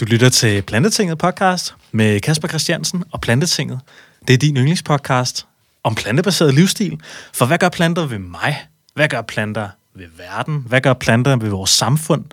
Du 0.00 0.04
lytter 0.04 0.28
til 0.28 0.62
Plantetinget 0.62 1.18
podcast 1.18 1.74
med 1.92 2.20
Kasper 2.20 2.48
Christiansen 2.48 3.04
og 3.12 3.20
Plantetinget. 3.20 3.80
Det 4.28 4.34
er 4.34 4.38
din 4.38 4.56
yndlingspodcast 4.56 5.46
om 5.82 5.94
plantebaseret 5.94 6.54
livsstil. 6.54 7.00
For 7.32 7.46
hvad 7.46 7.58
gør 7.58 7.68
planter 7.68 8.06
ved 8.06 8.18
mig? 8.18 8.66
Hvad 8.94 9.08
gør 9.08 9.22
planter 9.22 9.68
ved 9.94 10.06
verden? 10.18 10.64
Hvad 10.68 10.80
gør 10.80 10.94
planter 10.94 11.36
ved 11.36 11.48
vores 11.48 11.70
samfund? 11.70 12.24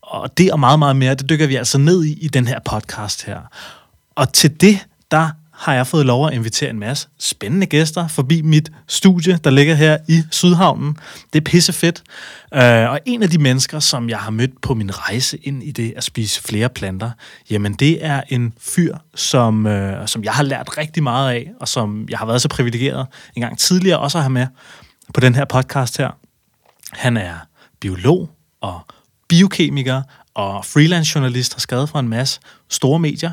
Og 0.00 0.38
det 0.38 0.52
og 0.52 0.60
meget, 0.60 0.78
meget 0.78 0.96
mere, 0.96 1.14
det 1.14 1.28
dykker 1.28 1.46
vi 1.46 1.56
altså 1.56 1.78
ned 1.78 2.04
i 2.04 2.12
i 2.12 2.28
den 2.28 2.46
her 2.46 2.58
podcast 2.64 3.24
her. 3.24 3.40
Og 4.14 4.32
til 4.32 4.60
det, 4.60 4.86
der 5.10 5.30
har 5.56 5.74
jeg 5.74 5.86
fået 5.86 6.06
lov 6.06 6.26
at 6.26 6.34
invitere 6.34 6.70
en 6.70 6.78
masse 6.78 7.08
spændende 7.18 7.66
gæster 7.66 8.08
forbi 8.08 8.42
mit 8.42 8.72
studie, 8.88 9.38
der 9.44 9.50
ligger 9.50 9.74
her 9.74 9.98
i 10.08 10.22
Sydhavnen. 10.30 10.96
Det 11.32 11.40
er 11.40 11.44
pisse 11.44 11.72
fedt. 11.72 12.02
Øh, 12.54 12.90
og 12.90 13.00
en 13.06 13.22
af 13.22 13.30
de 13.30 13.38
mennesker, 13.38 13.80
som 13.80 14.08
jeg 14.08 14.18
har 14.18 14.30
mødt 14.30 14.60
på 14.62 14.74
min 14.74 14.98
rejse 14.98 15.38
ind 15.42 15.62
i 15.62 15.70
det 15.70 15.94
at 15.96 16.04
spise 16.04 16.42
flere 16.42 16.68
planter, 16.68 17.10
jamen 17.50 17.72
det 17.74 18.04
er 18.04 18.22
en 18.28 18.52
fyr, 18.60 18.96
som, 19.14 19.66
uh, 19.66 20.06
som 20.06 20.24
jeg 20.24 20.32
har 20.32 20.42
lært 20.42 20.78
rigtig 20.78 21.02
meget 21.02 21.32
af, 21.32 21.50
og 21.60 21.68
som 21.68 22.06
jeg 22.10 22.18
har 22.18 22.26
været 22.26 22.42
så 22.42 22.48
privilegeret 22.48 23.06
en 23.36 23.42
gang 23.42 23.58
tidligere 23.58 23.98
også 23.98 24.18
at 24.18 24.24
have 24.24 24.32
med 24.32 24.46
på 25.14 25.20
den 25.20 25.34
her 25.34 25.44
podcast 25.44 25.98
her. 25.98 26.10
Han 26.92 27.16
er 27.16 27.34
biolog 27.80 28.30
og 28.60 28.80
biokemiker 29.28 30.02
og 30.34 30.64
freelance 30.64 31.12
journalist, 31.14 31.54
har 31.54 31.60
skrevet 31.60 31.88
for 31.88 31.98
en 31.98 32.08
masse 32.08 32.40
store 32.68 32.98
medier 32.98 33.32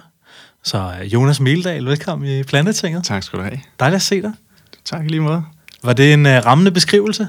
så 0.64 0.92
øh, 1.02 1.14
Jonas 1.14 1.40
Meldal, 1.40 1.86
velkommen 1.86 2.30
i 2.30 2.44
Plantetinget. 2.44 3.04
Tak 3.04 3.24
skal 3.24 3.40
du 3.40 3.44
have. 3.44 3.60
Dejligt 3.80 3.96
at 3.96 4.02
se 4.02 4.22
dig. 4.22 4.32
Tak 4.86 5.06
i 5.06 5.08
lige 5.08 5.22
måde. 5.22 5.44
Var 5.84 5.94
det 5.94 6.14
en 6.14 6.26
uh, 6.26 6.32
rammende 6.32 6.72
beskrivelse? 6.72 7.28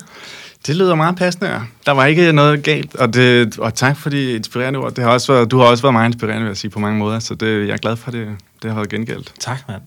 Det 0.66 0.76
lyder 0.76 0.94
meget 0.94 1.16
passende, 1.16 1.50
ja. 1.50 1.60
Der 1.86 1.92
var 1.92 2.06
ikke 2.06 2.32
noget 2.32 2.62
galt, 2.62 2.96
og, 2.96 3.14
det, 3.14 3.58
og 3.58 3.74
tak 3.74 3.96
for 3.96 4.10
de 4.10 4.32
inspirerende 4.32 4.78
ord. 4.78 4.94
Det 4.94 5.04
har 5.04 5.10
også 5.10 5.32
været, 5.32 5.50
du 5.50 5.58
har 5.58 5.64
også 5.64 5.82
været 5.82 5.92
meget 5.92 6.08
inspirerende, 6.08 6.42
vil 6.42 6.48
jeg 6.48 6.56
sige, 6.56 6.70
på 6.70 6.78
mange 6.78 6.98
måder, 6.98 7.18
så 7.18 7.34
det, 7.34 7.66
jeg 7.66 7.72
er 7.72 7.76
glad 7.76 7.96
for, 7.96 8.10
det, 8.10 8.28
det 8.62 8.70
har 8.70 8.76
været 8.76 8.88
gengældt. 8.88 9.32
Tak, 9.40 9.68
mand. 9.68 9.82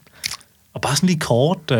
Og 0.73 0.81
bare 0.81 0.95
sådan 0.95 1.07
lige 1.07 1.19
kort, 1.19 1.71
uh, 1.71 1.79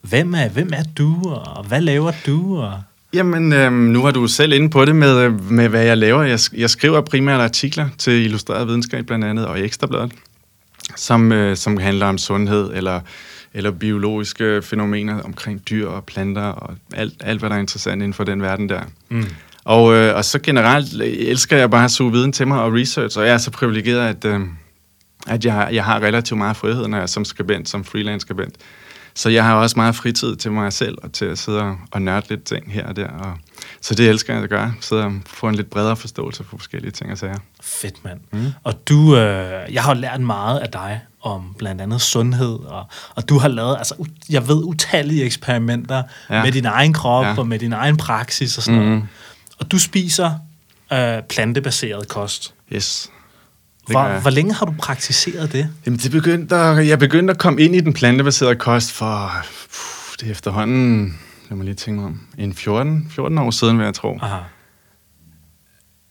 hvem, 0.00 0.34
er, 0.34 0.48
hvem 0.48 0.70
er 0.72 0.84
du, 0.98 1.30
og 1.30 1.64
hvad 1.64 1.80
laver 1.80 2.12
du? 2.26 2.58
Og 2.58 2.82
Jamen, 3.12 3.52
øh, 3.52 3.72
nu 3.72 4.02
var 4.02 4.10
du 4.10 4.26
selv 4.26 4.52
inde 4.52 4.70
på 4.70 4.84
det 4.84 4.96
med, 4.96 5.28
med 5.30 5.68
hvad 5.68 5.84
jeg 5.84 5.98
laver. 5.98 6.22
Jeg, 6.22 6.38
jeg 6.56 6.70
skriver 6.70 7.00
primært 7.00 7.40
artikler 7.40 7.88
til 7.98 8.12
Illustreret 8.12 8.68
Videnskab 8.68 9.06
blandt 9.06 9.24
andet, 9.24 9.46
og 9.46 9.60
Ekstrabladet 9.60 10.12
som, 10.96 11.32
øh, 11.32 11.56
som 11.56 11.76
handler 11.76 12.06
om 12.06 12.18
sundhed 12.18 12.70
eller, 12.74 13.00
eller 13.54 13.70
biologiske 13.70 14.62
fænomener 14.62 15.22
omkring 15.22 15.68
dyr 15.70 15.88
og 15.88 16.04
planter 16.04 16.42
og 16.42 16.74
alt, 16.94 17.14
alt 17.20 17.40
hvad 17.40 17.50
der 17.50 17.56
er 17.56 17.60
interessant 17.60 18.02
inden 18.02 18.14
for 18.14 18.24
den 18.24 18.42
verden 18.42 18.68
der. 18.68 18.82
Mm. 19.08 19.24
Og, 19.64 19.94
øh, 19.94 20.16
og 20.16 20.24
så 20.24 20.38
generelt 20.38 21.02
elsker 21.02 21.56
jeg 21.56 21.70
bare 21.70 21.84
at 21.84 21.90
suge 21.90 22.12
viden 22.12 22.32
til 22.32 22.48
mig 22.48 22.60
og 22.60 22.72
research, 22.72 23.18
og 23.18 23.26
jeg 23.26 23.34
er 23.34 23.38
så 23.38 23.50
privilegeret, 23.50 24.08
at, 24.08 24.24
øh, 24.24 24.40
at 25.26 25.44
jeg, 25.44 25.68
jeg 25.72 25.84
har 25.84 26.00
relativt 26.00 26.38
meget 26.38 26.56
frihed, 26.56 26.88
når 26.88 26.96
jeg 26.96 27.02
er 27.02 27.06
som 27.06 27.24
skribent, 27.24 27.68
som 27.68 27.84
freelance 27.84 28.20
skribent. 28.20 28.54
Så 29.16 29.28
jeg 29.28 29.44
har 29.44 29.54
også 29.54 29.76
meget 29.76 29.94
fritid 29.94 30.36
til 30.36 30.52
mig 30.52 30.72
selv, 30.72 30.98
og 31.02 31.12
til 31.12 31.24
at 31.24 31.38
sidde 31.38 31.76
og 31.90 32.02
nørde 32.02 32.26
lidt 32.28 32.44
ting 32.44 32.72
her 32.72 32.86
og 32.86 32.96
der. 32.96 33.08
Og, 33.08 33.38
så 33.80 33.94
det 33.94 34.08
elsker 34.08 34.34
jeg 34.34 34.42
at 34.42 34.50
gøre. 34.50 34.74
Sidde 34.80 35.04
og 35.04 35.12
få 35.26 35.48
en 35.48 35.54
lidt 35.54 35.70
bredere 35.70 35.96
forståelse 35.96 36.44
for 36.44 36.56
forskellige 36.56 36.90
ting 36.90 37.12
og 37.12 37.18
sager. 37.18 37.38
Fedt, 37.60 38.04
mand. 38.04 38.20
Mm. 38.32 38.52
Og 38.64 38.88
du, 38.88 39.16
øh, 39.16 39.74
jeg 39.74 39.82
har 39.82 39.94
lært 39.94 40.20
meget 40.20 40.58
af 40.58 40.68
dig 40.68 41.00
om 41.22 41.54
blandt 41.58 41.80
andet 41.80 42.00
sundhed, 42.00 42.58
og, 42.58 42.86
og 43.14 43.28
du 43.28 43.38
har 43.38 43.48
lavet, 43.48 43.76
altså, 43.78 43.94
jeg 44.30 44.48
ved, 44.48 44.62
utallige 44.64 45.24
eksperimenter 45.24 46.02
ja. 46.30 46.42
med 46.42 46.52
din 46.52 46.64
egen 46.64 46.92
krop 46.92 47.24
ja. 47.24 47.34
og 47.38 47.46
med 47.46 47.58
din 47.58 47.72
egen 47.72 47.96
praksis 47.96 48.56
og 48.56 48.62
sådan 48.62 48.80
mm. 48.80 48.86
noget. 48.86 49.06
Og 49.58 49.70
du 49.72 49.78
spiser 49.78 50.30
øh, 50.92 51.22
plantebaseret 51.22 52.08
kost. 52.08 52.54
Yes. 52.72 53.10
Hvor, 53.86 54.20
hvor 54.20 54.30
længe 54.30 54.54
har 54.54 54.66
du 54.66 54.74
praktiseret 54.78 55.52
det? 55.52 55.68
Jamen, 55.86 55.98
det 55.98 56.10
begyndte 56.10 56.56
at, 56.56 56.88
jeg 56.88 56.98
begyndte 56.98 57.30
at 57.30 57.38
komme 57.38 57.60
ind 57.60 57.76
i 57.76 57.80
den 57.80 57.92
plantebaserede 57.92 58.56
kost 58.56 58.92
for 58.92 59.32
pff, 59.70 60.16
det 60.20 60.26
er 60.26 60.30
efterhånden, 60.30 61.18
lad 61.50 61.56
mig 61.56 61.64
lige 61.64 61.74
tænke 61.74 62.00
mig 62.00 62.06
om, 62.06 62.20
en 62.38 62.54
14, 62.54 63.06
14 63.10 63.38
år 63.38 63.50
siden, 63.50 63.78
vil 63.78 63.84
jeg 63.84 63.94
tro. 63.94 64.18
Aha. 64.22 64.38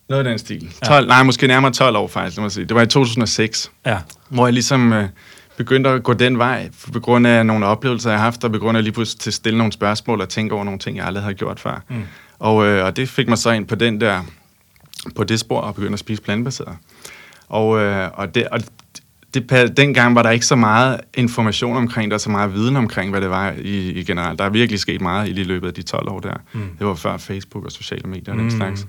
Noget 0.10 0.26
af 0.26 0.30
den 0.30 0.40
stil. 0.40 0.74
12, 0.86 1.04
ja. 1.04 1.08
Nej, 1.08 1.24
måske 1.24 1.48
nærmere 1.48 1.72
12 1.72 1.96
år 1.96 2.08
faktisk, 2.08 2.38
lad 2.38 2.44
mig 2.44 2.52
sige. 2.52 2.66
Det 2.66 2.76
var 2.76 2.82
i 2.82 2.88
2006, 2.88 3.72
ja. 3.86 3.98
hvor 4.30 4.48
jeg 4.48 4.54
ligesom 4.54 4.94
øh, 4.94 5.10
begyndte 5.58 5.90
at 5.90 6.04
gå 6.04 6.14
den 6.14 6.38
vej, 6.38 6.70
på 6.94 7.00
grund 7.00 7.28
af 7.28 7.46
nogle 7.46 7.66
oplevelser, 7.66 8.10
jeg 8.10 8.20
har 8.20 8.26
haft, 8.26 8.44
og 8.44 8.52
på 8.52 8.58
grund 8.60 8.78
af 8.78 8.84
lige 8.84 8.94
pludselig 8.94 9.20
til 9.20 9.30
at 9.30 9.34
stille 9.34 9.58
nogle 9.58 9.74
spørgsmål 9.74 10.22
og 10.22 10.30
tænke 10.30 10.56
over 10.56 10.64
nogle 10.64 10.80
ting, 10.80 10.98
jeg 10.98 11.06
aldrig 11.06 11.24
havde 11.24 11.36
gjort 11.36 11.60
før. 11.60 11.84
Mm. 11.90 12.04
Og, 12.40 12.66
øh, 12.66 12.86
og 12.86 12.96
det 12.96 13.10
fik 13.10 13.28
mig 13.28 13.38
så 13.38 13.52
ind 13.52 13.68
på 13.68 13.76
den 13.76 14.02
der, 14.02 14.22
på 15.16 15.24
det 15.24 15.40
spor, 15.40 15.60
og 15.62 15.76
begyndte 15.76 15.94
at 15.94 16.00
spise 16.00 16.22
plantebaseret. 16.22 16.76
Og, 17.54 17.80
øh, 17.80 18.10
og, 18.14 18.36
det, 18.36 18.48
og 18.48 18.60
det, 19.34 19.78
dengang 19.78 20.16
var 20.16 20.24
der 20.24 20.30
ikke 20.30 20.46
så 20.46 20.56
meget 20.56 21.00
information 21.14 21.78
omkring, 21.78 22.12
der 22.12 22.18
så 22.18 22.30
meget 22.30 22.54
viden 22.54 22.76
omkring, 22.76 23.12
hvad 23.12 23.22
det 23.22 23.30
var 23.30 23.54
i, 23.62 23.90
i 23.90 24.04
generelt. 24.04 24.40
Der 24.40 24.46
er 24.46 24.50
virkelig 24.50 24.80
sket 24.80 25.02
meget 25.02 25.30
i 25.30 25.32
løbet 25.32 25.68
af 25.68 25.74
de 25.74 25.82
12 25.82 26.10
år 26.10 26.20
der. 26.20 26.34
Mm. 26.54 26.62
Det 26.80 26.88
var 26.88 26.96
før 26.96 27.18
Facebook 27.18 27.66
og 27.66 27.72
sociale 27.72 28.10
medier 28.10 28.34
og 28.34 28.38
mm. 28.40 28.50
den 28.50 28.58
slags. 28.58 28.86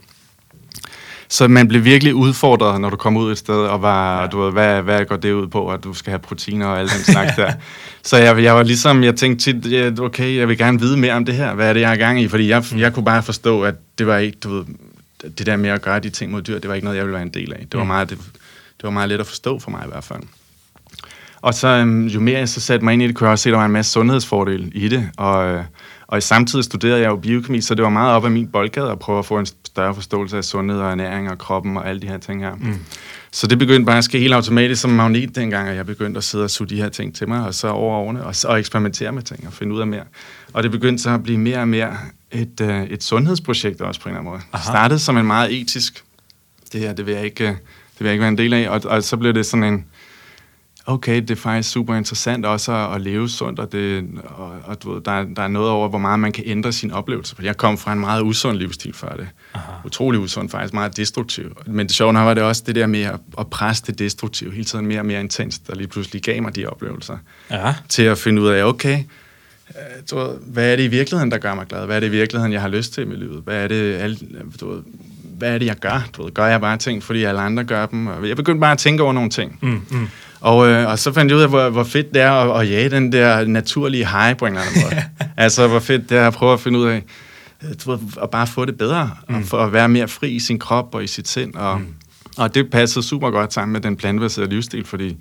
Så 1.29 1.49
man 1.49 1.69
blev 1.69 1.85
virkelig 1.85 2.15
udfordret, 2.15 2.81
når 2.81 2.91
du 2.91 2.97
kom 2.97 3.17
ud 3.17 3.33
et 3.33 3.39
sted, 3.39 3.55
og 3.55 3.83
var, 3.83 4.21
ja. 4.21 4.27
du 4.27 4.41
ved, 4.41 4.53
hvad, 4.53 4.83
hvad 4.83 5.05
går 5.05 5.17
det 5.17 5.33
ud 5.33 5.47
på, 5.47 5.69
at 5.69 5.85
du 5.85 5.95
skal 5.95 6.11
have 6.11 6.19
proteiner 6.19 6.67
og 6.67 6.79
alt 6.79 6.93
den 6.93 7.05
slags 7.05 7.37
der. 7.37 7.53
Så 8.03 8.17
jeg, 8.17 8.43
jeg 8.43 8.55
var 8.55 8.63
ligesom, 8.63 9.05
jeg 9.05 9.17
tænkte 9.17 9.53
tit, 9.53 10.01
okay, 10.01 10.37
jeg 10.37 10.49
vil 10.49 10.59
gerne 10.59 10.81
vide 10.81 10.97
mere 10.97 11.13
om 11.13 11.25
det 11.25 11.35
her. 11.35 11.55
Hvad 11.55 11.69
er 11.69 11.73
det, 11.73 11.81
jeg 11.81 11.93
er 11.93 11.97
gang 11.97 12.21
i? 12.21 12.29
Fordi 12.29 12.49
jeg, 12.49 12.65
mm. 12.73 12.79
jeg 12.79 12.93
kunne 12.95 13.05
bare 13.05 13.23
forstå, 13.23 13.63
at 13.63 13.75
det 13.99 14.07
var 14.07 14.19
ikke, 14.19 14.39
du 14.45 14.49
ved, 14.55 14.65
det 15.39 15.47
der 15.47 15.57
med 15.57 15.71
at 15.71 15.83
gøre 15.83 16.01
de 16.01 16.11
ting 16.11 16.33
mod 16.33 16.43
dyr, 16.43 16.59
det 16.59 16.69
var 16.69 16.75
ikke 16.75 16.85
noget, 16.85 16.97
jeg 16.97 17.05
ville 17.05 17.15
være 17.15 17.23
en 17.23 17.35
del 17.35 17.53
af. 17.53 17.59
Det 17.59 17.75
var 17.75 17.83
mm. 17.83 17.89
meget, 17.89 18.11
det, 18.11 18.19
det 18.19 18.34
var 18.85 18.91
meget 18.91 19.09
let 19.09 19.21
at 19.21 19.27
forstå 19.27 19.59
for 19.59 19.71
mig 19.71 19.83
i 19.87 19.89
hvert 19.91 20.05
fald. 20.05 20.23
Og 21.45 21.55
så 21.55 21.69
øhm, 21.69 22.07
jo 22.07 22.21
mere 22.21 22.39
jeg 22.39 22.49
så 22.49 22.61
satte 22.61 22.85
mig 22.85 22.93
ind 22.93 23.03
i 23.03 23.07
det, 23.07 23.15
kunne 23.15 23.27
jeg 23.27 23.33
også 23.33 23.43
se, 23.43 23.49
at 23.49 23.53
der 23.53 23.59
var 23.59 23.67
en 23.67 23.73
masse 23.73 23.93
sundhedsfordele 23.93 24.71
i 24.75 24.89
det. 24.89 25.11
Og, 25.17 25.47
øh, 25.47 25.65
og 26.07 26.23
samtidig 26.23 26.65
studerede 26.65 27.01
jeg 27.01 27.09
jo 27.09 27.17
biokemi, 27.17 27.61
så 27.61 27.75
det 27.75 27.83
var 27.83 27.91
meget 27.91 28.13
op 28.13 28.25
af 28.25 28.31
min 28.31 28.49
boldgade 28.49 28.91
at 28.91 28.99
prøve 28.99 29.19
at 29.19 29.27
få 29.27 29.39
en 29.39 29.47
større 29.47 29.95
forståelse 29.95 30.37
af 30.37 30.45
sundhed 30.45 30.79
og 30.79 30.91
ernæring 30.91 31.31
og 31.31 31.39
kroppen 31.39 31.77
og 31.77 31.89
alle 31.89 32.03
de 32.03 32.09
her 32.09 32.19
ting 32.19 32.43
her. 32.43 32.55
Mm. 32.55 32.79
Så 33.31 33.47
det 33.47 33.59
begyndte 33.59 33.87
bare 33.87 33.99
at 33.99 34.05
ske 34.05 34.19
helt 34.19 34.35
automatisk 34.35 34.81
som 34.81 34.91
magnet 34.91 35.35
dengang, 35.35 35.69
at 35.69 35.77
jeg 35.77 35.87
begyndte 35.87 36.19
at 36.19 36.25
sidde 36.25 36.45
og 36.45 36.51
suge 36.51 36.69
de 36.69 36.77
her 36.77 36.89
ting 36.89 37.15
til 37.15 37.29
mig, 37.29 37.47
og 37.47 37.55
så 37.55 37.69
over 37.69 37.97
årene, 37.97 38.25
og, 38.25 38.37
så, 38.37 38.49
og 38.49 38.59
eksperimentere 38.59 39.13
med 39.13 39.23
ting 39.23 39.47
og 39.47 39.53
finde 39.53 39.75
ud 39.75 39.81
af 39.81 39.87
mere. 39.87 40.05
Og 40.53 40.63
det 40.63 40.71
begyndte 40.71 41.03
så 41.03 41.11
at 41.11 41.23
blive 41.23 41.39
mere 41.39 41.59
og 41.59 41.69
mere 41.69 41.97
et, 42.31 42.61
uh, 42.61 42.83
et 42.83 43.03
sundhedsprojekt 43.03 43.81
også 43.81 44.01
på 44.01 44.09
en 44.09 44.17
eller 44.17 44.21
anden 44.21 44.33
måde. 44.33 44.43
Aha. 44.53 44.63
Det 44.63 44.67
startede 44.67 44.99
som 44.99 45.17
en 45.17 45.27
meget 45.27 45.61
etisk, 45.61 46.05
det 46.73 46.81
her, 46.81 46.93
det 46.93 47.07
vil 47.07 47.15
jeg 47.15 47.25
ikke, 47.25 47.59
det 47.95 48.01
vil 48.01 48.07
jeg 48.07 48.13
ikke 48.13 48.23
være 48.23 48.29
en 48.29 48.39
del 48.39 48.53
af, 48.53 48.69
og, 48.69 48.81
og 48.85 49.03
så 49.03 49.17
blev 49.17 49.35
det 49.35 49.47
sådan 49.47 49.65
en, 49.65 49.85
okay, 50.87 51.21
det 51.21 51.31
er 51.31 51.35
faktisk 51.35 51.71
super 51.71 51.95
interessant 51.95 52.47
også 52.47 52.73
at, 52.73 52.95
at 52.95 53.01
leve 53.01 53.29
sundt, 53.29 53.59
og, 53.59 53.73
det, 53.73 54.05
og, 54.25 54.53
og 54.65 54.83
du 54.83 54.93
ved, 54.93 55.01
der, 55.03 55.25
der 55.37 55.43
er 55.43 55.49
noget 55.49 55.71
over, 55.71 55.89
hvor 55.89 55.99
meget 55.99 56.21
man 56.21 56.33
kan 56.33 56.45
ændre 56.47 56.73
sin 56.73 56.91
oplevelse. 56.91 57.37
Jeg 57.43 57.57
kom 57.57 57.79
fra 57.79 57.93
en 57.93 58.01
meget 58.01 58.23
usund 58.23 58.59
livsstil 58.59 58.95
før 58.95 59.17
det. 59.17 59.29
Aha. 59.55 59.73
Utrolig 59.85 60.21
usund, 60.21 60.49
faktisk 60.49 60.75
meget 60.75 60.97
destruktiv. 60.97 61.57
Men 61.67 61.87
det 61.87 61.95
sjove 61.95 62.13
nok 62.13 62.25
var 62.25 62.35
det 62.35 62.43
også 62.43 62.63
det 62.67 62.75
der 62.75 62.87
med 62.87 63.03
at, 63.03 63.21
at 63.39 63.47
presse 63.47 63.85
det 63.87 63.99
destruktive 63.99 64.53
hele 64.53 64.65
tiden 64.65 64.87
mere 64.87 64.99
og 64.99 65.07
mere 65.07 65.21
intenst, 65.21 65.67
der 65.67 65.75
lige 65.75 65.89
pludselig 65.89 66.23
gav 66.23 66.43
mig 66.43 66.57
de 66.57 66.67
oplevelser. 66.67 67.17
Ja. 67.51 67.75
Til 67.89 68.03
at 68.03 68.19
finde 68.19 68.43
ud 68.43 68.49
af, 68.49 68.65
okay, 68.65 68.99
øh, 69.69 69.75
du 70.11 70.17
ved, 70.17 70.37
hvad 70.47 70.73
er 70.73 70.77
det 70.77 70.83
i 70.83 70.89
virkeligheden, 70.89 71.31
der 71.31 71.39
gør 71.39 71.55
mig 71.55 71.67
glad? 71.67 71.87
Hvad 71.87 71.97
er 71.97 72.01
det 72.01 72.07
i 72.07 72.11
virkeligheden, 72.11 72.53
jeg 72.53 72.61
har 72.61 72.69
lyst 72.69 72.95
til 72.95 73.13
i 73.13 73.15
livet? 73.15 73.43
Hvad 73.45 73.65
er 73.65 73.69
det, 73.69 73.95
alle, 73.95 74.19
du 74.61 74.71
ved, 74.71 74.83
hvad 75.39 75.55
er 75.55 75.59
det, 75.59 75.67
jeg 75.67 75.77
gør? 75.77 76.09
Du 76.17 76.25
ved, 76.25 76.33
gør 76.33 76.47
jeg 76.47 76.61
bare 76.61 76.77
ting, 76.77 77.03
fordi 77.03 77.25
alle 77.25 77.41
andre 77.41 77.65
gør 77.65 77.87
dem? 77.87 78.07
Og 78.07 78.29
jeg 78.29 78.37
begyndte 78.37 78.61
bare 78.61 78.73
at 78.73 78.79
tænke 78.79 79.03
over 79.03 79.13
nogle 79.13 79.31
ting. 79.31 79.59
Mm, 79.63 79.83
mm. 79.91 80.09
Og, 80.41 80.69
øh, 80.69 80.89
og 80.89 80.99
så 80.99 81.13
fandt 81.13 81.31
jeg 81.31 81.37
ud 81.37 81.43
af, 81.43 81.49
hvor, 81.49 81.69
hvor 81.69 81.85
fedt 81.85 82.15
det 82.15 82.23
er 82.23 82.31
at, 82.31 82.61
at 82.61 82.71
jage 82.71 82.91
den 82.91 83.13
der 83.13 83.45
naturlige 83.45 84.07
high 84.07 84.37
på 84.37 84.47
en 84.47 84.53
eller 84.53 84.67
anden 84.67 84.83
måde. 84.83 85.03
altså, 85.45 85.67
hvor 85.69 85.79
fedt 85.79 86.11
det 86.11 86.19
er 86.19 86.27
at 86.27 86.33
prøve 86.33 86.53
at 86.53 86.61
finde 86.61 86.79
ud 86.79 86.87
af, 86.87 87.03
øh, 87.65 87.87
ved, 87.87 87.99
at 88.23 88.31
bare 88.31 88.47
få 88.47 88.65
det 88.65 88.79
bedre, 88.79 89.11
mm. 89.29 89.35
og 89.35 89.43
for 89.43 89.59
at 89.59 89.73
være 89.73 89.89
mere 89.89 90.09
fri 90.09 90.31
i 90.31 90.39
sin 90.39 90.59
krop 90.59 90.95
og 90.95 91.05
i 91.05 91.07
sit 91.07 91.29
sind. 91.29 91.55
Og, 91.55 91.81
mm. 91.81 91.87
og 92.37 92.55
det 92.55 92.71
passede 92.71 93.05
super 93.05 93.31
godt 93.31 93.53
sammen 93.53 93.73
med 93.73 93.81
den 93.81 93.97
plantebaserede 93.97 94.51
livsstil, 94.51 94.85
fordi 94.85 95.17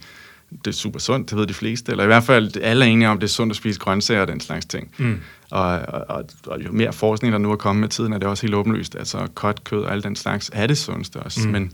det 0.66 0.68
er 0.68 0.76
super 0.76 1.00
sundt, 1.00 1.30
det 1.30 1.38
ved 1.38 1.48
de 1.48 1.54
fleste, 1.54 1.92
eller 1.92 2.04
i 2.04 2.08
hvert 2.08 2.24
fald 2.24 2.58
alle 2.62 2.86
er 2.86 2.90
enige 2.90 3.10
om, 3.10 3.20
det 3.20 3.28
er 3.28 3.32
sundt 3.32 3.52
at 3.52 3.58
spise 3.58 3.80
grøntsager 3.80 4.22
og 4.22 4.28
den 4.28 4.40
slags 4.40 4.66
ting. 4.66 4.92
Mm. 4.98 5.20
Og, 5.52 5.62
og, 5.64 6.06
og, 6.10 6.26
og 6.48 6.66
jo 6.66 6.72
mere 6.72 6.94
forskning, 6.94 7.32
der 7.32 7.38
nu 7.38 7.52
er 7.52 7.56
kommet 7.56 7.80
med 7.80 7.90
tiden, 7.90 8.14
er 8.14 8.18
det 8.18 8.28
også 8.28 8.44
helt 8.44 8.56
åbenlyst. 8.56 8.96
Altså, 8.96 9.28
kort 9.36 9.64
kød 9.64 9.84
og 9.84 9.92
alt 9.92 10.04
den 10.04 10.16
slags 10.16 10.52
er 10.54 10.68
det 10.68 10.78
sundeste 10.78 11.18
også. 11.18 11.40
Mm. 11.48 11.52
Men, 11.52 11.72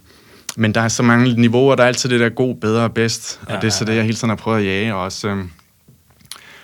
men 0.56 0.74
der 0.74 0.82
er 0.82 0.88
så 0.88 1.04
mange 1.04 1.42
niveauer, 1.42 1.76
der 1.76 1.84
er 1.84 1.88
altid 1.88 2.10
det 2.10 2.20
der 2.20 2.30
god, 2.30 2.56
bedre 2.56 2.84
og 2.84 2.94
bedst, 2.94 3.42
ja, 3.50 3.56
og 3.56 3.62
det 3.62 3.68
er 3.68 3.72
så 3.72 3.86
det, 3.86 3.96
jeg 3.96 4.04
hele 4.04 4.16
tiden 4.16 4.30
har 4.30 4.36
prøvet 4.36 4.60
at 4.60 4.66
jage, 4.66 4.96
og 4.96 5.02
også, 5.02 5.28
øhm, 5.28 5.50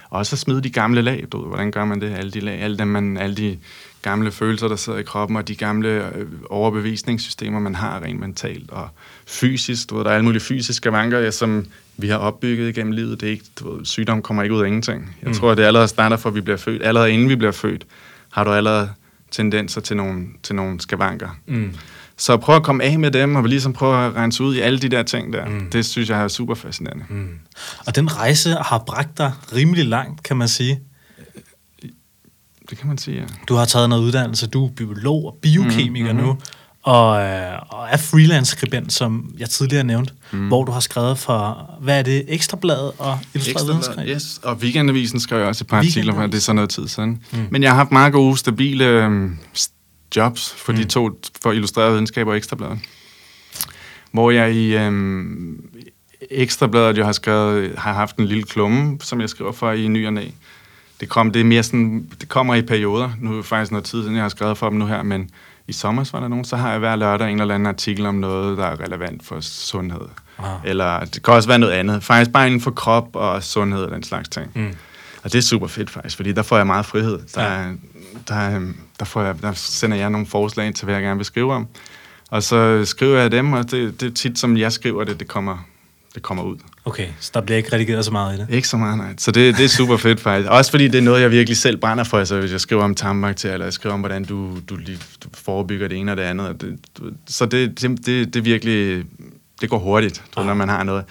også 0.09 0.35
at 0.35 0.39
smide 0.39 0.61
de 0.61 0.69
gamle 0.69 1.01
lag, 1.01 1.25
du 1.31 1.41
ved, 1.41 1.47
hvordan 1.47 1.71
gør 1.71 1.85
man 1.85 2.01
det, 2.01 2.11
alle 2.11 2.31
de 2.31 2.39
lag, 2.39 2.61
alle, 2.61 2.77
dem, 2.77 2.87
man, 2.87 3.17
alle 3.17 3.35
de 3.35 3.57
gamle 4.01 4.31
følelser, 4.31 4.67
der 4.67 4.75
sidder 4.75 4.99
i 4.99 5.03
kroppen, 5.03 5.37
og 5.37 5.47
de 5.47 5.55
gamle 5.55 5.89
øh, 5.89 6.27
overbevisningssystemer, 6.49 7.59
man 7.59 7.75
har 7.75 8.03
rent 8.03 8.19
mentalt 8.19 8.71
og 8.71 8.89
fysisk, 9.27 9.89
du 9.89 9.95
ved, 9.97 10.03
der 10.03 10.09
er 10.09 10.15
alle 10.15 10.25
mulige 10.25 10.41
fysiske 10.41 10.91
vanker, 10.91 11.19
ja, 11.19 11.31
som 11.31 11.65
vi 11.97 12.07
har 12.07 12.17
opbygget 12.17 12.69
igennem 12.69 12.91
livet, 12.91 13.21
det 13.21 13.27
er 13.27 13.31
ikke, 13.31 13.45
du 13.59 13.75
ved, 13.75 13.85
sygdom 13.85 14.21
kommer 14.21 14.43
ikke 14.43 14.55
ud 14.55 14.61
af 14.61 14.67
ingenting. 14.67 15.15
Jeg 15.21 15.27
mm. 15.27 15.35
tror, 15.35 15.51
at 15.51 15.57
det 15.57 15.63
allerede 15.63 15.87
starter 15.87 16.17
for, 16.17 16.29
at 16.29 16.35
vi 16.35 16.41
bliver 16.41 16.57
født. 16.57 16.83
Allerede 16.83 17.11
inden 17.11 17.29
vi 17.29 17.35
bliver 17.35 17.51
født, 17.51 17.85
har 18.31 18.43
du 18.43 18.51
allerede 18.51 18.89
tendenser 19.31 19.81
til 19.81 19.97
nogle, 19.97 20.25
til 20.43 20.55
nogle 20.55 20.81
skavanker. 20.81 21.29
Mm 21.47 21.73
Så 22.17 22.37
prøv 22.37 22.55
at 22.55 22.63
komme 22.63 22.83
af 22.83 22.99
med 22.99 23.11
dem, 23.11 23.35
og 23.35 23.43
ligesom 23.43 23.73
prøve 23.73 24.05
at 24.05 24.15
rense 24.15 24.43
ud 24.43 24.55
i 24.55 24.59
alle 24.59 24.79
de 24.79 24.89
der 24.89 25.03
ting 25.03 25.33
der. 25.33 25.45
Mm. 25.45 25.69
Det 25.69 25.85
synes 25.85 26.09
jeg 26.09 26.23
er 26.23 26.27
super 26.27 26.55
fascinerende. 26.55 27.05
Mm. 27.09 27.29
Og 27.87 27.95
den 27.95 28.17
rejse 28.17 28.49
har 28.49 28.83
bragt 28.87 29.17
dig 29.17 29.31
rimelig 29.55 29.85
langt, 29.85 30.23
kan 30.23 30.37
man 30.37 30.47
sige. 30.47 30.79
Det 32.69 32.77
kan 32.77 32.87
man 32.87 32.97
sige, 32.97 33.17
ja. 33.17 33.25
Du 33.47 33.55
har 33.55 33.65
taget 33.65 33.89
noget 33.89 34.03
uddannelse, 34.03 34.47
du 34.47 34.65
er 34.65 34.69
biolog 34.69 35.25
og 35.25 35.37
biokemiker 35.41 36.13
mm, 36.13 36.19
mm-hmm. 36.19 36.29
nu, 36.29 36.39
og, 36.85 37.21
øh, 37.21 37.59
og 37.69 37.87
er 37.89 37.97
freelance-skribent, 37.97 38.93
som 38.93 39.33
jeg 39.37 39.49
tidligere 39.49 39.83
nævnte, 39.83 40.13
mm. 40.31 40.47
hvor 40.47 40.63
du 40.63 40.71
har 40.71 40.79
skrevet 40.79 41.17
for, 41.17 41.69
hvad 41.81 41.99
er 41.99 42.03
det, 42.03 42.25
Ekstrabladet 42.27 42.91
og 42.97 43.19
Illustreret 43.33 43.67
Videnskab? 43.67 44.07
Yes, 44.07 44.39
og 44.43 44.55
Weekendavisen 44.55 45.19
skrev 45.19 45.39
jeg 45.39 45.47
også 45.47 45.63
et 45.63 45.67
par 45.67 45.77
artikler 45.77 46.13
for, 46.13 46.21
det 46.21 46.35
er 46.35 46.39
sådan 46.39 46.55
noget 46.55 46.69
tid 46.69 46.87
siden. 46.87 47.23
Mm. 47.31 47.47
Men 47.51 47.63
jeg 47.63 47.71
har 47.71 47.75
haft 47.75 47.91
meget 47.91 48.13
gode, 48.13 48.37
stabile 48.37 48.85
øh, 48.85 49.29
jobs 50.15 50.53
for 50.57 50.71
mm. 50.71 50.77
de 50.77 50.83
to, 50.83 51.21
for 51.41 51.51
Illustreret 51.51 51.93
Videnskab 51.93 52.27
og 52.27 52.37
Ekstrabladet. 52.37 52.79
Hvor 54.11 54.31
jeg 54.31 54.53
i 54.53 54.77
øh, 54.77 55.23
Ekstrabladet 56.31 56.97
jo 56.97 57.05
har 57.05 57.11
skrevet, 57.11 57.71
har 57.77 57.93
haft 57.93 58.17
en 58.17 58.25
lille 58.25 58.43
klumme, 58.43 58.97
som 59.01 59.21
jeg 59.21 59.29
skriver 59.29 59.51
for 59.51 59.71
i 59.71 59.87
ny 59.87 60.07
og 60.07 60.13
næ. 60.13 60.25
Det, 60.99 61.09
kom, 61.09 61.31
det, 61.31 61.39
er 61.39 61.43
mere 61.43 61.63
sådan, 61.63 62.07
det 62.21 62.29
kommer 62.29 62.55
i 62.55 62.61
perioder. 62.61 63.09
Nu 63.19 63.31
er 63.31 63.35
det 63.35 63.45
faktisk 63.45 63.71
noget 63.71 63.85
tid 63.85 64.01
siden, 64.01 64.15
jeg 64.15 64.23
har 64.23 64.29
skrevet 64.29 64.57
for 64.57 64.69
dem 64.69 64.79
nu 64.79 64.85
her, 64.85 65.03
men 65.03 65.29
i 65.67 65.73
sommer 65.73 66.09
var 66.13 66.19
der 66.19 66.27
nogen, 66.27 66.45
så 66.45 66.55
har 66.55 66.71
jeg 66.71 66.79
hver 66.79 66.95
lørdag 66.95 67.31
en 67.31 67.41
eller 67.41 67.55
anden 67.55 67.67
artikel 67.67 68.05
om 68.05 68.15
noget, 68.15 68.57
der 68.57 68.65
er 68.65 68.79
relevant 68.79 69.25
for 69.25 69.39
sundhed. 69.41 70.07
Ah. 70.39 70.45
Eller 70.63 70.99
det 70.99 71.23
kan 71.23 71.33
også 71.33 71.49
være 71.49 71.59
noget 71.59 71.73
andet. 71.73 72.03
Faktisk 72.03 72.31
bare 72.31 72.47
inden 72.47 72.61
for 72.61 72.71
krop 72.71 73.15
og 73.15 73.43
sundhed 73.43 73.83
og 73.83 73.91
den 73.91 74.03
slags 74.03 74.29
ting. 74.29 74.51
Mm. 74.55 74.75
Og 75.23 75.31
det 75.31 75.37
er 75.37 75.41
super 75.41 75.67
fedt 75.67 75.89
faktisk, 75.89 76.15
fordi 76.15 76.31
der 76.31 76.41
får 76.41 76.57
jeg 76.57 76.67
meget 76.67 76.85
frihed. 76.85 77.19
Der, 77.35 77.43
ja. 77.43 77.71
der, 78.27 78.61
der, 78.99 79.05
får 79.05 79.21
jeg, 79.21 79.41
der 79.41 79.53
sender 79.53 79.97
jeg 79.97 80.09
nogle 80.09 80.27
forslag 80.27 80.73
til, 80.73 80.85
hvad 80.85 80.95
jeg 80.95 81.03
gerne 81.03 81.17
vil 81.17 81.25
skrive 81.25 81.53
om. 81.53 81.67
Og 82.29 82.43
så 82.43 82.85
skriver 82.85 83.19
jeg 83.19 83.31
dem, 83.31 83.53
og 83.53 83.71
det, 83.71 84.01
det 84.01 84.11
er 84.11 84.13
tit, 84.13 84.39
som 84.39 84.57
jeg 84.57 84.71
skriver 84.71 85.03
det, 85.03 85.19
det 85.19 85.27
kommer, 85.27 85.65
det 86.15 86.23
kommer 86.23 86.43
ud. 86.43 86.57
Okay, 86.85 87.07
så 87.19 87.31
der 87.33 87.41
bliver 87.41 87.57
ikke 87.57 87.73
redigeret 87.73 88.05
så 88.05 88.11
meget 88.11 88.37
i 88.37 88.41
det? 88.41 88.47
Ikke 88.49 88.67
så 88.67 88.77
meget, 88.77 88.97
nej. 88.97 89.13
Så 89.17 89.31
det, 89.31 89.57
det 89.57 89.65
er 89.65 89.69
super 89.69 89.97
fedt 89.97 90.19
faktisk. 90.19 90.49
Også 90.51 90.71
fordi 90.71 90.87
det 90.87 90.97
er 90.97 91.01
noget, 91.01 91.21
jeg 91.21 91.31
virkelig 91.31 91.57
selv 91.57 91.77
brænder 91.77 92.03
for. 92.03 92.17
Altså, 92.19 92.39
hvis 92.39 92.51
jeg 92.51 92.61
skriver 92.61 92.83
om 92.83 92.95
tarmbakterier, 92.95 93.53
eller 93.53 93.65
jeg 93.65 93.73
skriver 93.73 93.93
om, 93.93 93.99
hvordan 93.99 94.23
du, 94.23 94.59
du, 94.69 94.75
du 95.23 95.29
forebygger 95.33 95.87
det 95.87 95.97
ene 95.97 96.11
og 96.11 96.17
det 96.17 96.23
andet. 96.23 96.61
Det, 96.61 96.79
så 97.27 97.45
det, 97.45 97.81
det, 97.81 98.05
det, 98.05 98.33
det 98.33 98.45
virkelig... 98.45 99.05
Det 99.61 99.69
går 99.69 99.79
hurtigt, 99.79 100.23
tror, 100.33 100.41
ah. 100.41 100.47
når 100.47 100.53
man 100.53 100.69
har 100.69 100.83
noget. 100.83 101.03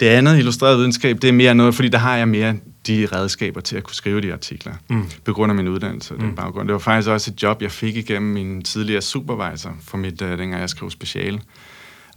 Det 0.00 0.06
andet, 0.06 0.38
illustreret 0.38 0.78
videnskab, 0.78 1.22
det 1.22 1.28
er 1.28 1.32
mere 1.32 1.54
noget, 1.54 1.74
fordi 1.74 1.88
der 1.88 1.98
har 1.98 2.16
jeg 2.16 2.28
mere 2.28 2.54
de 2.86 3.08
redskaber 3.12 3.60
til 3.60 3.76
at 3.76 3.82
kunne 3.82 3.94
skrive 3.94 4.20
de 4.20 4.32
artikler, 4.32 4.72
mm. 4.88 5.04
på 5.24 5.32
grund 5.32 5.52
af 5.52 5.56
min 5.56 5.68
uddannelse 5.68 6.14
og 6.14 6.20
den 6.20 6.28
mm. 6.28 6.34
baggrund. 6.34 6.68
Det 6.68 6.72
var 6.72 6.78
faktisk 6.78 7.08
også 7.08 7.30
et 7.30 7.42
job, 7.42 7.62
jeg 7.62 7.70
fik 7.70 7.96
igennem 7.96 8.32
min 8.32 8.62
tidligere 8.62 9.02
supervisor, 9.02 9.76
for 9.84 9.96
mit, 9.96 10.22
uh, 10.22 10.28
dengang 10.28 10.60
jeg 10.60 10.70
skrev 10.70 10.90
speciale. 10.90 11.40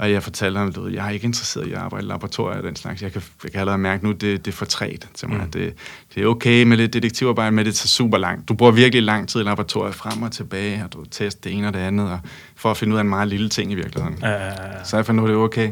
Og 0.01 0.11
jeg 0.11 0.23
fortalte 0.23 0.57
ham, 0.57 0.67
at 0.67 0.93
jeg 0.93 1.07
er 1.07 1.09
ikke 1.09 1.25
interesseret 1.25 1.67
i 1.67 1.71
at 1.71 1.77
arbejde 1.77 2.05
i 2.05 2.09
laboratorier 2.09 2.57
og 2.57 2.63
den 2.63 2.75
slags. 2.75 3.01
Jeg 3.01 3.11
kan, 3.11 3.21
jeg 3.43 3.51
kan 3.51 3.59
allerede 3.59 3.81
mærke 3.81 4.03
nu, 4.03 4.11
det, 4.11 4.45
det 4.45 4.47
er 4.47 4.55
for 4.55 4.65
træt 4.65 5.07
til 5.13 5.29
mig. 5.29 5.37
Mm. 5.37 5.51
Det, 5.51 5.73
det 6.15 6.23
er 6.23 6.27
okay 6.27 6.63
med 6.63 6.77
lidt 6.77 6.93
detektivarbejde, 6.93 7.51
men 7.51 7.65
det 7.65 7.75
tager 7.75 7.87
super 7.87 8.17
langt. 8.17 8.49
Du 8.49 8.53
bruger 8.53 8.71
virkelig 8.71 9.03
lang 9.03 9.29
tid 9.29 9.39
i 9.39 9.43
laboratoriet 9.43 9.95
frem 9.95 10.21
og 10.21 10.31
tilbage, 10.31 10.83
og 10.83 10.93
du 10.93 11.05
tester 11.05 11.49
det 11.49 11.57
ene 11.57 11.67
og 11.67 11.73
det 11.73 11.79
andet, 11.79 12.09
og 12.09 12.19
for 12.55 12.71
at 12.71 12.77
finde 12.77 12.93
ud 12.93 12.97
af 12.97 13.01
en 13.01 13.09
meget 13.09 13.27
lille 13.27 13.49
ting 13.49 13.71
i 13.71 13.75
virkeligheden. 13.75 14.13
Uh. 14.13 14.85
Så 14.85 14.97
jeg 14.97 15.05
fandt 15.05 15.21
ud 15.21 15.25
af, 15.25 15.29
det 15.29 15.39
er 15.39 15.43
okay. 15.43 15.71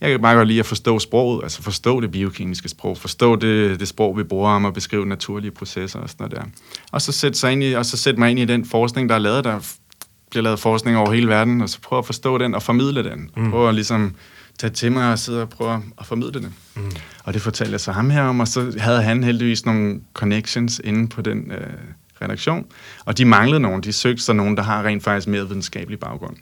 Jeg 0.00 0.10
kan 0.10 0.22
bare 0.22 0.36
godt 0.36 0.48
lide 0.48 0.60
at 0.60 0.66
forstå 0.66 0.98
sproget, 0.98 1.42
altså 1.42 1.62
forstå 1.62 2.00
det 2.00 2.10
biokemiske 2.10 2.68
sprog, 2.68 2.98
forstå 2.98 3.36
det, 3.36 3.80
det 3.80 3.88
sprog, 3.88 4.18
vi 4.18 4.22
bruger 4.22 4.50
om 4.50 4.64
at 4.66 4.74
beskrive 4.74 5.06
naturlige 5.06 5.50
processer 5.50 5.98
og 5.98 6.08
sådan 6.08 6.28
noget 6.30 6.36
der. 6.36 6.50
Og 6.92 7.02
så 7.02 7.12
sætte, 7.12 7.38
sig 7.38 7.52
ind 7.52 7.64
i, 7.64 7.72
og 7.72 7.86
så 7.86 7.96
sætte 7.96 8.20
mig 8.20 8.30
ind 8.30 8.38
i 8.38 8.44
den 8.44 8.64
forskning, 8.64 9.08
der 9.08 9.14
er 9.14 9.18
lavet, 9.18 9.44
der 9.44 9.58
bliver 10.32 10.42
lavet 10.42 10.60
forskning 10.60 10.96
over 10.96 11.12
hele 11.12 11.28
verden, 11.28 11.60
og 11.60 11.68
så 11.68 11.80
prøve 11.80 11.98
at 11.98 12.06
forstå 12.06 12.38
den 12.38 12.54
og 12.54 12.62
formidle 12.62 13.04
den. 13.04 13.30
Mm. 13.36 13.50
Prøve 13.50 13.68
at 13.68 13.74
ligesom 13.74 14.14
tage 14.58 14.70
til 14.70 14.92
mig 14.92 15.12
og 15.12 15.18
sidde 15.18 15.42
og 15.42 15.48
prøve 15.48 15.82
at 15.98 16.06
formidle 16.06 16.40
det. 16.40 16.52
Mm. 16.74 16.90
Og 17.24 17.34
det 17.34 17.42
fortalte 17.42 17.72
jeg 17.72 17.80
så 17.80 17.92
ham 17.92 18.10
her 18.10 18.22
om, 18.22 18.40
og 18.40 18.48
så 18.48 18.74
havde 18.78 19.02
han 19.02 19.24
heldigvis 19.24 19.66
nogle 19.66 20.00
connections 20.14 20.80
inde 20.84 21.08
på 21.08 21.22
den 21.22 21.50
øh, 21.50 21.66
redaktion, 22.22 22.66
og 23.04 23.18
de 23.18 23.24
manglede 23.24 23.60
nogen. 23.60 23.82
De 23.82 23.92
søgte 23.92 24.22
sig 24.22 24.34
nogen, 24.34 24.56
der 24.56 24.62
har 24.62 24.82
rent 24.82 25.04
faktisk 25.04 25.28
mere 25.28 25.48
videnskabelig 25.48 26.00
baggrund 26.00 26.36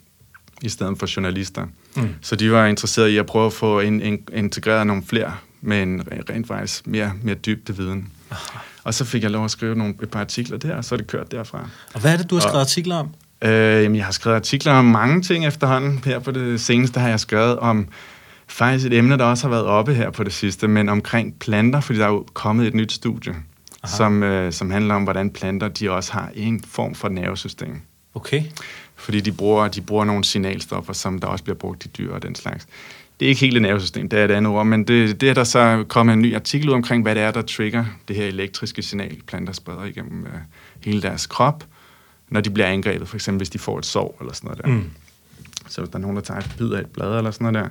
i 0.61 0.69
stedet 0.69 0.99
for 0.99 1.07
journalister. 1.15 1.65
Mm. 1.95 2.09
Så 2.21 2.35
de 2.35 2.51
var 2.51 2.65
interesserede 2.65 3.11
i 3.11 3.17
at 3.17 3.25
prøve 3.25 3.45
at 3.45 3.53
få 3.53 3.79
in, 3.79 4.01
in, 4.01 4.19
integreret 4.33 4.87
nogle 4.87 5.03
flere 5.05 5.33
med 5.61 5.83
en 5.83 6.03
rent 6.29 6.47
faktisk 6.47 6.87
mere, 6.87 7.11
mere 7.23 7.35
dybde 7.35 7.77
viden. 7.77 8.09
Aha. 8.31 8.59
Og 8.83 8.93
så 8.93 9.05
fik 9.05 9.23
jeg 9.23 9.31
lov 9.31 9.45
at 9.45 9.51
skrive 9.51 9.75
nogle, 9.75 9.95
et 10.03 10.09
par 10.09 10.19
artikler 10.19 10.57
der, 10.57 10.75
og 10.75 10.85
så 10.85 10.95
er 10.95 10.97
det 10.97 11.07
kørt 11.07 11.31
derfra. 11.31 11.69
Og 11.93 12.01
hvad 12.01 12.13
er 12.13 12.17
det, 12.17 12.29
du 12.29 12.35
har 12.35 12.39
skrevet 12.39 12.55
og, 12.55 12.61
artikler 12.61 12.95
om? 12.95 13.09
Øh, 13.41 13.83
jamen, 13.83 13.95
jeg 13.95 14.05
har 14.05 14.11
skrevet 14.11 14.35
artikler 14.35 14.73
om 14.73 14.85
mange 14.85 15.21
ting 15.21 15.45
efterhånden. 15.45 16.01
Her 16.05 16.19
på 16.19 16.31
det 16.31 16.61
seneste 16.61 16.99
har 16.99 17.09
jeg 17.09 17.19
skrevet 17.19 17.59
om 17.59 17.87
faktisk 18.47 18.85
et 18.85 18.93
emne, 18.93 19.17
der 19.17 19.25
også 19.25 19.43
har 19.47 19.49
været 19.49 19.65
oppe 19.65 19.93
her 19.93 20.09
på 20.09 20.23
det 20.23 20.33
sidste, 20.33 20.67
men 20.67 20.89
omkring 20.89 21.39
planter, 21.39 21.79
fordi 21.79 21.99
der 21.99 22.05
er 22.05 22.09
jo 22.09 22.25
kommet 22.33 22.67
et 22.67 22.73
nyt 22.73 22.91
studie, 22.91 23.35
som, 23.85 24.23
øh, 24.23 24.53
som 24.53 24.71
handler 24.71 24.95
om, 24.95 25.03
hvordan 25.03 25.29
planter 25.29 25.67
de 25.67 25.91
også 25.91 26.13
har 26.13 26.31
en 26.35 26.63
form 26.67 26.95
for 26.95 27.09
nervesystem. 27.09 27.81
Okay. 28.15 28.43
Fordi 28.95 29.19
de 29.19 29.31
bruger, 29.31 29.67
de 29.67 29.81
bruger 29.81 30.05
nogle 30.05 30.23
signalstoffer, 30.23 30.93
som 30.93 31.19
der 31.19 31.27
også 31.27 31.43
bliver 31.43 31.57
brugt 31.57 31.85
i 31.85 31.87
dyr 31.87 32.13
og 32.13 32.23
den 32.23 32.35
slags. 32.35 32.67
Det 33.19 33.25
er 33.25 33.29
ikke 33.29 33.41
helt 33.41 33.55
et 33.55 33.61
nervesystem, 33.61 34.09
det 34.09 34.19
er 34.19 34.25
et 34.25 34.31
andet 34.31 34.51
ord, 34.51 34.65
men 34.65 34.83
det, 34.83 35.21
det 35.21 35.29
er 35.29 35.33
der 35.33 35.43
så 35.43 35.85
kommet 35.87 36.13
en 36.13 36.21
ny 36.21 36.35
artikel 36.35 36.69
ud 36.69 36.73
omkring, 36.73 37.03
hvad 37.03 37.15
det 37.15 37.23
er, 37.23 37.31
der 37.31 37.41
trigger 37.41 37.85
det 38.07 38.15
her 38.15 38.25
elektriske 38.25 38.81
signal, 38.81 39.17
planter 39.27 39.53
spreder 39.53 39.83
igennem 39.83 40.25
øh, 40.25 40.39
hele 40.85 41.01
deres 41.01 41.27
krop 41.27 41.63
når 42.31 42.41
de 42.41 42.49
bliver 42.49 42.67
angrebet, 42.67 43.07
for 43.07 43.17
eksempel 43.17 43.39
hvis 43.39 43.49
de 43.49 43.59
får 43.59 43.79
et 43.79 43.85
sår 43.85 44.17
eller 44.19 44.33
sådan 44.33 44.47
noget 44.47 44.63
der. 44.63 44.69
Mm. 44.69 44.89
Så 45.67 45.81
hvis 45.81 45.89
der 45.89 45.95
er 45.95 46.01
nogen, 46.01 46.15
der 46.15 46.21
tager 46.21 46.39
et 46.39 46.55
bid 46.57 46.71
af 46.71 46.79
et 46.79 46.87
blad 46.87 47.17
eller 47.17 47.31
sådan 47.31 47.53
noget 47.53 47.65
der, 47.65 47.69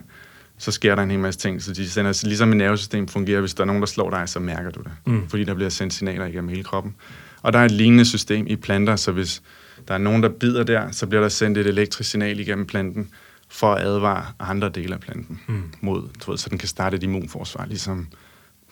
så 0.59 0.73
sker 0.73 0.95
der 0.95 1.03
en 1.03 1.11
hel 1.11 1.21
masse 1.21 1.41
ting. 1.41 1.63
Så 1.63 1.73
de 1.73 1.91
sender, 1.91 2.27
ligesom 2.27 2.51
et 2.51 2.57
nervesystem 2.57 3.09
fungerer, 3.09 3.41
hvis 3.41 3.55
der 3.55 3.63
er 3.63 3.67
nogen, 3.67 3.83
der 3.83 3.87
slår 3.87 4.11
dig, 4.11 4.29
så 4.29 4.41
mærker 4.41 4.71
du 4.71 4.81
det. 4.81 4.93
Mm. 5.07 5.29
Fordi 5.29 5.45
der 5.45 5.55
bliver 5.55 5.71
sendt 5.71 5.95
signaler 5.95 6.27
igennem 6.27 6.49
hele 6.49 6.65
kroppen. 6.65 6.95
Og 7.43 7.53
der 7.53 7.59
er 7.59 7.65
et 7.65 7.71
lignende 7.71 8.05
system 8.05 8.47
i 8.47 8.57
planter, 8.57 8.97
så 8.97 9.13
hvis 9.13 9.43
der 9.89 9.95
er 9.95 9.99
nogen, 9.99 10.23
der 10.23 10.29
bider 10.29 10.63
der, 10.65 10.91
så 10.91 11.07
bliver 11.07 11.23
der 11.23 11.29
sendt 11.29 11.59
et 11.59 11.67
elektrisk 11.67 12.11
signal 12.11 12.41
igennem 12.41 12.67
planten, 12.67 13.09
for 13.49 13.73
at 13.73 13.83
advare 13.83 14.25
andre 14.39 14.69
dele 14.69 14.95
af 14.95 15.01
planten 15.01 15.41
mm. 15.47 15.63
mod, 15.81 16.03
du 16.27 16.31
ved, 16.31 16.39
så 16.39 16.49
den 16.49 16.59
kan 16.59 16.69
starte 16.69 16.97
et 16.97 17.03
immunforsvar, 17.03 17.67
ligesom 17.67 18.07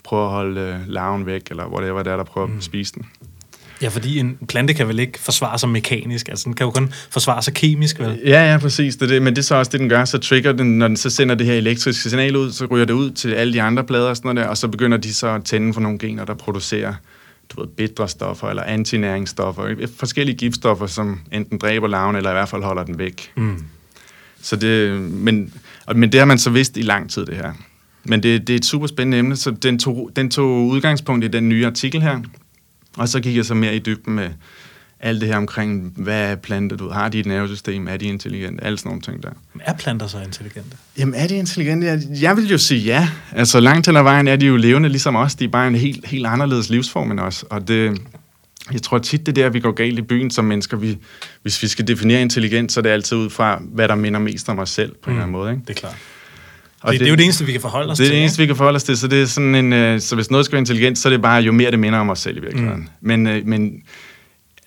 prøve 0.04 0.24
at 0.24 0.30
holde 0.30 0.60
øh, 0.60 0.88
larven 0.88 1.26
væk, 1.26 1.42
eller 1.50 1.66
whatever 1.66 2.02
det 2.02 2.12
er, 2.12 2.16
der 2.16 2.24
prøver 2.24 2.46
mm. 2.46 2.56
at 2.56 2.64
spise 2.64 2.94
den. 2.94 3.06
Ja, 3.82 3.88
fordi 3.88 4.18
en 4.18 4.38
plante 4.48 4.74
kan 4.74 4.88
vel 4.88 4.98
ikke 4.98 5.18
forsvare 5.18 5.58
sig 5.58 5.68
mekanisk, 5.68 6.28
altså 6.28 6.44
den 6.44 6.54
kan 6.54 6.64
jo 6.64 6.70
kun 6.70 6.92
forsvare 7.10 7.42
sig 7.42 7.54
kemisk, 7.54 8.00
vel? 8.00 8.20
Ja, 8.24 8.52
ja, 8.52 8.58
præcis. 8.58 8.96
Det, 8.96 9.08
det, 9.08 9.22
men 9.22 9.36
det 9.36 9.42
er 9.42 9.44
så 9.46 9.54
også 9.54 9.72
det, 9.72 9.80
den 9.80 9.88
gør. 9.88 10.04
Så 10.04 10.18
trigger 10.18 10.52
den, 10.52 10.78
når 10.78 10.88
den 10.88 10.96
så 10.96 11.10
sender 11.10 11.34
det 11.34 11.46
her 11.46 11.54
elektriske 11.54 12.10
signal 12.10 12.36
ud, 12.36 12.52
så 12.52 12.66
ryger 12.66 12.84
det 12.84 12.94
ud 12.94 13.10
til 13.10 13.32
alle 13.32 13.52
de 13.52 13.62
andre 13.62 13.84
plader 13.84 14.08
og 14.08 14.16
sådan 14.16 14.34
noget 14.34 14.44
der, 14.44 14.50
og 14.50 14.56
så 14.56 14.68
begynder 14.68 14.98
de 14.98 15.14
så 15.14 15.28
at 15.28 15.44
tænde 15.44 15.74
for 15.74 15.80
nogle 15.80 15.98
gener, 15.98 16.24
der 16.24 16.34
producerer 16.34 16.94
du 17.54 17.60
ved, 17.60 17.68
bitre 17.68 18.08
stoffer 18.08 18.48
eller 18.48 18.62
antinæringsstoffer, 18.62 19.86
forskellige 19.96 20.36
giftstoffer, 20.36 20.86
som 20.86 21.20
enten 21.32 21.58
dræber 21.58 21.88
larven, 21.88 22.16
eller 22.16 22.30
i 22.30 22.32
hvert 22.32 22.48
fald 22.48 22.62
holder 22.62 22.84
den 22.84 22.98
væk. 22.98 23.32
Mm. 23.36 23.64
Så 24.42 24.56
det, 24.56 25.00
men, 25.00 25.54
men 25.94 26.12
det 26.12 26.20
har 26.20 26.24
man 26.24 26.38
så 26.38 26.50
vidst 26.50 26.76
i 26.76 26.82
lang 26.82 27.10
tid, 27.10 27.26
det 27.26 27.36
her. 27.36 27.52
Men 28.04 28.22
det, 28.22 28.46
det 28.46 28.52
er 28.52 28.56
et 28.56 28.64
super 28.64 28.86
spændende 28.86 29.18
emne, 29.18 29.36
så 29.36 29.50
den 29.50 29.78
tog, 29.78 30.10
den 30.16 30.30
tog 30.30 30.66
udgangspunkt 30.66 31.24
i 31.24 31.28
den 31.28 31.48
nye 31.48 31.66
artikel 31.66 32.02
her, 32.02 32.20
og 32.98 33.08
så 33.08 33.20
gik 33.20 33.36
jeg 33.36 33.44
så 33.44 33.54
mere 33.54 33.76
i 33.76 33.78
dybden 33.78 34.14
med 34.14 34.30
alt 35.00 35.20
det 35.20 35.28
her 35.28 35.36
omkring, 35.36 35.92
hvad 35.96 36.30
er 36.30 36.36
planter, 36.36 36.76
du 36.76 36.88
har 36.88 37.08
de 37.08 37.20
et 37.20 37.26
nervesystem, 37.26 37.88
er 37.88 37.96
de 37.96 38.04
intelligente, 38.04 38.64
alle 38.64 38.78
sådan 38.78 38.88
nogle 38.88 39.02
ting 39.02 39.22
der. 39.22 39.30
Er 39.60 39.72
planter 39.72 40.06
så 40.06 40.18
intelligente? 40.18 40.76
Jamen 40.98 41.14
er 41.14 41.26
de 41.26 41.36
intelligente? 41.36 42.00
Jeg 42.20 42.36
vil 42.36 42.48
jo 42.48 42.58
sige 42.58 42.80
ja. 42.80 43.08
Altså 43.32 43.60
langt 43.60 43.86
hen 43.86 43.96
ad 43.96 44.02
vejen 44.02 44.28
er 44.28 44.36
de 44.36 44.46
jo 44.46 44.56
levende 44.56 44.88
ligesom 44.88 45.16
os. 45.16 45.34
De 45.34 45.44
er 45.44 45.48
bare 45.48 45.68
en 45.68 45.74
helt, 45.74 46.06
helt 46.06 46.26
anderledes 46.26 46.70
livsform 46.70 47.10
end 47.10 47.20
os. 47.20 47.42
Og 47.42 47.68
det, 47.68 48.00
jeg 48.72 48.82
tror 48.82 48.98
tit, 48.98 49.26
det 49.26 49.38
er 49.38 49.42
der, 49.42 49.48
vi 49.48 49.60
går 49.60 49.72
galt 49.72 49.98
i 49.98 50.02
byen 50.02 50.30
som 50.30 50.44
mennesker. 50.44 50.76
Vi, 50.76 50.98
hvis 51.42 51.62
vi 51.62 51.68
skal 51.68 51.88
definere 51.88 52.22
intelligens, 52.22 52.72
så 52.72 52.80
er 52.80 52.82
det 52.82 52.90
altid 52.90 53.16
ud 53.16 53.30
fra, 53.30 53.62
hvad 53.72 53.88
der 53.88 53.94
minder 53.94 54.20
mest 54.20 54.48
om 54.48 54.58
os 54.58 54.70
selv, 54.70 54.94
på 54.94 55.10
mm, 55.10 55.10
en 55.10 55.16
eller 55.16 55.22
anden 55.22 55.32
mm, 55.32 55.38
måde. 55.38 55.50
Ikke? 55.50 55.62
Det 55.68 55.70
er 55.70 55.80
klart. 55.80 55.96
Og 56.82 56.92
det, 56.92 57.00
det, 57.00 57.00
det 57.00 57.06
er 57.06 57.10
jo 57.10 57.16
det 57.16 57.24
eneste, 57.24 57.44
vi 57.44 57.52
kan 57.52 57.60
forholde 57.60 57.90
os 57.90 57.96
til. 57.96 58.04
Det 58.04 58.10
er 58.10 58.14
det 58.14 58.20
eneste, 58.20 58.38
vi 58.38 58.46
kan 58.46 58.56
forholde 58.56 58.76
os 58.76 58.84
til. 58.84 58.96
Så, 58.96 59.08
det 59.08 59.22
er 59.22 59.26
sådan 59.26 59.54
en, 59.54 59.72
øh, 59.72 60.00
så 60.00 60.14
hvis 60.14 60.30
noget 60.30 60.46
skal 60.46 60.52
være 60.52 60.60
intelligent, 60.60 60.98
så 60.98 61.08
er 61.08 61.10
det 61.10 61.22
bare, 61.22 61.42
jo 61.42 61.52
mere 61.52 61.70
det 61.70 61.78
minder 61.78 61.98
om 61.98 62.10
os 62.10 62.18
selv 62.18 62.36
i 62.36 62.40
virkeligheden. 62.40 62.80
Mm. 62.80 62.88
Men, 63.00 63.26
øh, 63.26 63.46
men 63.46 63.82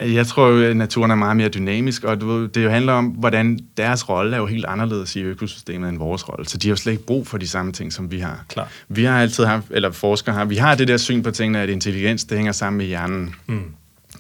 øh, 0.01 0.13
jeg 0.13 0.27
tror 0.27 0.48
jo, 0.48 0.63
at 0.63 0.77
naturen 0.77 1.12
er 1.12 1.15
meget 1.15 1.38
mere 1.38 1.50
dynamisk, 1.50 2.03
og 2.03 2.22
du, 2.22 2.46
det 2.46 2.63
jo 2.63 2.70
handler 2.70 2.94
om, 2.94 3.06
hvordan 3.06 3.60
deres 3.77 4.10
rolle 4.10 4.36
er 4.36 4.39
jo 4.39 4.46
helt 4.46 4.65
anderledes 4.65 5.15
i 5.15 5.22
økosystemet 5.22 5.89
end 5.89 5.98
vores 5.98 6.30
rolle. 6.30 6.46
Så 6.50 6.58
de 6.58 6.68
har 6.68 6.72
jo 6.72 6.75
slet 6.75 6.91
ikke 6.94 7.06
brug 7.06 7.27
for 7.27 7.38
de 7.38 7.48
samme 7.48 7.72
ting, 7.72 7.94
som 7.94 8.12
vi 8.12 8.20
har. 8.20 8.46
Klar. 8.50 8.68
Vi 8.89 9.03
har 9.03 9.22
altid 9.22 9.46
haft, 9.46 9.65
eller 9.70 9.91
forskere 9.91 10.36
har, 10.36 10.46
vi 10.46 10.56
har 10.56 10.75
det 10.75 10.88
der 10.88 10.98
syn 10.98 11.24
på 11.24 11.32
tingene, 11.32 11.60
at 11.60 11.70
intelligens, 11.70 12.24
det 12.24 12.38
hænger 12.38 12.51
sammen 12.51 12.77
med 12.77 12.86
hjernen. 12.86 13.36
Mm. 13.48 13.62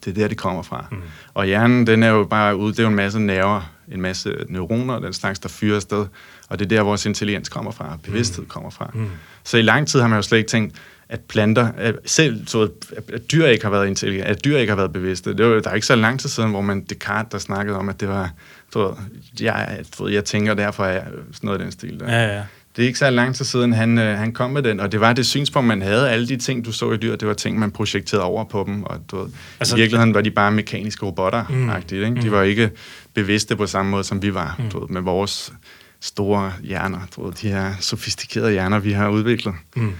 Det 0.05 0.11
er 0.11 0.13
der, 0.13 0.27
det 0.27 0.37
kommer 0.37 0.61
fra. 0.61 0.85
Mm. 0.91 0.97
Og 1.33 1.45
hjernen, 1.45 1.87
den 1.87 2.03
er 2.03 2.09
jo 2.09 2.23
bare 2.23 2.55
ude, 2.55 2.71
det 2.71 2.79
er 2.79 2.83
jo 2.83 2.89
en 2.89 2.95
masse 2.95 3.19
nerver, 3.19 3.71
en 3.91 4.01
masse 4.01 4.35
neuroner, 4.49 4.99
den 4.99 5.13
slags, 5.13 5.39
der 5.39 5.49
fyrer 5.49 5.75
afsted. 5.75 6.05
Og 6.49 6.59
det 6.59 6.65
er 6.65 6.69
der, 6.69 6.81
vores 6.81 7.05
intelligens 7.05 7.49
kommer 7.49 7.71
fra, 7.71 7.97
bevidsthed 8.03 8.43
mm. 8.43 8.49
kommer 8.49 8.69
fra. 8.69 8.91
Mm. 8.93 9.09
Så 9.43 9.57
i 9.57 9.61
lang 9.61 9.87
tid 9.87 9.99
har 9.99 10.07
man 10.07 10.17
jo 10.17 10.21
slet 10.21 10.37
ikke 10.37 10.49
tænkt, 10.49 10.75
at 11.09 11.19
planter, 11.19 11.71
at 11.77 11.95
selv 12.05 12.47
så 12.47 12.69
at 13.13 13.31
dyr 13.31 13.45
ikke 13.45 13.63
har 13.63 13.71
været 13.71 13.87
intelligente, 13.87 14.29
at 14.29 14.45
dyr 14.45 14.57
ikke 14.57 14.71
har 14.71 14.77
været 14.77 14.93
bevidste. 14.93 15.37
Det 15.37 15.45
var, 15.45 15.59
der 15.59 15.69
er 15.69 15.75
ikke 15.75 15.87
så 15.87 15.95
lang 15.95 16.19
tid 16.19 16.29
siden, 16.29 16.49
hvor 16.49 16.61
man 16.61 16.85
Descartes, 16.89 17.31
der 17.31 17.37
snakkede 17.37 17.77
om, 17.77 17.89
at 17.89 17.99
det 17.99 18.07
var 18.07 18.31
Du 18.73 18.79
ved, 18.79 18.93
jeg, 19.39 19.79
du 19.97 20.03
ved, 20.03 20.13
jeg 20.13 20.25
tænker, 20.25 20.53
derfor 20.53 20.85
er 20.85 20.91
jeg 20.91 21.05
sådan 21.07 21.47
noget 21.47 21.59
af 21.59 21.63
den 21.63 21.71
stil 21.71 21.99
der. 21.99 22.13
Ja, 22.13 22.35
ja. 22.35 22.43
Det 22.75 22.83
er 22.83 22.87
ikke 22.87 22.99
så 22.99 23.09
lang 23.09 23.35
tid 23.35 23.45
siden, 23.45 23.73
han, 23.73 23.97
øh, 23.97 24.17
han 24.17 24.31
kom 24.31 24.51
med 24.51 24.63
den, 24.63 24.79
og 24.79 24.91
det 24.91 24.99
var 24.99 25.13
det 25.13 25.25
synspunkt, 25.25 25.67
man 25.67 25.81
havde. 25.81 26.09
Alle 26.09 26.27
de 26.27 26.37
ting, 26.37 26.65
du 26.65 26.71
så 26.71 26.91
i 26.91 26.97
dyr, 26.97 27.15
det 27.15 27.27
var 27.27 27.33
ting, 27.33 27.59
man 27.59 27.71
projekterede 27.71 28.23
over 28.23 28.43
på 28.43 28.63
dem. 28.67 28.83
Og 28.83 28.99
du 29.11 29.17
ved, 29.17 29.29
altså, 29.59 29.75
I 29.75 29.79
virkeligheden 29.79 30.13
var 30.13 30.21
de 30.21 30.31
bare 30.31 30.51
mekaniske 30.51 31.05
robotter 31.05 31.45
mm, 31.49 31.71
ikke? 31.91 32.21
De 32.21 32.25
mm. 32.25 32.31
var 32.31 32.41
ikke 32.41 32.69
bevidste 33.13 33.55
på 33.55 33.67
samme 33.67 33.91
måde, 33.91 34.03
som 34.03 34.21
vi 34.21 34.33
var 34.33 34.55
Mm. 34.59 34.69
du 34.69 34.79
ved, 34.79 34.87
med 34.89 35.01
vores 35.01 35.53
store 35.99 36.53
hjerner. 36.63 36.99
Du 37.15 37.25
ved, 37.25 37.33
de 37.33 37.47
her 37.47 37.73
sofistikerede 37.79 38.51
hjerner, 38.51 38.79
vi 38.79 38.91
har 38.91 39.09
udviklet. 39.09 39.55
Mm. 39.75 39.91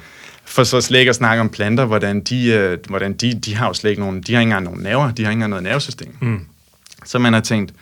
For 0.45 0.63
så 0.63 0.81
slet 0.81 0.99
ikke 0.99 1.09
at 1.09 1.15
snakke 1.15 1.41
om 1.41 1.49
planter, 1.49 1.85
hvordan 1.85 2.21
de, 2.21 2.47
øh, 2.47 2.77
hvordan 2.87 3.13
de, 3.13 3.33
de 3.33 3.55
har 3.55 3.67
jo 3.67 3.73
slet 3.73 3.89
ikke 3.89 4.01
nogen, 4.01 4.21
de 4.21 4.33
har 4.33 4.39
ikke 4.41 4.49
engang 4.49 4.65
nogen 4.65 4.81
nerver, 4.83 5.11
de 5.11 5.23
har 5.23 5.29
ikke 5.29 5.37
engang 5.37 5.49
noget 5.49 5.63
nervesystem. 5.63 6.15
Mm. 6.21 6.39
Så 7.05 7.19
man 7.19 7.33
har 7.33 7.41
tænkt, 7.41 7.73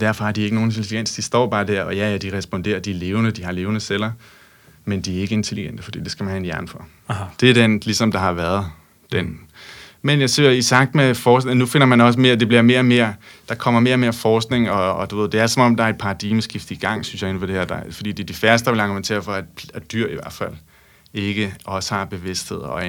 derfor 0.00 0.24
har 0.24 0.32
de 0.32 0.42
ikke 0.42 0.54
nogen 0.54 0.70
intelligens, 0.70 1.14
de 1.14 1.22
står 1.22 1.46
bare 1.46 1.66
der, 1.66 1.82
og 1.82 1.96
ja, 1.96 2.10
ja, 2.10 2.16
de 2.16 2.36
responderer, 2.36 2.80
de 2.80 2.90
er 2.90 2.94
levende, 2.94 3.30
de 3.30 3.44
har 3.44 3.52
levende 3.52 3.80
celler, 3.80 4.10
men 4.84 5.00
de 5.00 5.16
er 5.16 5.20
ikke 5.20 5.34
intelligente, 5.34 5.82
fordi 5.82 6.00
det 6.00 6.10
skal 6.10 6.24
man 6.24 6.30
have 6.30 6.38
en 6.38 6.44
hjerne 6.44 6.68
for. 6.68 6.86
Aha. 7.08 7.24
Det 7.40 7.50
er 7.50 7.54
den, 7.54 7.80
ligesom 7.84 8.12
der 8.12 8.18
har 8.18 8.32
været, 8.32 8.66
den. 9.12 9.40
Men 10.02 10.20
jeg 10.20 10.30
synes, 10.30 10.58
i 10.58 10.62
sagt 10.62 10.94
med 10.94 11.14
forskning, 11.14 11.58
nu 11.58 11.66
finder 11.66 11.86
man 11.86 12.00
også 12.00 12.20
mere, 12.20 12.36
det 12.36 12.48
bliver 12.48 12.62
mere 12.62 12.78
og 12.78 12.84
mere, 12.84 13.14
der 13.48 13.54
kommer 13.54 13.80
mere 13.80 13.94
og 13.94 13.98
mere 13.98 14.12
forskning, 14.12 14.70
og, 14.70 14.94
og 14.94 15.10
du 15.10 15.20
ved, 15.20 15.28
det 15.28 15.40
er 15.40 15.46
som 15.46 15.62
om, 15.62 15.76
der 15.76 15.84
er 15.84 15.88
et 15.88 15.98
paradigmeskift 15.98 16.70
i 16.70 16.74
gang, 16.74 17.04
synes 17.04 17.22
jeg, 17.22 17.30
inden 17.30 17.40
for 17.40 17.46
det 17.46 17.54
her, 17.56 17.64
der, 17.64 17.80
fordi 17.90 18.12
det 18.12 18.22
er 18.22 18.26
de 18.26 18.34
færreste, 18.34 18.64
der 18.64 18.70
vil 18.70 18.80
argumentere 18.80 19.22
for, 19.22 19.32
at, 19.32 19.44
at 19.74 19.92
dyr 19.92 20.06
i 20.08 20.14
hvert 20.14 20.32
fald 20.32 20.52
ikke 21.14 21.54
også 21.64 21.94
har 21.94 22.04
bevidsthed 22.04 22.56
og 22.56 22.82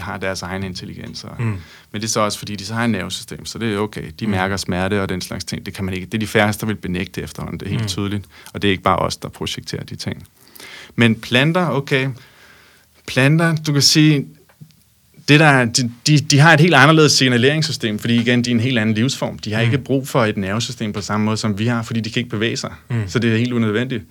har 0.00 0.16
deres 0.18 0.42
egen 0.42 0.62
intelligens. 0.62 1.24
Og, 1.24 1.36
Mm. 1.38 1.44
Men 1.92 2.00
det 2.00 2.04
er 2.04 2.08
så 2.08 2.20
også, 2.20 2.38
fordi 2.38 2.56
de 2.56 2.64
så 2.64 2.74
har 2.74 2.84
et 2.84 2.90
nervesystem, 2.90 3.46
så 3.46 3.58
det 3.58 3.74
er 3.74 3.78
okay. 3.78 4.02
De 4.20 4.26
mærker 4.26 4.56
smerte 4.56 5.02
og 5.02 5.08
den 5.08 5.20
slags 5.20 5.44
ting. 5.44 5.66
Det 5.66 5.74
kan 5.74 5.84
man 5.84 5.94
ikke. 5.94 6.06
Det 6.06 6.14
er 6.14 6.18
de 6.18 6.26
færreste, 6.26 6.60
der 6.60 6.66
vil 6.66 6.74
benægte 6.74 7.22
efterhånden. 7.22 7.60
Det 7.60 7.66
er 7.66 7.70
helt 7.70 7.80
Mm. 7.80 7.84
mm. 7.84 7.88
tydeligt. 7.88 8.24
Og 8.52 8.62
det 8.62 8.68
er 8.68 8.72
ikke 8.72 8.82
bare 8.82 8.98
os, 8.98 9.16
der 9.16 9.28
projekterer 9.28 9.84
de 9.84 9.96
ting. 9.96 10.26
Men 10.96 11.14
planter, 11.14 11.68
okay. 11.68 12.08
Planter, 13.06 13.56
du 13.56 13.72
kan 13.72 13.82
sige, 13.82 14.26
det 15.28 15.40
der, 15.40 15.64
de, 15.64 15.90
de, 16.06 16.18
de 16.18 16.38
har 16.38 16.52
et 16.54 16.60
helt 16.60 16.74
anderledes 16.74 17.12
signaleringssystem, 17.12 17.98
fordi 17.98 18.14
igen, 18.20 18.44
de 18.44 18.50
er 18.50 18.54
en 18.54 18.60
helt 18.60 18.78
anden 18.78 18.94
livsform. 18.94 19.38
De 19.38 19.52
har 19.52 19.60
Mm. 19.62 19.64
ikke 19.66 19.78
brug 19.78 20.08
for 20.08 20.24
et 20.24 20.36
nervesystem 20.36 20.92
på 20.92 21.00
samme 21.00 21.24
måde, 21.24 21.36
som 21.36 21.58
vi 21.58 21.66
har, 21.66 21.82
fordi 21.82 22.00
de 22.00 22.10
kan 22.10 22.20
ikke 22.20 22.30
bevæge 22.30 22.56
sig. 22.56 22.72
Mm. 22.90 23.02
Så 23.08 23.18
det 23.18 23.32
er 23.32 23.36
helt 23.38 23.52
unødvendigt. 23.52 24.04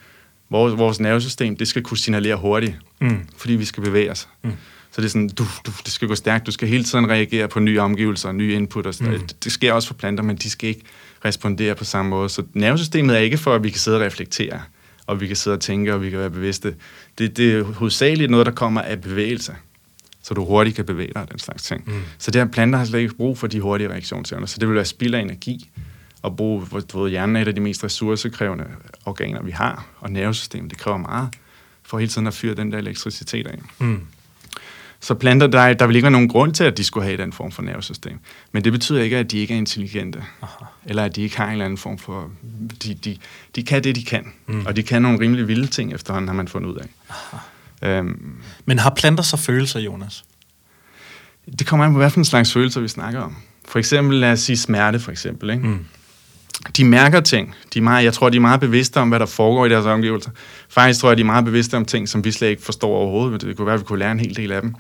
Vores, 0.54 0.78
vores 0.78 1.00
nervesystem, 1.00 1.56
det 1.56 1.68
skal 1.68 1.82
kunne 1.82 1.98
signalere 1.98 2.36
hurtigt, 2.36 2.76
Mm. 3.02 3.20
fordi 3.38 3.54
vi 3.54 3.66
skal 3.66 3.84
bevæge 3.84 4.12
os. 4.12 4.28
Mm. 4.44 4.52
Så 4.92 5.02
det 5.02 5.06
er 5.06 5.10
sådan, 5.10 5.30
du, 5.30 5.44
du, 5.66 5.72
det 5.86 5.92
skal 5.92 6.08
gå 6.08 6.16
stærkt. 6.16 6.46
Du 6.46 6.52
skal 6.52 6.68
hele 6.68 6.84
tiden 6.84 7.10
reagere 7.10 7.48
på 7.48 7.60
nye 7.60 7.80
omgivelser 7.80 8.30
og 8.30 8.36
nye 8.36 8.54
input. 8.54 8.86
Og. 8.86 8.94
Mm. 9.00 9.06
Det, 9.12 9.44
det 9.44 9.52
sker 9.52 9.74
også 9.74 9.88
for 9.88 9.94
planter, 9.94 10.24
men 10.24 10.36
de 10.36 10.50
skal 10.50 10.70
ikke 10.70 10.82
respondere 11.26 11.76
på 11.76 11.84
samme 11.84 12.10
måde. 12.10 12.30
Så 12.30 12.44
nervesystemet 12.54 13.16
er 13.16 13.20
ikke 13.20 13.38
for, 13.38 13.56
at 13.56 13.64
vi 13.64 13.70
kan 13.70 13.80
sidde 13.80 13.98
og 13.98 14.02
reflektere, 14.04 14.62
og 15.08 15.22
vi 15.22 15.28
kan 15.28 15.36
sidde 15.36 15.54
og 15.54 15.60
tænke, 15.62 15.94
og 15.94 16.02
vi 16.02 16.10
kan 16.10 16.20
være 16.20 16.30
bevidste. 16.30 16.76
Det, 17.18 17.38
det 17.38 17.54
er 17.54 17.64
hovedsageligt 17.64 18.32
noget, 18.32 18.46
der 18.46 18.52
kommer 18.52 18.82
af 18.82 19.02
bevægelse. 19.02 19.56
Så 20.24 20.34
du 20.34 20.46
hurtigt 20.46 20.76
kan 20.76 20.86
bevæge 20.86 21.12
dig 21.14 21.22
og 21.22 21.32
den 21.32 21.40
slags 21.40 21.64
ting. 21.64 21.84
Mm. 21.88 22.02
Så 22.18 22.32
det 22.32 22.42
her 22.42 22.48
planter 22.52 22.80
har 22.80 22.86
slet 22.86 23.00
ikke 23.00 23.16
brug 23.16 23.38
for 23.38 23.48
de 23.48 23.60
hurtige 23.62 23.90
reaktionsevner. 23.90 24.46
Så 24.46 24.58
det 24.60 24.68
vil 24.68 24.76
være 24.76 24.86
spild 24.86 25.16
af 25.16 25.20
energi 25.22 25.70
at 26.24 26.36
bruge, 26.36 26.62
hvor 26.62 26.80
du 26.80 27.02
ved, 27.02 27.10
hjernen 27.10 27.36
er 27.36 27.42
et 27.42 27.48
af 27.48 27.56
de 27.56 27.62
mest 27.62 27.84
ressourcekrævende 27.84 28.66
organer, 29.06 29.42
vi 29.42 29.52
har, 29.52 29.86
og 30.00 30.12
nervesystemet, 30.12 30.72
det 30.72 30.80
kræver 30.80 30.98
meget 30.98 31.30
for 31.84 32.00
hele 32.00 32.10
tiden 32.10 32.28
at 32.28 32.34
fyre 32.34 32.56
den 32.56 32.72
der 32.72 32.78
elektricitet 32.78 33.48
af. 33.48 33.60
Mm. 33.80 34.02
Så 35.00 35.14
planter, 35.14 35.48
der, 35.48 35.74
der 35.74 35.88
vil 35.88 35.96
ikke 35.96 36.04
være 36.04 36.12
nogen 36.12 36.30
grund 36.30 36.54
til, 36.54 36.64
at 36.64 36.78
de 36.78 36.84
skulle 36.84 37.06
have 37.06 37.18
den 37.18 37.34
form 37.34 37.52
for 37.52 37.62
nervesystem. 37.62 38.20
Men 38.52 38.64
det 38.64 38.72
betyder 38.72 39.02
ikke, 39.02 39.18
at 39.18 39.32
de 39.32 39.38
ikke 39.38 39.54
er 39.54 39.58
intelligente. 39.58 40.24
Aha. 40.42 40.66
Eller 40.86 41.04
at 41.04 41.16
de 41.16 41.22
ikke 41.22 41.38
har 41.38 41.46
en 41.46 41.52
eller 41.52 41.66
anden 41.66 41.78
form 41.78 41.98
for... 41.98 42.32
De, 42.84 42.94
de, 42.94 43.18
de 43.56 43.64
kan 43.64 43.84
det, 43.84 43.96
de 43.96 44.06
kan. 44.06 44.34
Mm. 44.48 44.66
Og 44.66 44.76
de 44.76 44.84
kan 44.84 45.02
nogle 45.02 45.20
rimelig 45.20 45.48
vilde 45.48 45.68
ting 45.68 45.94
efterhånden, 45.94 46.28
har 46.28 46.36
man 46.36 46.48
fundet 46.48 46.70
ud 46.70 46.76
af. 46.76 46.88
Øhm, 47.82 48.36
Men 48.66 48.80
har 48.80 48.90
planter 48.90 49.24
så 49.24 49.38
følelser, 49.38 49.80
Jonas? 49.80 50.24
det 51.60 51.68
kommer 51.68 51.86
an 51.86 51.92
på, 51.92 51.98
hvad 51.98 52.10
for 52.10 52.20
en 52.20 52.26
slags 52.26 52.54
følelser, 52.54 52.82
vi 52.82 52.88
snakker 52.88 53.20
om. 53.20 53.36
For 53.66 53.80
eksempel, 53.80 54.20
lad 54.20 54.32
os 54.32 54.40
sige 54.40 54.58
smerte, 54.58 55.00
for 55.00 55.12
eksempel. 55.12 55.50
Ikke? 55.50 55.68
Mm. 55.68 55.86
De 56.78 56.86
mærker 56.86 57.20
ting. 57.20 57.56
De 57.74 57.80
er 57.80 57.84
meget, 57.84 58.04
jeg 58.04 58.14
tror, 58.14 58.30
de 58.30 58.38
er 58.38 58.42
meget 58.42 58.60
bevidste 58.60 58.98
om, 58.98 59.10
hvad 59.10 59.20
der 59.20 59.26
foregår 59.26 59.66
i 59.66 59.70
deres 59.70 59.86
omgivelser. 59.86 60.32
Faktisk 60.70 61.00
tror 61.00 61.10
jeg, 61.10 61.18
de 61.18 61.22
er 61.22 61.26
meget 61.26 61.46
bevidste 61.46 61.78
om 61.78 61.86
ting, 61.86 62.10
som 62.10 62.26
vi 62.26 62.32
slet 62.32 62.48
ikke 62.50 62.64
forstår 62.64 62.96
overhovedet. 62.96 63.32
Men 63.32 63.40
det 63.40 63.58
kunne 63.58 63.66
være, 63.66 63.74
at 63.74 63.80
vi 63.80 63.86
kunne 63.86 64.00
lære 64.00 64.12
en 64.12 64.20
hel 64.20 64.36
del 64.36 64.52
af 64.52 64.62
dem. 64.62 64.76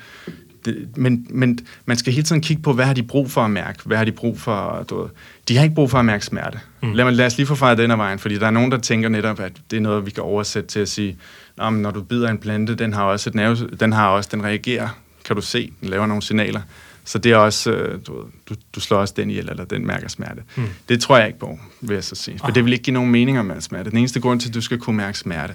Det, 0.65 0.87
men, 0.95 1.27
men 1.29 1.59
man 1.85 1.97
skal 1.97 2.13
hele 2.13 2.23
tiden 2.23 2.41
kigge 2.41 2.63
på, 2.63 2.73
hvad 2.73 2.85
har 2.85 2.93
de 2.93 3.03
brug 3.03 3.31
for 3.31 3.41
at 3.41 3.51
mærke? 3.51 3.79
Hvad 3.85 3.97
har 3.97 4.05
de 4.05 4.11
brug 4.11 4.39
for? 4.39 4.85
Du 4.89 5.01
ved. 5.01 5.09
De 5.47 5.57
har 5.57 5.63
ikke 5.63 5.75
brug 5.75 5.91
for 5.91 5.99
at 5.99 6.05
mærke 6.05 6.25
smerte. 6.25 6.59
Mm. 6.81 6.93
Lad, 6.93 7.05
mig, 7.05 7.13
lad 7.13 7.25
os 7.25 7.37
lige 7.37 7.47
få 7.47 7.55
fejret 7.55 7.77
den 7.77 7.91
af 7.91 7.97
vejen, 7.97 8.19
fordi 8.19 8.39
der 8.39 8.47
er 8.47 8.51
nogen, 8.51 8.71
der 8.71 8.77
tænker 8.77 9.09
netop, 9.09 9.39
at 9.39 9.51
det 9.71 9.77
er 9.77 9.81
noget, 9.81 10.05
vi 10.05 10.11
kan 10.11 10.23
oversætte 10.23 10.69
til 10.69 10.79
at 10.79 10.89
sige, 10.89 11.17
Nå, 11.57 11.69
men 11.69 11.81
når 11.81 11.91
du 11.91 12.01
bider 12.01 12.29
en 12.29 12.37
plante, 12.37 12.75
den 12.75 12.93
har 12.93 13.03
også 13.03 13.29
et 13.29 13.35
nerve, 13.35 13.55
den 13.79 13.93
har 13.93 14.09
også, 14.09 14.29
den 14.33 14.43
reagerer, 14.43 14.89
kan 15.25 15.35
du 15.35 15.41
se, 15.41 15.71
den 15.81 15.89
laver 15.89 16.05
nogle 16.05 16.23
signaler. 16.23 16.61
Så 17.05 17.17
det 17.17 17.31
er 17.31 17.35
også, 17.35 17.71
øh, 17.71 17.99
du, 18.07 18.25
du, 18.49 18.55
du 18.75 18.79
slår 18.79 18.97
også 18.97 19.13
den 19.17 19.29
ihjel, 19.29 19.49
eller 19.49 19.65
den 19.65 19.87
mærker 19.87 20.07
smerte. 20.07 20.41
Mm. 20.55 20.63
Mm. 20.63 20.69
Det 20.89 21.01
tror 21.01 21.17
jeg 21.17 21.27
ikke 21.27 21.39
på, 21.39 21.59
vil 21.81 21.93
jeg 21.93 22.03
så 22.03 22.15
sige. 22.15 22.39
For 22.39 22.47
Ah. 22.47 22.55
det 22.55 22.65
vil 22.65 22.73
ikke 22.73 22.83
give 22.83 22.93
nogen 22.93 23.11
mening 23.11 23.39
om 23.39 23.51
at 23.51 23.63
smerte. 23.63 23.89
Den 23.89 23.97
eneste 23.97 24.19
grund 24.19 24.39
til, 24.39 24.49
at 24.49 24.53
du 24.55 24.61
skal 24.61 24.77
kunne 24.79 24.97
mærke 24.97 25.17
smerte, 25.17 25.53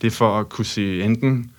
det 0.00 0.06
er 0.06 0.10
for 0.10 0.40
at 0.40 0.48
kunne 0.48 0.64
sige 0.64 1.04
enten, 1.04 1.50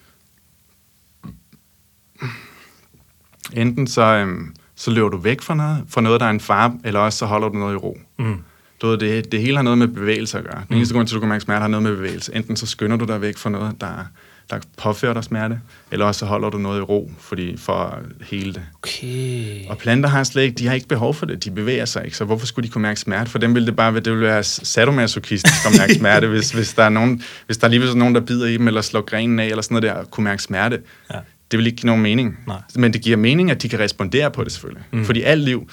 enten 3.53 3.87
så, 3.87 4.01
øhm, 4.01 4.55
så 4.75 4.91
løber 4.91 5.09
du 5.09 5.17
væk 5.17 5.41
fra 5.41 5.55
noget, 5.55 5.83
fra 5.89 6.01
noget, 6.01 6.19
der 6.19 6.25
er 6.25 6.29
en 6.31 6.39
fare, 6.39 6.79
eller 6.83 6.99
også 6.99 7.17
så 7.19 7.25
holder 7.25 7.49
du 7.49 7.57
noget 7.57 7.73
i 7.73 7.77
ro. 7.77 7.97
Mm. 8.19 8.35
Du 8.81 8.87
ved, 8.87 8.97
det, 8.97 9.31
det 9.31 9.41
hele 9.41 9.55
har 9.55 9.63
noget 9.63 9.77
med 9.77 9.87
bevægelse 9.87 10.37
at 10.37 10.43
gøre. 10.43 10.63
Den 10.67 10.75
eneste 10.77 10.95
grund 10.95 11.07
til, 11.07 11.13
at 11.13 11.15
du 11.15 11.19
kan 11.19 11.29
mærke 11.29 11.41
smerte, 11.43 11.61
har 11.61 11.67
noget 11.67 11.83
med 11.83 11.95
bevægelse. 11.95 12.35
Enten 12.35 12.55
så 12.55 12.65
skynder 12.67 12.97
du 12.97 13.05
dig 13.05 13.21
væk 13.21 13.37
fra 13.37 13.49
noget, 13.49 13.81
der, 13.81 14.05
der 14.49 14.59
påfører 14.77 15.13
dig 15.13 15.23
smerte, 15.23 15.59
eller 15.91 16.05
også 16.05 16.19
så 16.19 16.25
holder 16.25 16.49
du 16.49 16.57
noget 16.57 16.79
i 16.79 16.81
ro, 16.81 17.11
fordi 17.19 17.57
for 17.57 17.73
at 17.73 18.03
hele 18.21 18.53
det. 18.53 18.61
Okay. 18.73 19.65
Og 19.69 19.77
planter 19.77 20.09
har 20.09 20.23
slet 20.23 20.43
ikke, 20.43 20.55
de 20.55 20.67
har 20.67 20.73
ikke 20.73 20.87
behov 20.87 21.13
for 21.13 21.25
det, 21.25 21.43
de 21.43 21.51
bevæger 21.51 21.85
sig 21.85 22.05
ikke, 22.05 22.17
så 22.17 22.25
hvorfor 22.25 22.45
skulle 22.45 22.67
de 22.67 22.71
kunne 22.71 22.81
mærke 22.81 22.99
smerte? 22.99 23.31
For 23.31 23.39
dem 23.39 23.55
ville 23.55 23.65
det 23.65 23.75
bare 23.75 23.93
være, 23.93 24.03
det 24.03 24.13
ville 24.13 24.27
være 24.27 24.43
sadomasochistisk 24.43 25.65
at 25.65 25.77
mærke 25.77 25.95
smerte, 25.99 26.27
hvis, 26.27 26.51
hvis, 26.51 26.73
der 26.73 26.83
er 26.83 26.89
nogen, 26.89 27.23
hvis 27.45 27.57
der 27.57 27.67
er 27.67 27.71
lige 27.71 27.97
nogen, 27.97 28.15
der 28.15 28.21
bider 28.21 28.47
i 28.47 28.57
dem, 28.57 28.67
eller 28.67 28.81
slår 28.81 29.01
grenen 29.01 29.39
af, 29.39 29.45
eller 29.45 29.61
sådan 29.61 29.81
noget 29.81 29.95
der, 29.95 30.03
kunne 30.03 30.23
mærke 30.23 30.43
smerte. 30.43 30.81
Ja. 31.13 31.19
Det 31.51 31.57
vil 31.57 31.65
ikke 31.67 31.77
give 31.77 31.85
nogen 31.85 32.01
mening. 32.01 32.39
Nej. 32.47 32.61
Men 32.75 32.93
det 32.93 33.01
giver 33.01 33.17
mening, 33.17 33.51
at 33.51 33.61
de 33.61 33.69
kan 33.69 33.79
respondere 33.79 34.31
på 34.31 34.43
det 34.43 34.51
selvfølgelig. 34.51 34.83
Mm. 34.91 35.05
Fordi 35.05 35.21
alt 35.21 35.41
liv, 35.41 35.69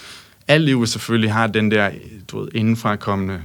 alt 0.48 0.64
liv 0.64 0.86
selvfølgelig 0.86 1.32
har 1.32 1.46
den 1.46 1.70
der, 1.70 1.90
du 2.28 2.40
ved, 2.40 2.48
indenfrakommende, 2.54 3.40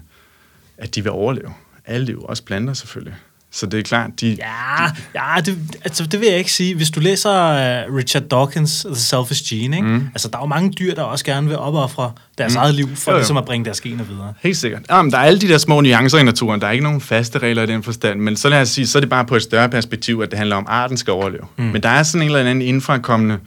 at 0.77 0.95
de 0.95 1.03
vil 1.03 1.11
overleve. 1.11 1.53
Alt 1.85 2.05
liv, 2.05 2.25
også 2.27 2.43
planter 2.43 2.73
selvfølgelig. 2.73 3.15
Så 3.53 3.65
det 3.65 3.79
er 3.79 3.83
klart, 3.83 4.09
de... 4.21 4.37
Ja, 4.39 4.83
ja 5.15 5.41
det, 5.41 5.57
altså, 5.83 6.05
det 6.05 6.19
vil 6.19 6.27
jeg 6.27 6.37
ikke 6.37 6.51
sige. 6.51 6.75
Hvis 6.75 6.89
du 6.89 6.99
læser 6.99 7.31
uh, 7.31 7.95
Richard 7.95 8.23
Dawkins' 8.33 8.87
The 8.87 8.95
Selfish 8.95 9.53
Gene, 9.53 9.75
ikke? 9.75 9.87
Mm. 9.87 10.07
altså 10.13 10.27
der 10.27 10.37
er 10.37 10.41
jo 10.41 10.47
mange 10.47 10.71
dyr, 10.71 10.95
der 10.95 11.03
også 11.03 11.25
gerne 11.25 11.47
vil 11.47 11.57
opoffre 11.57 12.11
deres 12.37 12.53
mm. 12.53 12.59
eget 12.59 12.75
liv, 12.75 12.95
for 12.95 13.11
Jo, 13.11 13.15
jo. 13.15 13.19
ligesom 13.19 13.37
at 13.37 13.45
bringe 13.45 13.65
deres 13.65 13.81
gener 13.81 14.03
videre. 14.03 14.33
Helt 14.41 14.57
sikkert. 14.57 14.81
Jamen, 14.89 15.11
der 15.11 15.17
er 15.17 15.21
alle 15.21 15.41
de 15.41 15.47
der 15.47 15.57
små 15.57 15.81
nuancer 15.81 16.17
i 16.17 16.23
naturen. 16.23 16.61
Der 16.61 16.67
er 16.67 16.71
ikke 16.71 16.83
nogen 16.83 17.01
faste 17.01 17.39
regler 17.39 17.63
i 17.63 17.65
den 17.65 17.83
forstand. 17.83 18.19
Men 18.19 18.37
så 18.37 18.49
lad 18.49 18.61
os 18.61 18.69
sige, 18.69 18.87
så 18.87 18.97
er 18.97 18.99
det 18.99 19.09
bare 19.09 19.25
på 19.25 19.35
et 19.35 19.41
større 19.41 19.69
perspektiv, 19.69 20.19
at 20.23 20.31
det 20.31 20.37
handler 20.37 20.55
om, 20.55 20.65
at 20.67 20.73
arten 20.73 20.97
skal 20.97 21.13
overleve. 21.13 21.43
Mm. 21.57 21.63
Men 21.63 21.83
der 21.83 21.89
er 21.89 22.03
sådan 22.03 22.21
en 22.21 22.35
eller 22.35 22.39
anden 22.39 22.61
indfrakommende... 22.61 23.35
at 23.35 23.41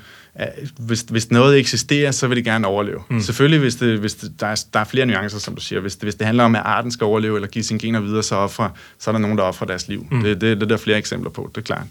Hvis, 0.79 1.01
hvis 1.01 1.31
noget 1.31 1.59
eksisterer, 1.59 2.11
så 2.11 2.27
vil 2.27 2.37
det 2.37 2.45
gerne 2.45 2.67
overleve. 2.67 3.03
Mm. 3.11 3.21
Selvfølgelig, 3.21 3.61
hvis, 3.61 3.75
det, 3.75 3.99
hvis 3.99 4.15
det, 4.15 4.41
der, 4.41 4.47
er, 4.47 4.65
der 4.73 4.81
er 4.81 4.85
flere 4.85 5.07
nuancer, 5.07 5.39
som 5.39 5.55
du 5.55 5.61
siger. 5.61 5.81
Hvis 5.81 5.97
det, 5.97 6.03
hvis 6.03 6.15
det 6.15 6.27
handler 6.27 6.45
om, 6.45 6.55
at 6.55 6.63
arten 6.65 6.91
skal 6.91 7.05
overleve, 7.05 7.37
eller 7.37 7.49
give 7.49 7.65
sine 7.65 7.79
gener 7.79 8.01
videre, 8.01 8.23
så, 8.23 8.35
offre, 8.37 8.71
så 8.99 9.11
er 9.11 9.13
der 9.13 9.19
nogen, 9.19 9.39
der 9.39 9.45
offrer 9.45 9.67
deres 9.67 9.89
liv. 9.89 10.07
Mm. 10.11 10.23
Det, 10.23 10.41
det, 10.41 10.57
det 10.57 10.63
er 10.63 10.67
der 10.67 10.77
flere 10.77 10.99
eksempler 10.99 11.31
på, 11.31 11.51
det 11.55 11.61
er 11.61 11.65
klart. 11.65 11.87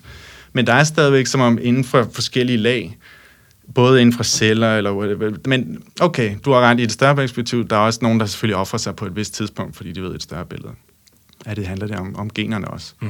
Men 0.53 0.67
der 0.67 0.73
er 0.73 0.83
stadigvæk 0.83 1.27
som 1.27 1.41
om 1.41 1.59
inden 1.61 1.83
for 1.83 2.09
forskellige 2.13 2.57
lag, 2.57 2.97
både 3.75 4.01
inden 4.01 4.15
for 4.15 4.23
celler, 4.23 4.77
eller 4.77 4.93
whatever. 4.93 5.31
Men 5.45 5.83
okay, 6.01 6.35
du 6.45 6.51
har 6.51 6.59
ret 6.59 6.79
i 6.79 6.83
et 6.83 6.91
større 6.91 7.15
perspektiv. 7.15 7.67
Der 7.67 7.75
er 7.75 7.79
også 7.79 7.99
nogen, 8.01 8.19
der 8.19 8.25
selvfølgelig 8.25 8.55
offrer 8.55 8.79
sig 8.79 8.95
på 8.95 9.05
et 9.05 9.15
vist 9.15 9.33
tidspunkt, 9.33 9.75
fordi 9.75 9.91
de 9.91 10.01
ved 10.01 10.15
et 10.15 10.23
større 10.23 10.45
billede. 10.45 10.71
Ja, 11.45 11.53
det 11.53 11.67
handler 11.67 11.87
det 11.87 11.95
om, 11.95 12.15
om 12.15 12.29
generne 12.29 12.67
også. 12.67 12.93
Mm. 12.99 13.09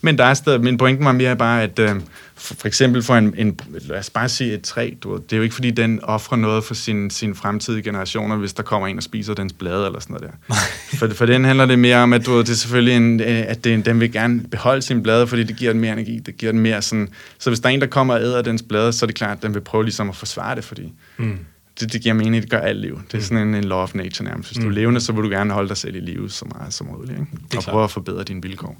Men 0.00 0.18
der 0.18 0.24
er 0.24 0.34
stadig, 0.34 0.60
min 0.60 0.78
pointe 0.78 1.04
var 1.04 1.12
mere 1.12 1.36
bare, 1.36 1.62
at 1.62 1.78
øh, 1.78 1.96
for, 2.36 2.54
for 2.54 2.66
eksempel 2.68 3.02
for 3.02 3.14
en, 3.16 3.34
en, 3.36 3.60
lad 3.80 3.98
os 3.98 4.10
bare 4.10 4.28
sige 4.28 4.54
et 4.54 4.62
træ, 4.62 4.90
du 5.02 5.12
ved, 5.12 5.20
det 5.20 5.32
er 5.32 5.36
jo 5.36 5.42
ikke 5.42 5.54
fordi, 5.54 5.70
den 5.70 6.00
offrer 6.04 6.36
noget 6.36 6.64
for 6.64 6.74
sine 6.74 7.10
sin 7.10 7.34
fremtidige 7.34 7.82
generationer, 7.82 8.36
hvis 8.36 8.52
der 8.52 8.62
kommer 8.62 8.88
en 8.88 8.96
og 8.96 9.02
spiser 9.02 9.34
dens 9.34 9.52
blade 9.52 9.86
eller 9.86 10.00
sådan 10.00 10.16
noget 10.20 10.30
der. 10.48 10.54
for, 10.98 11.08
for 11.14 11.26
den 11.26 11.44
handler 11.44 11.66
det 11.66 11.78
mere 11.78 11.96
om, 11.96 12.12
at 12.12 12.26
du 12.26 12.32
ved, 12.32 12.44
det 12.44 12.50
er 12.50 12.54
selvfølgelig 12.54 12.96
en, 12.96 13.20
øh, 13.20 13.26
at 13.48 13.64
det, 13.64 13.86
den 13.86 14.00
vil 14.00 14.12
gerne 14.12 14.40
beholde 14.40 14.82
sine 14.82 15.02
blade, 15.02 15.26
fordi 15.26 15.42
det 15.44 15.56
giver 15.56 15.72
den 15.72 15.80
mere 15.80 15.92
energi, 15.92 16.18
det 16.26 16.36
giver 16.36 16.52
den 16.52 16.60
mere 16.60 16.82
sådan, 16.82 17.08
så 17.38 17.50
hvis 17.50 17.60
der 17.60 17.68
er 17.68 17.72
en, 17.72 17.80
der 17.80 17.86
kommer 17.86 18.14
og 18.14 18.20
æder 18.20 18.42
dens 18.42 18.62
blade, 18.62 18.92
så 18.92 19.04
er 19.04 19.06
det 19.06 19.16
klart, 19.16 19.36
at 19.36 19.42
den 19.42 19.54
vil 19.54 19.60
prøve 19.60 19.84
ligesom 19.84 20.08
at 20.08 20.16
forsvare 20.16 20.54
det, 20.56 20.64
fordi 20.64 20.92
Mm. 21.16 21.38
det, 21.80 21.92
det 21.92 22.00
giver 22.02 22.14
mening, 22.14 22.42
det 22.42 22.50
gør 22.50 22.58
alt 22.58 22.80
liv. 22.80 23.00
Det 23.12 23.18
er 23.18 23.22
sådan 23.22 23.48
en, 23.48 23.54
en 23.54 23.64
law 23.64 23.78
of 23.78 23.94
nature 23.94 24.28
nærmest. 24.28 24.48
Hvis 24.48 24.56
du 24.56 24.62
er 24.62 24.68
Mm. 24.68 24.74
levende, 24.74 25.00
så 25.00 25.12
vil 25.12 25.24
du 25.24 25.28
gerne 25.28 25.52
holde 25.54 25.68
dig 25.68 25.76
selv 25.76 25.96
i 25.96 26.00
live 26.00 26.30
så 26.30 26.44
meget 26.58 26.74
som 26.74 26.86
muligt, 26.86 27.10
ikke? 27.18 27.56
og 27.56 27.62
prøve 27.62 27.84
at 27.84 27.90
forbedre 27.90 28.24
dine 28.24 28.42
vilkår. 28.42 28.76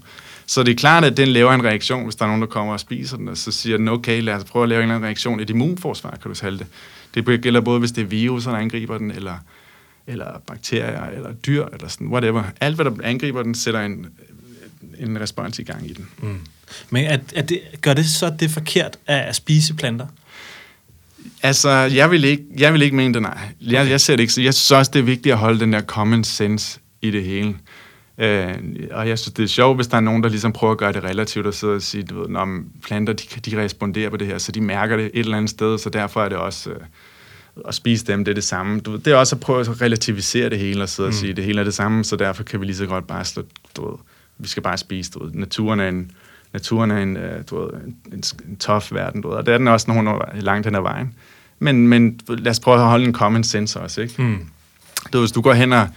Så 0.49 0.63
det 0.63 0.73
er 0.73 0.77
klart, 0.77 1.05
at 1.05 1.17
den 1.17 1.29
laver 1.29 1.53
en 1.53 1.65
reaktion, 1.65 2.05
hvis 2.05 2.17
der 2.17 2.25
er 2.25 2.27
nogen, 2.27 2.43
der 2.43 2.49
kommer 2.49 2.73
og 2.73 2.81
spiser 2.81 3.17
den, 3.17 3.29
og 3.29 3.37
så 3.37 3.53
siger 3.53 3.77
den, 3.77 3.89
okay, 3.89 4.23
lad 4.23 4.35
os 4.35 4.45
prøve 4.45 4.63
at 4.63 4.69
lave 4.69 4.79
en 4.79 4.83
eller 4.83 4.95
anden 4.95 5.07
reaktion. 5.07 5.41
Et 5.41 5.51
immunforsvar, 5.51 6.11
kan 6.11 6.31
du 6.31 6.35
kalde 6.35 6.59
det. 6.59 6.67
Det 7.15 7.43
gælder 7.43 7.61
både, 7.61 7.79
hvis 7.79 7.93
det 7.93 8.03
er 8.03 8.07
viruser, 8.07 8.51
der 8.51 8.59
angriber 8.59 8.99
den, 8.99 9.11
eller, 9.11 9.35
eller 10.07 10.43
bakterier, 10.47 11.05
eller 11.05 11.33
dyr, 11.33 11.65
eller 11.73 11.89
sådan, 11.89 12.07
whatever. 12.07 12.43
Alt, 12.61 12.75
hvad 12.75 12.85
der 12.85 12.93
angriber 13.05 13.43
den, 13.43 13.55
sætter 13.55 13.81
en, 13.81 14.07
en 14.99 15.21
respons 15.21 15.59
i 15.59 15.63
gang 15.63 15.91
i 15.91 15.93
den. 15.93 16.09
Mm. 16.23 16.39
Men 16.91 17.05
er, 17.05 17.19
er 17.35 17.43
det, 17.43 17.61
gør 17.81 17.95
det 17.95 18.07
så 18.07 18.37
det 18.41 18.51
forkert 18.51 18.99
at 19.07 19.37
spise 19.37 19.75
planter? 19.75 20.07
Altså, 21.43 21.71
jeg 21.71 22.11
vil 22.11 22.25
ikke, 22.25 22.45
jeg 22.59 22.73
vil 22.73 22.83
ikke 22.83 22.97
mene 22.97 23.15
det, 23.15 23.23
nej. 23.23 23.39
Jeg, 23.61 23.91
jeg 23.91 24.01
ser 24.01 24.17
det 24.17 24.21
ikke. 24.21 24.33
Så 24.33 24.43
jeg 24.43 24.55
synes 24.55 24.71
også, 24.71 24.91
det 24.95 24.99
er 24.99 25.05
vigtigt 25.05 25.33
at 25.33 25.39
holde 25.39 25.61
den 25.61 25.73
der 25.73 25.81
common 25.83 26.25
sense 26.25 26.81
i 27.03 27.11
det 27.11 27.25
hele. 27.25 27.55
Øh, 28.19 28.55
og 28.91 29.09
jeg 29.09 29.19
synes, 29.19 29.35
det 29.35 29.43
er 29.43 29.49
sjovt, 29.49 29.77
hvis 29.77 29.87
der 29.87 29.97
er 29.97 30.01
nogen, 30.01 30.23
der 30.23 30.29
ligesom 30.29 30.53
prøver 30.53 30.73
at 30.73 30.79
gøre 30.79 30.93
det 30.93 31.05
relativt 31.05 31.47
og 31.47 31.55
sidder 31.55 31.75
og 31.75 31.83
sige, 31.83 32.03
du 32.03 32.21
ved, 32.21 32.29
når 32.29 32.61
planter, 32.85 33.13
de, 33.13 33.51
de 33.51 33.63
responderer 33.63 34.11
på 34.11 34.17
det 34.17 34.27
her, 34.27 34.39
så 34.39 34.53
de 34.53 34.61
mærker 34.61 34.97
det 34.97 35.05
et 35.05 35.21
eller 35.21 35.37
andet 35.37 35.51
sted, 35.51 35.79
så 35.79 35.91
derfor 35.91 36.23
er 36.23 36.29
det 36.29 36.39
også... 36.39 36.71
Øh, 36.71 36.77
at 37.69 37.75
spise 37.75 38.07
dem, 38.07 38.25
det 38.25 38.33
er 38.33 38.35
det 38.35 38.45
samme. 38.45 38.81
Du 38.81 38.97
det 38.97 39.07
er 39.07 39.17
også 39.17 39.37
at 39.37 39.41
prøve 39.41 39.61
at 39.61 39.83
relativisere 39.83 40.51
det 40.51 40.59
hele 40.59 40.83
og 40.83 40.89
sidde 40.89 41.09
mm. 41.09 41.11
og 41.11 41.15
sige, 41.15 41.33
det 41.33 41.45
hele 41.45 41.61
er 41.61 41.65
det 41.65 41.75
samme, 41.75 42.05
så 42.05 42.17
derfor 42.17 42.43
kan 42.43 42.61
vi 42.61 42.65
lige 42.65 42.77
så 42.77 42.87
godt 42.87 43.07
bare 43.07 43.25
slå, 43.25 43.43
du 43.77 43.91
ved, 43.91 43.99
vi 44.39 44.49
skal 44.49 44.63
bare 44.63 44.79
spise, 44.79 45.11
du 45.11 45.25
ved. 45.25 45.33
Naturen 45.33 45.81
er 45.81 45.89
en, 45.89 46.11
naturen 46.53 46.91
er 46.91 46.99
en, 46.99 47.17
øh, 47.17 47.45
du 47.51 47.61
ved, 47.61 47.69
en, 47.73 47.97
en, 48.13 48.23
en 48.49 48.57
tough 48.57 48.95
verden, 48.95 49.23
du 49.23 49.29
ved, 49.29 49.37
og 49.37 49.47
det 49.47 49.55
er 49.55 49.59
den 49.59 49.69
også 49.69 49.91
nogle 49.91 50.13
langt 50.35 50.67
hen 50.67 50.75
ad 50.75 50.81
vejen. 50.81 51.15
Men, 51.59 51.89
men 51.89 52.21
lad 52.29 52.51
os 52.51 52.61
prøve 52.61 52.77
at 52.77 52.83
holde 52.83 53.05
en 53.05 53.15
common 53.15 53.45
sense 53.45 53.81
også, 53.81 54.01
ikke? 54.01 54.23
Mm. 54.23 54.39
Du, 55.13 55.21
hvis 55.21 55.33
du 55.33 55.41
går 55.41 55.53
hen 55.53 55.73
og 55.73 55.89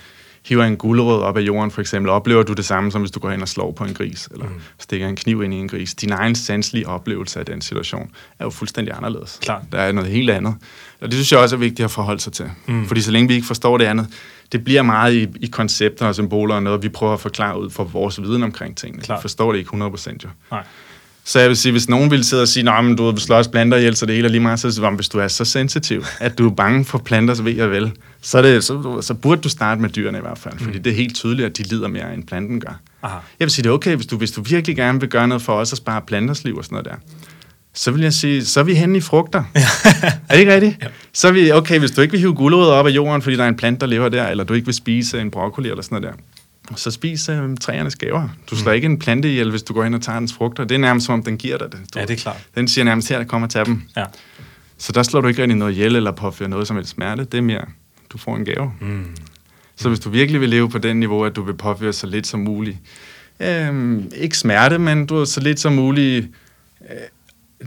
hiver 0.46 0.64
en 0.64 0.78
gulerod 0.78 1.22
op 1.22 1.38
af 1.38 1.42
jorden, 1.42 1.72
for 1.72 1.82
eksempel, 1.82 2.10
oplever 2.10 2.44
du 2.44 2.54
det 2.54 2.66
samme, 2.66 2.92
som 2.92 3.02
hvis 3.02 3.12
du 3.12 3.20
går 3.20 3.30
hen 3.30 3.42
og 3.42 3.48
slår 3.48 3.72
på 3.72 3.84
en 3.84 3.94
gris, 3.94 4.30
eller 4.32 4.46
mm. 4.46 4.62
stikker 4.80 5.08
en 5.08 5.16
kniv 5.16 5.44
ind 5.44 5.54
i 5.54 5.58
en 5.58 5.68
gris. 5.68 5.94
Din 5.94 6.12
egen 6.12 6.36
sanselige 6.36 6.88
oplevelse 6.88 7.40
af 7.40 7.46
den 7.46 7.62
situation 7.62 8.12
er 8.40 8.44
jo 8.44 8.50
fuldstændig 8.50 8.94
anderledes. 8.98 9.40
Klar. 9.42 9.64
Der 9.72 9.78
er 9.78 9.92
noget 9.92 10.12
helt 10.12 10.30
andet. 10.30 10.56
Og 11.02 11.08
det 11.08 11.14
synes 11.14 11.32
jeg 11.32 11.40
også 11.40 11.56
er 11.56 11.60
vigtigt 11.60 11.86
at 11.86 11.92
forholde 11.92 12.20
sig 12.20 12.34
til. 12.34 12.52
Mm. 12.66 12.88
Fordi 12.88 13.02
så 13.02 13.12
længe 13.12 13.28
vi 13.28 13.34
ikke 13.34 13.48
forstår 13.48 13.78
det 13.78 13.86
andet, 13.86 14.08
det 14.52 14.64
bliver 14.64 14.82
meget 14.82 15.14
i, 15.14 15.28
i 15.40 15.48
koncepter 15.48 16.08
og 16.08 16.16
symboler 16.16 16.56
og 16.56 16.64
noget, 16.64 16.84
vi 16.84 16.90
prøver 16.90 17.14
at 17.14 17.20
forklare 17.20 17.62
ud 17.62 17.70
fra 17.70 17.84
vores 17.84 18.22
viden 18.22 18.44
omkring 18.44 18.78
tingene. 18.78 19.04
Klar. 19.04 19.18
Vi 19.18 19.22
forstår 19.22 19.52
det 19.52 19.60
ikke 19.60 19.70
100% 19.70 20.16
jo. 20.24 20.30
Nej. 20.52 20.64
Så 21.24 21.40
jeg 21.40 21.50
vil 21.50 21.58
sige, 21.58 21.72
hvis 21.72 21.90
nogen 21.90 22.12
ville 22.12 22.26
sidde 22.26 22.42
og 22.42 22.48
sige, 22.48 22.72
at 22.72 22.98
du 22.98 23.12
vil 23.12 23.22
slå 23.22 23.36
os 23.36 23.48
planter 23.48 23.78
ihjel, 23.78 23.96
så 23.96 24.06
det 24.06 24.16
hele 24.16 24.28
er 24.28 24.32
lige 24.32 24.42
meget, 24.42 24.60
så 24.60 24.72
sige, 24.72 24.90
hvis 24.90 25.10
du 25.10 25.20
er 25.20 25.28
så 25.28 25.46
sensitiv, 25.46 26.06
at 26.20 26.38
du 26.38 26.50
er 26.50 26.54
bange 26.54 26.86
for 26.86 26.98
planter, 26.98 27.34
så 27.34 27.44
ved 27.44 27.56
jeg 27.56 27.72
vel, 27.72 27.92
så, 28.22 28.38
er 28.38 28.42
det, 28.42 28.64
så, 28.64 29.02
så 29.02 29.14
burde 29.14 29.42
du 29.42 29.50
starte 29.50 29.82
med 29.82 29.90
dyrene 29.90 30.18
i 30.18 30.22
hvert 30.22 30.38
fald, 30.38 30.60
fordi 30.60 30.78
mm. 30.78 30.84
det 30.84 30.92
er 30.92 30.96
helt 30.96 31.16
tydeligt, 31.16 31.46
at 31.46 31.58
de 31.58 31.64
lider 31.64 31.88
mere, 31.88 32.14
end 32.14 32.24
planten 32.24 32.60
gør. 32.60 32.80
Aha. 33.04 33.16
Jeg 33.40 33.46
vil 33.46 33.52
sige, 33.52 33.64
det 33.64 33.70
er 33.70 33.74
okay, 33.74 33.96
hvis 33.96 34.08
du, 34.08 34.18
hvis 34.18 34.32
du 34.32 34.42
virkelig 34.42 34.76
gerne 34.76 35.00
vil 35.00 35.10
gøre 35.10 35.28
noget 35.28 35.42
for 35.42 35.54
os 35.54 35.72
at 35.72 35.78
spare 35.78 36.02
planters 36.08 36.44
liv 36.44 36.58
og 36.58 36.66
sådan 36.66 36.76
noget 36.76 36.86
der, 36.86 36.96
så 37.74 37.92
vil 37.92 38.02
jeg 38.02 38.14
sige, 38.14 38.46
så 38.46 38.60
er 38.60 38.64
vi 38.64 38.74
henne 38.74 38.98
i 38.98 39.02
frugter. 39.02 39.44
Ja. 39.56 39.62
er 40.30 40.34
det 40.34 40.40
ikke 40.40 40.54
rigtigt? 40.54 40.78
Ja. 40.82 40.88
Så 41.14 41.28
er 41.28 41.32
vi, 41.32 41.52
okay, 41.52 41.80
hvis 41.80 41.92
du 41.92 42.02
ikke 42.02 42.12
vil 42.12 42.20
hive 42.20 42.36
gulerødder 42.36 42.74
op 42.74 42.88
af 42.88 42.92
jorden, 42.92 43.22
fordi 43.22 43.36
der 43.36 43.44
er 43.44 43.48
en 43.48 43.56
plante, 43.56 43.80
der 43.80 43.88
lever 43.88 44.10
der, 44.10 44.28
eller 44.28 44.44
du 44.44 44.54
ikke 44.54 44.66
vil 44.66 44.76
spise 44.76 45.22
en 45.22 45.32
broccoli 45.32 45.70
eller 45.70 45.84
sådan 45.84 46.02
noget 46.02 46.16
der, 46.16 46.24
så 46.76 46.92
spis 46.92 47.30
øh, 47.30 47.58
træernes 47.58 47.96
gaver. 47.96 48.30
Du 48.50 48.56
slår 48.56 48.72
mm. 48.72 48.76
ikke 48.76 48.86
en 48.86 49.00
plante 49.00 49.30
ihjel, 49.30 49.50
hvis 49.50 49.64
du 49.64 49.74
går 49.74 49.84
ind 49.84 49.96
og 49.96 50.02
tager 50.02 50.20
dens 50.20 50.34
frugter. 50.34 50.64
Det 50.64 50.76
er 50.76 50.80
nærmest 50.80 51.06
som 51.06 51.14
om, 51.14 51.24
den 51.24 51.38
giver 51.38 51.58
dig 51.58 51.72
det. 51.72 51.80
Du, 51.94 52.00
ja, 52.00 52.06
det 52.06 52.14
er 52.14 52.18
klart. 52.18 52.48
Den 52.56 52.68
siger 52.68 52.86
nærmest 52.86 53.10
her, 53.10 53.18
der 53.18 53.26
kommer 53.26 53.48
til 53.48 53.66
dem. 53.66 53.82
Ja. 53.98 54.06
Så 54.78 54.92
der 54.92 55.04
slår 55.04 55.22
du 55.22 55.28
ikke 55.28 55.42
rigtig 55.42 55.58
noget 55.58 55.72
ihjel 55.72 55.96
eller 55.96 56.12
påfører 56.12 56.50
noget 56.50 56.68
som 56.68 56.76
helst 56.76 56.92
smerte. 56.92 57.24
Det 57.24 57.38
er 57.38 57.42
mere, 57.42 57.66
du 58.10 58.18
får 58.18 58.36
en 58.36 58.46
gave. 58.46 58.74
Mm. 58.82 59.06
Så 59.76 59.90
hvis 59.90 60.00
du 60.00 60.10
virkelig 60.10 60.42
vil 60.42 60.50
leve 60.50 60.70
på 60.70 60.78
den 60.78 61.00
niveau, 61.00 61.24
at 61.24 61.36
du 61.36 61.44
vil 61.44 61.54
påføre 61.54 61.94
så 61.94 62.08
lidt 62.08 62.28
som 62.28 62.40
muligt, 62.40 62.78
øh, 63.40 64.02
ikke 64.16 64.38
smerte, 64.38 64.78
men 64.78 65.06
du 65.06 65.26
så 65.26 65.40
lidt 65.40 65.60
som 65.60 65.74
muligt 65.74 66.28
øh, 66.90 66.98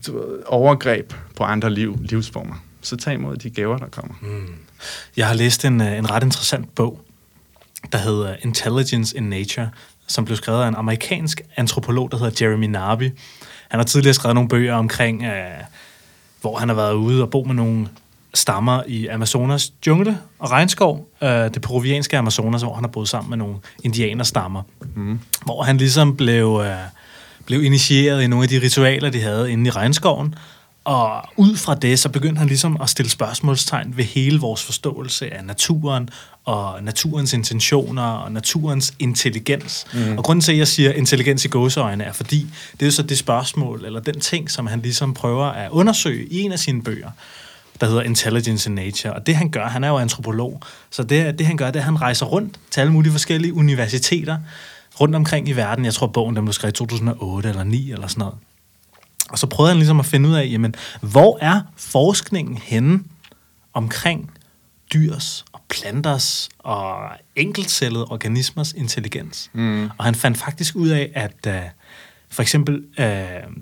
du 0.06 0.24
overgreb 0.46 1.12
på 1.36 1.44
andre 1.44 1.70
liv, 1.70 1.98
livsformer, 2.02 2.54
så 2.80 2.96
tag 2.96 3.14
imod 3.14 3.36
de 3.36 3.50
gaver, 3.50 3.78
der 3.78 3.86
kommer. 3.86 4.14
Mm. 4.22 4.54
Jeg 5.16 5.26
har 5.26 5.34
læst 5.34 5.64
en, 5.64 5.80
øh, 5.80 5.98
en 5.98 6.10
ret 6.10 6.22
interessant 6.22 6.74
bog, 6.74 7.04
der 7.92 7.98
hedder 7.98 8.36
Intelligence 8.42 9.16
in 9.16 9.22
Nature, 9.22 9.70
som 10.06 10.24
blev 10.24 10.36
skrevet 10.36 10.62
af 10.62 10.68
en 10.68 10.74
amerikansk 10.74 11.42
antropolog, 11.56 12.10
der 12.10 12.18
hedder 12.18 12.46
Jeremy 12.46 12.66
Narby. 12.66 13.12
Han 13.68 13.80
har 13.80 13.84
tidligere 13.84 14.14
skrevet 14.14 14.34
nogle 14.34 14.48
bøger 14.48 14.74
omkring, 14.74 15.22
øh, 15.24 15.44
hvor 16.40 16.58
han 16.58 16.68
har 16.68 16.76
været 16.76 16.94
ude 16.94 17.22
og 17.22 17.30
bo 17.30 17.44
med 17.44 17.54
nogle 17.54 17.88
stammer 18.34 18.82
i 18.86 19.06
Amazonas 19.06 19.72
jungle 19.86 20.18
og 20.38 20.50
regnskov, 20.50 21.08
øh, 21.22 21.28
det 21.28 21.62
peruvianske 21.62 22.18
Amazonas, 22.18 22.62
hvor 22.62 22.74
han 22.74 22.84
har 22.84 22.88
boet 22.88 23.08
sammen 23.08 23.30
med 23.30 23.38
nogle 23.38 23.56
indianerstammer. 23.84 24.62
Mm. 24.94 25.20
Hvor 25.44 25.62
han 25.62 25.76
ligesom 25.76 26.16
blev, 26.16 26.62
øh, 26.64 26.76
blev 27.46 27.64
initieret 27.64 28.22
i 28.22 28.26
nogle 28.26 28.42
af 28.42 28.48
de 28.48 28.60
ritualer, 28.60 29.10
de 29.10 29.20
havde 29.20 29.52
inde 29.52 29.68
i 29.68 29.70
regnskoven, 29.70 30.34
og 30.84 31.22
ud 31.36 31.56
fra 31.56 31.74
det, 31.74 31.98
så 31.98 32.08
begyndte 32.08 32.38
han 32.38 32.48
ligesom 32.48 32.80
at 32.80 32.90
stille 32.90 33.10
spørgsmålstegn 33.10 33.96
ved 33.96 34.04
hele 34.04 34.40
vores 34.40 34.62
forståelse 34.62 35.34
af 35.34 35.44
naturen, 35.44 36.08
og 36.44 36.82
naturens 36.82 37.32
intentioner, 37.32 38.02
og 38.02 38.32
naturens 38.32 38.94
intelligens. 38.98 39.86
Mm. 39.94 40.18
Og 40.18 40.24
grunden 40.24 40.40
til, 40.40 40.52
at 40.52 40.58
jeg 40.58 40.68
siger 40.68 40.92
intelligens 40.92 41.44
i 41.44 41.48
gåseøjne, 41.48 42.04
er 42.04 42.12
fordi, 42.12 42.46
det 42.72 42.82
er 42.82 42.86
jo 42.86 42.90
så 42.90 43.02
det 43.02 43.18
spørgsmål, 43.18 43.84
eller 43.84 44.00
den 44.00 44.20
ting, 44.20 44.50
som 44.50 44.66
han 44.66 44.80
ligesom 44.80 45.14
prøver 45.14 45.46
at 45.46 45.70
undersøge 45.70 46.26
i 46.26 46.40
en 46.40 46.52
af 46.52 46.58
sine 46.58 46.82
bøger, 46.82 47.10
der 47.80 47.86
hedder 47.86 48.02
Intelligence 48.02 48.70
in 48.70 48.74
Nature. 48.74 49.12
Og 49.12 49.26
det 49.26 49.36
han 49.36 49.50
gør, 49.50 49.68
han 49.68 49.84
er 49.84 49.88
jo 49.88 49.98
antropolog, 49.98 50.60
så 50.90 51.02
det, 51.02 51.38
det 51.38 51.46
han 51.46 51.56
gør, 51.56 51.66
det 51.66 51.76
er, 51.76 51.80
at 51.80 51.84
han 51.84 52.00
rejser 52.00 52.26
rundt 52.26 52.60
til 52.70 52.80
alle 52.80 52.92
mulige 52.92 53.12
forskellige 53.12 53.54
universiteter 53.54 54.38
rundt 55.00 55.14
omkring 55.14 55.48
i 55.48 55.52
verden. 55.52 55.84
Jeg 55.84 55.94
tror, 55.94 56.06
bogen 56.06 56.36
den 56.36 56.44
blev 56.44 56.52
skrevet 56.52 56.72
i 56.72 56.76
2008 56.76 57.48
eller 57.48 57.64
9 57.64 57.92
eller 57.92 58.06
sådan 58.06 58.20
noget. 58.20 58.34
Og 59.30 59.38
så 59.38 59.46
prøvede 59.46 59.70
han 59.70 59.78
ligesom 59.78 60.00
at 60.00 60.06
finde 60.06 60.28
ud 60.28 60.34
af, 60.34 60.48
jamen, 60.50 60.74
hvor 61.00 61.38
er 61.40 61.60
forskningen 61.76 62.56
henne 62.56 63.00
omkring 63.74 64.30
dyrs 64.94 65.44
planters 65.80 66.48
og 66.58 66.96
enkeltcellede 67.36 68.04
organismers 68.04 68.72
intelligens. 68.72 69.50
Mm. 69.52 69.90
Og 69.98 70.04
han 70.04 70.14
fandt 70.14 70.38
faktisk 70.38 70.76
ud 70.76 70.88
af, 70.88 71.10
at 71.14 71.46
uh, 71.46 71.52
for 72.30 72.42
eksempel, 72.42 72.74
uh, 72.98 73.04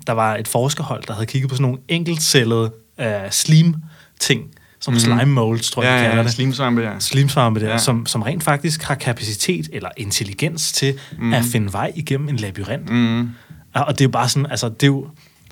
der 0.07 0.11
var 0.11 0.35
et 0.35 0.47
forskerhold, 0.47 1.03
der 1.07 1.13
havde 1.13 1.25
kigget 1.25 1.49
på 1.49 1.55
sådan 1.55 1.61
nogle 1.61 1.77
enkeltcellede 1.87 2.71
uh, 2.99 3.05
slim-ting, 3.31 4.43
som 4.79 4.93
mm. 4.93 4.99
slime 4.99 5.25
molds, 5.25 5.71
tror 5.71 5.83
jeg, 5.83 5.91
ja, 5.91 5.97
de 5.97 6.03
kalder 6.03 6.17
ja, 6.17 6.23
det. 6.23 6.31
Slimsvampe, 6.31 6.81
ja. 6.81 6.99
Slimsvampe 6.99 7.59
der, 7.59 7.69
ja. 7.69 7.77
som, 7.77 8.05
som 8.05 8.21
rent 8.21 8.43
faktisk 8.43 8.83
har 8.83 8.95
kapacitet 8.95 9.69
eller 9.73 9.89
intelligens 9.97 10.71
til 10.71 10.99
mm. 11.19 11.33
at 11.33 11.43
finde 11.43 11.73
vej 11.73 11.91
igennem 11.95 12.29
en 12.29 12.35
labyrint. 12.35 12.89
Mm. 12.89 13.29
Og 13.73 13.93
det 13.93 14.01
er 14.01 14.05
jo 14.05 14.11
bare 14.11 14.29
sådan, 14.29 14.45
altså 14.45 14.69
det 14.69 14.83
er 14.83 14.87
jo, 14.87 15.07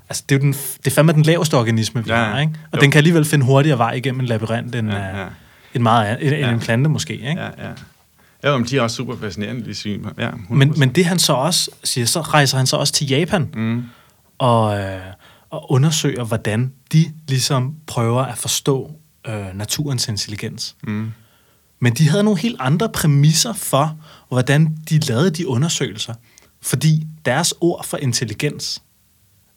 altså, 0.10 0.24
det 0.30 0.36
er 0.36 0.40
jo 0.40 0.42
den, 0.42 0.54
det 0.54 0.88
er 0.88 0.92
fandme 0.92 1.14
den 1.14 1.24
laveste 1.24 1.58
organisme, 1.58 2.04
vi 2.04 2.12
ja, 2.12 2.24
har, 2.24 2.40
ikke? 2.40 2.54
Og 2.72 2.78
jo. 2.78 2.82
den 2.82 2.92
kan 2.92 2.98
alligevel 2.98 3.26
finde 3.26 3.46
hurtigere 3.46 3.78
vej 3.78 3.92
igennem 3.92 4.22
en 4.22 4.26
labyrint, 4.26 4.76
end, 4.76 4.92
ja, 4.92 5.22
ja. 5.22 5.26
End, 5.74 5.84
meget, 5.84 6.18
end, 6.22 6.36
ja. 6.36 6.52
en 6.52 6.60
plante 6.60 6.90
måske, 6.90 7.14
ikke? 7.14 7.42
Ja, 7.42 7.46
ja. 7.46 7.72
Ja, 8.44 8.58
men 8.58 8.68
de 8.68 8.78
er 8.78 8.82
også 8.82 8.96
super 8.96 9.18
fascinerende, 9.18 9.66
de 9.66 9.76
svin. 9.76 10.06
Ja, 10.18 10.30
men, 10.50 10.74
men 10.78 10.90
det 10.90 11.06
han 11.06 11.20
så 11.20 11.34
også 11.34 11.72
siger, 11.84 12.06
så 12.06 12.22
rejser 12.22 12.58
han 12.58 12.68
så 12.68 12.78
også 12.78 12.94
til 12.94 13.08
Japan, 13.08 13.50
mm. 13.54 13.84
og, 14.38 14.80
øh, 14.80 15.02
og 15.50 15.72
undersøger, 15.72 16.24
hvordan 16.24 16.74
de 16.92 17.12
ligesom 17.28 17.76
prøver 17.88 18.22
at 18.22 18.38
forstå 18.38 18.92
øh, 19.28 19.46
naturens 19.54 20.08
intelligens. 20.08 20.76
Mm. 20.84 21.12
Men 21.80 21.94
de 21.94 22.10
havde 22.10 22.24
nogle 22.24 22.40
helt 22.40 22.58
andre 22.60 22.90
præmisser 22.90 23.54
for, 23.54 23.98
hvordan 24.30 24.78
de 24.90 25.00
lavede 25.00 25.30
de 25.30 25.48
undersøgelser. 25.48 26.14
Fordi 26.62 27.08
deres 27.26 27.54
ord 27.62 27.86
for 27.86 27.98
intelligens 27.98 28.82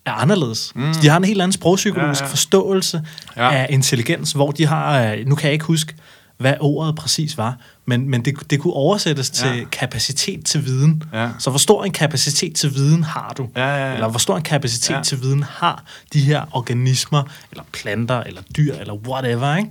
er 0.06 0.12
anderledes. 0.12 0.72
Mm. 0.74 0.94
De 1.02 1.08
har 1.08 1.16
en 1.16 1.24
helt 1.24 1.42
anden 1.42 1.52
sprogpsykologisk 1.52 2.20
ja, 2.20 2.26
ja. 2.26 2.30
forståelse 2.30 3.02
ja. 3.36 3.54
af 3.54 3.66
intelligens, 3.70 4.32
hvor 4.32 4.50
de 4.50 4.66
har, 4.66 5.02
øh, 5.02 5.26
nu 5.26 5.34
kan 5.34 5.46
jeg 5.46 5.52
ikke 5.52 5.64
huske, 5.64 5.94
hvad 6.36 6.54
ordet 6.60 6.96
præcis 6.96 7.38
var, 7.38 7.56
men, 7.86 8.08
men 8.08 8.24
det, 8.24 8.50
det 8.50 8.60
kunne 8.60 8.72
oversættes 8.72 9.42
ja. 9.44 9.52
til 9.52 9.66
kapacitet 9.66 10.44
til 10.44 10.64
viden. 10.64 11.02
Ja. 11.12 11.30
Så 11.38 11.50
hvor 11.50 11.58
stor 11.58 11.84
en 11.84 11.92
kapacitet 11.92 12.54
til 12.54 12.74
viden 12.74 13.02
har 13.02 13.34
du? 13.38 13.48
Ja, 13.56 13.66
ja, 13.66 13.86
ja. 13.86 13.94
Eller 13.94 14.08
hvor 14.08 14.18
stor 14.18 14.36
en 14.36 14.42
kapacitet 14.42 14.94
ja. 14.94 15.02
til 15.02 15.22
viden 15.22 15.42
har 15.42 15.84
de 16.12 16.20
her 16.20 16.44
organismer, 16.52 17.22
eller 17.50 17.64
planter, 17.72 18.20
eller 18.20 18.42
dyr, 18.56 18.74
eller 18.74 18.94
whatever, 18.94 19.56
ikke? 19.56 19.70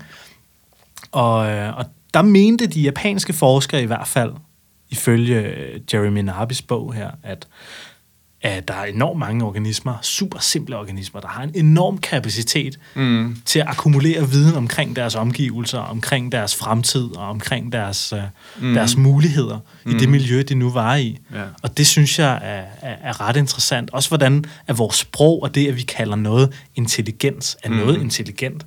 Og, 1.11 1.51
øh, 1.51 1.77
og 1.77 1.85
der 2.13 2.21
mente 2.21 2.67
de 2.67 2.81
japanske 2.81 3.33
forskere 3.33 3.81
i 3.81 3.85
hvert 3.85 4.07
fald, 4.07 4.31
ifølge 4.89 5.55
Jeremy 5.93 6.19
Narbis 6.19 6.61
bog 6.61 6.93
her, 6.93 7.11
at 7.23 7.47
at 8.43 8.67
der 8.67 8.73
er 8.73 8.85
enormt 8.85 9.19
mange 9.19 9.45
organismer, 9.45 9.93
super 10.01 10.39
simple 10.39 10.77
organismer, 10.77 11.21
der 11.21 11.27
har 11.27 11.43
en 11.43 11.51
enorm 11.55 11.97
kapacitet 11.97 12.79
mm. 12.95 13.37
til 13.45 13.59
at 13.59 13.67
akkumulere 13.67 14.29
viden 14.29 14.55
omkring 14.55 14.95
deres 14.95 15.15
omgivelser, 15.15 15.79
omkring 15.79 16.31
deres 16.31 16.55
fremtid 16.55 17.15
og 17.15 17.29
omkring 17.29 17.71
deres, 17.71 18.13
uh, 18.13 18.19
mm. 18.63 18.73
deres 18.73 18.97
muligheder 18.97 19.59
mm. 19.83 19.91
i 19.91 19.99
det 19.99 20.07
mm. 20.07 20.11
miljø, 20.11 20.41
de 20.41 20.55
nu 20.55 20.69
var 20.69 20.95
i. 20.95 21.19
Ja. 21.33 21.43
Og 21.61 21.77
det 21.77 21.87
synes 21.87 22.19
jeg 22.19 22.39
er, 22.43 22.63
er, 22.81 22.95
er 23.01 23.21
ret 23.21 23.35
interessant. 23.35 23.89
Også 23.93 24.09
hvordan 24.09 24.45
at 24.67 24.77
vores 24.77 24.95
sprog 24.95 25.43
og 25.43 25.55
det, 25.55 25.67
at 25.67 25.75
vi 25.75 25.81
kalder 25.81 26.15
noget 26.15 26.53
intelligens, 26.75 27.57
er 27.63 27.69
mm. 27.69 27.75
noget 27.75 28.01
intelligent, 28.01 28.65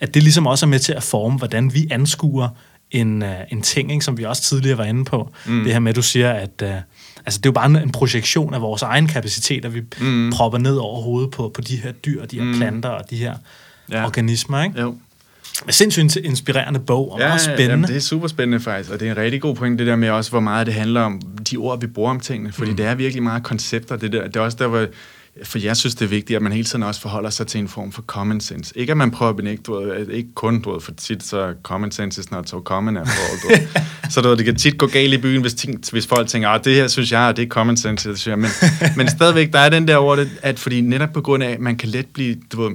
at 0.00 0.14
det 0.14 0.22
ligesom 0.22 0.46
også 0.46 0.66
er 0.66 0.68
med 0.68 0.78
til 0.78 0.92
at 0.92 1.02
forme, 1.02 1.38
hvordan 1.38 1.74
vi 1.74 1.88
anskuer 1.90 2.48
en, 2.90 3.22
uh, 3.22 3.28
en 3.50 3.62
ting, 3.62 3.92
ikke, 3.92 4.04
som 4.04 4.18
vi 4.18 4.24
også 4.24 4.42
tidligere 4.42 4.78
var 4.78 4.84
inde 4.84 5.04
på. 5.04 5.32
Mm. 5.46 5.64
Det 5.64 5.72
her 5.72 5.80
med, 5.80 5.90
at 5.90 5.96
du 5.96 6.02
siger, 6.02 6.32
at... 6.32 6.62
Uh, 6.62 6.68
Altså, 7.28 7.38
det 7.38 7.46
er 7.46 7.50
jo 7.50 7.52
bare 7.52 7.82
en 7.82 7.90
projektion 7.90 8.54
af 8.54 8.60
vores 8.60 8.82
egen 8.82 9.06
kapacitet, 9.06 9.64
at 9.64 9.74
vi 9.74 9.82
mm. 10.00 10.32
propper 10.32 10.58
ned 10.58 10.76
over 10.76 11.02
hovedet 11.02 11.30
på, 11.30 11.50
på 11.54 11.60
de 11.60 11.76
her 11.76 11.92
dyr, 11.92 12.24
de 12.24 12.36
her 12.36 12.44
mm. 12.44 12.54
planter 12.54 12.88
og 12.88 13.10
de 13.10 13.16
her 13.16 13.34
ja. 13.92 14.04
organismer, 14.04 14.62
ikke? 14.62 14.80
Jo. 14.80 14.94
sindssygt 15.70 16.16
inspirerende 16.16 16.80
bog, 16.80 17.12
og 17.12 17.20
ja, 17.20 17.26
meget 17.28 17.40
spændende. 17.40 17.70
Jamen, 17.70 17.88
det 17.88 17.96
er 17.96 18.00
super 18.00 18.28
spændende 18.28 18.60
faktisk, 18.60 18.90
og 18.90 19.00
det 19.00 19.08
er 19.08 19.12
en 19.12 19.18
rigtig 19.18 19.40
god 19.40 19.54
point, 19.54 19.78
det 19.78 19.86
der 19.86 19.96
med 19.96 20.10
også, 20.10 20.30
hvor 20.30 20.40
meget 20.40 20.66
det 20.66 20.74
handler 20.74 21.00
om 21.00 21.20
de 21.50 21.56
ord, 21.56 21.80
vi 21.80 21.86
bruger 21.86 22.10
om 22.10 22.20
tingene, 22.20 22.52
fordi 22.52 22.70
mm. 22.70 22.76
det 22.76 22.86
er 22.86 22.94
virkelig 22.94 23.22
meget 23.22 23.42
koncepter. 23.42 23.96
Det, 23.96 24.12
der, 24.12 24.26
det 24.26 24.36
er 24.36 24.40
også 24.40 24.56
der, 24.60 24.66
hvor 24.66 24.86
for 25.42 25.58
jeg 25.58 25.76
synes, 25.76 25.94
det 25.94 26.04
er 26.04 26.08
vigtigt, 26.08 26.36
at 26.36 26.42
man 26.42 26.52
hele 26.52 26.64
tiden 26.64 26.82
også 26.82 27.00
forholder 27.00 27.30
sig 27.30 27.46
til 27.46 27.60
en 27.60 27.68
form 27.68 27.92
for 27.92 28.02
common 28.02 28.40
sense. 28.40 28.72
Ikke 28.76 28.90
at 28.90 28.96
man 28.96 29.10
prøver 29.10 29.30
at 29.30 29.36
benægte, 29.36 29.62
du 29.62 29.80
ved, 29.80 30.08
ikke 30.08 30.28
kun, 30.34 30.62
du 30.62 30.72
ved, 30.72 30.80
for 30.80 30.92
tit 30.92 31.22
så 31.22 31.54
common 31.62 31.90
sense 31.90 32.20
is 32.20 32.30
not 32.30 32.48
so 32.48 32.60
common 32.60 32.96
at 32.96 33.02
all, 33.02 33.58
du. 33.58 33.66
Så 34.10 34.20
du 34.20 34.28
ved, 34.28 34.36
det 34.36 34.44
kan 34.44 34.56
tit 34.56 34.78
gå 34.78 34.86
galt 34.86 35.14
i 35.14 35.18
byen, 35.18 35.40
hvis, 35.40 35.54
ting, 35.54 35.80
hvis 35.90 36.06
folk 36.06 36.28
tænker, 36.28 36.48
at 36.48 36.64
det 36.64 36.74
her 36.74 36.88
synes 36.88 37.12
jeg, 37.12 37.20
og 37.20 37.36
det 37.36 37.42
er 37.42 37.48
common 37.48 37.76
sense, 37.76 38.08
det 38.08 38.18
synes 38.18 38.26
jeg. 38.26 38.38
Men, 38.38 38.50
men 38.96 39.08
stadigvæk, 39.10 39.52
der 39.52 39.58
er 39.58 39.68
den 39.68 39.88
der 39.88 39.96
over 39.96 40.16
det, 40.16 40.30
at 40.42 40.58
fordi 40.58 40.80
netop 40.80 41.12
på 41.12 41.20
grund 41.20 41.42
af, 41.42 41.50
at 41.50 41.60
man 41.60 41.76
kan 41.76 41.88
let 41.88 42.06
blive, 42.06 42.36
du 42.52 42.62
ved, 42.62 42.70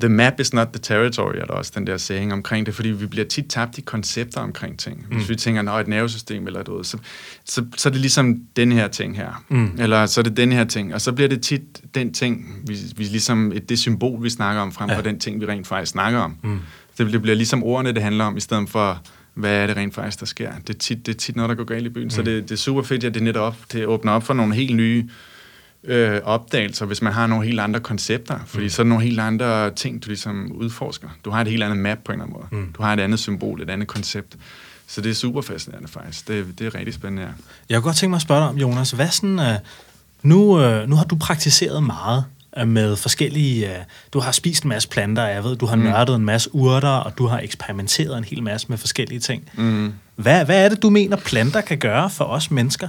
the 0.00 0.08
map 0.08 0.40
is 0.40 0.52
not 0.52 0.68
the 0.68 0.78
territory, 0.82 1.34
er 1.34 1.44
der 1.44 1.54
også 1.54 1.72
den 1.74 1.86
der 1.86 1.96
saying 1.96 2.32
omkring 2.32 2.66
det, 2.66 2.74
fordi 2.74 2.88
vi 2.88 3.06
bliver 3.06 3.26
tit 3.26 3.44
tabt 3.48 3.78
i 3.78 3.80
koncepter 3.80 4.40
omkring 4.40 4.78
ting. 4.78 5.06
Hvis 5.10 5.22
mm. 5.22 5.28
vi 5.28 5.36
tænker, 5.36 5.62
nå, 5.62 5.78
et 5.78 5.88
nervesystem 5.88 6.46
eller 6.46 6.62
noget, 6.66 6.86
så, 6.86 6.98
så, 7.44 7.64
så 7.76 7.88
er 7.88 7.90
det 7.90 8.00
ligesom 8.00 8.40
den 8.56 8.72
her 8.72 8.88
ting 8.88 9.16
her, 9.16 9.44
mm. 9.48 9.70
eller 9.78 10.06
så 10.06 10.20
er 10.20 10.22
det 10.22 10.36
den 10.36 10.52
her 10.52 10.64
ting, 10.64 10.94
og 10.94 11.00
så 11.00 11.12
bliver 11.12 11.28
det 11.28 11.42
tit 11.42 11.94
den 11.94 12.12
ting, 12.12 12.62
vi, 12.66 12.76
vi 12.96 13.04
ligesom, 13.04 13.52
et, 13.52 13.68
det 13.68 13.78
symbol, 13.78 14.22
vi 14.22 14.30
snakker 14.30 14.62
om, 14.62 14.72
frem 14.72 14.88
for 14.88 14.96
ja. 14.96 15.02
den 15.02 15.18
ting, 15.18 15.40
vi 15.40 15.46
rent 15.46 15.66
faktisk 15.66 15.92
snakker 15.92 16.18
om. 16.18 16.36
Mm. 16.42 16.58
Det, 16.98 17.12
det 17.12 17.22
bliver 17.22 17.36
ligesom 17.36 17.62
ordene, 17.62 17.92
det 17.92 18.02
handler 18.02 18.24
om, 18.24 18.36
i 18.36 18.40
stedet 18.40 18.70
for, 18.70 19.02
hvad 19.34 19.62
er 19.62 19.66
det 19.66 19.76
rent 19.76 19.94
faktisk, 19.94 20.20
der 20.20 20.26
sker. 20.26 20.52
Det 20.66 20.74
er 20.74 20.78
tit, 20.78 21.06
det 21.06 21.14
er 21.14 21.18
tit 21.18 21.36
noget, 21.36 21.48
der 21.48 21.54
går 21.54 21.64
galt 21.64 21.86
i 21.86 21.88
byen, 21.88 22.04
mm. 22.04 22.10
så 22.10 22.22
det, 22.22 22.42
det 22.42 22.50
er 22.50 22.56
super 22.56 22.82
fedt, 22.82 23.04
at 23.04 23.14
det 23.14 23.22
netop 23.22 23.42
op, 23.42 23.56
det 23.72 23.86
åbner 23.86 24.12
op 24.12 24.22
for 24.22 24.34
nogle 24.34 24.54
helt 24.54 24.76
nye 24.76 25.08
øh, 25.84 26.20
opdagelser, 26.24 26.86
hvis 26.86 27.02
man 27.02 27.12
har 27.12 27.26
nogle 27.26 27.46
helt 27.46 27.60
andre 27.60 27.80
koncepter, 27.80 28.38
fordi 28.46 28.64
mm. 28.64 28.70
så 28.70 28.82
er 28.82 28.84
der 28.84 28.88
nogle 28.88 29.04
helt 29.04 29.20
andre 29.20 29.70
ting, 29.70 30.02
du 30.04 30.08
ligesom 30.08 30.52
udforsker. 30.52 31.08
Du 31.24 31.30
har 31.30 31.40
et 31.40 31.48
helt 31.48 31.62
andet 31.62 31.78
map 31.78 31.98
på 32.04 32.12
en 32.12 32.20
eller 32.20 32.24
anden 32.24 32.46
måde. 32.50 32.62
Mm. 32.62 32.72
Du 32.72 32.82
har 32.82 32.92
et 32.92 33.00
andet 33.00 33.18
symbol, 33.18 33.62
et 33.62 33.70
andet 33.70 33.88
koncept. 33.88 34.36
Så 34.86 35.00
det 35.00 35.10
er 35.10 35.14
super 35.14 35.40
fascinerende 35.40 35.88
faktisk. 35.88 36.28
Det, 36.28 36.46
det 36.58 36.66
er 36.66 36.74
rigtig 36.74 36.94
spændende, 36.94 37.22
ja. 37.22 37.28
Jeg 37.68 37.76
kunne 37.76 37.88
godt 37.88 37.96
tænke 37.96 38.10
mig 38.10 38.16
at 38.16 38.22
spørge 38.22 38.40
dig 38.40 38.48
om, 38.48 38.58
Jonas, 38.58 38.90
hvad 38.90 39.08
sådan, 39.08 39.38
uh, 39.38 39.44
nu, 40.22 40.38
uh, 40.38 40.88
nu 40.88 40.96
har 40.96 41.04
du 41.04 41.16
praktiseret 41.16 41.82
meget 41.82 42.24
uh, 42.60 42.68
med 42.68 42.96
forskellige... 42.96 43.66
Uh, 43.66 43.76
du 44.12 44.20
har 44.20 44.32
spist 44.32 44.62
en 44.62 44.68
masse 44.68 44.88
planter, 44.88 45.26
jeg 45.26 45.44
ved, 45.44 45.56
du 45.56 45.66
har 45.66 45.76
mm. 45.76 45.82
nørdet 45.82 46.16
en 46.16 46.24
masse 46.24 46.54
urter, 46.54 46.88
og 46.88 47.18
du 47.18 47.26
har 47.26 47.40
eksperimenteret 47.40 48.18
en 48.18 48.24
hel 48.24 48.42
masse 48.42 48.66
med 48.68 48.78
forskellige 48.78 49.20
ting. 49.20 49.50
Mm. 49.54 49.92
Hvad, 50.16 50.44
hvad 50.44 50.64
er 50.64 50.68
det, 50.68 50.82
du 50.82 50.90
mener, 50.90 51.16
planter 51.16 51.60
kan 51.60 51.78
gøre 51.78 52.10
for 52.10 52.24
os 52.24 52.50
mennesker? 52.50 52.88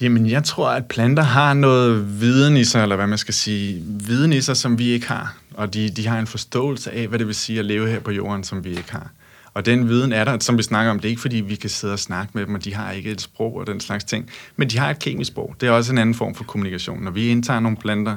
Jamen, 0.00 0.30
jeg 0.30 0.44
tror, 0.44 0.68
at 0.68 0.86
planter 0.86 1.22
har 1.22 1.54
noget 1.54 2.20
viden 2.20 2.56
i 2.56 2.64
sig, 2.64 2.82
eller 2.82 2.96
hvad 2.96 3.06
man 3.06 3.18
skal 3.18 3.34
sige, 3.34 3.82
viden 3.86 4.32
i 4.32 4.40
sig, 4.40 4.56
som 4.56 4.78
vi 4.78 4.88
ikke 4.88 5.08
har. 5.08 5.36
Og 5.54 5.74
de, 5.74 5.90
de 5.90 6.06
har 6.06 6.18
en 6.18 6.26
forståelse 6.26 6.92
af, 6.92 7.06
hvad 7.08 7.18
det 7.18 7.26
vil 7.26 7.34
sige 7.34 7.58
at 7.58 7.64
leve 7.64 7.88
her 7.88 8.00
på 8.00 8.10
jorden, 8.10 8.44
som 8.44 8.64
vi 8.64 8.70
ikke 8.70 8.92
har. 8.92 9.10
Og 9.54 9.66
den 9.66 9.88
viden 9.88 10.12
er 10.12 10.24
der, 10.24 10.38
som 10.38 10.58
vi 10.58 10.62
snakker 10.62 10.90
om, 10.90 10.98
det 10.98 11.04
er 11.04 11.10
ikke 11.10 11.22
fordi, 11.22 11.36
vi 11.36 11.54
kan 11.54 11.70
sidde 11.70 11.92
og 11.92 11.98
snakke 11.98 12.30
med 12.34 12.46
dem, 12.46 12.54
og 12.54 12.64
de 12.64 12.74
har 12.74 12.92
ikke 12.92 13.10
et 13.10 13.20
sprog 13.20 13.56
og 13.56 13.66
den 13.66 13.80
slags 13.80 14.04
ting. 14.04 14.30
Men 14.56 14.70
de 14.70 14.78
har 14.78 14.90
et 14.90 14.98
kemisk 14.98 15.28
sprog. 15.28 15.54
Det 15.60 15.66
er 15.66 15.70
også 15.70 15.92
en 15.92 15.98
anden 15.98 16.14
form 16.14 16.34
for 16.34 16.44
kommunikation. 16.44 17.02
Når 17.02 17.10
vi 17.10 17.28
indtager 17.28 17.60
nogle 17.60 17.76
planter, 17.76 18.16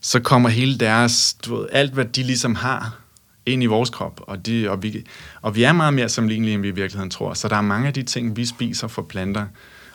så 0.00 0.20
kommer 0.20 0.48
hele 0.48 0.78
deres, 0.78 1.36
du 1.46 1.56
ved, 1.56 1.66
alt 1.72 1.92
hvad 1.92 2.04
de 2.04 2.22
ligesom 2.22 2.54
har, 2.54 2.98
ind 3.46 3.62
i 3.62 3.66
vores 3.66 3.90
krop, 3.90 4.20
og, 4.26 4.46
de, 4.46 4.70
og, 4.70 4.82
vi, 4.82 5.06
og 5.42 5.56
vi 5.56 5.62
er 5.62 5.72
meget 5.72 5.94
mere 5.94 6.08
sammenlignelige, 6.08 6.54
end 6.54 6.62
vi 6.62 6.68
i 6.68 6.70
virkeligheden 6.70 7.10
tror. 7.10 7.34
Så 7.34 7.48
der 7.48 7.56
er 7.56 7.60
mange 7.60 7.86
af 7.86 7.94
de 7.94 8.02
ting, 8.02 8.36
vi 8.36 8.46
spiser 8.46 8.88
fra 8.88 9.02
planter, 9.02 9.46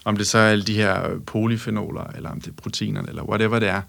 om 0.07 0.17
det 0.17 0.27
så 0.27 0.37
er 0.37 0.49
alle 0.49 0.63
de 0.63 0.73
her 0.73 1.19
polyfenoler, 1.25 2.03
eller 2.15 2.29
om 2.29 2.41
det 2.41 2.47
er 2.47 2.55
proteinerne, 2.61 3.09
eller 3.09 3.23
whatever 3.23 3.59
det 3.59 3.69
er, 3.69 3.81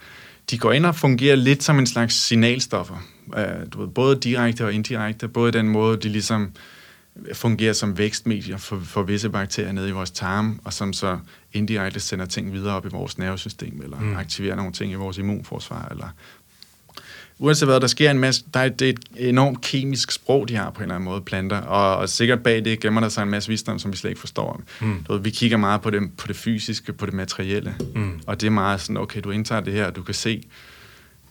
de 0.51 0.59
går 0.59 0.73
ind 0.73 0.87
og 0.87 0.95
fungerer 0.95 1.37
lidt 1.37 1.63
som 1.63 1.79
en 1.79 1.87
slags 1.87 2.15
signalstoffer. 2.15 2.97
Øh, 3.37 3.45
du 3.73 3.81
ved, 3.81 3.89
både 3.89 4.21
direkte 4.21 4.65
og 4.65 4.73
indirekte, 4.73 5.29
både 5.29 5.53
den 5.53 5.69
måde, 5.69 5.97
de 5.97 6.09
ligesom 6.09 6.53
fungerer 7.33 7.73
som 7.73 7.99
vækstmedier 7.99 8.57
for, 8.57 8.81
for 8.85 9.03
visse 9.03 9.31
bakterier 9.31 9.73
nede 9.73 9.89
i 9.89 9.93
vores 9.93 10.11
tarme, 10.11 10.59
og 10.65 10.73
som 10.73 10.93
så 10.93 11.19
indirekte 11.53 12.01
sender 12.01 12.27
ting 12.27 12.53
videre 12.53 12.75
op 12.75 12.87
i 12.87 12.89
vores 12.89 13.19
nervesystem, 13.19 13.81
eller 13.83 14.01
mm. 14.01 14.17
aktiverer 14.17 14.57
nogle 14.57 14.73
ting 14.73 14.93
i 14.93 14.95
vores 14.95 15.19
immunforsvar, 15.19 15.89
eller 15.91 16.09
uanset 17.38 17.68
hvad, 17.68 17.81
der 17.81 17.87
sker 17.87 18.11
en 18.11 18.18
masse, 18.18 18.44
der 18.55 18.61
er, 18.61 18.68
det 18.68 18.88
er 18.88 18.92
et 18.92 19.29
enormt 19.29 19.61
kemisk 19.61 20.11
sprog, 20.11 20.48
de 20.48 20.57
har 20.57 20.70
på 20.70 20.79
en 20.79 20.83
eller 20.83 20.94
anden 20.94 21.05
måde, 21.05 21.20
planter, 21.20 21.57
og, 21.57 21.96
og 21.96 22.09
sikkert 22.09 22.42
bag 22.42 22.64
det 22.64 22.81
gemmer 22.81 23.01
der 23.01 23.09
sig 23.09 23.22
en 23.22 23.31
masse 23.31 23.48
visdom, 23.48 23.79
som 23.79 23.92
vi 23.92 23.96
slet 23.96 24.11
ikke 24.11 24.20
forstår. 24.20 24.61
Mm. 24.81 25.05
Du 25.09 25.12
ved, 25.12 25.20
vi 25.20 25.31
kigger 25.31 25.57
meget 25.57 25.81
på 25.81 25.90
det, 25.90 26.03
på 26.16 26.27
det 26.27 26.37
fysiske, 26.37 26.92
på 26.92 27.07
det 27.07 27.14
materielle, 27.14 27.74
mm. 27.94 28.20
og 28.27 28.40
det 28.40 28.46
er 28.46 28.51
meget 28.51 28.81
sådan, 28.81 28.96
okay, 28.96 29.20
du 29.24 29.31
indtager 29.31 29.61
det 29.61 29.72
her, 29.72 29.90
du 29.90 30.03
kan 30.03 30.14
se, 30.14 30.42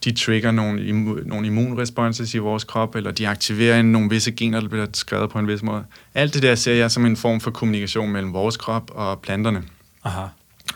de 0.04 0.12
trigger 0.12 0.52
nogle, 0.52 0.86
immu, 0.86 1.18
nogle 1.26 1.48
immunresponses 1.48 2.34
i 2.34 2.38
vores 2.38 2.64
krop, 2.64 2.96
eller 2.96 3.12
de 3.12 3.28
aktiverer 3.28 3.82
nogle 3.82 4.10
visse 4.10 4.32
gener, 4.32 4.60
der 4.60 4.68
bliver 4.68 4.86
skrevet 4.94 5.30
på 5.30 5.40
en 5.40 5.48
vis 5.48 5.64
måde. 5.64 5.84
Alt 6.14 6.34
det 6.34 6.44
der 6.44 6.56
ser 6.56 6.74
jeg 6.74 6.92
som 6.92 7.06
en 7.06 7.18
form 7.18 7.40
for 7.42 7.52
kommunikation 7.52 8.12
mellem 8.12 8.34
vores 8.34 8.58
krop 8.58 8.92
og 8.94 9.22
planterne. 9.22 9.64
Aha. 10.04 10.26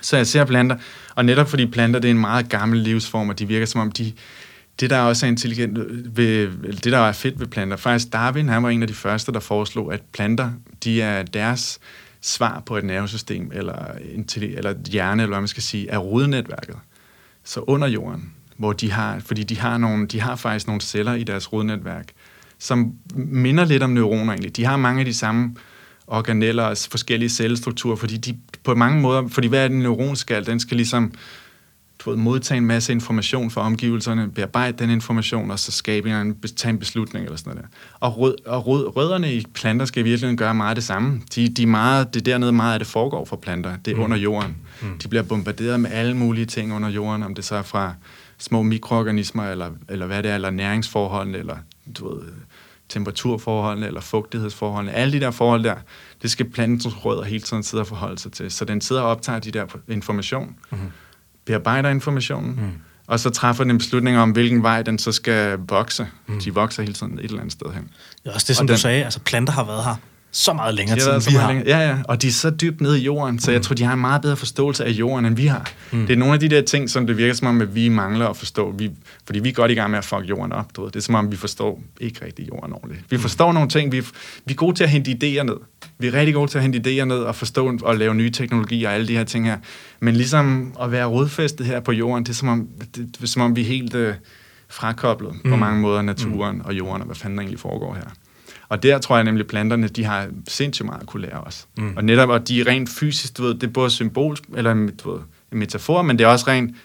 Så 0.02 0.18
jeg 0.18 0.28
ser 0.28 0.46
planter, 0.46 0.76
og 1.16 1.26
netop 1.26 1.50
fordi 1.50 1.66
planter 1.66 2.00
det 2.00 2.08
er 2.08 2.12
en 2.12 2.20
meget 2.20 2.50
gammel 2.50 2.80
livsform, 2.80 3.30
og 3.30 3.40
de 3.40 3.48
virker 3.48 3.66
som 3.66 3.82
om 3.82 3.92
de, 3.92 4.14
det, 4.82 4.90
der 4.90 5.00
også 5.00 5.26
er 5.26 5.28
intelligent 5.28 5.78
ved, 6.18 6.48
det, 6.72 6.92
der 6.92 6.98
er 6.98 7.12
fedt 7.12 7.40
ved 7.40 7.48
planter, 7.48 7.78
faktisk 7.78 8.14
Darwin, 8.14 8.50
han 8.50 8.64
var 8.64 8.70
en 8.70 8.82
af 8.82 8.88
de 8.88 8.94
første, 8.94 9.32
der 9.32 9.40
foreslog, 9.40 9.94
at 9.94 10.02
planter, 10.14 10.52
de 10.84 11.02
er 11.02 11.24
deres 11.24 11.80
svar 12.22 12.64
på 12.66 12.78
et 12.78 12.84
nervesystem, 12.84 13.52
eller, 13.54 13.86
eller 14.42 14.74
hjerne, 14.90 15.24
eller 15.24 15.34
hvad 15.34 15.42
man 15.42 15.48
skal 15.48 15.64
sige, 15.64 15.90
er 15.90 15.98
rodnetværket. 15.98 16.76
Så 17.44 17.60
under 17.60 17.88
jorden, 17.88 18.34
hvor 18.58 18.74
de 18.74 18.92
har, 18.92 19.20
fordi 19.20 19.44
de 19.44 19.60
har, 19.60 19.78
nogle, 19.78 20.08
de 20.08 20.22
har 20.22 20.36
faktisk 20.36 20.68
nogle 20.68 20.82
celler 20.82 21.14
i 21.14 21.24
deres 21.24 21.54
rodnetværk, 21.54 22.12
som 22.60 22.94
minder 23.16 23.66
lidt 23.66 23.84
om 23.84 23.90
neuroner 23.90 24.34
egentlig. 24.34 24.58
De 24.58 24.66
har 24.66 24.78
mange 24.78 25.00
af 25.00 25.06
de 25.06 25.14
samme 25.14 25.56
organeller 26.08 26.64
og 26.64 26.78
forskellige 26.92 27.30
cellestrukturer, 27.30 27.96
fordi 27.96 28.18
de 28.18 28.38
på 28.64 28.76
mange 28.76 29.02
måder, 29.02 29.28
fordi 29.28 29.48
hvad 29.48 29.64
er 29.64 29.68
den 29.68 29.80
neuron 29.80 30.16
skal? 30.16 30.46
Den 30.46 30.60
skal 30.60 30.78
ligesom 30.78 31.12
du 32.06 32.10
ved, 32.10 32.18
modtage 32.18 32.58
en 32.58 32.66
masse 32.66 32.92
information 32.92 33.52
fra 33.52 33.62
omgivelserne, 33.62 34.32
bearbejde 34.32 34.78
den 34.78 34.90
information, 34.90 35.52
og 35.52 35.60
så 35.60 35.72
skabe 35.72 36.22
en, 36.22 36.42
tage 36.56 36.70
en 36.70 36.80
beslutning 36.80 37.26
eller 37.26 37.38
sådan 37.38 37.54
noget 37.54 37.70
der. 37.72 37.78
Og, 38.00 38.18
rød, 38.18 38.36
og 38.46 38.68
rød, 38.68 38.96
rødderne 38.96 39.34
i 39.34 39.46
planter 39.54 39.86
skal 39.86 40.04
virkelig 40.04 40.38
gøre 40.38 40.56
meget 40.56 40.76
det 40.76 40.84
samme. 40.84 41.22
De, 41.36 41.50
de 41.50 41.66
meget, 41.66 42.14
det 42.14 42.26
dernede 42.26 42.52
meget 42.52 42.74
af 42.74 42.80
det 42.80 42.88
foregår 42.88 43.26
for 43.26 43.36
planter. 43.36 43.78
Det 43.86 43.92
er 43.92 43.96
mm. 43.96 44.04
under 44.04 44.18
jorden. 44.18 44.58
Mm. 44.82 44.98
De 44.98 45.08
bliver 45.08 45.24
bombarderet 45.24 45.80
med 45.80 45.92
alle 45.92 46.18
mulige 46.18 46.46
ting 46.46 46.74
under 46.74 46.90
jorden, 46.90 47.24
om 47.24 47.36
det 47.36 47.46
så 47.46 47.56
er 47.56 47.62
fra 47.62 47.94
små 48.38 48.64
mikroorganismer, 48.64 49.44
eller, 49.44 49.70
eller 49.90 50.06
hvad 50.06 50.24
det 50.24 50.32
er, 50.32 50.36
eller 50.36 50.50
næringsforholdene, 50.50 51.38
eller 51.38 51.58
du 51.98 52.10
ved, 52.10 52.24
temperaturforholdene, 52.90 53.88
eller 53.88 54.02
fugtighedsforholdene. 54.02 54.94
Alle 54.94 55.14
de 55.14 55.20
der 55.20 55.32
forhold 55.32 55.64
der, 55.64 55.76
det 56.22 56.32
skal 56.32 56.50
plantens 56.50 57.06
rødder 57.06 57.24
hele 57.24 57.42
tiden 57.42 57.64
sidde 57.64 57.82
og 57.82 57.88
forholde 57.88 58.20
sig 58.20 58.32
til. 58.32 58.52
Så 58.52 58.66
den 58.66 58.82
sidder 58.82 59.02
og 59.02 59.10
optager 59.10 59.40
de 59.40 59.52
der 59.52 59.66
information. 59.88 60.56
Mm 60.72 60.78
bearbejder 61.52 61.90
informationen, 61.90 62.52
mm. 62.52 62.72
og 63.08 63.20
så 63.20 63.30
træffer 63.30 63.64
den 63.64 63.72
en 63.72 63.78
beslutning 63.78 64.18
om, 64.18 64.32
hvilken 64.32 64.64
vej 64.64 64.82
den 64.82 65.00
så 65.00 65.12
skal 65.12 65.60
vokse. 65.68 66.08
Mm. 66.28 66.40
De 66.40 66.54
vokser 66.54 66.84
hele 66.84 66.94
tiden 66.94 67.20
et 67.20 67.26
eller 67.26 67.40
andet 67.40 67.52
sted 67.52 67.68
hen. 67.74 67.90
Er 68.26 68.32
også 68.34 68.46
det, 68.48 68.56
som 68.56 68.64
og 68.64 68.68
du 68.68 68.72
den, 68.72 68.80
sagde, 68.80 69.04
altså 69.04 69.20
planter 69.20 69.54
har 69.54 69.64
været 69.64 69.84
her 69.84 69.96
så 70.32 70.54
meget 70.54 70.76
længere 70.76 71.00
tid, 71.00 71.12
end 71.14 71.30
vi 71.30 71.36
har. 71.36 71.48
Længere. 71.48 71.68
Ja, 71.68 71.90
ja, 71.90 71.98
og 72.04 72.22
de 72.22 72.28
er 72.28 72.32
så 72.32 72.50
dybt 72.50 72.82
nede 72.82 73.00
i 73.00 73.04
jorden, 73.04 73.40
så 73.40 73.52
mm. 73.52 73.54
jeg 73.54 73.62
tror, 73.62 73.76
de 73.76 73.84
har 73.84 73.94
en 73.94 74.00
meget 74.00 74.22
bedre 74.22 74.36
forståelse 74.36 74.86
af 74.86 74.90
jorden, 74.90 75.26
end 75.26 75.36
vi 75.36 75.46
har. 75.46 75.72
Mm. 75.92 76.08
Det 76.08 76.14
er 76.14 76.18
nogle 76.18 76.34
af 76.34 76.40
de 76.40 76.50
der 76.50 76.62
ting, 76.62 76.90
som 76.90 77.08
det 77.08 77.18
virker 77.18 77.34
som 77.34 77.48
om, 77.48 77.62
at 77.62 77.76
vi 77.76 77.90
mangler 77.90 78.28
at 78.28 78.38
forstå, 78.38 78.72
vi, 78.72 78.92
fordi 79.26 79.40
vi 79.40 79.50
er 79.50 79.54
godt 79.54 79.72
i 79.72 79.74
gang 79.74 79.92
med 79.92 79.98
at 79.98 80.06
fuck 80.06 80.30
jorden 80.30 80.52
op. 80.52 80.76
Du 80.76 80.82
ved. 80.84 80.92
Det 80.92 80.96
er 80.96 81.04
som 81.04 81.16
om, 81.16 81.32
vi 81.32 81.38
forstår 81.38 81.82
ikke 82.00 82.26
rigtig 82.26 82.48
jorden 82.48 82.74
ordentligt. 82.74 83.06
Vi 83.10 83.16
mm. 83.16 83.22
forstår 83.22 83.54
nogle 83.54 83.70
ting, 83.70 83.92
vi, 83.92 84.00
vi 84.46 84.52
er 84.52 84.54
gode 84.54 84.76
til 84.76 84.84
at 84.84 84.90
hente 84.90 85.12
idéer 85.12 85.44
ned. 85.44 85.58
Vi 86.00 86.08
er 86.08 86.14
rigtig 86.14 86.34
gode 86.34 86.52
til 86.52 86.58
at 86.58 86.62
hente 86.62 86.80
idéer 86.80 87.06
ned 87.06 87.20
og 87.20 87.36
forstå 87.36 87.78
og 87.84 87.96
lave 87.96 88.16
nye 88.16 88.32
teknologier 88.32 88.90
og 88.90 88.96
alle 88.96 89.08
de 89.08 89.18
her 89.18 89.24
ting 89.24 89.46
her. 89.46 89.58
Men 90.00 90.16
ligesom 90.16 90.74
at 90.82 90.92
være 90.92 91.06
rodfæstet 91.06 91.66
her 91.66 91.80
på 91.80 91.92
jorden, 91.92 92.24
det 92.24 92.30
er 92.30 92.34
som 92.34 92.48
om, 92.48 92.68
det, 92.80 92.96
det 92.96 93.24
er, 93.24 93.28
som 93.28 93.42
om 93.42 93.56
vi 93.56 93.62
er 93.62 93.66
helt 93.66 93.96
øh, 93.96 94.14
frakoblet 94.70 95.34
mm. 95.44 95.52
på 95.52 95.56
mange 95.56 95.82
måder 95.82 96.02
naturen 96.02 96.56
mm. 96.56 96.62
og 96.66 96.74
jorden, 96.74 97.02
og 97.02 97.06
hvad 97.06 97.16
fanden 97.16 97.38
der 97.38 97.42
egentlig 97.42 97.60
foregår 97.60 97.94
her. 97.94 98.04
Og 98.72 98.84
der 98.84 98.98
tror 98.98 99.16
jeg 99.16 99.24
nemlig, 99.24 99.48
planterne, 99.48 99.88
de 99.88 100.04
har 100.04 100.28
sindssygt 100.48 100.86
meget 100.86 101.02
at 101.02 101.08
kunne 101.08 101.22
lære 101.22 101.42
os. 101.42 101.68
Mm. 101.78 101.94
Og 101.98 102.04
netop, 102.04 102.32
at 102.32 102.48
de 102.48 102.62
er 102.62 102.68
rent 102.68 102.90
fysisk, 102.90 103.38
du 103.38 103.44
ved, 103.44 103.54
det 103.54 103.64
er 103.64 103.72
både 103.72 103.90
symbol, 103.90 104.38
eller 104.56 104.74
du 105.04 105.12
ved, 105.12 105.20
en 105.52 105.58
metafor, 105.60 106.02
men 106.02 106.20
det 106.20 106.24
er 106.24 106.28
også 106.28 106.48
rent, 106.48 106.76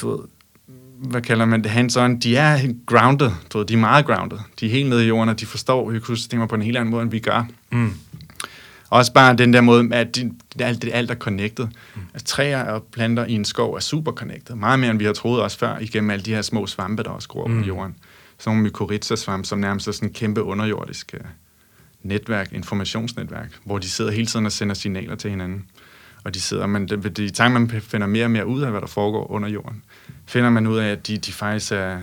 du 0.00 0.10
ved, 0.10 0.18
hvad 0.98 1.22
kalder 1.22 1.44
man 1.44 1.62
det, 1.62 1.70
hands 1.70 1.96
on, 1.96 2.18
de 2.18 2.36
er 2.36 2.72
grounded, 2.86 3.30
du 3.52 3.58
ved, 3.58 3.66
de 3.66 3.74
er 3.74 3.78
meget 3.78 4.06
grounded. 4.06 4.38
De 4.60 4.66
er 4.66 4.70
helt 4.70 4.88
nede 4.88 5.04
i 5.04 5.08
jorden, 5.08 5.28
og 5.28 5.40
de 5.40 5.46
forstår 5.46 5.90
økosystemer 5.90 6.46
på 6.46 6.54
en 6.54 6.62
helt 6.62 6.76
anden 6.76 6.90
måde, 6.90 7.02
end 7.02 7.10
vi 7.10 7.18
gør. 7.18 7.46
Mm. 7.72 7.92
Også 8.90 9.12
bare 9.12 9.36
den 9.36 9.52
der 9.52 9.60
måde, 9.60 9.88
at 9.94 10.16
de, 10.16 10.32
alt, 10.60 10.82
det, 10.82 10.90
alt 10.94 11.10
er 11.10 11.14
connected. 11.14 11.64
Mm. 11.64 12.00
Altså, 12.14 12.26
træer 12.26 12.64
og 12.64 12.82
planter 12.92 13.26
i 13.26 13.32
en 13.32 13.44
skov 13.44 13.74
er 13.74 13.80
super 13.80 14.12
connected. 14.12 14.54
Meget 14.54 14.78
mere, 14.78 14.90
end 14.90 14.98
vi 14.98 15.04
har 15.04 15.12
troet 15.12 15.42
også 15.42 15.58
før, 15.58 15.78
igennem 15.78 16.10
alle 16.10 16.24
de 16.24 16.34
her 16.34 16.42
små 16.42 16.66
svampe, 16.66 17.02
der 17.02 17.10
også 17.10 17.28
gror 17.28 17.46
mm. 17.46 17.60
på 17.60 17.66
jorden 17.66 17.94
sådan 18.38 18.56
nogle 18.56 18.62
mykorrhizasvamp, 18.62 19.44
som 19.44 19.58
nærmest 19.58 19.88
er 19.88 19.92
sådan 19.92 20.08
en 20.08 20.12
kæmpe 20.12 20.42
underjordisk 20.42 21.14
uh, 21.20 21.26
netværk, 22.02 22.52
informationsnetværk, 22.52 23.58
hvor 23.64 23.78
de 23.78 23.88
sidder 23.88 24.10
hele 24.10 24.26
tiden 24.26 24.46
og 24.46 24.52
sender 24.52 24.74
signaler 24.74 25.14
til 25.14 25.30
hinanden. 25.30 25.66
Og 26.24 26.34
de 26.34 26.40
sidder, 26.40 26.66
men 26.66 26.88
det, 26.88 27.02
det, 27.04 27.18
i 27.18 27.30
takt 27.30 27.52
man 27.52 27.70
finder 27.80 28.06
mere 28.06 28.24
og 28.24 28.30
mere 28.30 28.46
ud 28.46 28.62
af, 28.62 28.70
hvad 28.70 28.80
der 28.80 28.86
foregår 28.86 29.30
under 29.30 29.48
jorden, 29.48 29.82
finder 30.26 30.50
man 30.50 30.66
ud 30.66 30.78
af, 30.78 30.88
at 30.88 31.06
de, 31.06 31.18
de 31.18 31.32
faktisk 31.32 31.72
er 31.72 31.98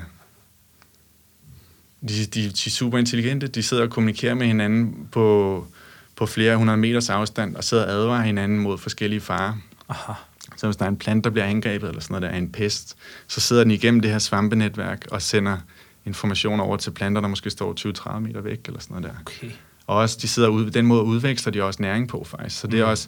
de, 2.09 2.25
de, 2.25 2.41
de 2.41 2.47
er 2.65 2.69
super 2.69 2.97
intelligente, 2.97 3.47
de 3.47 3.63
sidder 3.63 3.83
og 3.83 3.89
kommunikerer 3.89 4.33
med 4.33 4.47
hinanden 4.47 5.07
på, 5.11 5.67
på 6.15 6.25
flere 6.25 6.57
hundrede 6.57 6.77
meters 6.77 7.09
afstand, 7.09 7.55
og 7.55 7.63
sidder 7.63 7.85
og 7.85 7.91
advarer 7.91 8.23
hinanden 8.23 8.59
mod 8.59 8.77
forskellige 8.77 9.21
farer. 9.21 9.53
Aha. 9.89 10.13
Så 10.57 10.67
hvis 10.67 10.75
der 10.75 10.85
er 10.85 10.89
en 10.89 10.97
plante, 10.97 11.23
der 11.23 11.29
bliver 11.29 11.45
angrebet, 11.45 11.89
eller 11.89 12.01
sådan 12.01 12.13
noget, 12.13 12.21
der 12.21 12.29
er 12.29 12.37
en 12.37 12.51
pest, 12.51 12.95
så 13.27 13.41
sidder 13.41 13.63
den 13.63 13.71
igennem 13.71 14.01
det 14.01 14.11
her 14.11 14.19
svampenetværk 14.19 15.05
og 15.11 15.21
sender 15.21 15.57
information 16.05 16.59
over 16.59 16.77
til 16.77 16.91
planter, 16.91 17.21
der 17.21 17.27
måske 17.27 17.49
står 17.49 18.15
20-30 18.15 18.19
meter 18.19 18.41
væk, 18.41 18.59
eller 18.67 18.79
sådan 18.79 18.95
noget 18.95 19.09
der. 19.09 19.19
Okay. 19.21 19.51
Og 19.87 19.97
også, 19.97 20.17
de 20.21 20.27
sidder 20.27 20.49
ud, 20.49 20.71
den 20.71 20.85
måde 20.85 21.03
udveksler 21.03 21.51
de 21.51 21.63
også 21.63 21.81
næring 21.81 22.07
på, 22.07 22.23
faktisk. 22.23 22.59
Så 22.59 22.67
det 22.67 22.79
er 22.79 22.85
mm. 22.85 22.91
også, 22.91 23.07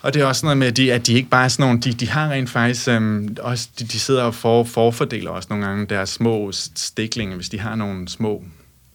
og 0.00 0.14
det 0.14 0.22
er 0.22 0.26
også 0.26 0.46
noget 0.46 0.58
med, 0.58 0.66
at 0.66 0.76
de, 0.76 0.92
at 0.92 1.06
de 1.06 1.12
ikke 1.12 1.28
bare 1.28 1.44
er 1.44 1.48
sådan 1.48 1.66
nogle, 1.66 1.80
de, 1.80 1.92
de 1.92 2.08
har 2.08 2.30
rent 2.30 2.50
faktisk, 2.50 2.88
øhm, 2.88 3.36
også, 3.40 3.68
de, 3.78 3.84
de 3.84 4.00
sidder 4.00 4.22
og 4.22 4.34
for, 4.34 4.64
forfordeler 4.64 5.30
også 5.30 5.46
nogle 5.50 5.66
gange 5.66 5.86
deres 5.86 6.10
små 6.10 6.52
stiklinger, 6.74 7.36
hvis 7.36 7.48
de 7.48 7.60
har 7.60 7.74
nogle 7.74 8.08
små 8.08 8.44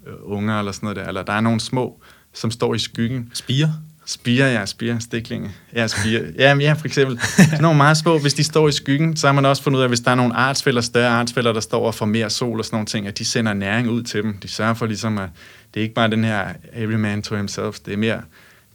øh, 0.08 0.13
unger 0.21 0.60
eller 0.60 0.71
sådan 0.71 0.86
noget 0.86 0.95
der, 0.95 1.08
eller 1.08 1.23
der 1.23 1.34
er 1.34 1.41
nogle 1.41 1.60
små, 1.60 2.01
som 2.34 2.51
står 2.51 2.73
i 2.73 2.80
skyggen. 2.80 3.32
Spire? 3.34 3.73
Spire, 4.10 4.46
ja, 4.46 4.65
spire, 4.65 5.00
stiklinge. 5.00 5.52
Ja, 5.76 5.88
spire. 5.88 6.22
Ja, 6.38 6.56
ja, 6.56 6.74
for 6.74 6.86
eksempel. 6.86 7.20
Sådan 7.22 7.62
nogle 7.62 7.78
meget 7.78 7.98
små, 7.98 8.20
hvis 8.20 8.34
de 8.34 8.43
står 8.43 8.67
i 8.67 8.72
skyggen, 8.72 9.17
så 9.17 9.28
har 9.28 9.34
man 9.34 9.46
også 9.46 9.63
fundet 9.63 9.78
ud 9.78 9.82
af, 9.82 9.86
at 9.86 9.89
hvis 9.89 10.00
der 10.00 10.12
er 10.12 10.15
nogle 10.15 10.36
artsfælder, 10.36 10.82
større 10.82 11.10
artsfælder, 11.10 11.54
der 11.54 11.60
står 11.60 11.88
og 11.88 11.96
får 11.96 12.06
mere 12.06 12.30
sol 12.30 12.60
og 12.60 12.65
sådan 12.65 12.76
nogle 12.76 12.86
ting, 12.86 13.08
at 13.08 13.17
de 13.17 13.26
sender 13.26 13.54
næring 13.54 13.89
ud 13.89 14.04
til 14.04 14.24
dem. 14.24 14.38
De 14.38 14.48
sørger 14.48 14.74
for 14.74 14.86
ligesom, 14.86 15.17
at 15.17 15.30
det 15.74 15.80
er 15.80 15.84
ikke 15.84 15.96
bare 15.96 16.10
den 16.10 16.24
her 16.24 16.48
every 16.74 16.96
man 16.96 17.22
to 17.22 17.36
himself, 17.36 17.80
det 17.86 17.93
er 17.93 17.98
mere, 17.98 18.22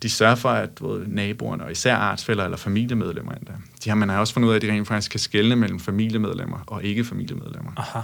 de 0.03 0.11
sørger 0.11 0.35
for, 0.35 0.49
at 0.49 0.71
både 0.71 1.05
naboerne, 1.15 1.65
og 1.65 1.73
især 1.73 1.97
artsfælder 1.97 2.45
eller 2.45 2.57
familiemedlemmer 2.57 3.33
endda, 3.33 3.53
de 3.85 3.91
har, 3.91 3.97
man 3.97 4.09
har 4.09 4.19
også 4.19 4.35
fundet 4.35 4.49
ud 4.49 4.53
af, 4.53 4.57
at 4.57 4.63
de 4.63 4.73
rent 4.73 4.89
faktisk 4.89 5.11
kan 5.11 5.21
skelne 5.21 5.57
mellem 5.57 5.81
familiemedlemmer 5.81 6.59
og 6.67 6.85
ikke 6.85 7.05
familiemedlemmer. 7.05 7.73
Aha 7.77 8.01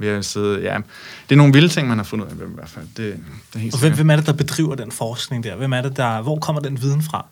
ved 0.00 0.08
at 0.08 0.24
sidde, 0.24 0.60
ja, 0.60 0.76
det 1.28 1.34
er 1.34 1.36
nogle 1.36 1.52
vilde 1.52 1.68
ting, 1.68 1.88
man 1.88 1.98
har 1.98 2.04
fundet 2.04 2.26
ud 2.26 2.30
af 2.30 2.46
i 2.46 2.54
hvert 2.54 2.68
fald. 2.68 2.86
Det, 2.96 2.96
det 2.96 3.14
er 3.54 3.58
helt 3.58 3.74
og 3.74 3.80
hvem, 3.80 3.94
hvem 3.94 4.10
er 4.10 4.16
det, 4.16 4.26
der 4.26 4.32
bedriver 4.32 4.74
den 4.74 4.92
forskning 4.92 5.44
der? 5.44 5.56
Hvem 5.56 5.72
er 5.72 5.82
det, 5.82 5.96
der, 5.96 6.22
hvor 6.22 6.38
kommer 6.38 6.62
den 6.62 6.82
viden 6.82 7.02
fra? 7.02 7.26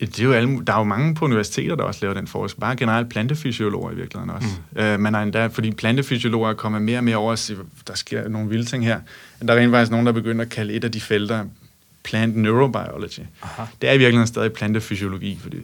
Det 0.00 0.20
er 0.20 0.24
jo 0.24 0.32
alle, 0.32 0.64
der 0.66 0.72
er 0.72 0.78
jo 0.78 0.84
mange 0.84 1.14
på 1.14 1.24
universiteter, 1.24 1.74
der 1.74 1.84
også 1.84 2.00
laver 2.02 2.14
den 2.14 2.26
forskning. 2.26 2.60
Bare 2.60 2.76
generelt 2.76 3.08
plantefysiologer 3.08 3.90
i 3.90 3.94
virkeligheden 3.94 4.30
også. 4.30 4.48
Mm. 4.72 4.80
Øh, 4.80 5.00
man 5.00 5.14
er 5.14 5.18
endda, 5.18 5.46
fordi 5.46 5.70
plantefysiologer 5.70 6.50
er 6.50 6.54
kommet 6.54 6.82
mere 6.82 6.98
og 6.98 7.04
mere 7.04 7.16
over 7.16 7.32
at 7.32 7.38
sige, 7.38 7.58
der 7.86 7.94
sker 7.94 8.28
nogle 8.28 8.48
vilde 8.48 8.64
ting 8.64 8.84
her. 8.84 9.00
Der 9.46 9.54
er 9.54 9.58
rent 9.58 9.72
faktisk 9.72 9.90
nogen, 9.90 10.06
der 10.06 10.12
begynder 10.12 10.44
at 10.44 10.50
kalde 10.50 10.74
et 10.74 10.84
af 10.84 10.92
de 10.92 11.00
felter 11.00 11.44
plant 12.04 12.36
neurobiology. 12.36 13.20
Aha. 13.42 13.62
Det 13.82 13.88
er 13.88 13.94
i 13.94 13.98
virkeligheden 13.98 14.26
stadig 14.26 14.52
plantefysiologi, 14.52 15.38
fordi 15.42 15.56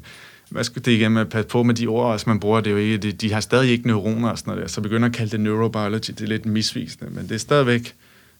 hvad 0.50 0.64
skal 0.64 0.84
det 0.84 0.92
igen 0.92 1.12
med 1.12 1.20
at 1.20 1.28
passe 1.28 1.48
på 1.48 1.62
med 1.62 1.74
de 1.74 1.86
ord, 1.86 2.12
også 2.12 2.30
man 2.30 2.40
bruger, 2.40 2.60
det 2.60 2.70
jo 2.70 2.76
ikke, 2.76 2.96
det, 2.96 3.20
de 3.20 3.32
har 3.32 3.40
stadig 3.40 3.70
ikke 3.70 3.86
neuroner 3.86 4.28
og 4.28 4.38
sådan 4.38 4.50
noget 4.50 4.62
der, 4.62 4.68
så 4.68 4.80
begynder 4.80 5.08
at 5.08 5.14
kalde 5.14 5.30
det 5.30 5.40
neurobiology, 5.40 6.08
det 6.08 6.20
er 6.20 6.26
lidt 6.26 6.46
misvisende, 6.46 7.10
men 7.10 7.28
det 7.28 7.34
er 7.34 7.38
stadigvæk, 7.38 7.94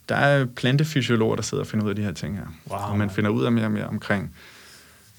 der 0.08 0.14
er 0.14 0.44
plantefysiologer, 0.44 1.36
der 1.36 1.42
sidder 1.42 1.64
og 1.64 1.68
finder 1.68 1.84
ud 1.84 1.90
af 1.90 1.96
de 1.96 2.02
her 2.02 2.12
ting 2.12 2.36
her, 2.36 2.46
wow. 2.70 2.78
og 2.78 2.98
man 2.98 3.10
finder 3.10 3.30
ud 3.30 3.44
af 3.44 3.52
mere 3.52 3.64
og 3.64 3.72
mere 3.72 3.86
omkring, 3.86 4.34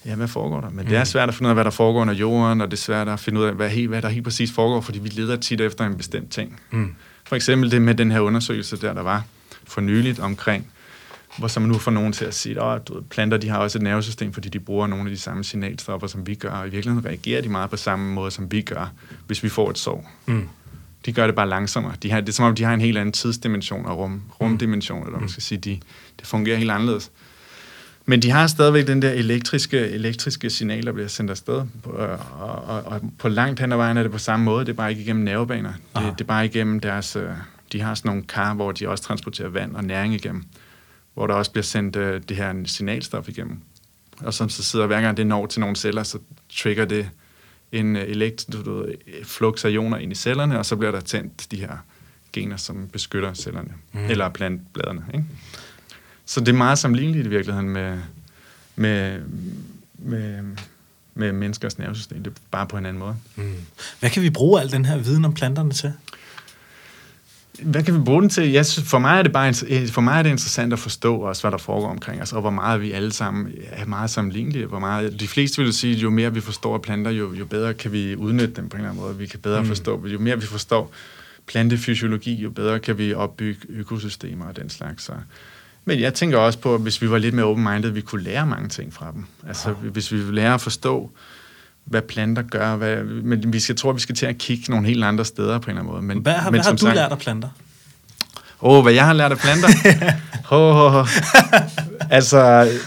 ja, 0.05 0.15
hvad 0.15 0.27
foregår 0.27 0.61
der? 0.61 0.69
Men 0.69 0.79
mm. 0.79 0.85
det 0.85 0.95
er 0.95 1.01
mm. 1.01 1.05
svært 1.05 1.29
at 1.29 1.35
finde 1.35 1.47
ud 1.47 1.49
af, 1.49 1.55
hvad 1.55 1.63
der 1.63 1.69
foregår 1.69 2.01
under 2.01 2.13
jorden, 2.13 2.61
og 2.61 2.71
det 2.71 2.77
er 2.77 2.81
svært 2.81 3.07
at 3.07 3.19
finde 3.19 3.39
ud 3.39 3.45
af, 3.45 3.53
hvad, 3.53 3.69
helt, 3.69 3.89
hvad 3.89 4.01
der 4.01 4.09
helt 4.09 4.23
præcis 4.23 4.51
foregår, 4.51 4.81
fordi 4.81 4.99
vi 4.99 5.09
leder 5.09 5.35
tit 5.35 5.61
efter 5.61 5.85
en 5.85 5.97
bestemt 5.97 6.31
ting. 6.31 6.59
Mm. 6.71 6.95
For 7.25 7.35
eksempel 7.35 7.71
det 7.71 7.81
med 7.81 7.95
den 7.95 8.11
her 8.11 8.19
undersøgelse 8.19 8.77
der, 8.77 8.93
der 8.93 9.01
var 9.01 9.23
for 9.67 9.81
nyligt 9.81 10.19
omkring, 10.19 10.67
hvor 11.39 11.47
så 11.47 11.59
man 11.59 11.69
nu 11.69 11.77
får 11.77 11.91
nogen 11.91 12.13
til 12.13 12.25
at 12.25 12.33
sige, 12.33 12.61
at 12.61 12.89
oh, 12.89 13.03
planter 13.09 13.37
de 13.37 13.49
har 13.49 13.57
også 13.57 13.77
et 13.77 13.81
nervesystem, 13.81 14.33
fordi 14.33 14.49
de 14.49 14.59
bruger 14.59 14.87
nogle 14.87 15.05
af 15.05 15.09
de 15.09 15.19
samme 15.21 15.43
signalstoffer, 15.43 16.07
som 16.07 16.27
vi 16.27 16.35
gør, 16.35 16.49
og 16.49 16.67
i 16.67 16.69
virkeligheden 16.69 17.05
reagerer 17.05 17.41
de 17.41 17.49
meget 17.49 17.69
på 17.69 17.77
samme 17.77 18.13
måde, 18.13 18.31
som 18.31 18.51
vi 18.51 18.61
gør, 18.61 18.93
hvis 19.27 19.43
vi 19.43 19.49
får 19.49 19.69
et 19.69 19.77
sår. 19.77 20.11
Mm. 20.25 20.47
De 21.05 21.13
gør 21.13 21.25
det 21.25 21.35
bare 21.35 21.49
langsommere. 21.49 21.93
De 22.03 22.11
har, 22.11 22.21
det 22.21 22.29
er 22.29 22.33
som 22.33 22.45
om, 22.45 22.55
de 22.55 22.63
har 22.63 22.73
en 22.73 22.81
helt 22.81 22.97
anden 22.97 23.13
tidsdimension 23.13 23.85
og 23.85 23.97
rum, 23.97 24.21
rumdimension, 24.41 24.99
eller 25.05 25.11
man 25.11 25.21
mm. 25.21 25.29
skal 25.29 25.43
sige, 25.43 25.57
de, 25.57 25.79
det 26.19 26.27
fungerer 26.27 26.57
helt 26.57 26.71
anderledes. 26.71 27.11
Men 28.05 28.21
de 28.21 28.31
har 28.31 28.47
stadigvæk 28.47 28.87
den 28.87 29.01
der 29.01 29.11
elektriske, 29.11 29.79
elektriske 29.79 30.49
signal, 30.49 30.85
der 30.85 30.91
bliver 30.91 31.07
sendt 31.07 31.31
afsted. 31.31 31.63
Og, 31.83 32.19
og, 32.39 32.63
og, 32.63 32.83
og 32.83 33.01
på 33.17 33.29
langt 33.29 33.59
hen 33.59 33.71
ad 33.71 33.77
vejen 33.77 33.97
er 33.97 34.03
det 34.03 34.11
på 34.11 34.17
samme 34.17 34.43
måde. 34.43 34.65
Det 34.65 34.71
er 34.71 34.75
bare 34.75 34.89
ikke 34.89 35.01
igennem 35.01 35.23
nervebaner. 35.23 35.73
Det, 35.95 36.03
det 36.17 36.21
er 36.21 36.25
bare 36.25 36.45
igennem 36.45 36.79
deres... 36.79 37.15
Øh, 37.15 37.29
de 37.71 37.81
har 37.81 37.95
sådan 37.95 38.09
nogle 38.09 38.23
kar, 38.23 38.53
hvor 38.53 38.71
de 38.71 38.89
også 38.89 39.03
transporterer 39.03 39.49
vand 39.49 39.75
og 39.75 39.83
næring 39.83 40.13
igennem 40.13 40.43
hvor 41.19 41.27
der 41.27 41.33
også 41.33 41.51
bliver 41.51 41.63
sendt 41.63 41.95
øh, 41.95 42.21
det 42.29 42.37
her 42.37 42.53
signalstof 42.65 43.29
igennem. 43.29 43.59
Og 44.19 44.33
som 44.33 44.49
så 44.49 44.63
sidder, 44.63 44.87
hver 44.87 45.01
gang 45.01 45.17
det 45.17 45.27
når 45.27 45.45
til 45.45 45.59
nogle 45.59 45.75
celler, 45.75 46.03
så 46.03 46.19
trigger 46.49 46.85
det 46.85 47.09
en 47.71 47.95
øh, 47.95 48.03
elekt, 48.03 48.45
du 48.53 48.73
ved, 48.73 48.95
flux 49.23 49.65
af 49.65 49.69
ioner 49.69 49.97
ind 49.97 50.11
i 50.11 50.15
cellerne, 50.15 50.59
og 50.59 50.65
så 50.65 50.75
bliver 50.75 50.91
der 50.91 50.99
tændt 50.99 51.51
de 51.51 51.57
her 51.59 51.77
gener, 52.33 52.57
som 52.57 52.87
beskytter 52.87 53.33
cellerne, 53.33 53.73
mm. 53.91 54.05
eller 54.09 54.29
plantbladene. 54.29 55.05
Ikke? 55.13 55.25
Så 56.25 56.39
det 56.39 56.49
er 56.49 56.53
meget 56.53 56.79
sammenligneligt 56.79 57.27
i 57.27 57.29
virkeligheden 57.29 57.69
med, 57.69 57.99
med, 58.75 59.21
med, 59.97 60.43
med 61.13 61.31
menneskers 61.31 61.77
nervesystem. 61.77 62.23
Det 62.23 62.31
er 62.31 62.35
bare 62.51 62.67
på 62.67 62.77
en 62.77 62.85
anden 62.85 62.99
måde. 62.99 63.15
Mm. 63.35 63.55
Hvad 63.99 64.09
kan 64.09 64.23
vi 64.23 64.29
bruge 64.29 64.61
al 64.61 64.71
den 64.71 64.85
her 64.85 64.97
viden 64.97 65.25
om 65.25 65.33
planterne 65.33 65.71
til? 65.71 65.93
Hvad 67.61 67.83
kan 67.83 67.93
vi 67.93 67.99
bruge 67.99 68.21
den 68.21 68.29
til? 68.29 68.51
Jeg 68.51 68.65
synes, 68.65 68.89
for, 68.89 68.99
mig 68.99 69.19
er 69.19 69.23
det 69.23 69.31
bare, 69.31 69.53
for 69.87 70.01
mig 70.01 70.19
er 70.19 70.23
det 70.23 70.29
interessant 70.29 70.73
at 70.73 70.79
forstå 70.79 71.15
også, 71.15 71.43
hvad 71.43 71.51
der 71.51 71.57
foregår 71.57 71.89
omkring 71.89 72.21
os, 72.21 72.33
og 72.33 72.41
hvor 72.41 72.49
meget 72.49 72.81
vi 72.81 72.91
alle 72.91 73.11
sammen 73.11 73.51
er 73.71 73.85
meget 73.85 74.09
sammenlignelige. 74.09 74.65
Hvor 74.65 74.79
meget, 74.79 75.19
de 75.19 75.27
fleste 75.27 75.61
vil 75.61 75.73
sige, 75.73 75.95
at 75.95 76.03
jo 76.03 76.09
mere 76.09 76.33
vi 76.33 76.41
forstår 76.41 76.77
planter, 76.77 77.11
jo, 77.11 77.33
jo 77.33 77.45
bedre 77.45 77.73
kan 77.73 77.91
vi 77.91 78.15
udnytte 78.15 78.53
dem 78.55 78.69
på 78.69 78.77
en 78.77 78.81
eller 78.81 78.89
anden 78.89 79.03
måde. 79.03 79.17
Vi 79.17 79.25
kan 79.25 79.39
bedre 79.39 79.61
mm. 79.61 79.67
forstå, 79.67 80.07
jo 80.07 80.19
mere 80.19 80.39
vi 80.39 80.45
forstår 80.45 80.91
plantefysiologi, 81.47 82.33
jo 82.33 82.49
bedre 82.49 82.79
kan 82.79 82.97
vi 82.97 83.13
opbygge 83.13 83.59
økosystemer 83.69 84.45
og 84.45 84.55
den 84.55 84.69
slags. 84.69 85.03
Så. 85.03 85.13
Men 85.85 85.99
jeg 85.99 86.13
tænker 86.13 86.37
også 86.37 86.59
på, 86.59 86.75
at 86.75 86.81
hvis 86.81 87.01
vi 87.01 87.09
var 87.09 87.17
lidt 87.17 87.35
mere 87.35 87.45
open-minded, 87.45 87.89
vi 87.89 88.01
kunne 88.01 88.23
lære 88.23 88.45
mange 88.45 88.69
ting 88.69 88.93
fra 88.93 89.11
dem. 89.11 89.25
Altså, 89.47 89.69
ja. 89.69 89.89
hvis 89.89 90.11
vi 90.11 90.17
lærer 90.17 90.53
at 90.53 90.61
forstå, 90.61 91.11
hvad 91.89 92.01
planter 92.01 92.41
gør. 92.41 92.75
Hvad, 92.75 93.03
men 93.03 93.53
vi 93.53 93.59
skal, 93.59 93.75
tror, 93.75 93.93
vi 93.93 93.99
skal 93.99 94.15
til 94.15 94.25
at 94.25 94.37
kigge 94.37 94.63
nogle 94.69 94.87
helt 94.87 95.03
andre 95.03 95.25
steder 95.25 95.59
på 95.59 95.65
en 95.65 95.69
eller 95.69 95.81
anden 95.81 95.93
måde. 95.93 96.01
Men, 96.01 96.17
hvad 96.17 96.33
har, 96.33 96.51
men, 96.51 96.59
hvad 96.59 96.65
har 96.65 96.71
du 96.71 96.77
sagt, 96.77 96.95
lært 96.95 97.11
af 97.11 97.19
planter? 97.19 97.49
Åh, 98.61 98.77
oh, 98.77 98.83
hvad 98.83 98.93
jeg 98.93 99.05
har 99.05 99.13
lært 99.13 99.31
af 99.31 99.37
planter? 99.37 99.67
oh, 100.51 100.75
oh, 100.75 100.95
oh. 100.95 101.07
altså, 102.17 102.39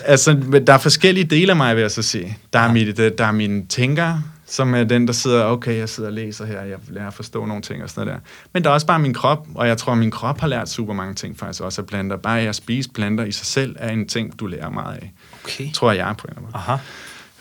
altså, 0.05 0.33
der 0.67 0.73
er 0.73 0.79
forskellige 0.79 1.25
dele 1.25 1.53
af 1.53 1.57
mig, 1.57 1.77
vil 1.77 1.81
jeg 1.81 1.91
så 1.91 2.03
sige. 2.03 2.39
Der 2.53 2.59
er, 2.59 2.65
ja. 2.65 2.73
mit, 2.73 2.97
der 2.97 3.25
er 3.25 3.33
min 3.33 3.67
tænker, 3.67 4.19
som 4.47 4.75
er 4.75 4.85
den, 4.85 5.07
der 5.07 5.13
sidder, 5.13 5.45
okay, 5.45 5.79
jeg 5.79 5.89
sidder 5.89 6.09
og 6.09 6.13
læser 6.13 6.47
her, 6.47 6.61
jeg 6.61 6.79
lærer 6.89 7.07
at 7.07 7.15
forstå 7.15 7.47
nogle 7.47 7.63
ting 7.63 7.83
og 7.83 7.91
sådan 7.91 8.07
noget 8.07 8.21
der. 8.21 8.31
Men 8.53 8.65
der 8.65 8.71
er 8.71 8.75
også 8.75 8.87
bare 8.87 8.99
min 8.99 9.15
krop, 9.15 9.47
og 9.55 9.69
jeg 9.69 9.79
tror, 9.79 9.93
at 9.93 9.99
min 9.99 10.11
krop 10.11 10.41
har 10.41 10.49
lært 10.49 10.69
super 10.69 10.95
mange 10.95 11.15
ting 11.15 11.39
faktisk 11.39 11.63
også 11.63 11.81
af 11.81 11.87
planter. 11.87 12.17
Bare 12.17 12.41
at 12.41 12.55
spise 12.55 12.91
planter 12.91 13.25
i 13.25 13.33
sig 13.33 13.47
selv 13.47 13.77
er 13.79 13.91
en 13.91 14.09
ting, 14.09 14.41
du 14.41 14.47
lærer 14.47 14.71
meget 14.71 14.95
af. 14.97 15.13
Okay. 15.45 15.73
Tror 15.73 15.93
jeg 15.93 16.15
på 16.19 16.27
en 16.27 16.31
eller 16.31 16.39
anden 16.39 16.43
måde. 16.43 16.55
Aha. 16.55 16.77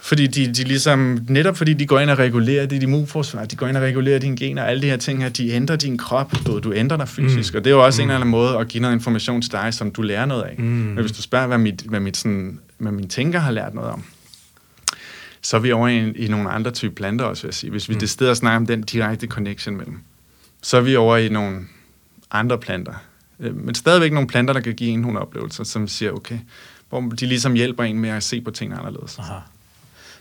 Fordi 0.03 0.27
de, 0.27 0.47
de 0.47 0.63
ligesom, 0.63 1.19
netop 1.29 1.57
fordi 1.57 1.73
de 1.73 1.87
går 1.87 1.99
ind 1.99 2.09
og 2.09 2.19
regulerer 2.19 2.65
dit 2.65 2.83
immunforsvar, 2.83 3.45
de 3.45 3.55
går 3.55 3.67
ind 3.67 3.77
og 3.77 3.83
regulerer 3.83 4.19
dine 4.19 4.35
gener, 4.35 4.63
alle 4.63 4.81
de 4.81 4.87
her 4.87 4.97
ting 4.97 5.23
her, 5.23 5.29
de 5.29 5.49
ændrer 5.49 5.75
din 5.75 5.97
krop, 5.97 6.31
du, 6.45 6.59
du 6.59 6.73
ændrer 6.73 6.97
dig 6.97 7.07
fysisk, 7.07 7.53
mm. 7.53 7.57
og 7.57 7.63
det 7.63 7.69
er 7.71 7.75
jo 7.75 7.85
også 7.85 8.01
mm. 8.01 8.03
en 8.03 8.09
eller 8.09 8.15
anden 8.15 8.29
måde 8.29 8.57
at 8.57 8.67
give 8.67 8.81
noget 8.81 8.95
information 8.95 9.41
til 9.41 9.51
dig, 9.51 9.73
som 9.73 9.91
du 9.91 10.01
lærer 10.01 10.25
noget 10.25 10.43
af. 10.43 10.55
Mm. 10.57 10.63
Men 10.65 10.97
hvis 10.97 11.11
du 11.11 11.21
spørger, 11.21 11.47
hvad, 11.47 11.57
mit, 11.57 11.81
hvad, 11.81 11.99
mit 11.99 12.17
sådan, 12.17 12.59
hvad 12.77 12.91
min 12.91 13.09
tænker 13.09 13.39
har 13.39 13.51
lært 13.51 13.73
noget 13.73 13.91
om, 13.91 14.03
så 15.41 15.57
er 15.57 15.61
vi 15.61 15.71
over 15.71 15.87
i, 15.87 16.11
i 16.11 16.27
nogle 16.27 16.49
andre 16.49 16.71
typer 16.71 16.95
planter 16.95 17.25
også, 17.25 17.43
vil 17.43 17.47
jeg 17.47 17.53
sige. 17.53 17.71
Hvis 17.71 17.89
vi 17.89 17.93
mm. 17.93 17.99
det 17.99 18.09
stedet 18.09 18.37
snakker 18.37 18.57
om 18.57 18.65
den 18.65 18.81
direkte 18.81 19.27
connection 19.27 19.77
mellem, 19.77 19.99
så 20.61 20.77
er 20.77 20.81
vi 20.81 20.95
over 20.95 21.17
i 21.17 21.29
nogle 21.29 21.59
andre 22.31 22.57
planter. 22.57 22.93
Øh, 23.39 23.55
men 23.55 23.75
stadigvæk 23.75 24.13
nogle 24.13 24.27
planter, 24.27 24.53
der 24.53 24.61
kan 24.61 24.73
give 24.73 24.89
en 24.89 24.99
nogle 24.99 25.19
oplevelser, 25.19 25.63
som 25.63 25.87
siger, 25.87 26.11
okay, 26.11 26.39
hvor 26.89 27.01
de 27.01 27.25
ligesom 27.25 27.53
hjælper 27.53 27.83
en 27.83 27.99
med 27.99 28.09
at 28.09 28.23
se 28.23 28.41
på 28.41 28.51
tingene 28.51 28.79
anderledes. 28.79 29.19
Aha. 29.19 29.39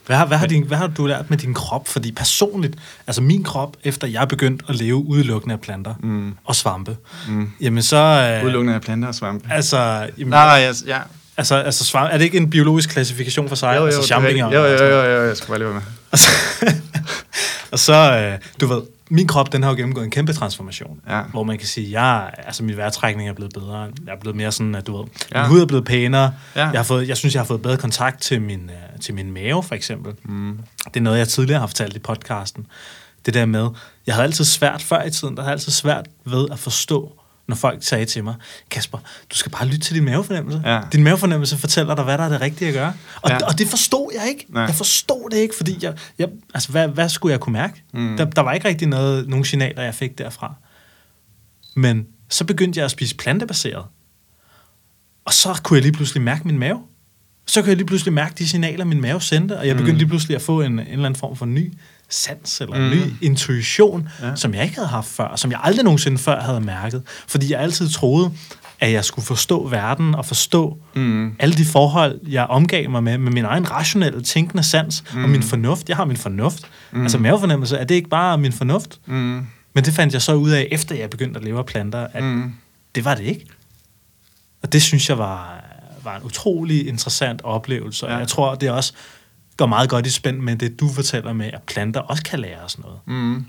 Hvad 0.05 0.17
har, 0.17 0.25
hvad, 0.25 0.37
har 0.37 0.47
din, 0.47 0.63
hvad 0.63 0.77
har 0.77 0.87
du 0.87 1.05
lært 1.05 1.29
med 1.29 1.37
din 1.37 1.53
krop? 1.53 1.87
Fordi 1.87 2.11
personligt, 2.11 2.75
altså 3.07 3.21
min 3.21 3.43
krop, 3.43 3.77
efter 3.83 4.07
jeg 4.07 4.27
begyndte 4.27 4.65
at 4.69 4.75
leve 4.75 4.95
udelukkende 4.95 5.53
af 5.53 5.61
planter 5.61 5.93
mm. 5.99 6.33
og 6.43 6.55
svampe, 6.55 6.97
mm. 7.27 7.49
jamen 7.61 7.83
så... 7.83 7.97
Øh, 7.97 8.45
udelukkende 8.45 8.75
af 8.75 8.81
planter 8.81 9.07
og 9.07 9.15
svampe? 9.15 9.47
Altså... 9.51 10.09
Jamen, 10.17 10.29
Nej, 10.29 10.65
yes, 10.69 10.83
ja. 10.87 10.99
Altså, 11.37 11.55
altså 11.55 11.85
svamp, 11.85 12.09
er 12.13 12.17
det 12.17 12.25
ikke 12.25 12.37
en 12.37 12.49
biologisk 12.49 12.89
klassifikation 12.89 13.49
for 13.49 13.55
sig? 13.55 13.67
Jo, 13.75 13.79
jo, 13.79 13.85
altså, 13.85 14.15
jo, 14.15 14.21
jo, 14.21 14.65
jo, 14.65 14.85
jo, 14.85 15.03
jo, 15.03 15.27
jeg 15.27 15.37
skal 15.37 15.47
bare 15.47 15.57
lige 15.57 15.67
være 15.67 15.73
med. 15.73 16.73
og 17.71 17.79
så, 17.79 17.93
øh, 18.17 18.39
du 18.61 18.67
ved, 18.67 18.81
min 19.11 19.27
krop, 19.27 19.51
den 19.51 19.63
har 19.63 19.69
jo 19.69 19.75
gennemgået 19.75 20.05
en 20.05 20.11
kæmpe 20.11 20.33
transformation, 20.33 21.01
ja. 21.09 21.21
hvor 21.21 21.43
man 21.43 21.57
kan 21.57 21.67
sige, 21.67 22.01
jeg, 22.01 22.31
altså 22.37 22.63
min 22.63 22.77
vejrtrækning 22.77 23.29
er 23.29 23.33
blevet 23.33 23.53
bedre, 23.53 23.77
jeg 23.77 24.13
er 24.13 24.19
blevet 24.19 24.35
mere 24.35 24.51
sådan, 24.51 24.75
at 24.75 24.87
du 24.87 24.97
ved, 24.97 25.05
ja. 25.35 25.41
min 25.41 25.49
hud 25.49 25.61
er 25.61 25.65
blevet 25.65 25.85
pænere, 25.85 26.33
ja. 26.55 26.67
jeg, 26.67 26.79
har 26.79 26.83
fået, 26.83 27.07
jeg 27.07 27.17
synes, 27.17 27.35
jeg 27.35 27.39
har 27.39 27.47
fået 27.47 27.61
bedre 27.61 27.77
kontakt 27.77 28.21
til 28.21 28.41
min, 28.41 28.61
uh, 28.63 28.99
til 29.01 29.13
min 29.13 29.31
mave, 29.31 29.63
for 29.63 29.75
eksempel. 29.75 30.13
Mm. 30.23 30.59
Det 30.85 30.97
er 30.97 31.01
noget, 31.01 31.17
jeg 31.17 31.27
tidligere 31.27 31.59
har 31.59 31.67
fortalt 31.67 31.95
i 31.95 31.99
podcasten. 31.99 32.67
Det 33.25 33.33
der 33.33 33.45
med, 33.45 33.69
jeg 34.07 34.15
havde 34.15 34.25
altid 34.25 34.45
svært 34.45 34.81
før 34.81 35.03
i 35.03 35.11
tiden, 35.11 35.37
der 35.37 35.43
havde 35.43 35.53
altid 35.53 35.71
svært 35.71 36.07
ved 36.25 36.47
at 36.51 36.59
forstå, 36.59 37.20
når 37.47 37.55
folk 37.55 37.83
sagde 37.83 38.05
til 38.05 38.23
mig, 38.23 38.35
Kasper, 38.69 38.97
du 39.31 39.35
skal 39.35 39.51
bare 39.51 39.65
lytte 39.65 39.79
til 39.79 39.95
din 39.95 40.05
mavefornemmelse. 40.05 40.61
Ja. 40.65 40.81
Din 40.91 41.03
mavefornemmelse 41.03 41.57
fortæller 41.57 41.95
dig, 41.95 42.03
hvad 42.03 42.17
der 42.17 42.23
er 42.23 42.29
det 42.29 42.41
rigtige 42.41 42.67
at 42.67 42.73
gøre. 42.73 42.93
Og, 43.21 43.29
ja. 43.29 43.45
og 43.45 43.59
det 43.59 43.67
forstod 43.67 44.11
jeg 44.21 44.29
ikke. 44.29 44.45
Nej. 44.49 44.63
Jeg 44.63 44.75
forstod 44.75 45.29
det 45.29 45.37
ikke, 45.37 45.55
fordi 45.55 45.77
jeg, 45.81 45.93
jeg, 46.19 46.27
altså, 46.53 46.69
hvad, 46.71 46.87
hvad 46.87 47.09
skulle 47.09 47.31
jeg 47.31 47.39
kunne 47.39 47.53
mærke? 47.53 47.83
Mm. 47.93 48.17
Der, 48.17 48.25
der 48.25 48.41
var 48.41 48.53
ikke 48.53 48.67
rigtig 48.67 48.87
noget, 48.87 49.27
nogen 49.27 49.45
signaler, 49.45 49.83
jeg 49.83 49.95
fik 49.95 50.17
derfra. 50.17 50.53
Men 51.75 52.07
Så 52.29 52.45
begyndte 52.45 52.77
jeg 52.77 52.85
at 52.85 52.91
spise 52.91 53.15
plantebaseret. 53.15 53.85
Og 55.25 55.33
så 55.33 55.59
kunne 55.63 55.77
jeg 55.77 55.83
lige 55.83 55.93
pludselig 55.93 56.23
mærke 56.23 56.47
min 56.47 56.59
mave. 56.59 56.81
Så 57.45 57.61
kunne 57.61 57.69
jeg 57.69 57.77
lige 57.77 57.87
pludselig 57.87 58.13
mærke 58.13 58.35
de 58.37 58.47
signaler, 58.49 58.85
min 58.85 59.01
mave 59.01 59.21
sendte, 59.21 59.57
og 59.57 59.67
jeg 59.67 59.75
begyndte 59.75 59.93
mm. 59.93 59.97
lige 59.97 60.07
pludselig 60.07 60.35
at 60.35 60.41
få 60.41 60.61
en, 60.61 60.71
en 60.71 60.79
eller 60.79 61.05
anden 61.05 61.19
form 61.19 61.35
for 61.35 61.45
ny 61.45 61.73
sans 62.11 62.61
eller 62.61 62.75
en 62.75 62.83
mm. 62.83 62.89
ny 62.89 63.13
intuition, 63.21 64.09
ja. 64.21 64.35
som 64.35 64.53
jeg 64.53 64.63
ikke 64.63 64.75
havde 64.75 64.87
haft 64.87 65.07
før, 65.07 65.35
som 65.35 65.51
jeg 65.51 65.59
aldrig 65.63 65.83
nogensinde 65.83 66.17
før 66.17 66.41
havde 66.41 66.61
mærket. 66.61 67.03
Fordi 67.27 67.51
jeg 67.51 67.59
altid 67.59 67.89
troede, 67.89 68.31
at 68.79 68.91
jeg 68.91 69.05
skulle 69.05 69.25
forstå 69.25 69.67
verden 69.67 70.15
og 70.15 70.25
forstå 70.25 70.77
mm. 70.95 71.35
alle 71.39 71.55
de 71.55 71.65
forhold, 71.65 72.19
jeg 72.27 72.43
omgav 72.43 72.89
mig 72.89 73.03
med, 73.03 73.17
med 73.17 73.31
min 73.31 73.45
egen 73.45 73.71
rationelle, 73.71 74.23
tænkende 74.23 74.63
sans 74.63 75.03
mm. 75.13 75.23
og 75.23 75.29
min 75.29 75.43
fornuft. 75.43 75.89
Jeg 75.89 75.97
har 75.97 76.05
min 76.05 76.17
fornuft. 76.17 76.63
Mm. 76.91 77.01
Altså 77.01 77.17
mavefornemmelse, 77.17 77.77
er 77.77 77.83
det 77.83 77.95
ikke 77.95 78.09
bare 78.09 78.37
min 78.37 78.53
fornuft? 78.53 78.99
Mm. 79.05 79.47
Men 79.75 79.85
det 79.85 79.93
fandt 79.93 80.13
jeg 80.13 80.21
så 80.21 80.33
ud 80.33 80.49
af, 80.49 80.67
efter 80.71 80.95
jeg 80.95 81.09
begyndte 81.09 81.39
at 81.39 81.43
leve 81.43 81.59
af 81.59 81.65
planter, 81.65 82.07
at 82.13 82.23
mm. 82.23 82.53
det 82.95 83.05
var 83.05 83.15
det 83.15 83.23
ikke. 83.23 83.45
Og 84.63 84.73
det 84.73 84.81
synes 84.81 85.09
jeg 85.09 85.17
var, 85.17 85.63
var 86.03 86.15
en 86.17 86.23
utrolig 86.23 86.87
interessant 86.87 87.41
oplevelse. 87.43 88.05
Og 88.05 88.11
ja. 88.11 88.17
jeg 88.17 88.27
tror, 88.27 88.55
det 88.55 88.71
også 88.71 88.93
går 89.57 89.65
meget 89.65 89.89
godt 89.89 90.05
i 90.05 90.09
spænd 90.09 90.39
med 90.39 90.55
det, 90.55 90.79
du 90.79 90.89
fortæller 90.89 91.33
med, 91.33 91.49
at 91.53 91.63
planter 91.63 91.99
også 91.99 92.23
kan 92.23 92.39
lære 92.39 92.59
os 92.59 92.79
noget. 92.79 92.99
Mm. 93.05 93.45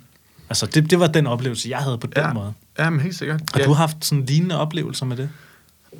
Altså, 0.49 0.67
det, 0.67 0.91
det 0.91 1.01
var 1.01 1.07
den 1.07 1.27
oplevelse, 1.27 1.69
jeg 1.69 1.79
havde 1.79 1.99
på 1.99 2.07
den 2.07 2.23
ja. 2.23 2.33
måde. 2.33 2.55
Ja, 2.79 2.91
men 2.91 3.01
helt 3.01 3.15
sikkert. 3.15 3.43
Har 3.53 3.61
ja. 3.61 3.67
du 3.67 3.73
haft 3.73 4.05
sådan 4.05 4.25
lignende 4.25 4.59
oplevelser 4.59 5.07
med 5.07 5.17
det? 5.17 5.31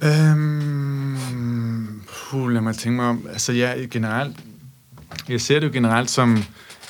Øhm, 0.03 2.03
puh, 2.09 2.51
lad 2.51 2.61
mig 2.61 2.77
tænke 2.77 2.97
mig 2.97 3.07
om. 3.07 3.27
Altså, 3.33 3.53
ja, 3.53 3.75
generelt, 3.91 4.37
jeg 5.29 5.41
ser 5.41 5.61
det 5.61 5.67
jo 5.67 5.73
generelt 5.73 6.11
som, 6.11 6.45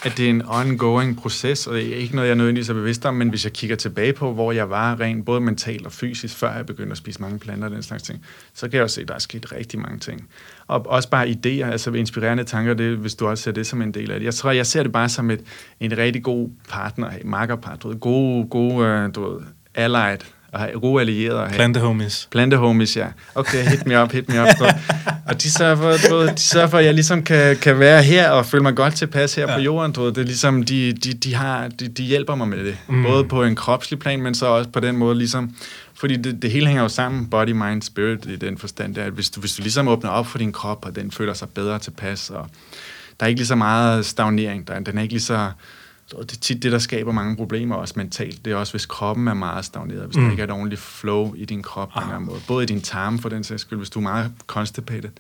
at 0.04 0.16
det 0.16 0.26
er 0.26 0.30
en 0.30 0.42
ongoing 0.46 1.16
proces, 1.16 1.66
og 1.66 1.74
det 1.74 1.92
er 1.92 1.96
ikke 1.96 2.14
noget, 2.14 2.28
jeg 2.28 2.36
nødvendigvis 2.36 2.68
er 2.68 2.74
bevidst 2.74 3.06
om, 3.06 3.14
men 3.14 3.28
hvis 3.28 3.44
jeg 3.44 3.52
kigger 3.52 3.76
tilbage 3.76 4.12
på, 4.12 4.32
hvor 4.32 4.52
jeg 4.52 4.70
var 4.70 5.00
rent 5.00 5.24
både 5.24 5.40
mentalt 5.40 5.86
og 5.86 5.92
fysisk, 5.92 6.36
før 6.36 6.56
jeg 6.56 6.66
begyndte 6.66 6.90
at 6.90 6.98
spise 6.98 7.22
mange 7.22 7.38
planter 7.38 7.64
og 7.64 7.74
den 7.74 7.82
slags 7.82 8.02
ting, 8.02 8.24
så 8.54 8.68
kan 8.68 8.74
jeg 8.74 8.82
også 8.82 8.94
se, 8.94 9.00
at 9.00 9.08
der 9.08 9.14
er 9.14 9.18
sket 9.18 9.52
rigtig 9.52 9.80
mange 9.80 9.98
ting. 9.98 10.28
Og 10.66 10.86
også 10.86 11.08
bare 11.08 11.28
idéer, 11.28 11.64
altså 11.64 11.90
inspirerende 11.90 12.44
tanker, 12.44 12.74
det, 12.74 12.96
hvis 12.96 13.14
du 13.14 13.26
også 13.28 13.44
ser 13.44 13.52
det 13.52 13.66
som 13.66 13.82
en 13.82 13.94
del 13.94 14.10
af 14.10 14.20
det. 14.20 14.26
Jeg 14.26 14.34
tror, 14.34 14.50
jeg 14.50 14.66
ser 14.66 14.82
det 14.82 14.92
bare 14.92 15.08
som 15.08 15.30
et, 15.30 15.40
en 15.80 15.98
rigtig 15.98 16.22
god 16.22 16.48
partner, 16.68 17.10
makkerpar, 17.24 17.76
du 17.76 17.88
ved, 17.88 18.00
gode, 18.00 18.46
gode, 18.48 18.86
øh, 18.86 19.14
du 19.14 19.30
ved, 19.30 19.40
allied 19.74 20.18
og 20.52 20.60
have 20.60 20.80
gode 20.80 21.00
allierede. 21.00 21.50
Plantehomies. 21.54 22.28
Plantehomies, 22.30 22.96
ja. 22.96 23.06
Okay, 23.34 23.64
hit 23.68 23.86
me 23.86 24.02
up, 24.02 24.12
hit 24.12 24.28
me 24.28 24.42
up. 24.42 24.48
Så. 24.58 24.74
Og 25.32 25.42
de 25.42 25.50
sørger, 25.50 25.76
for, 25.76 26.08
du, 26.08 26.26
de 26.26 26.40
sørger 26.40 26.66
for, 26.66 26.78
at 26.78 26.84
jeg 26.84 26.94
ligesom 26.94 27.22
kan, 27.22 27.56
kan 27.56 27.78
være 27.78 28.02
her 28.02 28.30
og 28.30 28.46
føle 28.46 28.62
mig 28.62 28.76
godt 28.76 28.94
tilpas 28.94 29.34
her 29.34 29.50
ja. 29.50 29.56
på 29.56 29.60
jorden. 29.60 29.92
Du. 29.92 30.08
Det 30.08 30.18
er 30.18 30.22
ligesom, 30.22 30.62
de, 30.62 30.92
de, 30.92 31.12
de, 31.12 31.34
har, 31.34 31.68
de, 31.68 31.88
de 31.88 32.02
hjælper 32.02 32.34
mig 32.34 32.48
med 32.48 32.64
det. 32.64 32.76
Mm. 32.88 33.02
Både 33.02 33.24
på 33.24 33.44
en 33.44 33.56
kropslig 33.56 33.98
plan, 33.98 34.22
men 34.22 34.34
så 34.34 34.46
også 34.46 34.70
på 34.70 34.80
den 34.80 34.96
måde 34.96 35.18
ligesom, 35.18 35.54
fordi 35.94 36.16
det, 36.16 36.42
det 36.42 36.50
hele 36.50 36.66
hænger 36.66 36.82
jo 36.82 36.88
sammen, 36.88 37.26
body, 37.26 37.50
mind, 37.50 37.82
spirit, 37.82 38.24
i 38.24 38.36
den 38.36 38.58
forstand, 38.58 38.98
at 38.98 39.12
hvis 39.12 39.30
du, 39.30 39.40
hvis 39.40 39.54
du 39.54 39.62
ligesom 39.62 39.88
åbner 39.88 40.10
op 40.10 40.26
for 40.26 40.38
din 40.38 40.52
krop, 40.52 40.84
og 40.84 40.96
den 40.96 41.10
føler 41.10 41.34
sig 41.34 41.48
bedre 41.48 41.78
tilpas, 41.78 42.30
og 42.30 42.46
der 43.20 43.26
er 43.26 43.28
ikke 43.28 43.38
lige 43.38 43.46
så 43.46 43.54
meget 43.54 44.06
stagnering, 44.06 44.68
der, 44.68 44.80
den 44.80 44.98
er 44.98 45.02
ikke 45.02 45.14
lige 45.14 45.22
så 45.22 45.50
og 46.14 46.30
det 46.30 46.36
er 46.36 46.40
tit 46.40 46.62
det, 46.62 46.72
der 46.72 46.78
skaber 46.78 47.12
mange 47.12 47.36
problemer, 47.36 47.74
også 47.74 47.94
mentalt. 47.96 48.44
Det 48.44 48.52
er 48.52 48.56
også, 48.56 48.72
hvis 48.72 48.86
kroppen 48.86 49.28
er 49.28 49.34
meget 49.34 49.64
stagneret, 49.64 50.06
hvis 50.06 50.16
mm. 50.16 50.22
der 50.22 50.30
ikke 50.30 50.40
er 50.40 50.44
et 50.44 50.50
ordentligt 50.50 50.80
flow 50.80 51.34
i 51.34 51.44
din 51.44 51.62
krop 51.62 51.88
på 51.88 52.00
en 52.00 52.14
ah. 52.14 52.22
måde. 52.22 52.40
Både 52.46 52.62
i 52.62 52.66
din 52.66 52.80
tarme, 52.80 53.18
for 53.18 53.28
den 53.28 53.44
sags 53.44 53.62
skyld, 53.62 53.78
hvis 53.78 53.90
du 53.90 53.98
er 53.98 54.02
meget 54.02 54.32
constipated. 54.46 55.10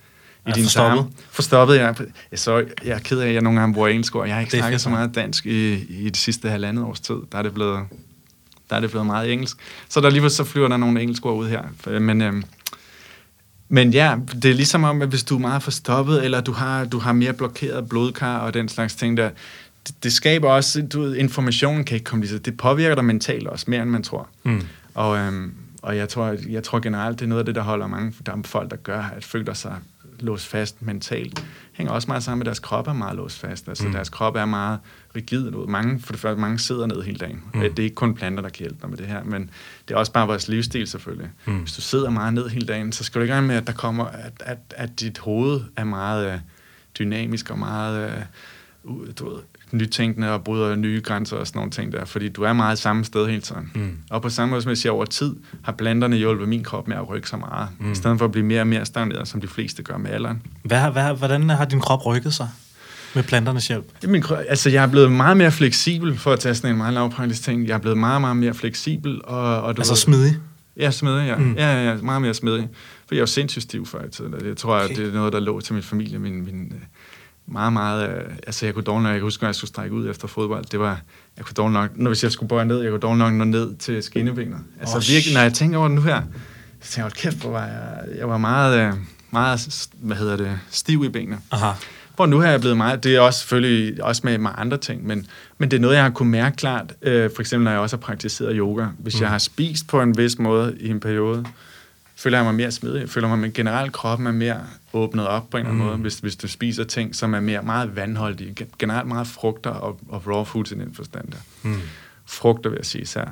I 0.46 0.50
din 0.50 0.64
forstoppet? 0.64 0.98
tarme. 0.98 1.12
Forstoppet, 1.30 1.76
ja. 1.76 1.92
Jeg, 2.30 2.38
så, 2.38 2.64
jeg 2.84 2.94
er 2.94 2.98
ked 2.98 3.18
af, 3.18 3.28
at 3.28 3.34
jeg 3.34 3.42
nogle 3.42 3.60
gange 3.60 3.74
bruger 3.74 3.88
engelsk 3.88 4.16
ord. 4.16 4.26
Jeg 4.26 4.34
har 4.34 4.40
ikke 4.40 4.52
snakket 4.52 4.80
så 4.80 4.88
meget 4.88 5.14
dansk 5.14 5.46
i, 5.46 5.72
i 5.72 6.04
det 6.04 6.16
sidste 6.16 6.48
halvandet 6.48 6.84
års 6.84 7.00
tid. 7.00 7.16
Der 7.32 7.38
er 7.38 7.42
det 7.42 7.54
blevet, 7.54 7.80
der 8.70 8.76
er 8.76 8.80
det 8.80 8.90
blevet 8.90 9.06
meget 9.06 9.32
engelsk. 9.32 9.56
Så 9.88 10.00
der 10.00 10.10
lige 10.10 10.30
så 10.30 10.44
flyver 10.44 10.68
der 10.68 10.76
nogle 10.76 11.00
engelske 11.00 11.26
ord 11.26 11.38
ud 11.38 11.48
her. 11.48 11.98
Men, 11.98 12.22
øhm, 12.22 12.44
men 13.68 13.90
ja, 13.90 14.16
det 14.42 14.50
er 14.50 14.54
ligesom 14.54 14.84
om, 14.84 15.02
at 15.02 15.08
hvis 15.08 15.24
du 15.24 15.34
er 15.34 15.38
meget 15.38 15.62
forstoppet, 15.62 16.24
eller 16.24 16.40
du 16.40 16.52
har, 16.52 16.84
du 16.84 16.98
har 16.98 17.12
mere 17.12 17.32
blokeret 17.32 17.88
blodkar 17.88 18.38
og 18.38 18.54
den 18.54 18.68
slags 18.68 18.94
ting 18.94 19.16
der, 19.16 19.30
det, 19.86 20.02
det 20.02 20.12
skaber 20.12 20.50
også, 20.50 20.82
du 20.82 21.00
ved, 21.00 21.16
informationen 21.16 21.84
kan 21.84 21.94
ikke 21.94 22.04
komme 22.04 22.24
lige 22.24 22.38
det 22.38 22.56
påvirker 22.56 22.94
dig 22.94 23.04
mentalt 23.04 23.48
også, 23.48 23.64
mere 23.68 23.82
end 23.82 23.90
man 23.90 24.02
tror. 24.02 24.28
Mm. 24.42 24.62
Og, 24.94 25.18
øhm, 25.18 25.54
og 25.82 25.96
jeg 25.96 26.08
tror, 26.08 26.36
jeg 26.48 26.62
tror 26.62 26.80
generelt, 26.80 27.18
det 27.18 27.24
er 27.24 27.28
noget 27.28 27.40
af 27.40 27.46
det, 27.46 27.54
der 27.54 27.62
holder 27.62 27.86
mange 27.86 28.14
der 28.26 28.32
er 28.32 28.42
folk, 28.44 28.70
der 28.70 28.76
gør, 28.76 29.02
at 29.16 29.24
føler 29.24 29.54
sig 29.54 29.76
låst 30.20 30.46
fast 30.46 30.82
mentalt, 30.82 31.44
hænger 31.72 31.92
også 31.92 32.08
meget 32.08 32.22
sammen 32.22 32.38
med, 32.38 32.46
at 32.46 32.46
deres 32.46 32.58
krop 32.58 32.88
er 32.88 32.92
meget 32.92 33.16
låst 33.16 33.38
fast. 33.38 33.68
Altså 33.68 33.86
mm. 33.86 33.92
deres 33.92 34.08
krop 34.08 34.36
er 34.36 34.44
meget 34.44 34.78
rigid. 35.16 35.50
Mange, 35.50 36.00
for 36.00 36.12
det 36.12 36.20
første, 36.20 36.40
mange 36.40 36.58
sidder 36.58 36.86
ned 36.86 37.02
hele 37.02 37.18
dagen. 37.18 37.42
Mm. 37.54 37.60
Det 37.60 37.78
er 37.78 37.82
ikke 37.82 37.94
kun 37.94 38.14
planter, 38.14 38.42
der 38.42 38.48
kan 38.48 38.58
hjælpe 38.58 38.78
dig 38.82 38.90
med 38.90 38.98
det 38.98 39.06
her, 39.06 39.24
men 39.24 39.50
det 39.88 39.94
er 39.94 39.98
også 39.98 40.12
bare 40.12 40.26
vores 40.26 40.48
livsstil 40.48 40.86
selvfølgelig. 40.86 41.30
Mm. 41.44 41.58
Hvis 41.58 41.72
du 41.72 41.80
sidder 41.80 42.10
meget 42.10 42.34
ned 42.34 42.48
hele 42.48 42.66
dagen, 42.66 42.92
så 42.92 43.04
skal 43.04 43.18
du 43.18 43.22
ikke 43.22 43.34
regne 43.34 43.46
med, 43.46 43.56
at 43.56 43.66
der 43.66 43.72
kommer, 43.72 44.04
at, 44.04 44.32
at, 44.40 44.58
at 44.70 45.00
dit 45.00 45.18
hoved 45.18 45.60
er 45.76 45.84
meget 45.84 46.32
øh, 46.32 46.38
dynamisk 46.98 47.50
og 47.50 47.58
meget 47.58 48.10
øh, 48.10 48.22
du 49.18 49.28
ved, 49.28 49.38
nytænkende 49.72 50.30
og 50.30 50.44
bryder 50.44 50.76
nye 50.76 51.00
grænser 51.04 51.36
og 51.36 51.46
sådan 51.46 51.58
nogle 51.58 51.70
ting 51.70 51.92
der, 51.92 52.04
fordi 52.04 52.28
du 52.28 52.42
er 52.42 52.52
meget 52.52 52.78
samme 52.78 53.04
sted 53.04 53.26
hele 53.26 53.40
tiden. 53.40 53.70
Mm. 53.74 53.96
Og 54.10 54.22
på 54.22 54.28
samme 54.28 54.50
måde 54.50 54.62
som 54.62 54.68
jeg 54.68 54.78
siger 54.78 54.92
over 54.92 55.04
tid, 55.04 55.36
har 55.62 55.72
planterne 55.72 56.16
hjulpet 56.16 56.48
min 56.48 56.64
krop 56.64 56.88
med 56.88 56.96
at 56.96 57.08
rykke 57.08 57.28
så 57.28 57.36
meget, 57.36 57.68
mm. 57.80 57.92
i 57.92 57.94
stedet 57.94 58.18
for 58.18 58.24
at 58.24 58.32
blive 58.32 58.46
mere 58.46 58.60
og 58.60 58.66
mere 58.66 58.84
stagneret, 58.84 59.28
som 59.28 59.40
de 59.40 59.48
fleste 59.48 59.82
gør 59.82 59.96
med 59.96 60.10
alderen. 60.10 60.42
Hvad, 60.62 60.90
hvad, 60.90 61.14
hvordan 61.14 61.50
har 61.50 61.64
din 61.64 61.80
krop 61.80 62.06
rykket 62.06 62.34
sig? 62.34 62.48
Med 63.14 63.22
planternes 63.22 63.68
hjælp? 63.68 63.84
Min, 64.08 64.24
altså, 64.48 64.70
jeg 64.70 64.82
er 64.82 64.88
blevet 64.88 65.12
meget 65.12 65.36
mere 65.36 65.50
fleksibel, 65.50 66.18
for 66.18 66.32
at 66.32 66.40
tage 66.40 66.54
sådan 66.54 66.70
en 66.70 66.76
meget 66.76 66.94
lavpraktisk 66.94 67.42
ting. 67.42 67.68
Jeg 67.68 67.74
er 67.74 67.78
blevet 67.78 67.98
meget, 67.98 68.20
meget 68.20 68.36
mere 68.36 68.54
fleksibel. 68.54 69.20
Og, 69.24 69.62
og 69.62 69.76
du 69.76 69.80
altså 69.80 69.92
ved, 69.92 69.96
smidig? 69.96 70.36
Ja, 70.76 70.90
smidig, 70.90 71.26
ja. 71.26 71.36
Mm. 71.36 71.54
Ja, 71.54 71.74
ja, 71.74 71.90
ja, 71.90 71.96
meget 72.02 72.22
mere 72.22 72.34
smidig. 72.34 72.68
For 73.08 73.14
jeg 73.14 73.20
jo 73.20 73.26
sindssygt 73.26 73.62
stiv 73.62 73.86
før 73.86 74.04
i 74.04 74.10
tiden. 74.10 74.34
Jeg 74.46 74.56
tror, 74.56 74.76
okay. 74.76 74.90
at 74.90 74.96
det 74.96 75.08
er 75.08 75.12
noget, 75.12 75.32
der 75.32 75.40
lå 75.40 75.60
til 75.60 75.74
min 75.74 75.82
familie. 75.82 76.18
Min, 76.18 76.44
min, 76.44 76.72
meget, 77.46 77.72
meget... 77.72 78.08
Øh, 78.08 78.24
altså, 78.46 78.66
jeg 78.66 78.74
kunne 78.74 78.84
dårligt 78.84 79.02
nok... 79.02 79.10
Jeg 79.10 79.18
kan 79.18 79.22
huske, 79.22 79.42
når 79.42 79.48
jeg 79.48 79.54
skulle 79.54 79.68
strække 79.68 79.94
ud 79.94 80.10
efter 80.10 80.28
fodbold. 80.28 80.64
Det 80.64 80.80
var... 80.80 81.00
Jeg 81.36 81.44
kunne 81.44 81.54
dårligt 81.54 81.72
nok... 81.72 81.90
Når, 81.94 82.10
hvis 82.10 82.22
jeg 82.22 82.32
skulle 82.32 82.48
bøje 82.48 82.64
ned, 82.64 82.80
jeg 82.80 82.90
kunne 82.90 83.00
dårligt 83.00 83.18
nok 83.18 83.32
nå 83.32 83.44
ned 83.44 83.76
til 83.76 84.02
skinnebenet. 84.02 84.58
Altså, 84.80 84.96
oh, 84.96 85.02
virkelig, 85.08 85.34
når 85.34 85.40
jeg 85.40 85.52
tænker 85.52 85.78
over 85.78 85.88
det 85.88 85.94
nu 85.94 86.02
her, 86.02 86.22
så 86.80 86.92
tænker 86.92 87.06
jeg, 87.06 87.12
kæft, 87.12 87.40
hvor 87.40 87.50
var 87.50 87.66
jeg... 87.66 88.04
Jeg 88.18 88.28
var 88.28 88.38
meget... 88.38 88.78
Øh, 88.78 88.94
meget, 89.32 89.88
hvad 89.94 90.16
hedder 90.16 90.36
det, 90.36 90.58
stiv 90.70 91.04
i 91.04 91.08
benene. 91.08 91.38
Aha. 91.50 91.70
Hvor 92.16 92.26
nu 92.26 92.40
har 92.40 92.48
jeg 92.50 92.60
blevet 92.60 92.76
meget, 92.76 93.04
det 93.04 93.16
er 93.16 93.20
også 93.20 93.40
selvfølgelig 93.40 94.04
også 94.04 94.22
med, 94.24 94.38
med 94.38 94.50
andre 94.56 94.78
ting, 94.78 95.06
men, 95.06 95.26
men 95.58 95.70
det 95.70 95.76
er 95.76 95.80
noget, 95.80 95.94
jeg 95.94 96.02
har 96.02 96.10
kunne 96.10 96.30
mærke 96.30 96.56
klart, 96.56 96.94
øh, 97.02 97.30
for 97.34 97.40
eksempel 97.40 97.64
når 97.64 97.70
jeg 97.70 97.80
også 97.80 97.96
har 97.96 98.00
praktiseret 98.00 98.54
yoga. 98.56 98.86
Hvis 98.98 99.14
mm. 99.14 99.20
jeg 99.20 99.30
har 99.30 99.38
spist 99.38 99.88
på 99.88 100.02
en 100.02 100.18
vis 100.18 100.38
måde 100.38 100.76
i 100.80 100.88
en 100.88 101.00
periode, 101.00 101.44
føler 102.16 102.38
jeg 102.38 102.44
mig 102.44 102.54
mere 102.54 102.70
smidig. 102.70 103.10
Føler 103.10 103.28
mig 103.28 103.38
med 103.38 103.52
generelt 103.52 103.92
kroppen 103.92 104.26
er 104.26 104.32
mere 104.32 104.60
åbnet 104.92 105.26
op 105.26 105.50
på 105.50 105.56
en 105.56 105.60
eller 105.60 105.70
anden 105.70 105.82
mm. 105.82 105.88
måde, 105.88 105.98
hvis, 105.98 106.18
hvis 106.18 106.36
du 106.36 106.48
spiser 106.48 106.84
ting, 106.84 107.14
som 107.14 107.34
er 107.34 107.40
mere 107.40 107.62
meget 107.62 107.96
vandholdige. 107.96 108.66
Generelt 108.78 109.08
meget 109.08 109.26
frugter 109.26 109.70
og, 109.70 110.00
og 110.08 110.26
raw 110.26 110.44
foods 110.44 110.72
i 110.72 110.74
den 110.74 110.94
forstand 110.94 111.28
der. 111.28 111.38
Mm. 111.62 111.80
Frugter 112.26 112.70
vil 112.70 112.76
jeg 112.76 112.86
sige 112.86 113.02
især. 113.02 113.24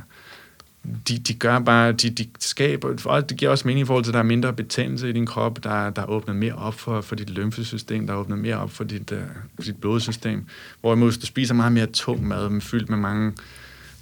De, 1.09 1.19
de 1.19 1.35
gør 1.35 1.59
bare, 1.59 1.93
de, 1.93 2.11
de 2.11 2.27
skaber, 2.39 2.97
og 3.05 3.31
det 3.31 3.37
giver 3.37 3.51
også 3.51 3.69
mening 3.69 3.83
i 3.83 3.87
forhold 3.87 4.05
til, 4.05 4.11
at 4.11 4.15
der 4.15 4.21
er 4.21 4.25
mindre 4.25 4.53
betændelse 4.53 5.09
i 5.09 5.13
din 5.13 5.27
krop, 5.27 5.65
der, 5.65 5.91
der 5.91 6.05
åbner 6.05 6.35
mere 6.35 6.55
op 6.55 6.75
for, 6.75 7.01
for 7.01 7.15
dit 7.15 7.31
lymfesystem, 7.31 8.07
der 8.07 8.15
åbner 8.15 8.37
mere 8.37 8.57
op 8.57 8.71
for 8.71 8.85
dit, 8.85 9.13
uh, 9.13 9.19
dit 9.67 9.77
blodsystem. 9.77 10.47
Hvorimod, 10.81 11.09
hvis 11.09 11.19
du 11.19 11.27
spiser 11.27 11.55
meget 11.55 11.73
mere 11.73 11.87
tung 11.87 12.29
mad, 12.29 12.61
fyldt 12.61 12.91
med 12.91 12.99
mange 12.99 13.33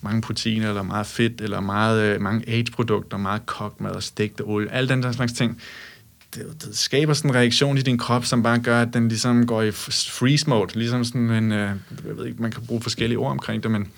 mange 0.02 0.22
proteiner, 0.22 0.68
eller 0.68 0.82
meget 0.82 1.06
fedt, 1.06 1.40
eller 1.40 1.60
meget, 1.60 2.02
øh, 2.02 2.20
mange 2.20 2.48
age-produkter, 2.48 3.16
meget 3.16 3.46
kogt 3.46 3.80
mad 3.80 3.90
og 3.90 4.02
stegte 4.02 4.40
olie, 4.40 4.72
alle 4.72 4.88
den 4.88 5.02
der 5.02 5.12
slags 5.12 5.32
ting, 5.32 5.60
det, 6.34 6.46
det 6.64 6.76
skaber 6.76 7.12
sådan 7.12 7.30
en 7.30 7.36
reaktion 7.36 7.78
i 7.78 7.82
din 7.82 7.98
krop, 7.98 8.24
som 8.24 8.42
bare 8.42 8.58
gør, 8.58 8.82
at 8.82 8.94
den 8.94 9.08
ligesom 9.08 9.46
går 9.46 9.62
i 9.62 9.70
freeze 9.70 10.50
mode, 10.50 10.78
ligesom 10.78 11.04
sådan 11.04 11.30
en, 11.30 11.52
øh, 11.52 11.70
jeg 12.06 12.16
ved 12.16 12.26
ikke, 12.26 12.42
man 12.42 12.50
kan 12.50 12.62
bruge 12.66 12.80
forskellige 12.80 13.18
ord 13.18 13.30
omkring 13.30 13.62
det, 13.62 13.70
men 13.70 13.88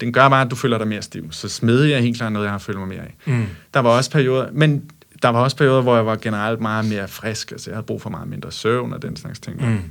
den 0.00 0.12
gør 0.12 0.28
bare, 0.28 0.44
at 0.44 0.50
du 0.50 0.56
føler 0.56 0.78
dig 0.78 0.88
mere 0.88 1.02
stiv. 1.02 1.32
Så 1.32 1.48
smidig 1.48 1.92
er 1.92 1.98
helt 1.98 2.16
klart 2.16 2.32
noget, 2.32 2.46
jeg 2.46 2.52
har 2.52 2.58
følt 2.58 2.78
mig 2.78 2.88
mere 2.88 3.00
af. 3.00 3.14
Mm. 3.26 3.46
Der 3.74 3.80
var 3.80 3.90
også 3.90 4.10
perioder, 4.10 4.48
men 4.52 4.90
der 5.22 5.28
var 5.28 5.40
også 5.40 5.56
perioder, 5.56 5.82
hvor 5.82 5.96
jeg 5.96 6.06
var 6.06 6.16
generelt 6.16 6.60
meget 6.60 6.84
mere 6.84 7.08
frisk, 7.08 7.52
altså 7.52 7.70
jeg 7.70 7.76
havde 7.76 7.86
brug 7.86 8.02
for 8.02 8.10
meget 8.10 8.28
mindre 8.28 8.52
søvn 8.52 8.92
og 8.92 9.02
den 9.02 9.16
slags 9.16 9.40
ting. 9.40 9.68
Mm. 9.70 9.82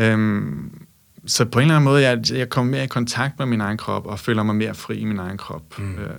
Øhm, 0.00 0.72
så 1.26 1.44
på 1.44 1.58
en 1.58 1.62
eller 1.62 1.74
anden 1.74 1.84
måde, 1.84 2.02
jeg, 2.02 2.18
jeg 2.32 2.48
kommer 2.48 2.70
mere 2.70 2.84
i 2.84 2.86
kontakt 2.86 3.38
med 3.38 3.46
min 3.46 3.60
egen 3.60 3.76
krop, 3.76 4.06
og 4.06 4.18
føler 4.18 4.42
mig 4.42 4.56
mere 4.56 4.74
fri 4.74 4.98
i 4.98 5.04
min 5.04 5.18
egen 5.18 5.36
krop. 5.36 5.78
Mm. 5.78 5.98
Øh, 5.98 6.10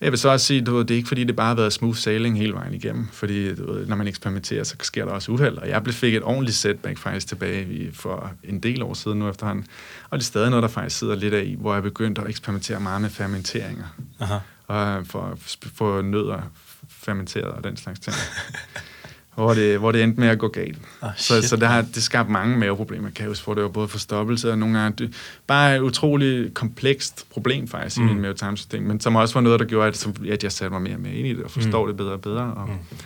jeg 0.00 0.12
vil 0.12 0.18
så 0.18 0.28
også 0.28 0.46
sige, 0.46 0.60
du 0.60 0.82
det 0.82 0.90
er 0.90 0.94
ikke 0.94 1.08
fordi, 1.08 1.24
det 1.24 1.36
bare 1.36 1.46
har 1.46 1.54
været 1.54 1.72
smooth 1.72 1.96
sailing 1.96 2.38
hele 2.38 2.52
vejen 2.52 2.74
igennem, 2.74 3.08
fordi 3.12 3.54
du 3.54 3.72
ved, 3.72 3.86
når 3.86 3.96
man 3.96 4.08
eksperimenterer, 4.08 4.64
så 4.64 4.76
sker 4.80 5.04
der 5.04 5.12
også 5.12 5.32
uheld, 5.32 5.56
og 5.56 5.68
jeg 5.68 5.82
blev 5.82 5.94
fik 5.94 6.14
et 6.14 6.22
ordentligt 6.22 6.56
setback 6.56 6.98
faktisk 6.98 7.28
tilbage 7.28 7.90
for 7.92 8.32
en 8.44 8.60
del 8.60 8.82
år 8.82 8.94
siden 8.94 9.18
nu 9.18 9.28
efterhånden, 9.28 9.66
og 10.10 10.18
det 10.18 10.24
er 10.24 10.26
stadig 10.26 10.50
noget, 10.50 10.62
der 10.62 10.68
faktisk 10.68 10.98
sidder 10.98 11.14
lidt 11.14 11.34
af 11.34 11.44
i, 11.44 11.56
hvor 11.58 11.74
jeg 11.74 11.82
begyndte 11.82 12.22
at 12.22 12.28
eksperimentere 12.28 12.80
meget 12.80 13.00
med 13.02 13.10
fermenteringer, 13.10 13.96
Aha. 14.20 14.38
og 14.66 15.06
for, 15.06 15.38
for 15.74 16.02
nødder 16.02 16.40
fermenteret 16.88 17.52
og 17.52 17.64
den 17.64 17.76
slags 17.76 18.00
ting. 18.00 18.16
hvor 19.38 19.54
det, 19.54 19.78
hvor 19.78 19.92
det 19.92 20.02
endte 20.02 20.20
med 20.20 20.28
at 20.28 20.38
gå 20.38 20.48
galt. 20.48 20.78
Oh, 21.02 21.08
så, 21.16 21.42
så 21.42 21.56
det 21.56 21.68
har 21.68 21.82
det 21.82 22.02
skabt 22.02 22.30
mange 22.30 22.58
maveproblemer, 22.58 23.26
huske, 23.26 23.44
hvor 23.44 23.54
det 23.54 23.62
var 23.62 23.68
både 23.68 23.88
forstoppelse 23.88 24.50
og 24.50 24.58
nogle 24.58 24.78
gange 24.78 24.96
det, 24.98 25.14
bare 25.46 25.76
et 25.76 25.80
utroligt 25.80 26.54
komplekst 26.54 27.26
problem 27.30 27.68
faktisk 27.68 27.98
mm. 27.98 28.08
i 28.08 28.12
min 28.12 28.22
mavetarmsystem, 28.22 28.82
men 28.82 29.00
som 29.00 29.16
også 29.16 29.34
var 29.34 29.40
noget, 29.40 29.60
der 29.60 29.66
gjorde, 29.66 29.88
at, 29.88 30.08
at 30.30 30.44
jeg 30.44 30.52
satte 30.52 30.72
mig 30.72 30.82
mere 30.82 30.98
mere 30.98 31.12
ind 31.12 31.26
i 31.26 31.34
det 31.34 31.44
og 31.44 31.50
forstår 31.50 31.84
mm. 31.84 31.88
det 31.88 31.96
bedre 31.96 32.12
og 32.12 32.20
bedre. 32.20 32.54
Og, 32.54 32.68
mm 32.68 32.98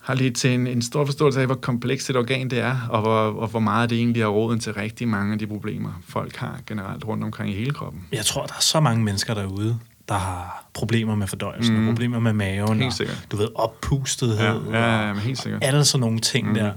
har 0.00 0.14
lige 0.14 0.30
til 0.30 0.50
en, 0.50 0.66
en 0.66 0.82
stor 0.82 1.04
forståelse 1.04 1.40
af, 1.40 1.46
hvor 1.46 1.54
komplekst 1.54 2.10
et 2.10 2.16
organ 2.16 2.50
det 2.50 2.58
er, 2.58 2.76
og 2.90 3.00
hvor, 3.00 3.20
og 3.42 3.48
hvor 3.48 3.60
meget 3.60 3.90
det 3.90 3.98
egentlig 3.98 4.22
er 4.22 4.26
råden 4.26 4.60
til 4.60 4.74
rigtig 4.74 5.08
mange 5.08 5.32
af 5.32 5.38
de 5.38 5.46
problemer, 5.46 6.02
folk 6.08 6.36
har 6.36 6.60
generelt 6.66 7.04
rundt 7.04 7.24
omkring 7.24 7.50
i 7.50 7.54
hele 7.54 7.70
kroppen. 7.70 8.06
Jeg 8.12 8.24
tror, 8.24 8.46
der 8.46 8.54
er 8.54 8.60
så 8.60 8.80
mange 8.80 9.04
mennesker 9.04 9.34
derude, 9.34 9.78
der 10.10 10.18
har 10.18 10.64
problemer 10.72 11.14
med 11.14 11.26
fordøjelsen, 11.26 11.76
mm. 11.76 11.88
og 11.88 11.94
problemer 11.94 12.18
med 12.18 12.32
maven, 12.32 12.80
helt 12.80 12.94
sikkert. 12.94 13.16
og 13.24 13.30
du 13.30 13.36
ved, 13.36 13.48
oppustethed, 13.54 14.60
ja, 14.70 14.78
ja, 14.78 15.08
ja, 15.08 15.14
helt 15.14 15.38
sikkert. 15.38 15.62
og 15.62 15.68
alle 15.68 15.84
sådan 15.84 16.00
nogle 16.00 16.18
ting 16.18 16.48
mm. 16.48 16.54
der. 16.54 16.72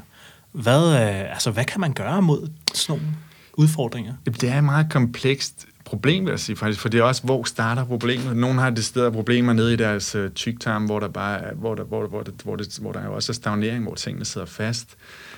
Hvad, 0.51 0.93
øh, 0.93 1.33
altså, 1.33 1.51
hvad 1.51 1.65
kan 1.65 1.81
man 1.81 1.93
gøre 1.93 2.21
mod 2.21 2.49
sådan 2.73 2.99
nogle 2.99 3.15
udfordringer? 3.53 4.13
Det 4.25 4.43
er 4.43 4.61
meget 4.61 4.87
komplekst 4.89 5.65
problem, 5.85 6.25
vil 6.25 6.31
jeg 6.31 6.39
sige 6.39 6.55
faktisk, 6.55 6.79
for 6.79 6.89
det 6.89 6.99
er 6.99 7.03
også, 7.03 7.23
hvor 7.23 7.43
starter 7.43 7.85
problemet. 7.85 8.37
Nogle 8.37 8.59
har 8.59 8.69
det 8.69 8.85
sted 8.85 9.11
problemer 9.11 9.53
nede 9.53 9.73
i 9.73 9.75
deres 9.75 10.15
øh, 10.15 10.31
tyktarm, 10.31 10.85
hvor 10.85 10.99
der 10.99 11.07
bare 11.07 11.41
hvor 11.55 11.75
der, 11.75 11.83
hvor, 11.83 12.07
hvor, 12.07 12.21
det, 12.21 12.33
hvor, 12.43 12.55
det, 12.55 12.77
hvor 12.81 12.91
der 12.91 13.07
også 13.07 13.31
er 13.31 13.33
stagnering, 13.33 13.83
hvor 13.83 13.95
tingene 13.95 14.25
sidder 14.25 14.47
fast. 14.47 14.95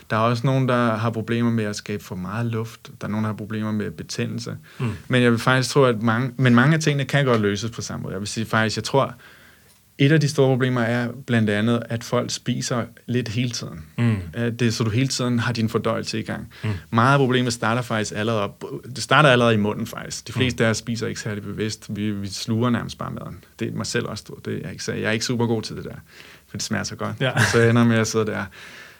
Der 0.09 0.15
er 0.15 0.19
også 0.19 0.47
nogen, 0.47 0.69
der 0.69 0.95
har 0.95 1.09
problemer 1.09 1.51
med 1.51 1.63
at 1.63 1.75
skabe 1.75 2.03
for 2.03 2.15
meget 2.15 2.45
luft. 2.45 2.91
Der 3.01 3.07
er 3.07 3.11
nogen, 3.11 3.23
der 3.23 3.29
har 3.29 3.37
problemer 3.37 3.71
med 3.71 3.91
betændelse. 3.91 4.57
Mm. 4.79 4.91
Men 5.07 5.21
jeg 5.21 5.31
vil 5.31 5.39
faktisk 5.39 5.69
tro, 5.69 5.83
at 5.83 6.01
mange, 6.01 6.31
men 6.37 6.55
mange 6.55 6.73
af 6.73 6.79
tingene 6.79 7.05
kan 7.05 7.25
godt 7.25 7.41
løses 7.41 7.71
på 7.71 7.81
samme 7.81 8.03
måde. 8.03 8.13
Jeg 8.13 8.19
vil 8.19 8.27
sige 8.27 8.45
faktisk, 8.45 8.77
jeg 8.77 8.83
tror, 8.83 9.15
et 9.97 10.11
af 10.11 10.19
de 10.19 10.27
store 10.29 10.47
problemer 10.47 10.81
er 10.81 11.07
blandt 11.27 11.49
andet, 11.49 11.83
at 11.89 12.03
folk 12.03 12.31
spiser 12.31 12.83
lidt 13.05 13.27
hele 13.27 13.49
tiden. 13.49 13.85
Mm. 13.97 14.17
Det, 14.51 14.73
så 14.73 14.83
du 14.83 14.89
hele 14.89 15.07
tiden 15.07 15.39
har 15.39 15.53
din 15.53 15.69
fordøjelse 15.69 16.19
i 16.19 16.23
gang. 16.23 16.49
Mm. 16.63 16.69
Meget 16.89 17.13
af 17.13 17.19
problemet 17.19 17.53
starter 17.53 17.81
faktisk 17.81 18.13
allerede 18.15 18.41
op. 18.41 18.63
Det 18.95 19.03
starter 19.03 19.29
allerede 19.29 19.53
i 19.53 19.57
munden 19.57 19.87
faktisk. 19.87 20.27
De 20.27 20.33
fleste 20.33 20.63
mm. 20.63 20.65
af 20.65 20.69
os 20.69 20.77
spiser 20.77 21.07
ikke 21.07 21.19
særlig 21.19 21.43
bevidst. 21.43 21.85
Vi, 21.89 22.11
vi 22.11 22.27
sluger 22.27 22.69
nærmest 22.69 22.97
bare 22.97 23.11
maden. 23.11 23.43
Det 23.59 23.67
er 23.67 23.75
mig 23.75 23.85
selv 23.85 24.05
også. 24.05 24.23
Det 24.45 24.53
er 24.53 24.57
jeg, 24.61 24.71
ikke, 24.71 24.91
jeg 24.91 25.01
er 25.01 25.11
ikke 25.11 25.25
super 25.25 25.45
god 25.45 25.61
til 25.61 25.75
det 25.75 25.83
der, 25.83 25.95
for 26.47 26.57
det 26.57 26.63
smager 26.63 26.83
så 26.83 26.95
godt. 26.95 27.15
Ja. 27.19 27.31
Så 27.51 27.61
ender 27.61 27.83
med 27.83 27.97
at 27.97 28.07
sidde 28.07 28.25
der. 28.25 28.43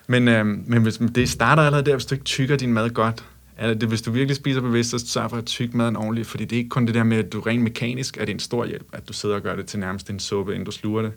Men, 0.07 0.27
øh, 0.27 0.45
men 0.45 0.81
hvis, 0.83 1.01
det 1.15 1.29
starter 1.29 1.63
allerede 1.63 1.85
der, 1.85 1.95
hvis 1.95 2.05
du 2.05 2.15
ikke 2.15 2.25
tykker 2.25 2.55
din 2.55 2.73
mad 2.73 2.89
godt, 2.89 3.25
eller 3.59 3.73
det, 3.73 3.89
hvis 3.89 4.01
du 4.01 4.11
virkelig 4.11 4.35
spiser 4.35 4.61
bevidst, 4.61 4.89
så 4.89 5.07
sørg 5.07 5.29
for 5.29 5.37
at 5.37 5.45
tykke 5.45 5.77
maden 5.77 5.95
ordentligt, 5.95 6.27
fordi 6.27 6.45
det 6.45 6.55
er 6.55 6.57
ikke 6.57 6.69
kun 6.69 6.85
det 6.85 6.95
der 6.95 7.03
med, 7.03 7.17
at 7.17 7.33
du 7.33 7.39
rent 7.39 7.63
mekanisk 7.63 8.17
er 8.17 8.25
det 8.25 8.33
en 8.33 8.39
stor 8.39 8.65
hjælp, 8.65 8.87
at 8.93 9.07
du 9.07 9.13
sidder 9.13 9.35
og 9.35 9.41
gør 9.41 9.55
det 9.55 9.65
til 9.65 9.79
nærmest 9.79 10.09
en 10.09 10.19
suppe, 10.19 10.51
inden 10.53 10.65
du 10.65 10.71
sluger 10.71 11.01
det. 11.01 11.11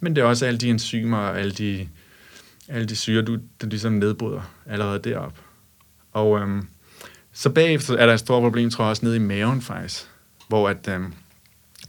Men 0.00 0.16
det 0.16 0.22
er 0.22 0.26
også 0.26 0.46
alle 0.46 0.58
de 0.58 0.70
enzymer 0.70 1.18
og 1.18 1.40
alle 1.40 1.52
de, 1.52 1.88
alle 2.68 2.86
de 2.86 2.96
syre, 2.96 3.22
du 3.22 3.38
der 3.60 3.66
ligesom 3.66 3.92
nedbryder 3.92 4.40
allerede 4.66 4.98
derop. 4.98 5.40
Og 6.12 6.38
øhm, 6.38 6.66
så 7.32 7.50
bagefter 7.50 7.96
er 7.96 8.06
der 8.06 8.12
et 8.12 8.20
stort 8.20 8.42
problem, 8.42 8.70
tror 8.70 8.84
jeg 8.84 8.90
også, 8.90 9.04
nede 9.04 9.16
i 9.16 9.18
maven 9.18 9.62
faktisk, 9.62 10.08
hvor 10.48 10.68
at, 10.68 10.88
øhm, 10.88 11.12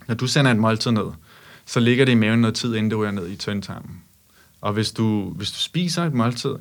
når 0.08 0.16
du 0.16 0.28
sender 0.28 0.52
et 0.52 0.58
måltid 0.58 0.92
ned, 0.92 1.08
så 1.66 1.80
ligger 1.80 2.06
det 2.06 2.12
i 2.12 2.16
maven 2.16 2.40
noget 2.40 2.56
tid, 2.56 2.76
inden 2.76 2.92
det 2.92 2.98
ryger 2.98 3.12
ned 3.12 3.30
i 3.30 3.36
tyndtarmen. 3.36 4.04
Og 4.68 4.74
hvis 4.74 4.92
du, 4.92 5.30
hvis 5.30 5.52
du 5.52 5.58
spiser 5.58 6.04
et 6.04 6.14
måltid, 6.14 6.56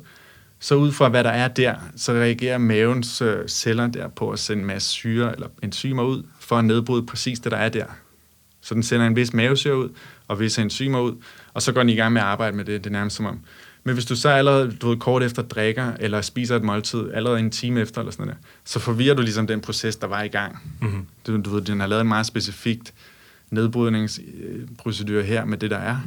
så 0.59 0.75
ud 0.75 0.91
fra 0.91 1.09
hvad 1.09 1.23
der 1.23 1.29
er 1.29 1.47
der, 1.47 1.75
så 1.95 2.11
reagerer 2.11 2.57
mavens 2.57 3.21
øh, 3.21 3.47
celler 3.47 3.87
der 3.87 4.07
på 4.07 4.29
at 4.29 4.39
sende 4.39 4.61
en 4.61 4.67
masse 4.67 4.89
syre 4.89 5.33
eller 5.33 5.47
enzymer 5.63 6.03
ud, 6.03 6.23
for 6.39 6.57
at 6.57 6.65
nedbryde 6.65 7.05
præcis 7.05 7.39
det, 7.39 7.51
der 7.51 7.57
er 7.57 7.69
der. 7.69 7.85
Så 8.61 8.73
den 8.73 8.83
sender 8.83 9.07
en 9.07 9.15
vis 9.15 9.33
mavesyre 9.33 9.77
ud, 9.77 9.89
og 10.27 10.39
visse 10.39 10.61
enzymer 10.61 10.99
ud, 10.99 11.15
og 11.53 11.61
så 11.61 11.71
går 11.71 11.81
den 11.81 11.89
i 11.89 11.95
gang 11.95 12.13
med 12.13 12.21
at 12.21 12.27
arbejde 12.27 12.57
med 12.57 12.65
det, 12.65 12.83
det 12.83 12.89
er 12.89 12.93
nærmest 12.93 13.15
som 13.15 13.25
om. 13.25 13.39
Men 13.83 13.93
hvis 13.93 14.05
du 14.05 14.15
så 14.15 14.29
allerede 14.29 14.71
du 14.71 14.89
ved, 14.89 14.97
kort 14.97 15.23
efter 15.23 15.41
drikker, 15.41 15.91
eller 15.99 16.21
spiser 16.21 16.55
et 16.55 16.63
måltid, 16.63 17.11
allerede 17.13 17.39
en 17.39 17.51
time 17.51 17.81
efter, 17.81 18.01
eller 18.01 18.11
sådan 18.11 18.25
noget, 18.25 18.41
så 18.65 18.79
forvirrer 18.79 19.15
du 19.15 19.21
ligesom 19.21 19.47
den 19.47 19.61
proces, 19.61 19.95
der 19.95 20.07
var 20.07 20.23
i 20.23 20.27
gang. 20.27 20.59
Mm-hmm. 20.81 21.05
Du, 21.27 21.41
du 21.41 21.49
ved, 21.49 21.61
den 21.61 21.79
har 21.79 21.87
lavet 21.87 22.01
en 22.01 22.07
meget 22.07 22.25
specifikt 22.25 22.93
nedbrydningsprocedure 23.49 25.23
her 25.23 25.45
med 25.45 25.57
det, 25.57 25.71
der 25.71 25.77
er 25.77 25.97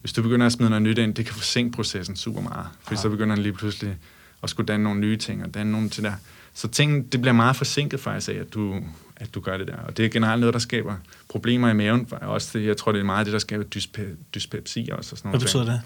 hvis 0.00 0.12
du 0.12 0.22
begynder 0.22 0.46
at 0.46 0.52
smide 0.52 0.70
noget 0.70 0.82
nyt 0.82 0.98
ind, 0.98 1.14
det 1.14 1.26
kan 1.26 1.34
forsinke 1.34 1.76
processen 1.76 2.16
super 2.16 2.40
meget. 2.40 2.66
For 2.82 2.94
så 2.94 3.08
begynder 3.08 3.34
den 3.34 3.42
lige 3.42 3.52
pludselig 3.52 3.96
at 4.42 4.50
skulle 4.50 4.66
danne 4.66 4.84
nogle 4.84 5.00
nye 5.00 5.16
ting, 5.16 5.44
og 5.44 5.54
danne 5.54 5.72
nogle 5.72 5.88
til 5.88 6.04
der. 6.04 6.12
Så 6.54 6.68
ting, 6.68 7.12
det 7.12 7.20
bliver 7.20 7.34
meget 7.34 7.56
forsinket 7.56 8.00
faktisk 8.00 8.28
af, 8.28 8.34
at 8.34 8.54
du, 8.54 8.80
at 9.16 9.34
du 9.34 9.40
gør 9.40 9.56
det 9.56 9.66
der. 9.66 9.76
Og 9.76 9.96
det 9.96 10.04
er 10.04 10.08
generelt 10.08 10.40
noget, 10.40 10.52
der 10.52 10.58
skaber 10.58 10.94
problemer 11.28 11.70
i 11.70 11.72
maven. 11.72 12.08
Også 12.10 12.58
det, 12.58 12.66
jeg 12.66 12.76
tror, 12.76 12.92
det 12.92 12.98
er 12.98 13.04
meget 13.04 13.26
det, 13.26 13.32
der 13.32 13.38
skaber 13.38 13.64
dyspe, 13.64 14.16
dyspepsi 14.34 14.88
også. 14.92 15.12
Og 15.12 15.18
sådan 15.18 15.30
Hvad 15.30 15.40
betyder 15.40 15.64
det? 15.64 15.80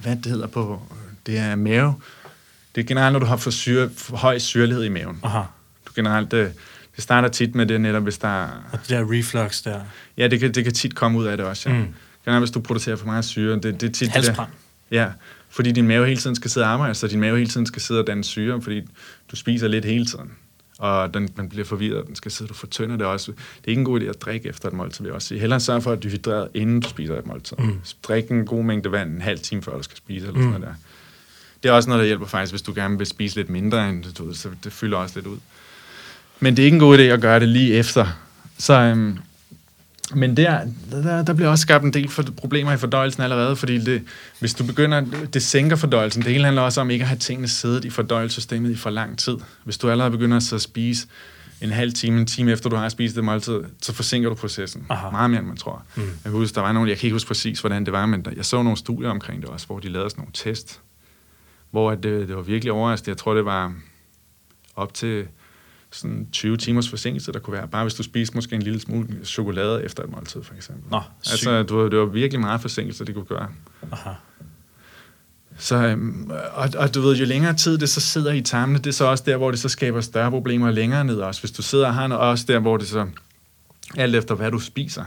Hvad 0.00 0.16
det 0.16 0.26
hedder 0.26 0.46
på? 0.46 0.82
Det 1.26 1.38
er 1.38 1.54
mave. 1.54 1.94
Det 2.74 2.80
er 2.80 2.86
generelt, 2.86 3.12
når 3.12 3.20
du 3.20 3.26
har 3.26 3.36
for, 3.36 3.50
syre, 3.50 3.90
for 3.96 4.16
høj 4.16 4.38
syrlighed 4.38 4.84
i 4.84 4.88
maven. 4.88 5.20
Aha. 5.22 5.42
Du 5.86 5.92
generelt, 5.94 6.30
det, 6.30 6.52
det 6.96 7.04
starter 7.04 7.28
tit 7.28 7.54
med 7.54 7.66
det 7.66 7.80
netop, 7.80 8.02
hvis 8.02 8.18
der 8.18 8.28
er... 8.28 8.48
Og 8.72 8.78
det 8.80 8.88
der 8.88 9.12
reflux 9.12 9.62
der. 9.62 9.80
Ja, 10.16 10.28
det 10.28 10.40
kan, 10.40 10.54
det 10.54 10.64
kan 10.64 10.72
tit 10.72 10.94
komme 10.94 11.18
ud 11.18 11.26
af 11.26 11.36
det 11.36 11.46
også, 11.46 11.70
ja. 11.70 11.78
Mm 11.78 11.94
generelt 12.30 12.40
hvis 12.42 12.50
du 12.50 12.60
producerer 12.60 12.96
for 12.96 13.06
meget 13.06 13.24
syre. 13.24 13.54
Det, 13.54 13.80
det 13.80 13.82
er 13.82 13.92
tit 13.92 14.08
Halsbrand. 14.08 14.50
Det 14.50 14.90
der, 14.90 15.02
ja, 15.02 15.08
fordi 15.50 15.72
din 15.72 15.86
mave 15.86 16.06
hele 16.06 16.20
tiden 16.20 16.36
skal 16.36 16.50
sidde 16.50 16.66
og 16.66 16.72
arbejde, 16.72 16.94
så 16.94 17.06
din 17.06 17.20
mave 17.20 17.38
hele 17.38 17.50
tiden 17.50 17.66
skal 17.66 17.82
sidde 17.82 18.00
og 18.00 18.06
danne 18.06 18.24
syre, 18.24 18.62
fordi 18.62 18.80
du 19.30 19.36
spiser 19.36 19.68
lidt 19.68 19.84
hele 19.84 20.06
tiden. 20.06 20.30
Og 20.78 21.14
den, 21.14 21.28
man 21.36 21.48
bliver 21.48 21.64
forvirret, 21.64 22.06
den 22.06 22.16
skal 22.16 22.30
sidde, 22.30 22.48
du 22.48 22.54
fortynder 22.54 22.96
det 22.96 23.06
også. 23.06 23.32
Det 23.32 23.64
er 23.64 23.68
ikke 23.68 23.80
en 23.80 23.84
god 23.84 24.00
idé 24.00 24.04
at 24.04 24.22
drikke 24.22 24.48
efter 24.48 24.68
et 24.68 24.74
måltid, 24.74 25.04
vil 25.04 25.08
jeg 25.08 25.14
også 25.14 25.28
sige. 25.28 25.40
Hellere 25.40 25.60
sørge 25.60 25.82
for, 25.82 25.92
at 25.92 26.02
du 26.02 26.08
er 26.08 26.12
hydreret, 26.12 26.48
inden 26.54 26.80
du 26.80 26.88
spiser 26.88 27.18
et 27.18 27.26
måltid. 27.26 27.56
Mm. 27.56 27.80
Drik 28.02 28.30
en 28.30 28.46
god 28.46 28.64
mængde 28.64 28.92
vand 28.92 29.14
en 29.14 29.20
halv 29.20 29.38
time, 29.38 29.62
før 29.62 29.76
du 29.76 29.82
skal 29.82 29.96
spise, 29.96 30.26
eller 30.26 30.38
mm. 30.38 30.42
sådan 30.42 30.60
noget 30.60 30.66
der. 30.68 30.74
Det 31.62 31.68
er 31.68 31.72
også 31.72 31.88
noget, 31.88 32.00
der 32.00 32.06
hjælper 32.06 32.26
faktisk, 32.26 32.52
hvis 32.52 32.62
du 32.62 32.72
gerne 32.74 32.98
vil 32.98 33.06
spise 33.06 33.36
lidt 33.36 33.50
mindre, 33.50 33.88
end 33.88 34.04
du 34.18 34.34
så 34.34 34.48
det 34.64 34.72
fylder 34.72 34.96
også 34.96 35.18
lidt 35.18 35.26
ud. 35.26 35.38
Men 36.40 36.56
det 36.56 36.62
er 36.62 36.64
ikke 36.64 36.74
en 36.74 36.80
god 36.80 36.98
idé 36.98 37.02
at 37.02 37.20
gøre 37.20 37.40
det 37.40 37.48
lige 37.48 37.74
efter. 37.74 38.06
Så 38.58 38.74
øhm, 38.74 39.18
men 40.14 40.36
der, 40.36 40.60
der, 40.90 41.22
der 41.22 41.32
bliver 41.32 41.48
også 41.48 41.62
skabt 41.62 41.84
en 41.84 41.92
del 41.92 42.08
for 42.08 42.22
problemer 42.22 42.72
i 42.72 42.76
fordøjelsen 42.76 43.22
allerede, 43.22 43.56
fordi 43.56 43.78
det, 43.78 44.02
hvis 44.38 44.54
du 44.54 44.64
begynder, 44.64 45.04
det 45.34 45.42
sænker 45.42 45.76
fordøjelsen. 45.76 46.22
Det 46.22 46.32
hele 46.32 46.44
handler 46.44 46.62
også 46.62 46.80
om 46.80 46.90
ikke 46.90 47.02
at 47.02 47.08
have 47.08 47.18
tingene 47.18 47.48
siddet 47.48 47.84
i 47.84 47.90
fordøjelsessystemet 47.90 48.70
i 48.70 48.76
for 48.76 48.90
lang 48.90 49.18
tid. 49.18 49.36
Hvis 49.64 49.78
du 49.78 49.90
allerede 49.90 50.10
begynder 50.10 50.54
at 50.54 50.60
spise 50.60 51.06
en 51.60 51.70
halv 51.70 51.92
time, 51.92 52.20
en 52.20 52.26
time 52.26 52.52
efter 52.52 52.70
du 52.70 52.76
har 52.76 52.88
spist 52.88 53.16
det 53.16 53.24
måltid, 53.24 53.60
så 53.82 53.92
forsinker 53.92 54.28
du 54.28 54.34
processen. 54.34 54.86
Aha. 54.88 55.10
Meget 55.10 55.30
mere, 55.30 55.40
end 55.40 55.48
man 55.48 55.56
tror. 55.56 55.82
Mm. 55.96 56.02
Jeg, 56.24 56.32
husker, 56.32 56.54
der 56.54 56.66
var 56.66 56.72
nogle, 56.72 56.90
jeg 56.90 56.98
kan 56.98 57.06
ikke 57.06 57.14
huske 57.14 57.28
præcis, 57.28 57.60
hvordan 57.60 57.84
det 57.84 57.92
var, 57.92 58.06
men 58.06 58.24
der, 58.24 58.30
jeg 58.36 58.44
så 58.44 58.62
nogle 58.62 58.78
studier 58.78 59.10
omkring 59.10 59.42
det 59.42 59.50
også, 59.50 59.66
hvor 59.66 59.78
de 59.78 59.88
lavede 59.88 60.10
sådan 60.10 60.20
nogle 60.20 60.32
test, 60.34 60.80
hvor 61.70 61.94
det, 61.94 62.28
det 62.28 62.36
var 62.36 62.42
virkelig 62.42 62.72
overraskende. 62.72 63.10
Jeg 63.10 63.16
tror, 63.16 63.34
det 63.34 63.44
var 63.44 63.74
op 64.76 64.94
til 64.94 65.26
sådan 65.92 66.26
20 66.32 66.56
timers 66.56 66.88
forsinkelse, 66.88 67.32
der 67.32 67.38
kunne 67.38 67.52
være, 67.52 67.68
bare 67.68 67.84
hvis 67.84 67.94
du 67.94 68.02
spiser 68.02 68.32
måske 68.34 68.54
en 68.54 68.62
lille 68.62 68.80
smule 68.80 69.08
chokolade 69.24 69.84
efter 69.84 70.02
et 70.02 70.10
måltid, 70.10 70.42
for 70.42 70.54
eksempel. 70.54 70.90
Nå, 70.90 71.00
altså, 71.30 71.62
du, 71.62 71.88
det 71.88 71.98
var 71.98 72.04
virkelig 72.04 72.40
meget 72.40 72.60
forsinkelse, 72.60 73.04
det 73.04 73.14
kunne 73.14 73.24
gøre. 73.24 73.48
Aha. 73.92 74.10
Så, 75.58 75.76
øhm, 75.76 76.30
og, 76.54 76.68
og 76.78 76.94
du 76.94 77.00
ved, 77.00 77.16
jo 77.16 77.24
længere 77.24 77.54
tid 77.54 77.78
det 77.78 77.88
så 77.88 78.00
sidder 78.00 78.32
i 78.32 78.40
tarmene, 78.40 78.78
det 78.78 78.86
er 78.86 78.92
så 78.92 79.04
også 79.04 79.24
der, 79.26 79.36
hvor 79.36 79.50
det 79.50 79.60
så 79.60 79.68
skaber 79.68 80.00
større 80.00 80.30
problemer 80.30 80.70
længere 80.70 81.04
ned 81.04 81.16
også. 81.16 81.40
Hvis 81.40 81.50
du 81.50 81.62
sidder 81.62 81.86
og 81.86 81.94
har 81.94 82.06
noget, 82.06 82.24
også 82.24 82.44
der, 82.48 82.58
hvor 82.58 82.76
det 82.76 82.88
så, 82.88 83.06
alt 83.96 84.16
efter 84.16 84.34
hvad 84.34 84.50
du 84.50 84.58
spiser. 84.58 85.04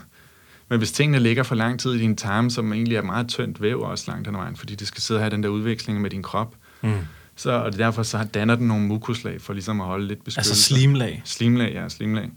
Men 0.70 0.78
hvis 0.78 0.92
tingene 0.92 1.20
ligger 1.20 1.44
for 1.44 1.56
lang 1.56 1.80
tid 1.80 1.94
i 1.94 2.00
din 2.00 2.16
tarme, 2.16 2.52
som 2.52 2.74
egentlig 2.74 2.98
er 2.98 3.02
meget 3.02 3.28
tyndt 3.28 3.62
væv 3.62 3.82
også 3.82 4.12
langt 4.12 4.28
hen 4.28 4.38
vejen, 4.38 4.56
fordi 4.56 4.76
det 4.76 4.88
skal 4.88 5.02
sidde 5.02 5.18
og 5.18 5.22
have 5.22 5.32
den 5.32 5.44
der 5.44 5.50
udveksling 5.50 6.02
med 6.02 6.10
din 6.10 6.24
krop, 6.24 6.56
mm 6.82 7.00
så, 7.36 7.52
og 7.52 7.78
derfor 7.78 8.04
så 8.04 8.28
danner 8.34 8.56
den 8.56 8.68
nogle 8.68 8.84
mukuslag 8.84 9.42
for 9.42 9.54
ligesom 9.54 9.82
at 9.82 9.88
holde 9.88 10.08
lidt 10.08 10.24
beskyttelse. 10.24 10.52
Altså 10.52 10.64
slimlag? 10.64 11.22
Slimlag, 11.26 11.74
ja, 11.74 11.90
slimlag. 11.90 12.30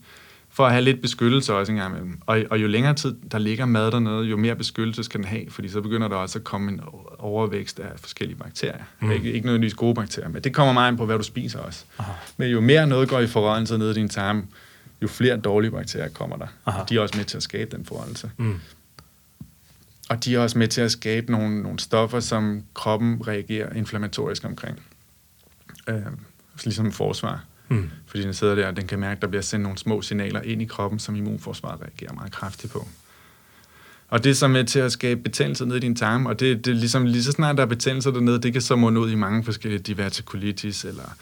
For 0.50 0.66
at 0.66 0.72
have 0.72 0.84
lidt 0.84 1.02
beskyttelse 1.02 1.54
også 1.54 1.72
en 1.72 1.78
gang 1.78 1.96
imellem. 1.96 2.18
Og, 2.26 2.42
og 2.50 2.62
jo 2.62 2.66
længere 2.66 2.94
tid 2.94 3.16
der 3.32 3.38
ligger 3.38 3.64
mad 3.64 3.90
dernede, 3.90 4.24
jo 4.24 4.36
mere 4.36 4.56
beskyttelse 4.56 5.04
skal 5.04 5.20
den 5.20 5.28
have, 5.28 5.44
fordi 5.50 5.68
så 5.68 5.80
begynder 5.80 6.08
der 6.08 6.16
også 6.16 6.38
at 6.38 6.44
komme 6.44 6.72
en 6.72 6.80
overvækst 7.18 7.78
af 7.80 7.90
forskellige 7.96 8.38
bakterier. 8.38 8.84
Mm. 9.00 9.10
Ikke, 9.10 9.32
ikke 9.32 9.46
nødvendigvis 9.46 9.74
gode 9.74 9.94
bakterier, 9.94 10.28
men 10.28 10.42
det 10.42 10.54
kommer 10.54 10.72
meget 10.72 10.90
ind 10.90 10.98
på, 10.98 11.06
hvad 11.06 11.18
du 11.18 11.24
spiser 11.24 11.58
også. 11.58 11.84
Aha. 11.98 12.12
Men 12.36 12.50
jo 12.50 12.60
mere 12.60 12.86
noget 12.86 13.08
går 13.08 13.20
i 13.20 13.26
forrådelse 13.26 13.78
ned 13.78 13.90
i 13.90 13.94
din 13.94 14.08
tarm, 14.08 14.46
jo 15.02 15.08
flere 15.08 15.36
dårlige 15.36 15.70
bakterier 15.70 16.08
kommer 16.08 16.36
der. 16.36 16.46
Aha. 16.66 16.82
De 16.88 16.96
er 16.96 17.00
også 17.00 17.16
med 17.16 17.24
til 17.24 17.36
at 17.36 17.42
skabe 17.42 17.76
den 17.76 17.84
forrådelse. 17.84 18.30
Mm. 18.36 18.60
Og 20.08 20.24
de 20.24 20.34
er 20.34 20.38
også 20.38 20.58
med 20.58 20.68
til 20.68 20.80
at 20.80 20.92
skabe 20.92 21.32
nogle, 21.32 21.62
nogle 21.62 21.78
stoffer, 21.78 22.20
som 22.20 22.62
kroppen 22.74 23.28
reagerer 23.28 23.72
inflammatorisk 23.72 24.44
omkring. 24.44 24.80
Øh, 25.88 26.02
ligesom 26.64 26.92
forsvar. 26.92 27.44
Mm. 27.68 27.90
Fordi 28.06 28.22
den 28.22 28.34
sidder 28.34 28.54
der, 28.54 28.66
og 28.66 28.76
den 28.76 28.86
kan 28.86 28.98
mærke, 28.98 29.18
at 29.18 29.22
der 29.22 29.28
bliver 29.28 29.42
sendt 29.42 29.62
nogle 29.62 29.78
små 29.78 30.02
signaler 30.02 30.42
ind 30.42 30.62
i 30.62 30.64
kroppen, 30.64 30.98
som 30.98 31.16
immunforsvaret 31.16 31.80
reagerer 31.80 32.12
meget 32.12 32.32
kraftigt 32.32 32.72
på. 32.72 32.88
Og 34.08 34.24
det 34.24 34.30
er 34.30 34.34
så 34.34 34.48
med 34.48 34.64
til 34.64 34.78
at 34.78 34.92
skabe 34.92 35.20
betændelse 35.20 35.66
ned 35.66 35.76
i 35.76 35.80
din 35.80 35.96
tarm, 35.96 36.26
og 36.26 36.40
det, 36.40 36.64
det 36.64 36.70
er 36.70 36.74
ligesom, 36.74 37.04
lige 37.04 37.22
så 37.22 37.32
snart 37.32 37.56
der 37.56 37.62
er 37.62 37.66
betændelse 37.66 38.12
dernede, 38.12 38.42
det 38.42 38.52
kan 38.52 38.62
så 38.62 38.76
munde 38.76 39.00
ud 39.00 39.10
i 39.10 39.14
mange 39.14 39.44
forskellige 39.44 39.80
divertikulitis, 39.80 40.84
eller 40.84 41.14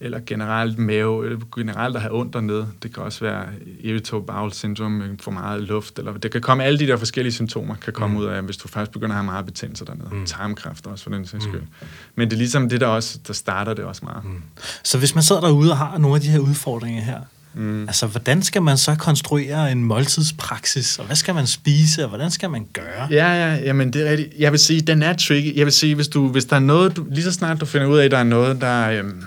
eller 0.00 0.20
generelt 0.26 0.78
mave, 0.78 1.26
eller 1.26 1.38
generelt 1.56 1.96
at 1.96 2.02
have 2.02 2.14
ondt 2.14 2.32
dernede. 2.32 2.68
Det 2.82 2.94
kan 2.94 3.02
også 3.02 3.24
være 3.24 3.44
irritable 3.80 4.26
bowel 4.26 4.52
syndrome, 4.52 5.16
for 5.20 5.30
meget 5.30 5.62
luft, 5.62 5.98
eller 5.98 6.12
det 6.12 6.30
kan 6.30 6.40
komme 6.40 6.64
alle 6.64 6.78
de 6.78 6.86
der 6.86 6.96
forskellige 6.96 7.32
symptomer, 7.32 7.74
kan 7.74 7.92
komme 7.92 8.16
mm. 8.16 8.22
ud 8.22 8.26
af, 8.26 8.42
hvis 8.42 8.56
du 8.56 8.68
faktisk 8.68 8.92
begynder 8.92 9.10
at 9.10 9.16
have 9.16 9.24
meget 9.24 9.46
betændelse 9.46 9.84
dernede. 9.84 10.08
Mm. 10.12 10.26
Tarmkræft 10.26 10.86
også, 10.86 11.04
for 11.04 11.10
den 11.10 11.26
sags 11.26 11.44
skyld. 11.44 11.60
Mm. 11.60 11.66
Men 12.14 12.28
det 12.30 12.36
er 12.36 12.38
ligesom 12.38 12.68
det, 12.68 12.80
der 12.80 12.86
også, 12.86 13.18
der 13.26 13.32
starter 13.32 13.74
det 13.74 13.84
også 13.84 14.04
meget. 14.04 14.24
Mm. 14.24 14.42
Så 14.82 14.98
hvis 14.98 15.14
man 15.14 15.24
sidder 15.24 15.40
derude 15.40 15.70
og 15.70 15.78
har 15.78 15.98
nogle 15.98 16.16
af 16.16 16.22
de 16.22 16.28
her 16.28 16.38
udfordringer 16.38 17.02
her, 17.02 17.20
Mm. 17.54 17.82
Altså, 17.82 18.06
hvordan 18.06 18.42
skal 18.42 18.62
man 18.62 18.78
så 18.78 18.94
konstruere 18.94 19.72
en 19.72 19.84
måltidspraksis, 19.84 20.98
og 20.98 21.06
hvad 21.06 21.16
skal 21.16 21.34
man 21.34 21.46
spise, 21.46 22.02
og 22.02 22.08
hvordan 22.08 22.30
skal 22.30 22.50
man 22.50 22.66
gøre? 22.72 23.08
Ja, 23.10 23.32
ja, 23.32 23.54
jamen 23.54 23.92
det 23.92 24.06
er 24.06 24.10
rigtigt. 24.10 24.34
Jeg 24.38 24.52
vil 24.52 24.60
sige, 24.60 24.80
den 24.80 25.02
er 25.02 25.12
tricky. 25.12 25.56
Jeg 25.56 25.66
vil 25.66 25.72
sige, 25.72 25.94
hvis, 25.94 26.08
du, 26.08 26.28
hvis 26.28 26.44
der 26.44 26.56
er 26.56 26.60
noget, 26.60 26.96
du, 26.96 27.06
lige 27.10 27.24
så 27.24 27.32
snart 27.32 27.60
du 27.60 27.66
finder 27.66 27.86
ud 27.86 27.98
af, 27.98 28.04
at 28.04 28.10
der 28.10 28.18
er 28.18 28.24
noget, 28.24 28.60
der, 28.60 28.90
øhm, 28.90 29.22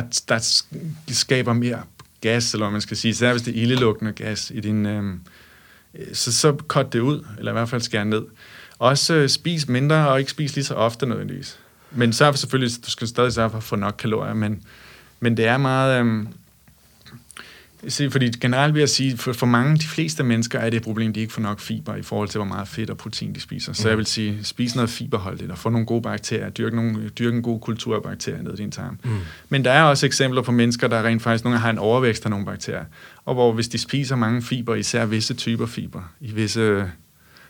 der, 0.00 0.22
der 1.08 1.14
skaber 1.14 1.52
mere 1.52 1.82
gas, 2.20 2.52
eller 2.52 2.66
hvad 2.66 2.72
man 2.72 2.80
skal 2.80 2.96
sige, 2.96 3.14
så 3.14 3.30
hvis 3.32 3.42
det 3.42 3.56
er 3.56 3.62
ildelugtende 3.62 4.12
gas 4.12 4.52
i 4.54 4.60
din... 4.60 4.86
Øhm, 4.86 5.20
så, 6.12 6.32
så 6.32 6.56
cut 6.66 6.92
det 6.92 7.00
ud, 7.00 7.26
eller 7.38 7.52
i 7.52 7.54
hvert 7.54 7.68
fald 7.68 7.82
skær 7.82 8.04
ned. 8.04 8.22
Også 8.78 9.14
øh, 9.14 9.28
spis 9.28 9.68
mindre, 9.68 10.08
og 10.08 10.18
ikke 10.18 10.30
spis 10.30 10.54
lige 10.54 10.64
så 10.64 10.74
ofte 10.74 11.06
nødvendigvis. 11.06 11.58
Men 11.90 12.12
så 12.12 12.32
selvfølgelig, 12.32 12.84
du 12.86 12.90
skal 12.90 13.08
stadig 13.08 13.32
sørge 13.32 13.50
for 13.50 13.56
at 13.56 13.62
få 13.64 13.76
nok 13.76 13.94
kalorier, 13.98 14.34
men, 14.34 14.62
men 15.20 15.36
det 15.36 15.46
er 15.46 15.56
meget... 15.56 16.00
Øhm, 16.00 16.28
Øhm, 17.82 18.10
fordi 18.10 18.30
generelt 18.40 18.74
vil 18.74 18.80
jeg 18.80 18.88
sige, 18.88 19.16
for, 19.16 19.32
for 19.32 19.46
mange, 19.46 19.76
de 19.76 19.86
fleste 19.86 20.22
mennesker, 20.22 20.58
er 20.58 20.70
det 20.70 20.76
et 20.76 20.82
problem, 20.82 21.12
de 21.12 21.20
ikke 21.20 21.32
får 21.32 21.42
nok 21.42 21.60
fiber 21.60 21.96
i 21.96 22.02
forhold 22.02 22.28
til, 22.28 22.38
hvor 22.38 22.46
meget 22.46 22.68
fedt 22.68 22.90
og 22.90 22.96
protein 22.96 23.34
de 23.34 23.40
spiser. 23.40 23.72
Så 23.72 23.82
mm. 23.84 23.88
jeg 23.88 23.98
vil 23.98 24.06
sige, 24.06 24.44
spis 24.44 24.74
noget 24.74 24.90
fiberholdigt 24.90 25.50
og 25.50 25.58
få 25.58 25.68
nogle 25.68 25.86
gode 25.86 26.02
bakterier, 26.02 26.50
dyrke, 26.50 26.76
nogle, 26.76 27.08
dyrke 27.08 27.36
en 27.36 27.42
god 27.42 27.60
kultur 27.60 27.96
af 27.96 28.02
bakterier 28.02 28.42
ned 28.42 28.52
i 28.52 28.56
din 28.56 28.70
tarm. 28.70 28.98
Mm. 29.04 29.10
Men 29.48 29.64
der 29.64 29.70
er 29.70 29.82
også 29.82 30.06
eksempler 30.06 30.42
på 30.42 30.52
mennesker, 30.52 30.88
der 30.88 31.02
rent 31.02 31.22
faktisk 31.22 31.44
nogle 31.44 31.58
har 31.58 31.70
en 31.70 31.78
overvækst 31.78 32.24
af 32.24 32.30
nogle 32.30 32.46
bakterier, 32.46 32.84
og 33.24 33.34
hvor 33.34 33.52
hvis 33.52 33.68
de 33.68 33.78
spiser 33.78 34.16
mange 34.16 34.42
fiber, 34.42 34.74
især 34.74 35.06
visse 35.06 35.34
typer 35.34 35.66
fiber, 35.66 36.02
i 36.20 36.32
visse 36.32 36.84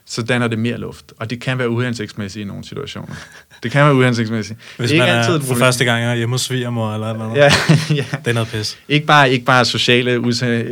så 0.08 0.22
danner 0.22 0.48
det 0.48 0.58
mere 0.58 0.78
luft. 0.78 1.12
Og 1.16 1.30
det 1.30 1.40
kan 1.40 1.58
være 1.58 1.70
uhensigtsmæssigt 1.70 2.42
i 2.42 2.46
nogle 2.48 2.64
situationer. 2.64 3.14
Det 3.62 3.70
kan 3.70 3.84
være 3.84 3.94
uhensigtsmæssigt. 3.94 4.58
Hvis 4.76 4.92
er 4.92 4.98
man 4.98 5.08
ikke 5.08 5.18
altid 5.18 5.34
er 5.34 5.40
for 5.40 5.54
første 5.54 5.84
gang 5.84 6.04
er 6.04 6.14
hjemme 6.14 6.34
hos 6.34 6.40
svigermor 6.40 6.94
eller 6.94 7.16
noget. 7.16 7.36
Ja, 7.36 7.52
ja. 8.00 8.04
Det 8.24 8.26
er 8.26 8.32
noget 8.32 8.48
pis. 8.48 8.78
Ikke 8.88 9.06
bare, 9.06 9.30
ikke 9.30 9.44
bare, 9.44 9.64
sociale, 9.64 10.22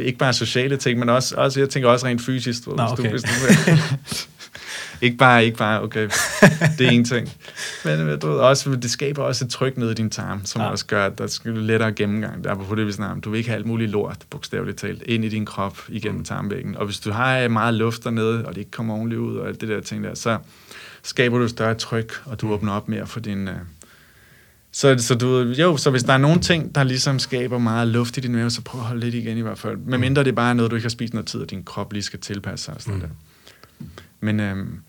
ikke 0.05 0.19
bare 0.19 0.33
sociale 0.33 0.77
ting, 0.77 0.99
men 0.99 1.09
også, 1.09 1.35
også, 1.37 1.61
jeg 1.61 1.69
tænker 1.69 1.89
også 1.89 2.07
rent 2.07 2.23
fysisk. 2.23 2.67
Nå, 2.67 2.75
okay. 2.79 3.11
hvis 3.11 3.23
du, 3.23 3.29
hvis 3.47 3.57
du, 3.67 4.34
ikke 5.05 5.17
bare, 5.17 5.45
ikke 5.45 5.59
bare, 5.59 5.83
okay, 5.83 6.09
det 6.79 6.87
er 6.87 6.91
en 6.91 7.05
ting. 7.05 7.29
Men 7.85 8.19
du 8.19 8.27
ved, 8.27 8.39
også, 8.39 8.71
det 8.71 8.91
skaber 8.91 9.23
også 9.23 9.45
et 9.45 9.51
tryk 9.51 9.77
ned 9.77 9.91
i 9.91 9.95
din 9.95 10.11
tarm, 10.11 10.45
som 10.45 10.63
ja. 10.63 10.69
også 10.69 10.87
gør, 10.87 11.07
at 11.07 11.19
der 11.19 11.27
skal 11.27 11.53
lettere 11.53 11.93
gennemgang. 11.93 12.45
Der 12.45 12.51
er 12.51 12.55
på 12.55 12.75
det, 12.75 12.87
vi 12.87 12.93
snakker 12.93 13.21
Du 13.21 13.31
vil 13.31 13.39
ikke 13.39 13.51
have 13.51 13.57
alt 13.57 13.67
muligt 13.67 13.91
lort, 13.91 14.19
bogstaveligt 14.31 14.79
talt, 14.79 15.03
ind 15.03 15.25
i 15.25 15.29
din 15.29 15.47
krop 15.47 15.79
igennem 15.89 16.19
mm. 16.19 16.25
tarmvæggen. 16.25 16.77
Og 16.77 16.85
hvis 16.85 17.01
du 17.01 17.11
har 17.11 17.49
meget 17.49 17.75
luft 17.75 18.05
dernede, 18.05 18.47
og 18.47 18.55
det 18.55 18.59
ikke 18.59 18.71
kommer 18.71 18.95
ordentligt 18.95 19.21
ud, 19.21 19.37
og 19.37 19.49
alt 19.49 19.61
det 19.61 19.69
der 19.69 19.81
ting 19.81 20.05
der, 20.05 20.15
så 20.15 20.39
skaber 21.03 21.39
du 21.39 21.45
et 21.45 21.51
større 21.51 21.75
tryk, 21.75 22.13
og 22.25 22.41
du 22.41 22.53
åbner 22.53 22.73
op 22.73 22.89
mere 22.89 23.07
for 23.07 23.21
din... 23.21 23.49
Uh, 23.49 23.55
så, 24.73 24.97
så 24.99 25.15
du, 25.15 25.41
jo, 25.43 25.77
så 25.77 25.91
hvis 25.91 26.03
der 26.03 26.13
er 26.13 26.19
nogle 26.19 26.41
ting, 26.41 26.75
der 26.75 26.83
ligesom 26.83 27.19
skaber 27.19 27.59
meget 27.59 27.89
luft 27.89 28.17
i 28.17 28.21
din 28.21 28.33
mave, 28.33 28.51
så 28.51 28.63
prøv 28.63 28.81
at 28.81 28.87
holde 28.87 29.01
lidt 29.01 29.15
igen 29.15 29.39
i 29.39 29.41
hvert 29.41 29.59
fald. 29.59 29.77
Men 29.77 30.01
mindre 30.01 30.25
det 30.25 30.31
er 30.31 30.35
bare 30.35 30.55
noget, 30.55 30.71
du 30.71 30.77
ikke 30.77 30.85
har 30.85 30.91
spist 30.91 31.15
noget 31.15 31.27
tid, 31.27 31.41
og 31.41 31.51
din 31.51 31.65
krop 31.65 31.93
lige 31.93 32.03
skal 32.03 32.21
tilpasse 32.21 32.65
sig. 32.65 32.75
Sådan 32.79 32.95
mm. 32.95 33.01
der. 33.01 33.09
Men 34.21 34.41
øhm, 34.41 34.81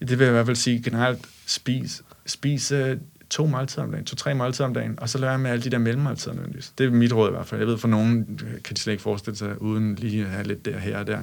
det 0.00 0.18
vil 0.18 0.24
jeg 0.24 0.28
i 0.28 0.32
hvert 0.32 0.46
fald 0.46 0.56
sige 0.56 0.82
generelt, 0.82 1.18
spis, 1.46 2.02
spis 2.26 2.72
øh, 2.72 2.96
to 3.30 3.46
måltider 3.46 3.82
om 3.82 3.90
dagen, 3.90 4.04
to-tre 4.04 4.34
måltider 4.34 4.68
om 4.68 4.74
dagen, 4.74 4.98
og 5.00 5.08
så 5.08 5.18
lad 5.18 5.38
med 5.38 5.50
alle 5.50 5.64
de 5.64 5.70
der 5.70 5.78
mellemmåltider 5.78 6.34
nødvendigvis. 6.34 6.72
Det 6.78 6.86
er 6.86 6.90
mit 6.90 7.12
råd 7.12 7.28
i 7.28 7.32
hvert 7.32 7.46
fald. 7.46 7.60
Jeg 7.60 7.68
ved, 7.68 7.78
for 7.78 7.88
nogen 7.88 8.40
kan 8.64 8.76
de 8.76 8.80
slet 8.80 8.92
ikke 8.92 9.02
forestille 9.02 9.36
sig, 9.36 9.62
uden 9.62 9.94
lige 9.94 10.24
at 10.24 10.30
have 10.30 10.46
lidt 10.46 10.64
der, 10.64 10.78
her 10.78 10.98
og 10.98 11.06
der. 11.06 11.18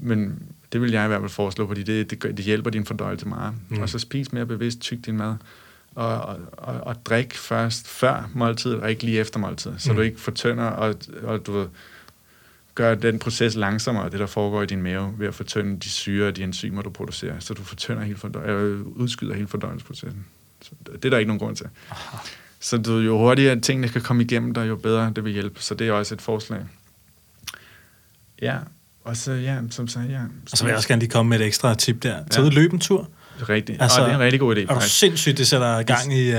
Men 0.00 0.42
det 0.72 0.80
vil 0.80 0.90
jeg 0.90 1.04
i 1.04 1.08
hvert 1.08 1.20
fald 1.20 1.30
foreslå, 1.30 1.66
fordi 1.66 1.82
det, 1.82 2.10
det, 2.10 2.22
det 2.22 2.44
hjælper 2.44 2.70
din 2.70 2.86
fordøjelse 2.86 3.28
meget. 3.28 3.54
Mm. 3.68 3.82
Og 3.82 3.88
så 3.88 3.98
spis 3.98 4.32
mere 4.32 4.46
bevidst, 4.46 4.80
tyk 4.80 5.06
din 5.06 5.16
mad. 5.16 5.34
Og, 5.94 6.20
og, 6.20 6.38
og, 6.52 6.80
og 6.80 7.06
drik 7.06 7.34
først 7.34 7.88
før 7.88 8.30
måltidet, 8.34 8.80
og 8.80 8.90
ikke 8.90 9.02
lige 9.02 9.20
efter 9.20 9.38
måltidet, 9.38 9.82
så 9.82 9.90
mm. 9.92 9.96
du 9.96 10.02
ikke 10.02 10.20
fortønder, 10.20 10.64
og, 10.64 10.94
og 11.22 11.46
du 11.46 11.66
gør 12.74 12.94
den 12.94 13.18
proces 13.18 13.54
langsommere, 13.54 14.10
det 14.10 14.20
der 14.20 14.26
foregår 14.26 14.62
i 14.62 14.66
din 14.66 14.82
mave, 14.82 15.14
ved 15.18 15.28
at 15.28 15.34
fortynde 15.34 15.80
de 15.80 15.88
syre 15.88 16.28
og 16.28 16.36
de 16.36 16.42
enzymer, 16.42 16.82
du 16.82 16.90
producerer, 16.90 17.34
så 17.38 17.54
du 17.54 17.62
fortynder 17.62 18.02
hele 18.02 18.18
fordøj- 18.18 18.50
øh, 18.50 18.86
udskyder 18.86 19.34
hele 19.34 19.48
fordøjelsesprocessen. 19.48 20.24
Så 20.62 20.70
det 20.92 21.04
er 21.04 21.10
der 21.10 21.18
ikke 21.18 21.28
nogen 21.28 21.40
grund 21.40 21.56
til. 21.56 21.66
Aha. 21.90 22.16
Så 22.60 22.78
du, 22.78 22.98
jo 22.98 23.18
hurtigere 23.18 23.60
tingene 23.60 23.88
kan 23.88 24.00
komme 24.00 24.22
igennem 24.22 24.54
dig, 24.54 24.68
jo 24.68 24.76
bedre 24.76 25.12
det 25.16 25.24
vil 25.24 25.32
hjælpe. 25.32 25.62
Så 25.62 25.74
det 25.74 25.88
er 25.88 25.92
også 25.92 26.14
et 26.14 26.22
forslag. 26.22 26.60
Ja, 28.42 28.56
og 29.04 29.16
så, 29.16 29.32
ja, 29.32 29.58
som 29.70 29.88
sagt, 29.88 30.10
ja. 30.10 30.20
Og 30.52 30.58
så 30.58 30.64
vil 30.64 30.70
jeg 30.70 30.76
også 30.76 30.88
gerne 30.88 31.00
lige 31.00 31.10
komme 31.10 31.30
med 31.30 31.40
et 31.40 31.46
ekstra 31.46 31.74
tip 31.74 32.02
der. 32.02 32.24
Tag 32.30 32.40
ja. 32.40 32.46
ud 32.46 32.50
løbe 32.50 32.74
en 32.74 32.80
tur. 32.80 33.08
Rigtigt. 33.48 33.82
Altså, 33.82 34.00
og 34.00 34.06
det 34.06 34.12
er 34.12 34.16
en 34.16 34.22
rigtig 34.22 34.40
god 34.40 34.56
idé. 34.56 34.60
Er 34.60 34.74
du 34.74 34.80
sindssygt, 34.80 35.38
det 35.38 35.46
sætter 35.46 35.82
gang 35.82 36.14
i, 36.14 36.28
uh, 36.28 36.34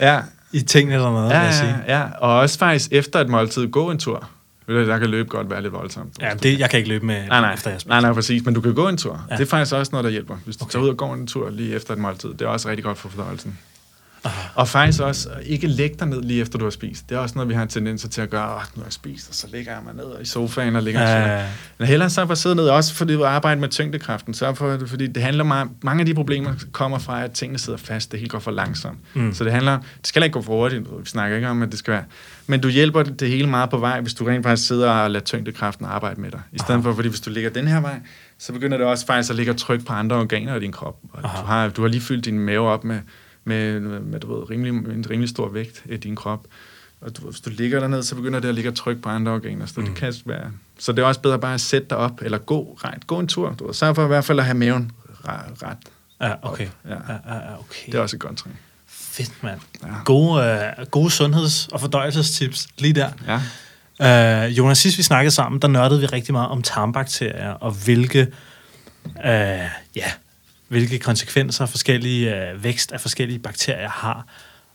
ja. 0.00 0.20
i 0.52 0.60
tingene 0.60 0.94
eller 0.94 1.10
noget, 1.10 1.30
ja, 1.30 1.42
ja, 1.42 1.98
ja, 1.98 2.10
og 2.18 2.38
også 2.38 2.58
faktisk 2.58 2.92
efter 2.92 3.20
et 3.20 3.28
måltid 3.28 3.68
gå 3.68 3.90
en 3.90 3.98
tur. 3.98 4.30
Der 4.70 4.98
kan 4.98 5.08
løbe 5.08 5.28
godt 5.28 5.50
være 5.50 5.62
lidt 5.62 5.72
voldsomt. 5.72 6.12
Ja, 6.20 6.34
det, 6.34 6.58
jeg 6.58 6.70
kan 6.70 6.78
ikke 6.78 6.88
løbe 6.88 7.06
med, 7.06 7.26
nej, 7.26 7.40
nej, 7.40 7.54
efter 7.54 7.70
jeg 7.70 7.80
Nej, 7.86 8.00
nej, 8.00 8.12
præcis. 8.12 8.44
Men 8.44 8.54
du 8.54 8.60
kan 8.60 8.74
gå 8.74 8.88
en 8.88 8.96
tur. 8.96 9.26
Ja. 9.30 9.36
Det 9.36 9.42
er 9.42 9.46
faktisk 9.46 9.74
også 9.74 9.92
noget, 9.92 10.04
der 10.04 10.10
hjælper. 10.10 10.36
Hvis 10.44 10.56
du 10.56 10.64
okay. 10.64 10.72
tager 10.72 10.84
ud 10.84 10.88
og 10.88 10.96
går 10.96 11.14
en 11.14 11.26
tur 11.26 11.50
lige 11.50 11.74
efter 11.74 11.94
et 11.94 11.98
måltid, 12.00 12.28
det 12.28 12.42
er 12.42 12.46
også 12.46 12.68
rigtig 12.68 12.84
godt 12.84 12.98
for 12.98 13.08
fordøjelsen. 13.08 13.58
Og 14.54 14.68
faktisk 14.68 15.00
også 15.00 15.28
ikke 15.42 15.66
lægge 15.66 15.96
dig 15.98 16.08
ned 16.08 16.22
lige 16.22 16.40
efter 16.40 16.58
du 16.58 16.64
har 16.64 16.70
spist. 16.70 17.08
Det 17.08 17.14
er 17.14 17.18
også 17.18 17.34
noget, 17.34 17.48
vi 17.48 17.54
har 17.54 17.62
en 17.62 17.68
tendens 17.68 18.06
til 18.10 18.20
at 18.20 18.30
gøre. 18.30 18.54
Åh, 18.54 18.62
nu 18.76 18.80
har 18.80 18.84
jeg 18.84 18.92
spist, 18.92 19.28
og 19.28 19.34
så 19.34 19.46
ligger 19.52 19.72
jeg 19.72 19.80
mig 19.84 19.94
ned 19.94 20.22
i 20.22 20.24
sofaen 20.24 20.76
og 20.76 20.82
ligger 20.82 21.00
ja, 21.00 21.38
ja. 21.38 21.46
Men 21.78 21.88
hellere 21.88 22.10
så 22.10 22.26
for 22.26 22.32
at 22.32 22.38
sidde 22.38 22.54
ned, 22.54 22.68
også 22.68 22.94
fordi 22.94 23.14
du 23.14 23.24
arbejder 23.24 23.60
med 23.60 23.68
tyngdekraften. 23.68 24.34
Så 24.34 24.54
for, 24.54 24.78
fordi 24.86 25.06
det 25.06 25.22
handler 25.22 25.44
meget, 25.44 25.68
mange 25.82 26.00
af 26.00 26.06
de 26.06 26.14
problemer 26.14 26.52
kommer 26.72 26.98
fra, 26.98 27.24
at 27.24 27.32
tingene 27.32 27.58
sidder 27.58 27.78
fast. 27.78 28.12
Det 28.12 28.18
hele 28.18 28.30
går 28.30 28.38
for 28.38 28.50
langsomt. 28.50 28.98
Mm. 29.14 29.34
Så 29.34 29.44
det 29.44 29.52
handler, 29.52 29.78
det 29.98 30.06
skal 30.06 30.22
ikke 30.22 30.32
gå 30.32 30.42
for 30.42 30.52
hurtigt. 30.52 30.82
Vi 30.82 31.06
snakker 31.06 31.36
ikke 31.36 31.48
om, 31.48 31.62
at 31.62 31.70
det 31.70 31.78
skal 31.78 31.92
være. 31.92 32.04
Men 32.46 32.60
du 32.60 32.68
hjælper 32.68 33.02
det 33.02 33.28
hele 33.28 33.48
meget 33.48 33.70
på 33.70 33.78
vej, 33.78 34.00
hvis 34.00 34.14
du 34.14 34.24
rent 34.24 34.46
faktisk 34.46 34.68
sidder 34.68 34.90
og 34.90 35.10
lader 35.10 35.24
tyngdekraften 35.24 35.86
arbejde 35.86 36.20
med 36.20 36.30
dig. 36.30 36.40
I 36.52 36.58
stedet 36.58 36.74
Aha. 36.74 36.88
for, 36.88 36.94
fordi 36.94 37.08
hvis 37.08 37.20
du 37.20 37.30
ligger 37.30 37.50
den 37.50 37.68
her 37.68 37.80
vej, 37.80 38.00
så 38.38 38.52
begynder 38.52 38.78
det 38.78 38.86
også 38.86 39.06
faktisk 39.06 39.30
at 39.30 39.36
ligge 39.36 39.54
tryk 39.54 39.86
på 39.86 39.92
andre 39.92 40.16
organer 40.16 40.56
i 40.56 40.60
din 40.60 40.72
krop. 40.72 40.96
Og 41.12 41.22
du 41.22 41.28
har, 41.28 41.68
du 41.68 41.82
har 41.82 41.88
lige 41.88 42.00
fyldt 42.00 42.24
din 42.24 42.38
mave 42.38 42.68
op 42.68 42.84
med 42.84 43.00
med, 43.80 44.00
med 44.00 44.20
du 44.20 44.34
ved, 44.34 44.50
rimelig, 44.50 44.70
en 44.70 45.04
rimelig 45.10 45.28
stor 45.28 45.48
vægt 45.48 45.82
i 45.86 45.96
din 45.96 46.16
krop. 46.16 46.46
Og 47.00 47.16
du, 47.16 47.22
hvis 47.30 47.40
du 47.40 47.50
ligger 47.50 47.80
derned, 47.80 48.02
så 48.02 48.14
begynder 48.14 48.40
det 48.40 48.48
at 48.48 48.54
ligge 48.54 48.72
tryk 48.72 49.02
på 49.02 49.08
andre 49.08 49.32
organer. 49.32 49.66
Så, 49.66 49.80
mm. 49.80 49.86
det 49.86 49.94
kan 49.94 50.14
være, 50.26 50.50
så 50.78 50.92
det 50.92 51.02
er 51.02 51.06
også 51.06 51.20
bedre 51.20 51.38
bare 51.38 51.54
at 51.54 51.60
sætte 51.60 51.86
dig 51.90 51.98
op, 51.98 52.22
eller 52.22 52.38
gå, 52.38 52.78
ret, 52.84 53.06
gå 53.06 53.18
en 53.18 53.28
tur. 53.28 53.54
Du 53.58 53.66
ved, 53.66 53.74
sørg 53.74 53.94
for 53.94 54.04
i 54.04 54.06
hvert 54.06 54.24
fald 54.24 54.38
at 54.38 54.44
have 54.44 54.54
maven 54.54 54.92
ret. 55.24 55.76
Ja, 56.20 56.32
okay. 56.42 56.68
Ja. 56.88 56.90
Ja, 56.90 57.34
ja, 57.34 57.58
okay. 57.58 57.86
Det 57.86 57.94
er 57.94 58.00
også 58.00 58.16
et 58.16 58.20
godt 58.20 58.36
træning. 58.36 58.60
Fedt, 58.86 59.42
mand. 59.42 59.60
Ja. 59.82 59.88
Gode, 60.04 60.72
uh, 60.78 60.86
gode 60.86 61.10
sundheds- 61.10 61.68
og 61.72 61.80
fordøjelsestips 61.80 62.68
lige 62.78 62.92
der. 62.92 63.10
Ja. 64.00 64.46
Uh, 64.46 64.58
Jonas, 64.58 64.78
sidst 64.78 64.98
vi 64.98 65.02
snakkede 65.02 65.34
sammen, 65.34 65.62
der 65.62 65.68
nørdede 65.68 66.00
vi 66.00 66.06
rigtig 66.06 66.34
meget 66.34 66.48
om 66.48 66.62
tarmbakterier, 66.62 67.50
og 67.50 67.70
hvilke 67.70 68.26
uh, 69.06 69.20
ja, 69.96 70.12
hvilke 70.70 70.98
konsekvenser 70.98 71.66
forskellige 71.66 72.36
øh, 72.36 72.64
vækst 72.64 72.92
af 72.92 73.00
forskellige 73.00 73.38
bakterier 73.38 73.88
har, 73.88 74.26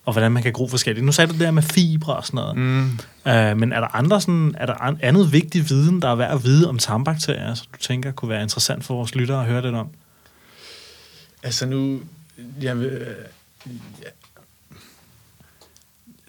og 0.05 0.13
hvordan 0.13 0.31
man 0.31 0.43
kan 0.43 0.53
gro 0.53 0.67
forskelligt. 0.67 1.05
Nu 1.05 1.11
sagde 1.11 1.27
du 1.27 1.31
det 1.31 1.41
der 1.41 1.51
med 1.51 1.63
fibre 1.63 2.15
og 2.15 2.25
sådan 2.25 2.37
noget. 2.37 2.57
Mm. 2.57 2.99
Øh, 3.31 3.57
men 3.57 3.73
er 3.73 3.79
der 3.79 3.95
andre 3.95 4.21
sådan, 4.21 4.55
er 4.57 4.65
der 4.65 4.95
andet 5.01 5.33
vigtig 5.33 5.69
viden, 5.69 6.01
der 6.01 6.07
er 6.07 6.15
værd 6.15 6.31
at 6.31 6.43
vide 6.43 6.69
om 6.69 6.77
tarmbakterier, 6.77 7.53
som 7.53 7.67
du 7.73 7.79
tænker 7.79 8.11
kunne 8.11 8.29
være 8.29 8.43
interessant 8.43 8.83
for 8.83 8.95
vores 8.95 9.15
lyttere 9.15 9.39
at 9.39 9.45
høre 9.45 9.61
lidt 9.61 9.75
om? 9.75 9.89
Altså 11.43 11.65
nu, 11.65 12.01
jeg 12.61 12.79
vil, 12.79 13.07
ja, 14.01 14.09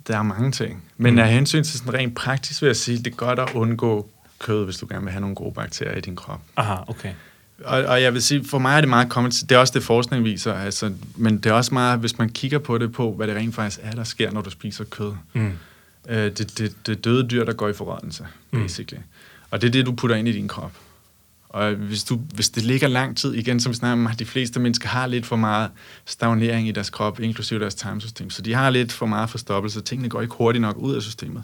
der 0.07 0.19
er 0.19 0.23
mange 0.23 0.53
ting. 0.53 0.85
Men 0.97 1.15
mm. 1.15 1.19
af 1.19 1.33
hensyn 1.33 1.65
til 1.65 1.79
sådan 1.79 1.95
rent 1.95 2.15
praktisk 2.15 2.63
vil 2.63 2.67
jeg 2.67 2.77
sige, 2.77 2.99
det 2.99 3.07
er 3.07 3.17
godt 3.17 3.39
at 3.39 3.49
undgå 3.55 4.11
kød, 4.39 4.65
hvis 4.65 4.77
du 4.77 4.87
gerne 4.91 5.03
vil 5.03 5.13
have 5.13 5.21
nogle 5.21 5.37
gode 5.37 5.55
bakterier 5.55 5.97
i 5.97 6.01
din 6.01 6.17
krop. 6.17 6.41
Aha, 6.57 6.75
okay. 6.87 7.13
Og, 7.65 7.85
og 7.85 8.03
jeg 8.03 8.15
vil 8.15 8.23
sige, 8.23 8.45
for 8.45 8.59
mig 8.59 8.77
er 8.77 8.81
det 8.81 8.89
meget 8.89 9.09
kommet 9.09 9.45
det 9.49 9.53
er 9.53 9.59
også 9.59 9.73
det 9.75 9.83
forskning 9.83 10.25
viser, 10.25 10.55
altså, 10.55 10.93
men 11.17 11.39
det 11.39 11.47
er 11.47 11.53
også 11.53 11.75
meget, 11.75 11.99
hvis 11.99 12.19
man 12.19 12.29
kigger 12.29 12.59
på 12.59 12.79
det 12.79 12.93
på, 12.93 13.13
hvad 13.13 13.27
det 13.27 13.37
rent 13.37 13.55
faktisk 13.55 13.81
er, 13.83 13.91
der 13.91 14.05
sker, 14.05 14.31
når 14.31 14.41
du 14.41 14.51
spiser 14.51 14.85
kød. 14.85 15.13
Mm. 15.33 15.53
Øh, 16.09 16.17
det, 16.17 16.59
det, 16.59 16.87
det 16.87 17.05
døde 17.05 17.29
dyr, 17.29 17.45
der 17.45 17.53
går 17.53 17.69
i 17.69 17.73
forrådnelse, 17.73 18.27
mm. 18.51 18.61
basically. 18.61 19.03
Og 19.51 19.61
det 19.61 19.69
er 19.69 19.73
det, 19.73 19.87
du 19.87 19.93
putter 19.93 20.17
ind 20.17 20.29
i 20.29 20.33
din 20.33 20.49
krop. 20.49 20.73
Og 21.49 21.73
hvis, 21.73 22.05
du, 22.05 22.17
hvis 22.35 22.49
det 22.49 22.63
ligger 22.63 22.89
lang 22.89 23.17
tid, 23.17 23.35
igen 23.35 23.61
som 23.61 23.73
vi 23.73 23.77
snakker 23.77 24.07
om, 24.07 24.17
de 24.17 24.25
fleste 24.25 24.61
mennesker 24.61 24.89
har 24.89 25.07
lidt 25.07 25.27
for 25.27 25.37
meget 25.37 25.71
stagnering 26.05 26.69
i 26.69 26.73
deres 26.73 26.91
krop, 26.91 27.21
inklusive 27.21 27.61
deres 27.61 27.75
tarmsystem. 27.75 28.31
Så 28.31 28.43
de 28.43 28.55
har 28.55 28.71
lidt 28.71 28.93
for 28.93 29.07
meget 29.07 29.31
forstoppelse. 29.31 29.81
Tingene 29.81 30.09
går 30.09 30.23
ikke 30.23 30.35
hurtigt 30.35 30.63
nok 30.63 30.77
ud 30.77 30.95
af 30.95 31.03
systemet. 31.03 31.43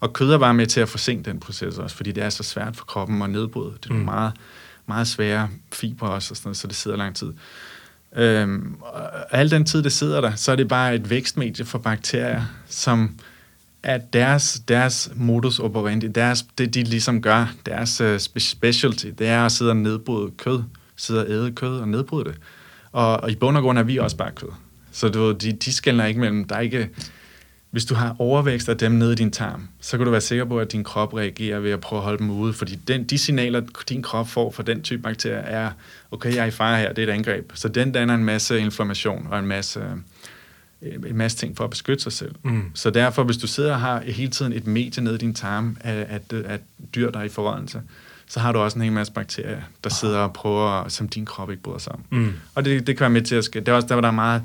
Og 0.00 0.12
kød 0.12 0.32
er 0.32 0.38
bare 0.38 0.54
med 0.54 0.66
til 0.66 0.80
at 0.80 0.88
forsinke 0.88 1.30
den 1.30 1.40
proces 1.40 1.78
også, 1.78 1.96
fordi 1.96 2.12
det 2.12 2.24
er 2.24 2.30
så 2.30 2.42
svært 2.42 2.76
for 2.76 2.84
kroppen 2.84 3.22
at 3.22 3.30
nedbryde. 3.30 3.72
Det 3.82 3.90
er 3.90 3.94
mm. 3.94 4.00
meget 4.00 4.32
meget 4.86 5.08
svære 5.08 5.48
fibre 5.72 6.10
også, 6.10 6.32
og 6.32 6.36
sådan 6.36 6.48
noget, 6.48 6.56
så 6.56 6.66
det 6.66 6.76
sidder 6.76 6.96
lang 6.96 7.16
tid. 7.16 7.32
Øhm, 8.16 8.74
og 8.80 9.34
al 9.38 9.50
den 9.50 9.64
tid, 9.64 9.82
det 9.82 9.92
sidder 9.92 10.20
der, 10.20 10.34
så 10.34 10.52
er 10.52 10.56
det 10.56 10.68
bare 10.68 10.94
et 10.94 11.10
vækstmedie 11.10 11.64
for 11.64 11.78
bakterier, 11.78 12.42
som 12.66 13.18
at 13.82 14.12
deres, 14.12 14.62
deres 14.68 15.10
modus 15.14 15.58
operandi, 15.58 16.08
deres, 16.08 16.46
det 16.58 16.74
de 16.74 16.82
ligesom 16.82 17.22
gør, 17.22 17.52
deres 17.66 18.00
uh, 18.00 18.18
specialty, 18.38 19.06
det 19.18 19.26
er 19.26 19.44
at 19.44 19.52
sidde 19.52 19.70
og 19.70 19.76
nedbryde 19.76 20.30
kød, 20.36 20.62
sidde 20.96 21.20
og 21.20 21.30
æde 21.30 21.52
kød 21.52 21.78
og 21.80 21.88
nedbryde 21.88 22.24
det. 22.24 22.34
Og, 22.92 23.20
og 23.20 23.30
i 23.30 23.34
bund 23.34 23.56
og 23.56 23.62
grund 23.62 23.78
er 23.78 23.82
vi 23.82 23.96
også 23.96 24.16
bare 24.16 24.32
kød. 24.32 24.48
Så 24.92 25.08
du, 25.08 25.32
de, 25.32 25.52
de 25.52 25.72
skældner 25.72 26.04
ikke 26.04 26.20
mellem, 26.20 26.44
der 26.44 26.56
er 26.56 26.60
ikke, 26.60 26.88
hvis 27.74 27.84
du 27.84 27.94
har 27.94 28.16
overvækst 28.18 28.68
af 28.68 28.78
dem 28.78 28.92
nede 28.92 29.12
i 29.12 29.14
din 29.14 29.30
tarm, 29.30 29.68
så 29.80 29.96
kan 29.96 30.04
du 30.04 30.10
være 30.10 30.20
sikker 30.20 30.44
på, 30.44 30.60
at 30.60 30.72
din 30.72 30.84
krop 30.84 31.14
reagerer 31.14 31.58
ved 31.58 31.70
at 31.70 31.80
prøve 31.80 32.00
at 32.00 32.04
holde 32.04 32.18
dem 32.18 32.30
ude, 32.30 32.52
fordi 32.52 32.74
den, 32.74 33.04
de 33.04 33.18
signaler, 33.18 33.62
din 33.88 34.02
krop 34.02 34.28
får 34.28 34.50
fra 34.50 34.62
den 34.62 34.82
type 34.82 35.02
bakterier, 35.02 35.38
er, 35.38 35.70
okay, 36.10 36.34
jeg 36.34 36.42
er 36.42 36.46
i 36.46 36.50
fare 36.50 36.78
her, 36.78 36.92
det 36.92 37.04
er 37.04 37.08
et 37.08 37.16
angreb. 37.16 37.52
Så 37.54 37.68
den 37.68 37.92
danner 37.92 38.14
en 38.14 38.24
masse 38.24 38.58
inflammation 38.58 39.26
og 39.30 39.38
en 39.38 39.46
masse, 39.46 39.82
en 40.82 41.16
masse 41.16 41.38
ting 41.38 41.56
for 41.56 41.64
at 41.64 41.70
beskytte 41.70 42.02
sig 42.02 42.12
selv. 42.12 42.34
Mm. 42.42 42.62
Så 42.74 42.90
derfor, 42.90 43.24
hvis 43.24 43.36
du 43.36 43.46
sidder 43.46 43.72
og 43.72 43.80
har 43.80 44.00
hele 44.00 44.30
tiden 44.30 44.52
et 44.52 44.66
medie 44.66 45.02
nede 45.02 45.14
i 45.14 45.18
din 45.18 45.34
tarm 45.34 45.76
af, 45.80 46.06
af, 46.08 46.20
af 46.46 46.58
dyr, 46.94 47.10
der 47.10 47.18
er 47.18 47.24
i 47.24 47.28
forrådelse, 47.28 47.80
så 48.26 48.40
har 48.40 48.52
du 48.52 48.58
også 48.58 48.78
en 48.78 48.82
hel 48.82 48.92
masse 48.92 49.12
bakterier, 49.12 49.60
der 49.84 49.90
sidder 49.90 50.18
og 50.18 50.32
prøver, 50.32 50.88
som 50.88 51.08
din 51.08 51.26
krop 51.26 51.50
ikke 51.50 51.62
bryder 51.62 51.78
sig 51.78 51.92
om. 51.92 52.00
Mm. 52.10 52.32
Og 52.54 52.64
det, 52.64 52.86
det 52.86 52.96
kan 52.96 53.00
være 53.00 53.10
med 53.10 53.22
til 53.22 53.34
at 53.34 53.44
ske. 53.44 53.60
Det 53.60 53.68
er 53.68 53.72
også 53.72 53.88
der, 53.88 53.94
hvor 53.94 54.00
der 54.00 54.08
er 54.08 54.12
meget 54.12 54.42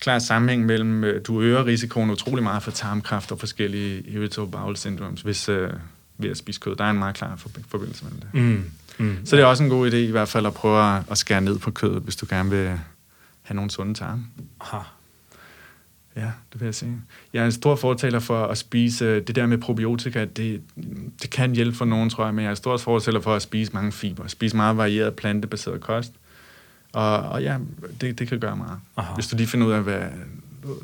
klar 0.00 0.18
sammenhæng 0.18 0.66
mellem, 0.66 1.04
øh, 1.04 1.20
du 1.26 1.40
øger 1.42 1.66
risikoen 1.66 2.10
utrolig 2.10 2.42
meget 2.42 2.62
for 2.62 2.70
tarmkræft 2.70 3.32
og 3.32 3.38
forskellige 3.38 4.02
irritable 4.08 4.50
bowel 4.50 4.76
syndromes, 4.76 5.20
hvis, 5.20 5.48
øh, 5.48 5.70
ved 6.18 6.30
at 6.30 6.36
spise 6.36 6.60
kød. 6.60 6.76
Der 6.76 6.84
er 6.84 6.90
en 6.90 6.98
meget 6.98 7.14
klar 7.14 7.36
forbindelse 7.68 8.04
mellem 8.04 8.20
det. 8.20 8.34
Mm. 8.34 8.70
Mm. 8.98 9.16
Så 9.24 9.36
det 9.36 9.42
er 9.42 9.46
også 9.46 9.62
en 9.62 9.70
god 9.70 9.90
idé 9.90 9.96
i 9.96 10.10
hvert 10.10 10.28
fald 10.28 10.46
at 10.46 10.54
prøve 10.54 10.96
at, 10.96 11.02
at 11.10 11.18
skære 11.18 11.40
ned 11.40 11.58
på 11.58 11.70
kødet, 11.70 12.02
hvis 12.02 12.16
du 12.16 12.26
gerne 12.28 12.50
vil 12.50 12.78
have 13.42 13.56
nogle 13.56 13.70
sunde 13.70 13.94
tarme. 13.94 14.24
Aha. 14.60 14.78
Ja, 16.16 16.30
det 16.52 16.60
vil 16.60 16.64
jeg 16.64 16.74
sige. 16.74 16.96
Jeg 17.32 17.40
er 17.40 17.44
en 17.44 17.52
stor 17.52 17.76
fortaler 17.76 18.18
for 18.18 18.46
at 18.46 18.58
spise 18.58 19.04
øh, 19.04 19.26
det 19.26 19.36
der 19.36 19.46
med 19.46 19.58
probiotika. 19.58 20.24
Det, 20.24 20.62
det 21.22 21.30
kan 21.30 21.54
hjælpe 21.54 21.76
for 21.76 21.84
nogen, 21.84 22.10
tror 22.10 22.24
jeg, 22.24 22.34
men 22.34 22.42
jeg 22.42 22.46
er 22.46 22.50
en 22.50 22.56
stor 22.56 22.76
fortaler 22.76 23.20
for 23.20 23.34
at 23.34 23.42
spise 23.42 23.72
mange 23.72 23.92
fiber. 23.92 24.26
Spise 24.26 24.56
meget 24.56 24.76
varieret 24.76 25.14
plantebaseret 25.14 25.80
kost. 25.80 26.12
Og, 26.92 27.18
og 27.18 27.42
ja, 27.42 27.56
det, 28.00 28.18
det 28.18 28.28
kan 28.28 28.40
gøre 28.40 28.56
meget. 28.56 28.78
Aha. 28.96 29.14
Hvis 29.14 29.26
du 29.26 29.36
lige 29.36 29.46
finder 29.46 29.66
ud 29.66 29.72
af, 29.72 29.82
hvad... 29.82 30.00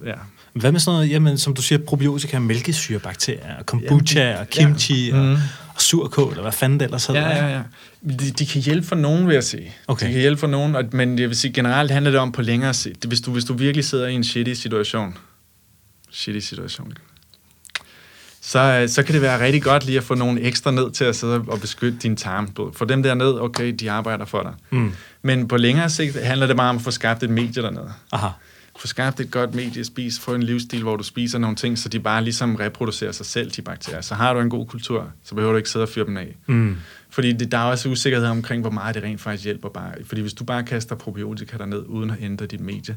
Ja. 0.04 0.14
Hvad 0.52 0.72
med 0.72 0.80
sådan 0.80 0.96
noget, 0.96 1.10
jamen, 1.10 1.38
som 1.38 1.54
du 1.54 1.62
siger, 1.62 1.78
probiotika, 1.78 2.38
mælkesyrebakterier, 2.38 3.62
kombucha 3.62 4.30
ja, 4.30 4.40
og 4.40 4.50
kimchi 4.50 5.08
ja. 5.08 5.16
og, 5.16 5.24
mm. 5.24 5.32
og 5.74 5.82
surkål, 5.82 6.30
eller 6.30 6.42
hvad 6.42 6.52
fanden 6.52 6.80
det 6.80 6.84
ellers 6.84 7.06
hedder? 7.06 7.20
Ja, 7.20 7.46
ja, 7.46 7.56
ja. 7.56 7.62
De, 8.10 8.30
de 8.30 8.46
kan 8.46 8.62
hjælpe 8.62 8.86
for 8.86 8.96
nogen, 8.96 9.26
vil 9.26 9.34
jeg 9.34 9.44
sige. 9.44 9.72
Okay. 9.86 10.06
De 10.06 10.12
kan 10.12 10.20
hjælpe 10.20 10.40
for 10.40 10.46
nogen, 10.46 10.76
men 10.92 11.18
jeg 11.18 11.28
vil 11.28 11.36
sige, 11.36 11.52
generelt 11.52 11.90
handler 11.90 12.10
det 12.10 12.20
om 12.20 12.32
på 12.32 12.42
længere 12.42 12.74
sigt. 12.74 13.04
Hvis 13.04 13.20
du, 13.20 13.32
hvis 13.32 13.44
du 13.44 13.54
virkelig 13.54 13.84
sidder 13.84 14.06
i 14.06 14.14
en 14.14 14.24
shitty 14.24 14.52
situation, 14.52 15.18
shitty 16.10 16.46
situation, 16.48 16.92
så, 18.46 18.84
så 18.88 19.02
kan 19.02 19.14
det 19.14 19.22
være 19.22 19.44
rigtig 19.44 19.62
godt 19.62 19.86
lige 19.86 19.98
at 19.98 20.04
få 20.04 20.14
nogle 20.14 20.40
ekstra 20.40 20.70
ned 20.70 20.90
til 20.90 21.04
at 21.04 21.16
sidde 21.16 21.44
og 21.48 21.60
beskytte 21.60 21.98
din 21.98 22.16
tarm. 22.16 22.72
For 22.72 22.84
dem 22.84 23.02
der 23.02 23.14
ned, 23.14 23.40
okay, 23.40 23.72
de 23.72 23.90
arbejder 23.90 24.24
for 24.24 24.42
dig. 24.42 24.52
Mm. 24.70 24.92
Men 25.22 25.48
på 25.48 25.56
længere 25.56 25.90
sigt 25.90 26.22
handler 26.22 26.46
det 26.46 26.56
bare 26.56 26.70
om 26.70 26.76
at 26.76 26.82
få 26.82 26.90
skabt 26.90 27.22
et 27.22 27.30
medie 27.30 27.62
dernede. 27.62 27.92
Aha. 28.12 28.28
Få 28.78 28.86
skabt 28.86 29.20
et 29.20 29.30
godt 29.30 29.54
medie, 29.54 29.84
spis, 29.84 30.18
få 30.20 30.34
en 30.34 30.42
livsstil, 30.42 30.82
hvor 30.82 30.96
du 30.96 31.02
spiser 31.02 31.38
nogle 31.38 31.56
ting, 31.56 31.78
så 31.78 31.88
de 31.88 32.00
bare 32.00 32.24
ligesom 32.24 32.54
reproducerer 32.54 33.12
sig 33.12 33.26
selv, 33.26 33.50
de 33.50 33.62
bakterier. 33.62 34.00
Så 34.00 34.14
har 34.14 34.34
du 34.34 34.40
en 34.40 34.50
god 34.50 34.66
kultur, 34.66 35.10
så 35.24 35.34
behøver 35.34 35.52
du 35.52 35.56
ikke 35.56 35.70
sidde 35.70 35.82
og 35.82 35.88
fyre 35.88 36.06
dem 36.06 36.16
af. 36.16 36.36
Mm. 36.46 36.76
Fordi 37.10 37.32
det, 37.32 37.52
der 37.52 37.58
er 37.58 37.64
også 37.64 37.88
usikkerhed 37.88 38.28
omkring, 38.28 38.60
hvor 38.60 38.70
meget 38.70 38.94
det 38.94 39.02
rent 39.02 39.20
faktisk 39.20 39.44
hjælper 39.44 39.68
bare. 39.68 39.92
Fordi 40.04 40.20
hvis 40.20 40.34
du 40.34 40.44
bare 40.44 40.62
kaster 40.64 40.94
probiotika 40.94 41.56
derned, 41.56 41.82
uden 41.86 42.10
at 42.10 42.16
ændre 42.20 42.46
dit 42.46 42.60
medie, 42.60 42.96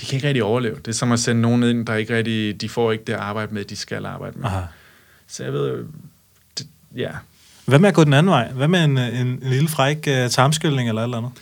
de 0.00 0.06
kan 0.06 0.14
ikke 0.16 0.26
rigtig 0.26 0.42
overleve. 0.42 0.76
Det 0.76 0.88
er 0.88 0.92
som 0.92 1.12
at 1.12 1.20
sende 1.20 1.42
nogen 1.42 1.62
ind, 1.62 1.86
der 1.86 1.94
ikke 1.94 2.16
rigtig, 2.16 2.60
de 2.60 2.68
får 2.68 2.92
ikke 2.92 3.04
det 3.04 3.12
arbejde 3.12 3.54
med, 3.54 3.64
de 3.64 3.76
skal 3.76 4.06
arbejde 4.06 4.38
med. 4.38 4.46
Aha. 4.46 4.60
Så 5.26 5.44
jeg 5.44 5.52
ved, 5.52 5.84
det, 6.58 6.66
ja. 6.96 7.10
Hvad 7.66 7.78
med 7.78 7.88
at 7.88 7.94
gå 7.94 8.04
den 8.04 8.12
anden 8.12 8.30
vej? 8.30 8.48
Hvad 8.48 8.68
med 8.68 8.84
en, 8.84 8.98
en, 8.98 9.26
en 9.26 9.38
lille 9.42 9.68
fræk 9.68 9.96
uh, 9.96 10.30
tarmskyldning 10.30 10.88
eller 10.88 11.02
et 11.02 11.06
eller 11.06 11.18
andet? 11.18 11.32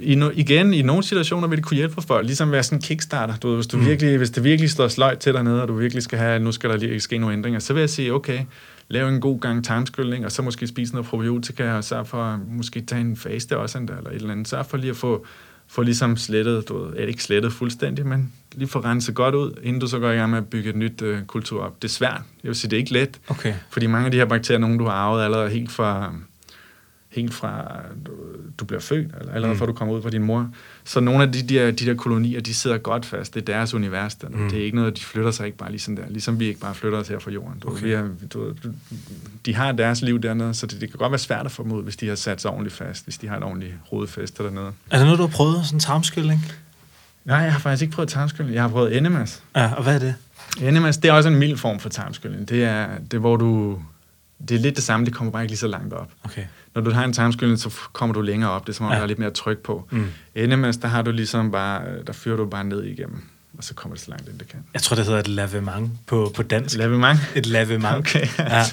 I 0.00 0.14
no, 0.14 0.30
igen, 0.34 0.74
i 0.74 0.82
nogle 0.82 1.02
situationer 1.02 1.48
vil 1.48 1.56
det 1.56 1.64
kunne 1.64 1.76
hjælpe 1.76 1.94
for 1.94 2.00
folk, 2.00 2.26
ligesom 2.26 2.52
være 2.52 2.62
sådan 2.62 2.78
en 2.78 2.82
kickstarter. 2.82 3.36
Du, 3.36 3.54
hvis, 3.54 3.66
du 3.66 3.76
mm. 3.76 3.86
virkelig, 3.86 4.18
hvis 4.18 4.30
det 4.30 4.44
virkelig 4.44 4.70
står 4.70 4.88
sløjt 4.88 5.18
til 5.18 5.34
dernede, 5.34 5.62
og 5.62 5.68
du 5.68 5.74
virkelig 5.74 6.02
skal 6.02 6.18
have, 6.18 6.38
nu 6.38 6.52
skal 6.52 6.70
der 6.70 6.76
lige 6.76 7.00
ske 7.00 7.18
nogle 7.18 7.36
ændringer, 7.36 7.60
så 7.60 7.72
vil 7.72 7.80
jeg 7.80 7.90
sige, 7.90 8.12
okay, 8.12 8.40
lav 8.88 9.08
en 9.08 9.20
god 9.20 9.40
gang 9.40 9.64
tarmskyldning, 9.64 10.24
og 10.24 10.32
så 10.32 10.42
måske 10.42 10.66
spise 10.66 10.92
noget 10.92 11.08
probiotika, 11.08 11.72
og 11.72 11.84
så 11.84 12.04
for 12.04 12.40
måske 12.48 12.80
tage 12.80 13.00
en 13.00 13.16
faste 13.16 13.58
også, 13.58 13.78
eller 13.78 14.10
et 14.10 14.14
eller 14.14 14.32
andet. 14.32 14.48
Så 14.48 14.62
for 14.62 14.76
lige 14.76 14.90
at 14.90 14.96
få 14.96 15.26
få 15.68 15.82
ligesom 15.82 16.16
slettet, 16.16 16.68
du 16.68 16.84
ved, 16.84 17.08
ikke 17.08 17.22
slettet 17.22 17.52
fuldstændig, 17.52 18.06
men 18.06 18.32
lige 18.54 18.68
få 18.68 18.78
renset 18.78 19.14
godt 19.14 19.34
ud, 19.34 19.52
inden 19.62 19.80
du 19.80 19.86
så 19.86 19.98
går 19.98 20.10
i 20.10 20.16
gang 20.16 20.30
med 20.30 20.38
at 20.38 20.46
bygge 20.46 20.70
et 20.70 20.76
nyt 20.76 21.02
øh, 21.02 21.24
kultur 21.26 21.62
op. 21.62 21.82
Det 21.82 21.88
er 21.88 21.92
svært. 21.92 22.20
Jeg 22.42 22.48
vil 22.48 22.54
sige, 22.54 22.70
det 22.70 22.76
er 22.76 22.80
ikke 22.80 22.92
let. 22.92 23.20
Okay. 23.28 23.54
Fordi 23.70 23.86
mange 23.86 24.04
af 24.04 24.10
de 24.10 24.16
her 24.16 24.24
bakterier, 24.24 24.58
nogle 24.58 24.78
du 24.78 24.84
har 24.84 24.92
arvet 24.92 25.24
allerede 25.24 25.50
helt 25.50 25.72
fra, 25.72 26.14
helt 27.14 27.34
fra 27.34 27.80
du, 28.58 28.64
bliver 28.64 28.80
født, 28.80 29.14
eller 29.20 29.32
allerede 29.32 29.54
mm. 29.54 29.58
fra 29.58 29.66
du 29.66 29.72
kommer 29.72 29.94
ud 29.94 30.02
fra 30.02 30.10
din 30.10 30.22
mor. 30.22 30.50
Så 30.84 31.00
nogle 31.00 31.22
af 31.22 31.32
de 31.32 31.42
der, 31.42 31.70
de 31.70 31.86
der 31.86 31.94
kolonier, 31.94 32.40
de 32.40 32.54
sidder 32.54 32.78
godt 32.78 33.06
fast. 33.06 33.34
Det 33.34 33.40
er 33.40 33.44
deres 33.44 33.74
univers. 33.74 34.14
Der. 34.14 34.28
Mm. 34.28 34.50
Det 34.50 34.58
er 34.58 34.64
ikke 34.64 34.76
noget, 34.76 34.96
de 34.96 35.02
flytter 35.02 35.30
sig 35.30 35.46
ikke 35.46 35.58
bare 35.58 35.70
lige 35.70 35.80
sådan 35.80 35.96
der. 35.96 36.02
Ligesom 36.08 36.40
vi 36.40 36.46
ikke 36.46 36.60
bare 36.60 36.74
flytter 36.74 36.98
os 36.98 37.08
her 37.08 37.18
fra 37.18 37.30
jorden. 37.30 37.58
Du, 37.58 37.68
okay. 37.68 37.82
vi 37.82 37.92
er, 37.92 38.08
du, 38.32 38.54
de 39.46 39.54
har 39.54 39.72
deres 39.72 40.02
liv 40.02 40.22
dernede, 40.22 40.54
så 40.54 40.66
det, 40.66 40.80
det 40.80 40.90
kan 40.90 40.98
godt 40.98 41.12
være 41.12 41.18
svært 41.18 41.46
at 41.46 41.52
få 41.52 41.62
dem 41.62 41.72
ud, 41.72 41.82
hvis 41.82 41.96
de 41.96 42.08
har 42.08 42.14
sat 42.14 42.40
sig 42.40 42.50
ordentligt 42.50 42.74
fast, 42.74 43.04
hvis 43.04 43.18
de 43.18 43.28
har 43.28 43.36
et 43.36 43.42
ordentligt 43.42 43.74
rodfæste 43.92 44.42
dernede. 44.42 44.72
Er 44.90 44.96
det 44.96 45.06
noget, 45.06 45.18
du 45.18 45.26
har 45.26 45.32
prøvet? 45.32 45.66
Sådan 45.66 45.76
en 45.76 45.80
tarmskylling? 45.80 46.52
Nej, 47.24 47.36
jeg 47.36 47.52
har 47.52 47.58
faktisk 47.58 47.82
ikke 47.82 47.94
prøvet 47.94 48.08
tarmskylling. 48.08 48.54
Jeg 48.54 48.62
har 48.62 48.68
prøvet 48.68 48.96
enemas. 48.96 49.42
Ja, 49.56 49.72
og 49.76 49.82
hvad 49.82 49.94
er 49.94 49.98
det? 49.98 50.14
Enemas, 50.60 50.96
det 50.96 51.08
er 51.08 51.12
også 51.12 51.28
en 51.28 51.36
mild 51.36 51.56
form 51.56 51.80
for 51.80 51.88
tarmskylling. 51.88 52.48
Det 52.48 52.64
er, 52.64 52.88
det 53.10 53.20
hvor 53.20 53.36
du... 53.36 53.78
Det 54.48 54.54
er 54.54 54.58
lidt 54.58 54.76
det 54.76 54.84
samme, 54.84 55.06
det 55.06 55.14
kommer 55.14 55.32
bare 55.32 55.42
ikke 55.42 55.50
lige 55.50 55.58
så 55.58 55.66
langt 55.66 55.92
op. 55.92 56.10
Okay 56.24 56.44
når 56.74 56.82
du 56.82 56.90
har 56.90 57.04
en 57.04 57.12
tarmskyldning, 57.12 57.58
så 57.58 57.70
kommer 57.92 58.14
du 58.14 58.20
længere 58.20 58.50
op. 58.50 58.66
Det 58.66 58.72
er 58.72 58.76
som 58.76 58.86
om, 58.86 58.92
ja. 58.92 58.96
der 58.96 59.02
er 59.02 59.06
lidt 59.06 59.18
mere 59.18 59.30
tryk 59.30 59.58
på. 59.58 59.88
Mm. 59.90 60.06
NMS, 60.36 60.76
der 60.76 60.88
har 60.88 61.02
du 61.02 61.10
ligesom 61.10 61.50
bare, 61.50 61.82
der 62.06 62.12
fyrer 62.12 62.36
du 62.36 62.46
bare 62.46 62.64
ned 62.64 62.84
igennem 62.84 63.22
og 63.58 63.64
så 63.64 63.74
kommer 63.74 63.96
det 63.96 64.04
så 64.04 64.10
langt 64.10 64.28
ind, 64.28 64.38
det 64.38 64.48
kan. 64.48 64.58
Jeg 64.74 64.82
tror, 64.82 64.96
det 64.96 65.04
hedder 65.04 65.20
et 65.20 65.28
lavement 65.28 65.90
på, 66.06 66.32
på 66.36 66.42
dansk. 66.42 66.76
Lavement? 66.76 67.18
Et 67.34 67.46
lavement. 67.46 67.96
Okay, 67.98 68.26
ja. 68.38 68.56
ja. 68.56 68.64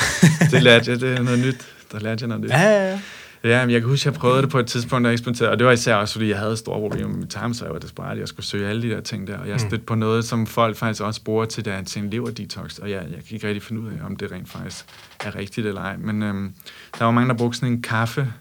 det 0.52 0.62
lærte 0.62 0.90
jeg, 0.90 1.00
det 1.00 1.18
er 1.18 1.22
noget 1.22 1.38
nyt. 1.38 1.56
Der 1.92 2.00
lærte 2.00 2.22
jeg 2.22 2.28
noget 2.28 2.44
nyt. 2.44 2.50
Ja, 2.50 2.60
ja, 2.60 2.90
ja. 2.90 3.00
Ja, 3.44 3.66
men 3.66 3.72
jeg 3.72 3.80
kan 3.80 3.90
huske, 3.90 4.08
at 4.08 4.14
jeg 4.14 4.20
prøvede 4.20 4.42
det 4.42 4.50
på 4.50 4.58
et 4.58 4.66
tidspunkt, 4.66 5.04
der 5.04 5.10
eksperimenterede, 5.10 5.52
og 5.52 5.58
det 5.58 5.66
var 5.66 5.72
især 5.72 5.94
også, 5.94 6.14
fordi 6.14 6.28
jeg 6.28 6.38
havde 6.38 6.56
store 6.56 6.80
problemer 6.80 7.16
med 7.16 7.26
tarm, 7.26 7.54
så 7.54 7.64
jeg 7.64 7.72
var 7.72 7.80
desperat, 7.80 8.18
jeg 8.18 8.28
skulle 8.28 8.46
søge 8.46 8.68
alle 8.68 8.82
de 8.82 8.90
der 8.90 9.00
ting 9.00 9.26
der, 9.26 9.38
og 9.38 9.48
jeg 9.48 9.52
mm. 9.52 9.58
stødte 9.58 9.84
på 9.84 9.94
noget, 9.94 10.24
som 10.24 10.46
folk 10.46 10.76
faktisk 10.76 11.02
også 11.02 11.24
bruger 11.24 11.44
til, 11.44 11.64
der, 11.64 11.82
til 11.82 12.02
en 12.02 12.10
lever-detox, 12.10 12.78
og 12.78 12.90
jeg, 12.90 13.06
jeg 13.10 13.24
kan 13.28 13.34
ikke 13.34 13.46
rigtig 13.46 13.62
finde 13.62 13.80
ud 13.80 13.88
af, 13.88 14.06
om 14.06 14.16
det 14.16 14.32
rent 14.32 14.48
faktisk 14.48 14.84
er 15.24 15.36
rigtigt 15.36 15.66
eller 15.66 15.80
ej, 15.80 15.96
men 15.96 16.22
øhm, 16.22 16.54
der 16.98 17.04
var 17.04 17.10
mange, 17.10 17.28
der 17.28 17.34
brugte 17.34 17.58
sådan 17.58 17.72
en 17.72 17.82
kaffe. 17.82 18.32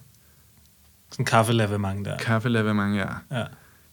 Sådan 1.12 1.24
en 1.24 1.26
kaffelavement 1.26 2.06
der. 2.06 2.18
Kaffelavement, 2.18 2.96
ja. 2.96 3.08
ja. 3.32 3.44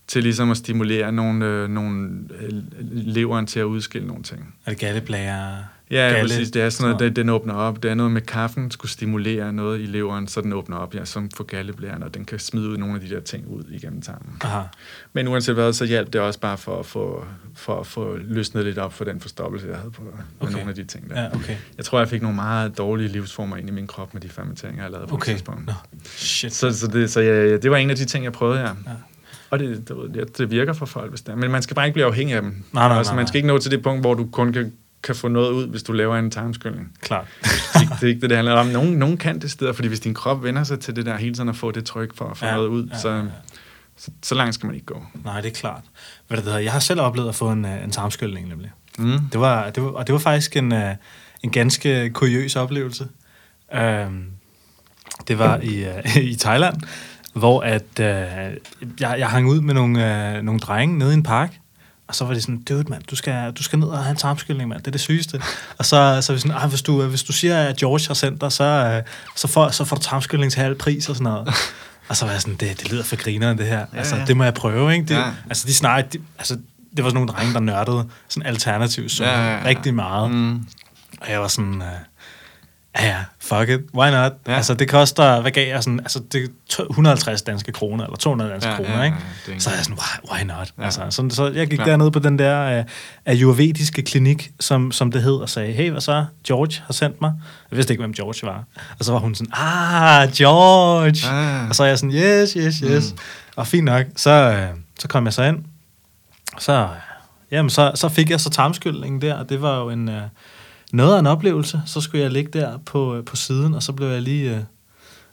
Til 0.06 0.22
ligesom 0.22 0.50
at 0.50 0.56
stimulere 0.56 1.12
nogle, 1.12 1.44
øh, 1.44 1.68
nogle 1.68 2.08
øh, 2.40 2.52
leveren 2.92 3.46
til 3.46 3.60
at 3.60 3.64
udskille 3.64 4.06
nogle 4.06 4.22
ting. 4.22 4.54
Er 4.66 4.70
det 4.70 4.80
galleblære? 4.80 5.64
Ja, 5.90 5.96
Galle, 5.96 6.20
præcis. 6.20 6.50
Det 6.50 6.62
er 6.62 6.70
sådan 6.70 6.90
noget, 6.90 7.00
det, 7.00 7.16
den 7.16 7.28
åbner 7.28 7.54
op. 7.54 7.82
Det 7.82 7.90
er 7.90 7.94
noget 7.94 8.12
med 8.12 8.20
kaffen, 8.20 8.70
skulle 8.70 8.90
stimulere 8.90 9.52
noget 9.52 9.80
i 9.80 9.86
leveren, 9.86 10.28
så 10.28 10.40
den 10.40 10.52
åbner 10.52 10.76
op, 10.76 10.94
ja, 10.94 11.04
som 11.04 11.30
for 11.30 11.44
galleblæren, 11.44 12.02
og 12.02 12.14
den 12.14 12.24
kan 12.24 12.38
smide 12.38 12.68
ud 12.68 12.76
nogle 12.76 12.94
af 12.94 13.00
de 13.00 13.10
der 13.14 13.20
ting 13.20 13.48
ud 13.48 13.64
igennem 13.70 14.02
tarmen. 14.02 14.36
Aha. 14.40 14.62
Men 15.12 15.28
uanset 15.28 15.54
hvad, 15.54 15.72
så 15.72 15.84
hjalp 15.84 16.12
det 16.12 16.20
også 16.20 16.40
bare 16.40 16.58
for 16.58 16.78
at 16.78 16.86
få, 16.86 17.24
for 17.54 17.80
at 17.80 17.86
få 17.86 18.16
løsnet 18.16 18.64
lidt 18.64 18.78
op 18.78 18.92
for 18.92 19.04
den 19.04 19.20
forstoppelse, 19.20 19.68
jeg 19.68 19.76
havde 19.76 19.90
på 19.90 20.02
okay. 20.40 20.52
nogle 20.52 20.68
af 20.68 20.74
de 20.74 20.84
ting 20.84 21.10
der. 21.10 21.22
Ja, 21.22 21.34
okay. 21.34 21.56
Jeg 21.76 21.84
tror, 21.84 21.98
jeg 21.98 22.08
fik 22.08 22.22
nogle 22.22 22.36
meget 22.36 22.78
dårlige 22.78 23.08
livsformer 23.08 23.56
ind 23.56 23.68
i 23.68 23.72
min 23.72 23.86
krop 23.86 24.14
med 24.14 24.22
de 24.22 24.28
fermenteringer, 24.28 24.82
jeg 24.82 24.90
lavede 24.90 25.08
på 25.08 25.14
okay. 25.14 25.32
et 25.32 25.36
tidspunkt. 25.36 25.66
No. 25.66 25.72
Shit. 26.04 26.54
Så, 26.54 26.78
så, 26.78 26.86
det, 26.86 27.10
så 27.10 27.20
ja, 27.20 27.56
det 27.56 27.70
var 27.70 27.76
en 27.76 27.90
af 27.90 27.96
de 27.96 28.04
ting, 28.04 28.24
jeg 28.24 28.32
prøvede, 28.32 28.60
ja. 28.60 28.66
ja. 28.66 28.72
Og 29.50 29.58
det, 29.58 29.88
det, 30.14 30.38
det 30.38 30.50
virker 30.50 30.72
for 30.72 30.86
folk, 30.86 31.10
hvis 31.10 31.20
det 31.20 31.32
er. 31.32 31.36
Men 31.36 31.50
man 31.50 31.62
skal 31.62 31.74
bare 31.74 31.86
ikke 31.86 31.94
blive 31.94 32.06
afhængig 32.06 32.36
af 32.36 32.42
dem. 32.42 32.50
Nej, 32.72 32.88
nej, 32.88 32.98
altså, 32.98 33.12
nej, 33.12 33.16
nej. 33.16 33.22
Man 33.22 33.26
skal 33.28 33.38
ikke 33.38 33.48
nå 33.48 33.58
til 33.58 33.70
det 33.70 33.82
punkt, 33.82 34.02
hvor 34.02 34.14
du 34.14 34.28
kun 34.32 34.52
kan 34.52 34.72
kan 35.06 35.14
få 35.14 35.28
noget 35.28 35.52
ud, 35.52 35.66
hvis 35.66 35.82
du 35.82 35.92
laver 35.92 36.16
en 36.16 36.30
tarmskyldning. 36.30 36.92
Klart. 37.00 37.26
det, 37.42 37.88
det 38.00 38.02
er 38.02 38.08
ikke 38.08 38.20
det, 38.20 38.30
det 38.30 38.36
handler 38.36 38.54
om. 38.54 38.66
Nogen, 38.66 38.92
nogen 38.92 39.16
kan 39.16 39.38
det 39.38 39.50
steder, 39.50 39.72
fordi 39.72 39.88
hvis 39.88 40.00
din 40.00 40.14
krop 40.14 40.42
vender 40.42 40.64
sig 40.64 40.80
til 40.80 40.96
det 40.96 41.06
der 41.06 41.16
hele 41.16 41.34
tiden 41.34 41.48
at 41.48 41.56
få 41.56 41.70
det 41.70 41.84
tryk 41.84 42.16
for 42.16 42.24
at 42.24 42.36
få 42.36 42.46
ja, 42.46 42.54
noget 42.54 42.68
ud, 42.68 42.86
ja, 42.86 42.98
så, 42.98 43.10
ja. 43.10 43.22
Så, 43.96 44.10
så 44.22 44.34
langt 44.34 44.54
skal 44.54 44.66
man 44.66 44.74
ikke 44.74 44.86
gå. 44.86 45.02
Nej, 45.24 45.40
det 45.40 45.48
er 45.48 45.54
klart. 45.54 45.82
Hvad 46.28 46.36
det 46.36 46.44
hedder, 46.44 46.58
jeg 46.58 46.72
har 46.72 46.78
selv 46.78 47.00
oplevet 47.00 47.28
at 47.28 47.34
få 47.34 47.50
en, 47.50 47.64
øh, 47.64 47.84
en 47.84 47.90
tarmskyldning, 47.90 48.48
nemlig. 48.48 48.70
Mm. 48.98 49.18
Det 49.32 49.40
var, 49.40 49.70
det 49.70 49.82
var, 49.82 49.88
og 49.88 50.06
det 50.06 50.12
var 50.12 50.18
faktisk 50.18 50.56
en, 50.56 50.72
øh, 50.72 50.94
en 51.42 51.50
ganske 51.50 52.10
kuriøs 52.10 52.56
oplevelse. 52.56 53.08
Um, 53.78 54.26
det 55.28 55.38
var 55.38 55.60
i, 55.62 55.84
uh, 55.88 56.16
i 56.32 56.36
Thailand, 56.36 56.76
hvor 57.34 57.60
at, 57.60 57.82
uh, 58.00 58.04
jeg, 58.04 58.56
jeg 59.00 59.28
hang 59.28 59.48
ud 59.48 59.60
med 59.60 59.74
nogle, 59.74 60.34
uh, 60.36 60.44
nogle 60.44 60.60
drenge 60.60 60.98
nede 60.98 61.10
i 61.10 61.14
en 61.14 61.22
park, 61.22 61.58
og 62.08 62.14
så 62.14 62.24
var 62.24 62.34
det 62.34 62.42
sådan, 62.42 62.62
dude 62.62 62.84
mand, 62.90 63.02
du 63.02 63.16
skal, 63.16 63.52
du 63.52 63.62
skal 63.62 63.78
ned 63.78 63.88
og 63.88 63.98
have 63.98 64.10
en 64.10 64.16
tarmskyldning, 64.16 64.68
mand. 64.68 64.80
Det 64.80 64.86
er 64.86 64.90
det 64.90 65.00
sygeste. 65.00 65.42
og 65.78 65.84
så, 65.84 66.18
så 66.20 66.32
var 66.32 66.34
vi 66.34 66.40
sådan, 66.40 66.68
hvis, 66.68 66.82
du, 66.82 67.02
hvis 67.02 67.22
du 67.22 67.32
siger, 67.32 67.62
at 67.62 67.76
George 67.76 68.06
har 68.06 68.14
sendt 68.14 68.40
dig, 68.40 68.52
så, 68.52 68.64
øh, 68.64 69.02
så, 69.36 69.48
får, 69.48 69.70
så 69.70 69.84
får 69.84 69.96
du 69.96 70.02
tarmskyldning 70.02 70.52
til 70.52 70.62
halv 70.62 70.74
pris 70.74 71.08
og 71.08 71.16
sådan 71.16 71.32
noget. 71.32 71.48
og 72.08 72.16
så 72.16 72.24
var 72.24 72.32
jeg 72.32 72.40
sådan, 72.40 72.56
det, 72.56 72.80
det 72.80 72.90
lyder 72.90 73.04
for 73.04 73.16
grineren, 73.16 73.58
det 73.58 73.66
her. 73.66 73.78
Ja, 73.78 73.98
altså, 73.98 74.16
ja. 74.16 74.24
det 74.24 74.36
må 74.36 74.44
jeg 74.44 74.54
prøve, 74.54 74.92
ikke? 74.92 75.04
Det, 75.04 75.14
ja. 75.14 75.30
Altså, 75.48 75.66
de 75.66 75.74
snakker, 75.74 76.10
de, 76.10 76.18
altså, 76.38 76.58
det 76.96 77.04
var 77.04 77.10
sådan 77.10 77.14
nogle 77.14 77.32
drenge, 77.32 77.54
der 77.54 77.60
nørdede 77.60 78.08
sådan 78.28 78.46
alternativ 78.46 79.08
så 79.08 79.24
ja, 79.24 79.40
ja, 79.40 79.56
ja. 79.56 79.64
rigtig 79.64 79.94
meget. 79.94 80.30
Mm. 80.30 80.66
Og 81.20 81.30
jeg 81.30 81.40
var 81.40 81.48
sådan, 81.48 81.74
uh, 81.74 81.82
ja 83.00 83.06
ja, 83.06 83.16
fuck 83.38 83.68
it, 83.68 83.80
why 83.94 84.10
not? 84.10 84.32
Ja. 84.46 84.52
Altså 84.52 84.74
det 84.74 84.88
koster, 84.88 85.40
hvad 85.40 85.50
gav 85.50 85.68
jeg 85.68 85.82
sådan, 85.82 86.00
altså 86.00 86.22
det 86.32 86.50
150 86.90 87.42
danske 87.42 87.72
kroner, 87.72 88.04
eller 88.04 88.16
200 88.16 88.50
danske 88.50 88.70
ja, 88.70 88.76
kroner, 88.76 88.98
ja, 88.98 89.02
ikke? 89.02 89.16
Ja, 89.48 89.58
så 89.58 89.70
er 89.70 89.74
jeg 89.74 89.84
sådan, 89.84 89.98
why, 89.98 90.30
why 90.32 90.46
not? 90.46 90.72
Ja. 90.78 90.84
Altså, 90.84 91.00
så, 91.10 91.28
så 91.30 91.50
jeg 91.50 91.66
gik 91.66 91.78
ja. 91.78 91.84
derned 91.84 92.10
på 92.10 92.18
den 92.18 92.38
der 92.38 92.78
uh, 92.78 92.84
ayurvediske 93.26 94.02
klinik, 94.02 94.50
som, 94.60 94.92
som 94.92 95.12
det 95.12 95.22
hed, 95.22 95.34
og 95.34 95.48
sagde, 95.48 95.72
hey, 95.72 95.90
hvad 95.90 96.00
så? 96.00 96.24
George 96.46 96.82
har 96.86 96.92
sendt 96.92 97.20
mig. 97.20 97.32
Jeg 97.70 97.76
vidste 97.76 97.92
ikke, 97.92 98.02
hvem 98.02 98.14
George 98.14 98.46
var. 98.46 98.64
Og 98.98 99.04
så 99.04 99.12
var 99.12 99.18
hun 99.18 99.34
sådan, 99.34 99.52
ah, 99.52 100.32
George! 100.32 101.30
Ah. 101.32 101.68
Og 101.68 101.74
så 101.74 101.84
er 101.84 101.88
jeg 101.88 101.98
sådan, 101.98 102.14
yes, 102.14 102.52
yes, 102.52 102.78
yes. 102.78 103.12
Mm. 103.12 103.18
Og 103.56 103.66
fint 103.66 103.84
nok, 103.84 104.06
så, 104.16 104.68
uh, 104.72 104.78
så 104.98 105.08
kom 105.08 105.24
jeg 105.24 105.32
så 105.32 105.42
ind, 105.42 105.58
så, 106.58 106.88
jamen, 107.50 107.70
så, 107.70 107.92
så 107.94 108.08
fik 108.08 108.30
jeg 108.30 108.40
så 108.40 108.50
tarmskyldningen 108.50 109.20
der, 109.20 109.34
og 109.34 109.48
det 109.48 109.62
var 109.62 109.78
jo 109.78 109.90
en, 109.90 110.08
uh, 110.08 110.14
noget 110.92 111.14
af 111.14 111.18
en 111.18 111.26
oplevelse. 111.26 111.82
Så 111.86 112.00
skulle 112.00 112.22
jeg 112.22 112.30
ligge 112.30 112.58
der 112.58 112.78
på, 112.78 113.18
uh, 113.18 113.24
på 113.24 113.36
siden, 113.36 113.74
og 113.74 113.82
så 113.82 113.92
blev 113.92 114.08
jeg 114.08 114.22
lige 114.22 114.54
uh, 114.54 114.58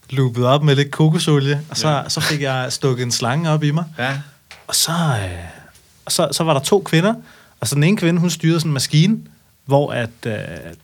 loopet 0.09 0.45
op 0.45 0.63
med 0.63 0.75
lidt 0.75 0.91
kokosolie, 0.91 1.61
og 1.69 1.77
så, 1.77 1.89
ja. 1.89 2.09
så 2.09 2.21
fik 2.21 2.41
jeg 2.41 2.73
stukket 2.73 3.03
en 3.03 3.11
slange 3.11 3.49
op 3.49 3.63
i 3.63 3.71
mig. 3.71 3.85
Ja. 3.97 4.21
Og 4.67 4.75
så, 4.75 4.91
uh, 4.91 5.61
og 6.05 6.11
så, 6.11 6.29
så 6.31 6.43
var 6.43 6.53
der 6.53 6.59
to 6.59 6.81
kvinder, 6.85 7.13
og 7.59 7.67
så 7.67 7.75
den 7.75 7.83
ene 7.83 7.97
kvinde, 7.97 8.19
hun 8.19 8.29
styrede 8.29 8.59
sådan 8.59 8.69
en 8.69 8.73
maskine, 8.73 9.19
hvor 9.65 9.91
at, 9.91 10.09
uh, 10.25 10.31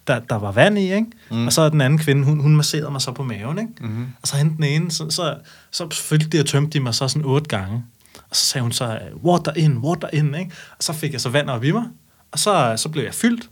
der, 0.07 0.19
der 0.19 0.35
var 0.35 0.51
vand 0.51 0.77
i, 0.77 0.93
ikke? 0.93 1.05
Mm. 1.31 1.45
og 1.45 1.53
så 1.53 1.69
den 1.69 1.81
anden 1.81 1.99
kvinde, 1.99 2.23
hun, 2.25 2.39
hun 2.39 2.55
masserede 2.55 2.91
mig 2.91 3.01
så 3.01 3.11
på 3.11 3.23
maven, 3.23 3.59
ikke? 3.59 3.71
Mm-hmm. 3.81 4.07
og 4.21 4.27
så 4.27 4.37
hentede 4.37 4.57
den 4.57 4.63
ene, 4.63 4.91
så, 4.91 5.09
så, 5.09 5.35
så 5.71 5.87
fyldte 5.91 6.27
de 6.27 6.39
og 6.39 6.45
tømte 6.45 6.79
de 6.79 6.83
mig 6.83 6.95
så 6.95 7.07
sådan 7.07 7.25
otte 7.25 7.47
gange. 7.47 7.83
Og 8.29 8.35
så 8.35 8.45
sagde 8.45 8.63
hun 8.63 8.71
så, 8.71 8.99
water 9.23 9.53
in, 9.55 9.77
water 9.77 10.07
in, 10.13 10.35
ikke? 10.35 10.51
Og 10.77 10.83
så 10.83 10.93
fik 10.93 11.13
jeg 11.13 11.21
så 11.21 11.29
vand 11.29 11.49
op 11.49 11.63
i 11.63 11.71
mig, 11.71 11.83
og 12.31 12.39
så, 12.39 12.73
så 12.77 12.89
blev 12.89 13.03
jeg 13.03 13.13
fyldt. 13.13 13.49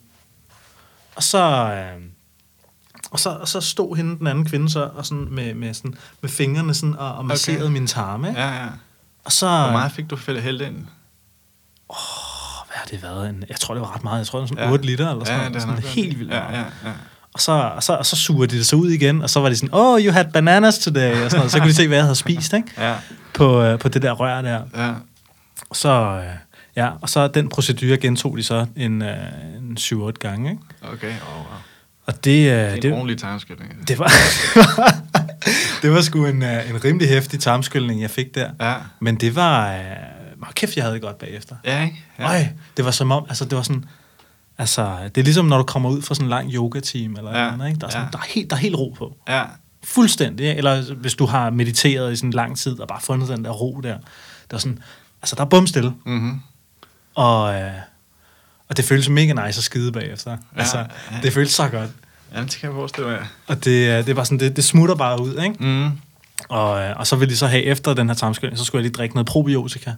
Og 1.18 1.24
så, 1.24 1.74
øh, 1.74 2.02
og 3.12 3.20
så, 3.20 3.30
og 3.30 3.48
så 3.48 3.62
stod 3.62 3.96
hende, 3.96 4.20
den 4.20 4.28
anden 4.28 4.46
kvinde, 4.46 4.70
så, 4.70 4.90
og 4.96 5.06
sådan 5.06 5.28
med, 5.32 5.54
med, 5.54 5.74
sådan, 5.74 5.96
med 6.22 6.30
fingrene 6.30 6.74
sådan, 6.74 6.96
og, 6.96 7.16
og 7.16 7.26
masserede 7.26 7.64
okay. 7.64 7.74
min 7.74 7.88
tarme. 7.88 8.28
Ja, 8.28 8.64
ja. 8.64 8.68
Og 9.26 9.32
så, 9.32 9.48
Hvor 9.48 9.72
meget 9.72 9.92
fik 9.92 10.10
du 10.10 10.18
hældt 10.28 10.62
ind? 10.62 10.76
Åh, 11.90 11.98
hvad 12.68 12.76
har 12.76 12.86
det 12.92 13.04
været? 13.04 13.30
En, 13.30 13.44
jeg 13.50 13.60
tror, 13.60 13.74
det 13.74 13.82
var 13.82 13.96
ret 13.96 14.04
meget. 14.04 14.18
Jeg 14.20 14.28
tror, 14.28 14.40
det 14.40 14.42
var 14.42 14.48
sådan 14.48 14.64
ja. 14.64 14.72
8 14.72 14.86
liter, 14.86 15.12
eller 15.12 15.26
sådan, 15.26 15.42
ja, 15.42 15.50
det 15.50 15.62
sådan 15.62 15.78
helt 15.78 16.20
vildt 16.20 16.32
ja, 16.32 16.52
ja, 16.52 16.60
ja. 16.60 16.92
Og 17.34 17.42
så, 17.42 17.52
og, 17.52 17.84
så, 17.84 17.94
og 17.94 18.06
så 18.06 18.16
suger 18.16 18.46
de 18.46 18.58
det 18.58 18.68
så 18.68 18.76
ud 18.76 18.90
igen, 18.90 19.22
og 19.22 19.30
så 19.30 19.40
var 19.40 19.50
de 19.50 19.56
sådan, 19.56 19.74
oh, 19.74 20.02
you 20.02 20.14
had 20.14 20.26
bananas 20.34 20.80
today, 20.80 21.12
og 21.12 21.32
sådan 21.32 21.38
noget. 21.38 21.52
Så 21.52 21.60
kunne 21.60 21.70
de 21.70 21.74
se, 21.74 21.88
hvad 21.88 21.98
jeg 21.98 22.06
havde 22.06 22.16
spist, 22.16 22.54
ikke? 22.54 22.72
Ja. 22.78 22.96
På, 23.34 23.62
øh, 23.62 23.80
på 23.80 23.90
det 23.90 24.02
der 24.02 24.12
rør 24.12 24.42
der. 24.42 24.62
Ja. 24.76 24.94
Så, 25.74 25.90
øh, 25.90 26.47
ja, 26.78 26.90
og 27.02 27.10
så 27.10 27.28
den 27.28 27.50
procedure 27.50 27.98
gentog 27.98 28.38
de 28.38 28.44
så 28.44 28.66
en, 28.76 29.02
øh, 29.02 29.18
en 29.58 29.78
7-8 29.80 30.12
gange, 30.12 30.52
ikke? 30.52 30.64
Okay, 30.82 31.12
oh, 31.12 31.36
wow. 31.36 31.46
Og 32.06 32.24
det, 32.24 32.32
øh, 32.32 32.46
det 32.46 32.52
er 32.52 32.74
en 32.74 32.82
det, 32.82 32.94
ordentlig 32.94 33.18
tarmskyldning. 33.18 33.72
Det 33.88 34.00
var, 34.00 34.12
det 35.82 35.92
var 35.92 36.02
sgu 36.02 36.26
en, 36.26 36.44
øh, 36.44 36.70
en 36.70 36.84
rimelig 36.86 37.10
hæftig 37.10 37.40
tarmskyldning, 37.40 38.02
jeg 38.02 38.10
fik 38.10 38.36
der. 38.36 38.50
Ja. 38.62 38.76
Men 39.00 39.16
det 39.16 39.36
var... 39.36 39.74
Øh, 39.74 39.82
kæft, 40.56 40.76
jeg 40.76 40.84
havde 40.84 40.94
det 40.94 41.02
godt 41.02 41.18
bagefter. 41.18 41.56
Ja, 41.66 41.84
ikke? 41.84 42.04
Ja. 42.20 42.30
Øj, 42.30 42.48
det 42.78 42.86
var 42.86 42.92
som 42.92 43.12
om... 43.12 43.26
Altså, 43.30 43.46
det 43.46 43.56
var 43.56 43.62
sådan... 43.62 43.86
Altså, 44.58 44.98
det 45.16 45.22
er 45.22 45.24
ligesom, 45.24 45.46
når 45.46 45.58
du 45.58 45.64
kommer 45.64 45.90
ud 45.90 46.02
fra 46.02 46.16
sådan 46.16 46.26
en 46.26 46.30
lang 46.30 46.54
yoga-team, 46.54 47.16
eller 47.16 47.40
ja. 47.40 47.56
noget, 47.56 47.70
ikke? 47.70 47.80
Der 47.80 47.88
er, 47.88 47.92
sådan, 47.92 48.06
ja. 48.06 48.12
der, 48.12 48.18
er 48.18 48.28
helt, 48.34 48.50
der 48.50 48.56
er 48.56 48.60
helt 48.60 48.76
ro 48.76 48.96
på. 48.98 49.18
Ja. 49.28 49.44
Fuldstændig. 49.84 50.50
Eller 50.50 50.94
hvis 50.94 51.14
du 51.14 51.26
har 51.26 51.50
mediteret 51.50 52.14
i 52.14 52.16
sådan 52.16 52.32
lang 52.32 52.58
tid, 52.58 52.80
og 52.80 52.88
bare 52.88 53.02
fundet 53.02 53.30
den 53.30 53.46
der 53.46 53.52
ro 53.52 53.82
der. 53.84 53.98
Der 54.52 54.56
er 54.56 54.58
sådan... 54.58 54.80
Altså, 55.22 55.36
der 55.36 55.42
er 55.42 55.50
bum 55.50 55.68
stille. 55.68 55.94
Mm-hmm. 56.06 56.42
Og, 57.18 57.56
øh, 57.56 57.72
og 58.70 58.78
det 58.78 58.86
føles 58.86 59.10
mega 59.10 59.46
nice 59.46 59.60
at 59.60 59.64
skide 59.64 59.92
bagefter. 59.92 60.32
Ja, 60.32 60.60
altså, 60.60 60.78
ja. 60.78 60.86
det 61.24 61.34
føles 61.34 61.52
så 61.52 61.68
godt. 61.68 61.90
Ja, 62.34 62.42
det 62.42 62.52
kan 62.52 62.70
jeg 62.70 62.76
forestille 62.76 63.10
mig. 63.10 63.28
Og 63.48 63.66
det, 63.66 64.08
det, 64.08 64.16
var 64.16 64.24
sådan, 64.24 64.40
det, 64.40 64.56
det 64.56 64.64
smutter 64.64 64.96
bare 64.96 65.22
ud, 65.22 65.42
ikke? 65.44 65.56
Mm. 65.60 65.92
Og, 66.50 66.82
øh, 66.82 66.94
og 66.98 67.08
så 67.08 67.16
ville 67.16 67.32
de 67.32 67.38
så 67.38 67.48
have 67.48 67.64
efter 67.64 67.94
den 67.94 68.08
her 68.08 68.16
tarmskyldning, 68.16 68.60
så 68.60 68.66
skulle 68.66 68.80
jeg 68.80 68.84
lige 68.84 68.94
drikke 68.94 69.16
noget 69.16 69.28
probiotika. 69.28 69.92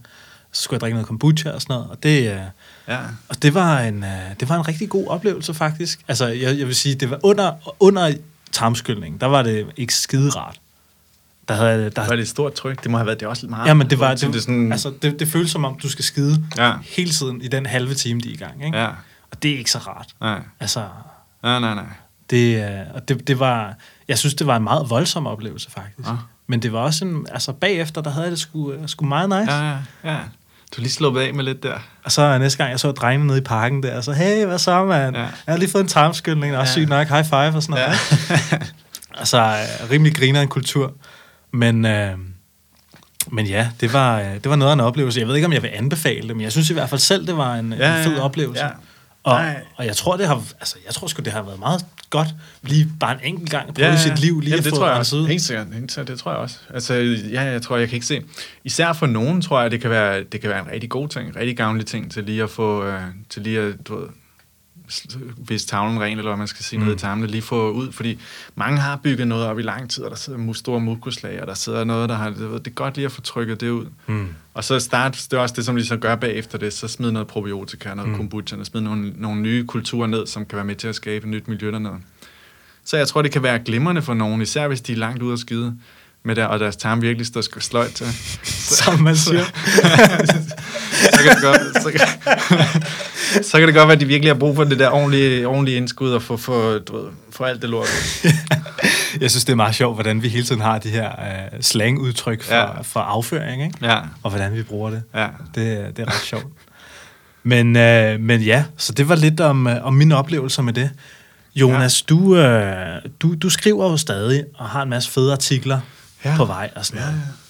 Så 0.51 0.61
skulle 0.61 0.76
jeg 0.76 0.82
drikke 0.82 0.93
noget 0.95 1.07
kombucha 1.07 1.51
og 1.51 1.61
sådan 1.61 1.74
noget. 1.74 1.89
Og 1.89 2.03
det, 2.03 2.32
øh, 2.32 2.39
ja. 2.88 2.99
og 3.30 3.41
det, 3.41 3.53
var, 3.53 3.80
en, 3.80 4.03
øh, 4.03 4.09
det 4.39 4.49
var 4.49 4.55
en 4.55 4.67
rigtig 4.67 4.89
god 4.89 5.07
oplevelse, 5.07 5.53
faktisk. 5.53 5.99
Altså, 6.07 6.28
jeg, 6.28 6.59
jeg 6.59 6.67
vil 6.67 6.76
sige, 6.76 6.95
det 6.95 7.09
var 7.09 7.20
under, 7.24 7.74
under 7.80 8.13
tarmskyldningen, 8.51 9.20
der 9.20 9.28
var 9.28 9.43
det 9.43 9.67
ikke 9.78 9.93
skide 9.93 10.30
rart. 10.30 10.59
Der 11.50 11.56
havde, 11.56 11.89
der, 11.89 12.08
var 12.08 12.16
det 12.16 12.22
et 12.22 12.28
stort 12.28 12.54
tryk? 12.54 12.84
Det 12.84 12.91
må 12.91 12.97
have 12.97 13.06
været 13.06 13.20
det 13.20 13.28
også 13.28 13.47
meget. 13.47 13.68
Ja, 13.68 13.74
men 13.74 13.89
det 13.89 14.00
var, 14.00 14.16
det, 14.16 14.34
det, 14.34 14.41
sådan... 14.41 14.72
altså, 14.72 14.93
det, 15.02 15.20
det 15.20 15.28
føles 15.28 15.52
som 15.52 15.66
om, 15.66 15.80
du 15.84 15.89
skal 15.89 16.06
skide 16.06 16.43
ja. 16.58 16.74
hele 16.84 17.12
tiden 17.12 17.41
i 17.41 17.47
den 17.47 17.66
halve 17.66 17.93
time, 17.93 18.22
de 18.22 18.30
er 18.30 18.34
i 18.34 18.36
gang. 18.36 18.66
Ikke? 18.66 18.78
Ja. 18.78 18.88
Og 19.32 19.43
det 19.43 19.54
er 19.54 19.58
ikke 19.58 19.72
så 19.72 19.78
rart. 19.78 20.08
Nej. 20.22 20.39
Altså, 20.60 20.84
nej, 21.43 21.60
nej, 21.60 21.76
nej. 21.76 21.86
Det, 22.30 22.64
øh, 22.64 22.80
og 22.93 23.08
det, 23.08 23.28
det 23.28 23.39
var, 23.39 23.74
jeg 24.08 24.18
synes, 24.18 24.34
det 24.34 24.47
var 24.47 24.56
en 24.56 24.64
meget 24.64 24.89
voldsom 24.89 25.28
oplevelse, 25.28 25.72
faktisk. 25.72 26.10
Ja. 26.10 26.14
Men 26.47 26.62
det 26.62 26.74
var 26.74 26.80
også 26.80 27.06
en, 27.06 27.28
altså 27.32 27.54
bagefter, 27.54 28.02
der 28.02 28.10
havde 28.10 28.24
jeg 28.24 28.32
det 28.32 28.39
sgu, 28.39 28.72
øh, 28.72 28.88
sgu 28.88 29.06
meget 29.06 29.30
nice. 29.30 29.54
Ja, 29.54 29.70
ja, 29.70 29.78
ja. 30.04 30.18
Du 30.76 30.82
lige 30.82 30.91
sluppet 30.91 31.22
af 31.22 31.34
med 31.34 31.43
lidt 31.43 31.64
der. 31.64 31.78
Og 32.04 32.12
så 32.12 32.38
næste 32.38 32.58
gang, 32.58 32.72
jeg 32.72 32.80
så 32.80 32.91
drengene 32.91 33.28
nede 33.28 33.38
i 33.38 33.41
parken 33.41 33.84
der, 33.84 34.02
så 34.02 34.12
hey, 34.14 34.45
hvad 34.45 34.60
så, 34.60 34.86
mand? 34.86 35.16
Ja. 35.16 35.22
Jeg 35.22 35.32
har 35.47 35.58
lige 35.58 35.70
fået 35.70 35.82
en 35.82 35.88
tarmskyldning, 35.88 36.56
og 36.56 36.62
også 36.62 36.72
ja. 36.72 36.84
sygt 36.84 36.89
nok, 36.89 37.08
high 37.08 37.26
five 37.26 37.56
og 37.56 37.64
sådan 37.64 37.82
noget. 37.82 38.00
Ja. 38.52 38.58
altså, 39.18 39.56
rimelig 39.91 40.16
griner 40.16 40.41
en 40.41 40.47
kultur. 40.47 40.93
Men, 41.52 41.86
øh, 41.86 42.18
men 43.32 43.45
ja, 43.45 43.70
det 43.82 43.93
var, 43.93 44.20
det 44.20 44.50
var 44.50 44.56
noget 44.56 44.72
af 44.72 44.74
en 44.74 44.80
oplevelse. 44.80 45.20
Jeg 45.20 45.28
ved 45.28 45.36
ikke, 45.36 45.45
om 45.45 45.54
jeg 45.54 45.64
vil 45.64 45.72
anbefale 45.74 46.28
det, 46.28 46.36
men 46.36 46.43
jeg 46.43 46.52
synes 46.52 46.70
i 46.70 46.74
hvert 46.74 46.89
fald 46.89 47.02
selv, 47.02 47.28
det 47.28 47.38
var 47.38 47.56
en, 47.56 47.74
ja, 47.74 47.97
en 47.97 48.04
fed 48.04 48.18
oplevelse. 48.18 48.66
Ja. 48.66 48.70
Og, 49.24 49.41
og 49.76 49.86
jeg 49.86 49.95
tror, 49.95 50.18
det 50.18 50.28
har, 50.28 50.43
altså, 50.60 50.76
jeg 50.86 50.93
tror 50.93 51.08
sgu, 51.08 51.22
det 51.22 51.34
har 51.34 51.41
været 51.41 51.60
meget 51.60 51.86
godt 52.10 52.28
lige 52.62 52.88
bare 53.00 53.14
en 53.14 53.20
enkelt 53.24 53.50
gang 53.50 53.68
at 53.68 53.74
prøve 53.74 53.88
ja, 53.88 53.97
sit 53.97 54.20
liv 54.20 54.39
lige 54.39 54.56
ja, 54.56 54.62
det 54.62 54.74
tror 54.74 54.88
jeg 54.88 54.97
også. 54.97 55.26
Helt 55.26 55.41
sikkert, 55.41 55.68
helt 55.74 55.91
sikkert, 55.91 56.08
det 56.08 56.20
tror 56.20 56.32
jeg 56.32 56.39
også. 56.39 56.60
Altså, 56.74 56.93
ja, 57.32 57.41
jeg 57.41 57.62
tror, 57.62 57.78
jeg 57.78 57.88
kan 57.88 57.95
ikke 57.95 58.06
se. 58.06 58.22
Især 58.64 58.93
for 58.93 59.06
nogen, 59.06 59.41
tror 59.41 59.62
jeg, 59.62 59.72
det 59.72 59.82
kan 59.82 59.89
være, 59.89 60.24
det 60.24 60.41
kan 60.41 60.50
være 60.50 60.60
en 60.60 60.72
rigtig 60.72 60.89
god 60.89 61.08
ting, 61.08 61.30
en 61.30 61.36
rigtig 61.36 61.58
gavnlig 61.58 61.86
ting 61.86 62.12
til 62.12 62.24
lige 62.24 62.43
at 62.43 62.50
få, 62.50 62.88
uh, 62.88 63.02
til 63.30 63.41
lige 63.41 63.60
at, 63.60 63.74
du 63.88 64.00
ved, 64.00 64.08
hvis 65.37 65.65
tavlen 65.65 66.01
ren, 66.01 66.17
eller 66.17 66.29
hvad 66.29 66.37
man 66.37 66.47
skal 66.47 66.65
sige, 66.65 66.79
mm. 66.79 66.85
ned 66.85 66.95
i 66.95 66.97
tarmene, 66.97 67.27
lige 67.27 67.41
få 67.41 67.71
ud, 67.71 67.91
fordi 67.91 68.19
mange 68.55 68.79
har 68.79 68.95
bygget 68.95 69.27
noget 69.27 69.45
op 69.45 69.59
i 69.59 69.61
lang 69.61 69.89
tid, 69.89 70.03
og 70.03 70.09
der 70.09 70.17
sidder 70.17 70.53
store 70.53 70.79
muskulager, 70.79 71.41
og 71.41 71.47
der 71.47 71.53
sidder 71.53 71.83
noget, 71.83 72.09
der 72.09 72.15
har, 72.15 72.29
det, 72.29 72.39
det 72.39 72.67
er 72.67 72.75
godt 72.75 72.95
lige 72.95 73.05
at 73.05 73.11
få 73.11 73.21
trykket 73.21 73.61
det 73.61 73.69
ud. 73.69 73.85
Mm. 74.07 74.27
Og 74.53 74.63
så 74.63 74.79
start, 74.79 75.27
det 75.31 75.37
er 75.37 75.41
også 75.41 75.55
det, 75.55 75.65
som 75.65 75.75
de 75.75 75.85
så 75.85 75.97
gør 75.97 76.15
bagefter 76.15 76.57
det, 76.57 76.73
så 76.73 76.87
smid 76.87 77.11
noget 77.11 77.27
probiotika, 77.27 77.93
noget 77.93 78.11
mm. 78.11 78.17
kombucha, 78.17 78.55
og 78.55 78.65
smid 78.65 78.81
nogle, 78.81 79.13
nogle 79.15 79.41
nye 79.41 79.65
kulturer 79.65 80.07
ned, 80.07 80.27
som 80.27 80.45
kan 80.45 80.55
være 80.55 80.65
med 80.65 80.75
til 80.75 80.87
at 80.87 80.95
skabe 80.95 81.25
et 81.25 81.29
nyt 81.31 81.47
miljø 81.47 81.71
dernede. 81.71 81.95
Så 82.85 82.97
jeg 82.97 83.07
tror, 83.07 83.21
det 83.21 83.31
kan 83.31 83.43
være 83.43 83.59
glimrende 83.59 84.01
for 84.01 84.13
nogen, 84.13 84.41
især 84.41 84.67
hvis 84.67 84.81
de 84.81 84.91
er 84.91 84.97
langt 84.97 85.23
ude 85.23 85.33
at 85.33 85.39
skide 85.39 85.77
med 86.23 86.35
der, 86.35 86.45
og 86.45 86.59
deres 86.59 86.75
tarm 86.75 87.01
virkelig 87.01 87.27
står 87.27 87.59
sløjt 87.59 87.91
til. 87.91 88.07
Som 88.83 89.01
man 89.01 89.15
siger. 89.27 89.43
så, 91.00 91.20
kan 91.24 91.36
det 91.36 91.43
godt, 91.43 91.84
så, 91.84 91.91
kan, 91.91 92.08
så 93.43 93.58
kan 93.58 93.68
det 93.68 93.76
godt 93.76 93.88
være, 93.88 93.95
at 93.95 94.00
de 94.00 94.06
virkelig 94.06 94.34
har 94.34 94.39
brug 94.39 94.56
for 94.56 94.64
det 94.64 94.80
der 94.80 94.89
ordentlige, 94.89 95.47
ordentlige 95.47 95.78
indskud 95.78 96.12
og 96.12 96.22
få, 96.22 96.38
for, 96.38 96.78
du 96.78 96.97
ved, 96.97 97.06
for 97.32 97.45
alt 97.45 97.62
det 97.62 97.70
lort. 97.70 97.88
Jeg 99.22 99.32
synes, 99.32 99.45
det 99.45 99.52
er 99.52 99.56
meget 99.56 99.76
sjovt, 99.76 99.95
hvordan 99.95 100.24
vi 100.24 100.28
hele 100.28 100.45
tiden 100.45 100.62
har 100.62 100.78
de 100.78 100.89
her 100.89 101.10
uh, 101.10 101.60
slangudtryk 101.62 102.43
for, 102.43 102.56
ja. 102.56 102.82
for 102.82 103.00
afføring, 103.00 103.64
ikke? 103.64 103.78
Ja. 103.82 103.97
og 104.24 104.30
hvordan 104.30 104.56
vi 104.56 104.64
bruger 104.64 104.89
det. 104.89 105.04
Ja. 105.16 105.28
Det, 105.56 105.97
det 105.97 106.08
er 106.08 106.08
ret 106.08 106.24
sjovt. 106.26 106.45
Men, 107.43 107.68
uh, 107.68 108.20
men 108.20 108.41
ja, 108.41 108.64
så 108.78 108.93
det 108.93 109.10
var 109.10 109.16
lidt 109.16 109.39
om, 109.39 109.68
uh, 109.68 109.74
om 109.82 109.93
mine 109.93 110.18
oplevelser 110.18 110.62
med 110.62 110.74
det. 110.74 110.89
Jonas, 111.56 112.04
ja. 112.10 112.16
du, 112.16 112.20
uh, 112.20 113.12
du, 113.22 113.36
du 113.36 113.50
skriver 113.50 113.89
jo 113.89 113.97
stadig 113.97 114.43
og 114.56 114.70
har 114.70 114.82
en 114.84 114.89
masse 114.89 115.12
fede 115.12 115.32
artikler 115.32 115.80
ja. 116.26 116.34
på 116.38 116.45
vej 116.45 116.70
og 116.76 116.86
sådan 116.86 117.02
noget. 117.02 117.14
Ja, 117.14 117.20
ja. 117.20 117.49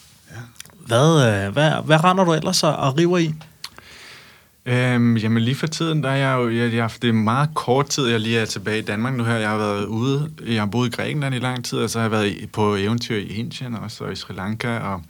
Hvad, 0.90 1.46
øh, 1.46 1.54
hvad, 1.54 1.72
hvad 1.86 2.04
render 2.04 2.24
du 2.24 2.34
ellers 2.34 2.64
og 2.64 2.98
river 2.98 3.18
i? 3.18 3.34
Øhm, 4.66 5.18
jamen 5.18 5.44
lige 5.44 5.56
for 5.56 5.68
tiden, 5.68 6.04
der 6.04 6.10
er 6.10 6.16
jeg 6.16 6.38
jo, 6.38 6.50
jeg, 6.50 6.74
jeg, 6.74 6.90
det 7.02 7.10
er 7.10 7.14
meget 7.14 7.50
kort 7.56 7.90
tid, 7.90 8.08
jeg 8.08 8.20
lige 8.20 8.40
er 8.40 8.46
tilbage 8.46 8.80
i 8.80 8.82
Danmark 8.82 9.14
nu 9.14 9.24
her. 9.24 9.36
Jeg 9.36 9.50
har 9.50 9.58
været 9.58 9.86
ude, 9.86 10.32
jeg 10.48 10.62
har 10.62 10.66
boet 10.66 10.88
i 10.88 10.92
Grækenland 10.92 11.36
i 11.36 11.40
lang 11.40 11.66
tid, 11.66 11.78
og 11.78 11.90
så 11.90 12.00
har 12.00 12.04
jeg 12.04 12.12
været 12.12 12.50
på 12.54 12.76
eventyr 12.76 13.16
i 13.16 13.28
Indien 13.28 13.76
også, 13.76 14.04
og 14.04 14.12
i 14.12 14.16
Sri 14.16 14.34
Lanka, 14.34 14.78
og 14.78 15.02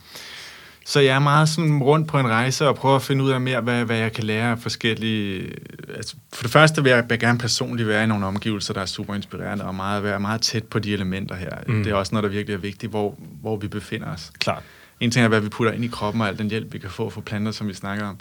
så 0.85 0.99
jeg 0.99 1.15
er 1.15 1.19
meget 1.19 1.49
sådan 1.49 1.79
rundt 1.83 2.07
på 2.07 2.19
en 2.19 2.27
rejse 2.27 2.67
og 2.67 2.75
prøver 2.75 2.95
at 2.95 3.01
finde 3.01 3.23
ud 3.23 3.29
af 3.29 3.41
mere, 3.41 3.61
hvad, 3.61 3.85
hvad 3.85 3.97
jeg 3.97 4.13
kan 4.13 4.23
lære 4.23 4.51
af 4.51 4.59
forskellige... 4.59 5.51
Altså, 5.95 6.15
for 6.33 6.43
det 6.43 6.51
første 6.51 6.83
vil 6.83 6.89
jeg, 6.89 7.05
jeg 7.09 7.19
gerne 7.19 7.39
personligt 7.39 7.87
være 7.87 8.03
i 8.03 8.07
nogle 8.07 8.25
omgivelser, 8.25 8.73
der 8.73 8.81
er 8.81 8.85
super 8.85 9.15
inspirerende, 9.15 9.65
og 9.65 9.75
meget, 9.75 10.03
være 10.03 10.19
meget 10.19 10.41
tæt 10.41 10.63
på 10.63 10.79
de 10.79 10.93
elementer 10.93 11.35
her. 11.35 11.49
Mm. 11.67 11.83
Det 11.83 11.91
er 11.91 11.95
også 11.95 12.15
noget, 12.15 12.23
der 12.23 12.29
virkelig 12.29 12.53
er 12.53 12.59
vigtigt, 12.59 12.89
hvor, 12.89 13.15
hvor 13.41 13.57
vi 13.57 13.67
befinder 13.67 14.13
os. 14.13 14.31
Klart. 14.39 14.63
En 14.99 15.11
ting 15.11 15.23
er, 15.23 15.27
hvad 15.27 15.41
vi 15.41 15.49
putter 15.49 15.73
ind 15.73 15.83
i 15.83 15.87
kroppen, 15.87 16.21
og 16.21 16.27
al 16.27 16.37
den 16.37 16.49
hjælp, 16.49 16.73
vi 16.73 16.79
kan 16.79 16.89
få 16.89 17.09
fra 17.09 17.21
planter, 17.21 17.51
som 17.51 17.67
vi 17.67 17.73
snakker 17.73 18.05
om. 18.05 18.17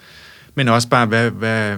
Men 0.55 0.69
også 0.69 0.89
bare, 0.89 1.07
hvad, 1.07 1.31
hvad, 1.31 1.77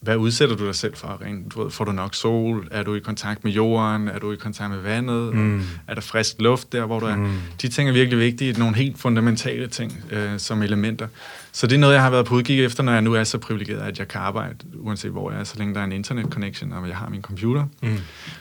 hvad 0.00 0.16
udsætter 0.16 0.56
du 0.56 0.66
dig 0.66 0.74
selv 0.74 0.96
for? 0.96 1.22
Rent, 1.22 1.54
du 1.54 1.62
ved, 1.62 1.70
får 1.70 1.84
du 1.84 1.92
nok 1.92 2.14
sol? 2.14 2.68
Er 2.70 2.82
du 2.82 2.94
i 2.94 3.00
kontakt 3.00 3.44
med 3.44 3.52
jorden? 3.52 4.08
Er 4.08 4.18
du 4.18 4.32
i 4.32 4.36
kontakt 4.36 4.70
med 4.70 4.78
vandet? 4.78 5.34
Mm. 5.34 5.62
Er 5.88 5.94
der 5.94 6.00
frisk 6.00 6.36
luft 6.38 6.72
der, 6.72 6.86
hvor 6.86 7.00
du 7.00 7.06
er? 7.06 7.16
Mm. 7.16 7.38
De 7.62 7.68
ting 7.68 7.88
er 7.88 7.92
virkelig 7.92 8.18
vigtige. 8.18 8.52
Nogle 8.52 8.76
helt 8.76 8.98
fundamentale 8.98 9.66
ting 9.66 10.04
øh, 10.10 10.38
som 10.38 10.62
elementer. 10.62 11.06
Så 11.54 11.66
det 11.66 11.74
er 11.74 11.78
noget, 11.78 11.94
jeg 11.94 12.02
har 12.02 12.10
været 12.10 12.26
på 12.26 12.34
udkig 12.34 12.64
efter, 12.64 12.82
når 12.82 12.92
jeg 12.92 13.02
nu 13.02 13.14
er 13.14 13.24
så 13.24 13.38
privilegeret, 13.38 13.80
at 13.80 13.98
jeg 13.98 14.08
kan 14.08 14.20
arbejde, 14.20 14.56
uanset 14.78 15.10
hvor 15.10 15.30
jeg 15.30 15.40
er, 15.40 15.44
så 15.44 15.58
længe 15.58 15.74
der 15.74 15.80
er 15.80 15.84
en 15.84 15.92
internet 15.92 16.26
connection, 16.30 16.72
og 16.72 16.88
jeg 16.88 16.96
har 16.96 17.08
min 17.08 17.22
computer. 17.22 17.64
Mm. 17.82 17.98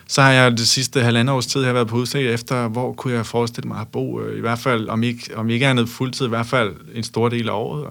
Så 0.07 0.21
har 0.21 0.31
jeg 0.31 0.51
det 0.51 0.67
sidste 0.67 1.01
halvandet 1.01 1.35
års 1.35 1.47
tid 1.47 1.63
har 1.63 1.73
været 1.73 1.87
på 1.87 1.95
udkig 1.95 2.27
efter, 2.27 2.67
hvor 2.67 2.93
kunne 2.93 3.13
jeg 3.13 3.25
forestille 3.25 3.67
mig 3.67 3.79
at 3.81 3.87
bo, 3.87 4.21
øh, 4.21 4.37
i 4.37 4.41
hvert 4.41 4.59
fald, 4.59 4.89
om 4.89 5.03
ikke, 5.03 5.37
om 5.37 5.49
ikke 5.49 5.67
andet 5.67 5.89
fuldtid, 5.89 6.25
i 6.25 6.29
hvert 6.29 6.45
fald 6.45 6.75
en 6.93 7.03
stor 7.03 7.29
del 7.29 7.49
af 7.49 7.53
året. 7.53 7.87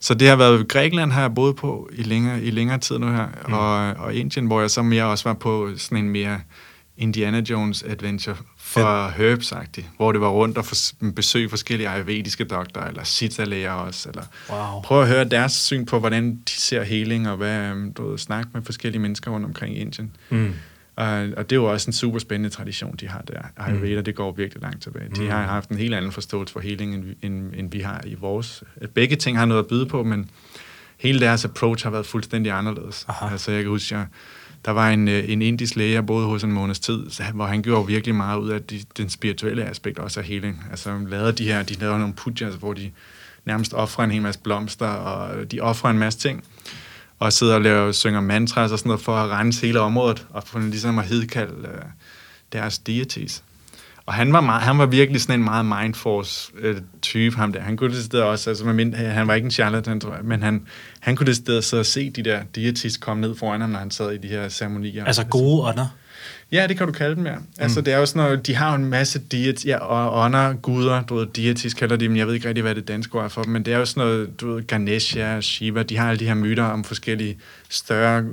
Så 0.00 0.14
det 0.14 0.28
har 0.28 0.36
været 0.36 0.68
Grækenland, 0.68 1.12
har 1.12 1.20
jeg 1.20 1.34
boet 1.34 1.56
på 1.56 1.90
i 1.92 2.02
længere, 2.02 2.42
i 2.42 2.50
længere 2.50 2.78
tid 2.78 2.98
nu 2.98 3.06
her, 3.06 3.26
mm. 3.48 3.52
og, 3.52 4.04
og 4.06 4.14
Indien, 4.14 4.46
hvor 4.46 4.60
jeg 4.60 4.70
så 4.70 4.82
mere 4.82 5.04
også 5.04 5.28
var 5.28 5.34
på 5.34 5.70
sådan 5.76 5.98
en 6.04 6.10
mere 6.10 6.40
Indiana 6.96 7.40
Jones 7.50 7.82
adventure 7.82 8.36
for 8.58 9.08
herbs 9.08 9.52
hvor 9.96 10.12
det 10.12 10.20
var 10.20 10.28
rundt 10.28 10.58
og 10.58 10.64
for, 10.64 10.76
besøge 11.14 11.48
forskellige 11.48 11.88
ayurvediske 11.88 12.44
doktorer, 12.44 12.88
eller 12.88 13.04
sita-læger 13.04 13.72
også, 13.72 14.08
eller 14.08 14.22
wow. 14.50 14.82
prøve 14.82 15.02
at 15.02 15.08
høre 15.08 15.24
deres 15.24 15.52
syn 15.52 15.86
på, 15.86 15.98
hvordan 15.98 16.34
de 16.34 16.52
ser 16.52 16.82
healing, 16.82 17.28
og 17.28 17.36
hvad, 17.36 17.70
øhm, 17.70 17.92
du 17.92 18.10
ved, 18.10 18.18
snakke 18.18 18.50
med 18.54 18.62
forskellige 18.62 19.02
mennesker 19.02 19.30
rundt 19.30 19.46
omkring 19.46 19.76
i 19.76 19.80
Indien. 19.80 20.16
Mm. 20.30 20.54
Uh, 20.96 21.04
og 21.06 21.50
det 21.50 21.52
er 21.52 21.56
jo 21.56 21.64
også 21.64 21.88
en 21.88 21.92
super 21.92 22.18
spændende 22.18 22.50
tradition, 22.50 22.96
de 22.96 23.08
har 23.08 23.22
der. 23.22 23.40
Ayurveda, 23.56 24.00
mm. 24.00 24.04
det 24.04 24.14
går 24.14 24.32
virkelig 24.32 24.62
langt 24.62 24.82
tilbage. 24.82 25.08
De 25.16 25.20
mm. 25.20 25.28
har 25.28 25.42
haft 25.42 25.68
en 25.68 25.76
helt 25.76 25.94
anden 25.94 26.12
forståelse 26.12 26.52
for 26.52 26.60
healing, 26.60 26.94
end, 26.94 27.04
end, 27.22 27.52
end 27.54 27.72
vi 27.72 27.80
har 27.80 28.00
i 28.06 28.14
vores. 28.14 28.62
Begge 28.94 29.16
ting 29.16 29.38
har 29.38 29.44
noget 29.44 29.62
at 29.62 29.68
byde 29.68 29.86
på, 29.86 30.02
men 30.02 30.30
hele 30.98 31.20
deres 31.20 31.44
approach 31.44 31.84
har 31.84 31.90
været 31.90 32.06
fuldstændig 32.06 32.52
anderledes. 32.52 33.04
Aha. 33.08 33.32
Altså, 33.32 33.52
jeg 33.52 33.62
kan 33.62 33.70
huske, 33.70 33.94
jeg, 33.94 34.06
der 34.64 34.70
var 34.70 34.90
en, 34.90 35.08
øh, 35.08 35.24
en 35.28 35.42
indisk 35.42 35.76
læge, 35.76 35.92
jeg 35.92 36.06
boede 36.06 36.26
hos 36.26 36.44
en 36.44 36.52
måneds 36.52 36.80
tid, 36.80 37.06
hvor 37.34 37.46
han 37.46 37.62
gjorde 37.62 37.86
virkelig 37.86 38.14
meget 38.14 38.38
ud 38.38 38.50
af 38.50 38.62
de, 38.62 38.80
den 38.96 39.08
spirituelle 39.08 39.64
aspekt 39.64 39.98
også 39.98 40.20
af 40.20 40.26
healing. 40.26 40.64
Altså, 40.70 40.98
lavede 41.08 41.32
de 41.32 41.44
her, 41.44 41.62
de 41.62 41.74
lavede 41.74 41.98
nogle 41.98 42.14
pujas, 42.14 42.54
hvor 42.54 42.72
de 42.72 42.90
nærmest 43.44 43.74
offrer 43.74 44.04
en 44.04 44.10
hel 44.10 44.22
masse 44.22 44.40
blomster, 44.40 44.86
og 44.86 45.52
de 45.52 45.60
offrer 45.60 45.90
en 45.90 45.98
masse 45.98 46.18
ting 46.18 46.44
og 47.18 47.32
sidder 47.32 47.54
og 47.54 47.60
laver, 47.60 47.92
synger 47.92 48.20
mantras 48.20 48.72
og 48.72 48.78
sådan 48.78 48.88
noget 48.88 49.02
for 49.02 49.16
at 49.16 49.30
rense 49.30 49.66
hele 49.66 49.80
området, 49.80 50.26
og 50.30 50.44
for 50.44 50.58
ligesom 50.58 50.98
at 50.98 51.04
hedkalde 51.04 51.68
øh, 51.68 51.82
deres 52.52 52.78
deities. 52.78 53.42
Og 54.06 54.14
han 54.14 54.32
var, 54.32 54.40
meget, 54.40 54.62
han 54.62 54.78
var 54.78 54.86
virkelig 54.86 55.20
sådan 55.20 55.40
en 55.40 55.44
meget 55.44 55.66
mindforce-type, 55.66 57.36
ham 57.36 57.52
der. 57.52 57.60
Han 57.60 57.76
kunne 57.76 57.94
det 57.94 58.22
også, 58.22 58.50
altså 58.50 58.64
mind, 58.64 58.94
han 58.94 59.28
var 59.28 59.34
ikke 59.34 59.44
en 59.44 59.50
charlatan, 59.50 60.00
tror 60.00 60.14
jeg, 60.14 60.24
men 60.24 60.42
han, 60.42 60.66
han 61.00 61.16
kunne 61.16 61.26
det 61.26 61.36
sted 61.36 61.62
så 61.62 61.82
se 61.82 62.10
de 62.10 62.22
der 62.22 62.42
deities 62.54 62.96
komme 62.96 63.20
ned 63.20 63.34
foran 63.34 63.60
ham, 63.60 63.70
når 63.70 63.78
han 63.78 63.90
sad 63.90 64.12
i 64.12 64.18
de 64.18 64.28
her 64.28 64.48
ceremonier. 64.48 65.04
Altså 65.04 65.24
gode 65.24 65.62
ånder? 65.62 65.86
Ja, 66.52 66.66
det 66.66 66.76
kan 66.76 66.86
du 66.86 66.92
kalde 66.92 67.16
dem, 67.16 67.26
ja. 67.26 67.34
Altså, 67.58 67.80
mm. 67.80 67.84
det 67.84 67.94
er 67.94 67.98
jo 67.98 68.06
sådan 68.06 68.22
noget, 68.22 68.46
de 68.46 68.54
har 68.54 68.70
jo 68.70 68.74
en 68.76 68.84
masse 68.84 69.18
deities, 69.18 69.64
ja, 69.64 69.78
og 69.78 70.24
ånder, 70.24 70.52
guder, 70.52 71.02
du 71.02 71.14
ved, 71.14 71.26
deities 71.26 71.74
kalder 71.74 71.96
de 71.96 72.04
dem, 72.04 72.16
jeg 72.16 72.26
ved 72.26 72.34
ikke 72.34 72.48
rigtig, 72.48 72.62
hvad 72.62 72.74
det 72.74 72.88
danske 72.88 73.18
ord 73.18 73.24
er 73.24 73.28
for 73.28 73.42
dem, 73.42 73.52
men 73.52 73.64
det 73.64 73.74
er 73.74 73.78
jo 73.78 73.84
sådan 73.84 74.08
noget, 74.08 74.40
du 74.40 74.54
ved, 74.54 74.66
Ganesha, 74.66 75.40
Shiva, 75.40 75.82
de 75.82 75.96
har 75.96 76.08
alle 76.08 76.20
de 76.20 76.26
her 76.26 76.34
myter 76.34 76.64
om 76.64 76.84
forskellige 76.84 77.38
større 77.68 78.24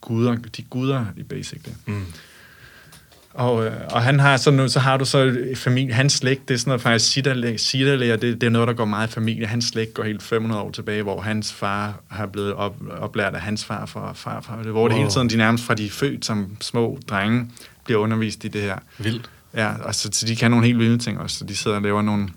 guder, 0.00 0.36
de 0.56 0.62
guder, 0.62 1.04
i 1.16 1.22
basically. 1.22 1.74
Mm. 1.86 2.04
Og, 3.38 3.66
øh, 3.66 3.72
og 3.90 4.02
han 4.02 4.20
har 4.20 4.36
så 4.36 4.50
nu, 4.50 4.68
så 4.68 4.80
har 4.80 4.96
du 4.96 5.04
så 5.04 5.38
familie, 5.54 5.94
hans 5.94 6.12
slægt, 6.12 6.48
det 6.48 6.54
er 6.54 6.58
sådan 6.58 6.68
noget 6.68 6.82
faktisk, 6.82 7.10
Siddhalæger, 7.70 8.16
det, 8.16 8.40
det 8.40 8.46
er 8.46 8.50
noget, 8.50 8.68
der 8.68 8.74
går 8.74 8.84
meget 8.84 9.08
i 9.08 9.12
familie. 9.12 9.46
Hans 9.46 9.64
slægt 9.64 9.94
går 9.94 10.02
helt 10.02 10.22
500 10.22 10.62
år 10.62 10.70
tilbage, 10.70 11.02
hvor 11.02 11.20
hans 11.20 11.52
far 11.52 12.00
har 12.08 12.26
blevet 12.26 12.54
op, 12.54 12.76
oplært 13.00 13.34
af 13.34 13.40
hans 13.40 13.64
far 13.64 13.86
for 13.86 14.12
farfar. 14.14 14.56
Hvor 14.56 14.72
wow. 14.72 14.88
det 14.88 14.96
hele 14.96 15.10
tiden, 15.10 15.30
de 15.30 15.36
nærmest 15.36 15.64
fra 15.64 15.74
de 15.74 15.86
er 15.86 15.90
født 15.90 16.24
som 16.24 16.56
små 16.60 16.98
drenge, 17.08 17.50
bliver 17.84 18.00
undervist 18.00 18.44
i 18.44 18.48
det 18.48 18.62
her. 18.62 18.76
Vildt. 18.98 19.30
Ja, 19.54 19.72
og 19.82 19.94
så, 19.94 20.08
så 20.12 20.26
de 20.26 20.36
kan 20.36 20.50
nogle 20.50 20.66
helt 20.66 20.78
vilde 20.78 20.98
ting 20.98 21.20
også. 21.20 21.38
Så 21.38 21.44
de 21.44 21.56
sidder 21.56 21.76
og 21.76 21.82
laver 21.82 22.02
nogle, 22.02 22.28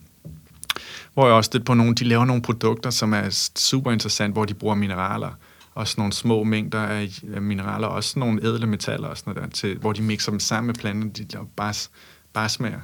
hvor 1.14 1.26
jeg 1.26 1.36
også 1.36 1.50
det 1.54 1.66
på 1.66 1.74
nogle, 1.74 1.96
de 1.96 2.04
laver 2.04 2.26
nogle 2.26 2.42
produkter, 2.42 2.90
som 2.90 3.14
er 3.14 3.50
super 3.58 3.92
interessant, 3.92 4.34
hvor 4.34 4.46
de 4.46 4.54
bruger 4.54 4.76
mineraler 4.76 5.38
også 5.74 5.96
nogle 5.98 6.14
små 6.14 6.44
mængder 6.44 6.80
af, 6.80 7.10
mineraler, 7.42 7.88
også 7.88 8.20
nogle 8.20 8.44
ædle 8.44 8.68
metaller 8.68 9.08
og 9.08 9.18
sådan 9.18 9.34
noget 9.34 9.50
der, 9.50 9.56
til, 9.56 9.78
hvor 9.78 9.94
de 9.94 10.02
mixer 10.02 10.32
dem 10.32 10.40
sammen 10.40 10.68
med 10.68 10.76
planten, 10.76 11.10
de 11.10 11.26
laver 11.34 11.46
bas, 11.56 11.92
basmager, 12.34 12.80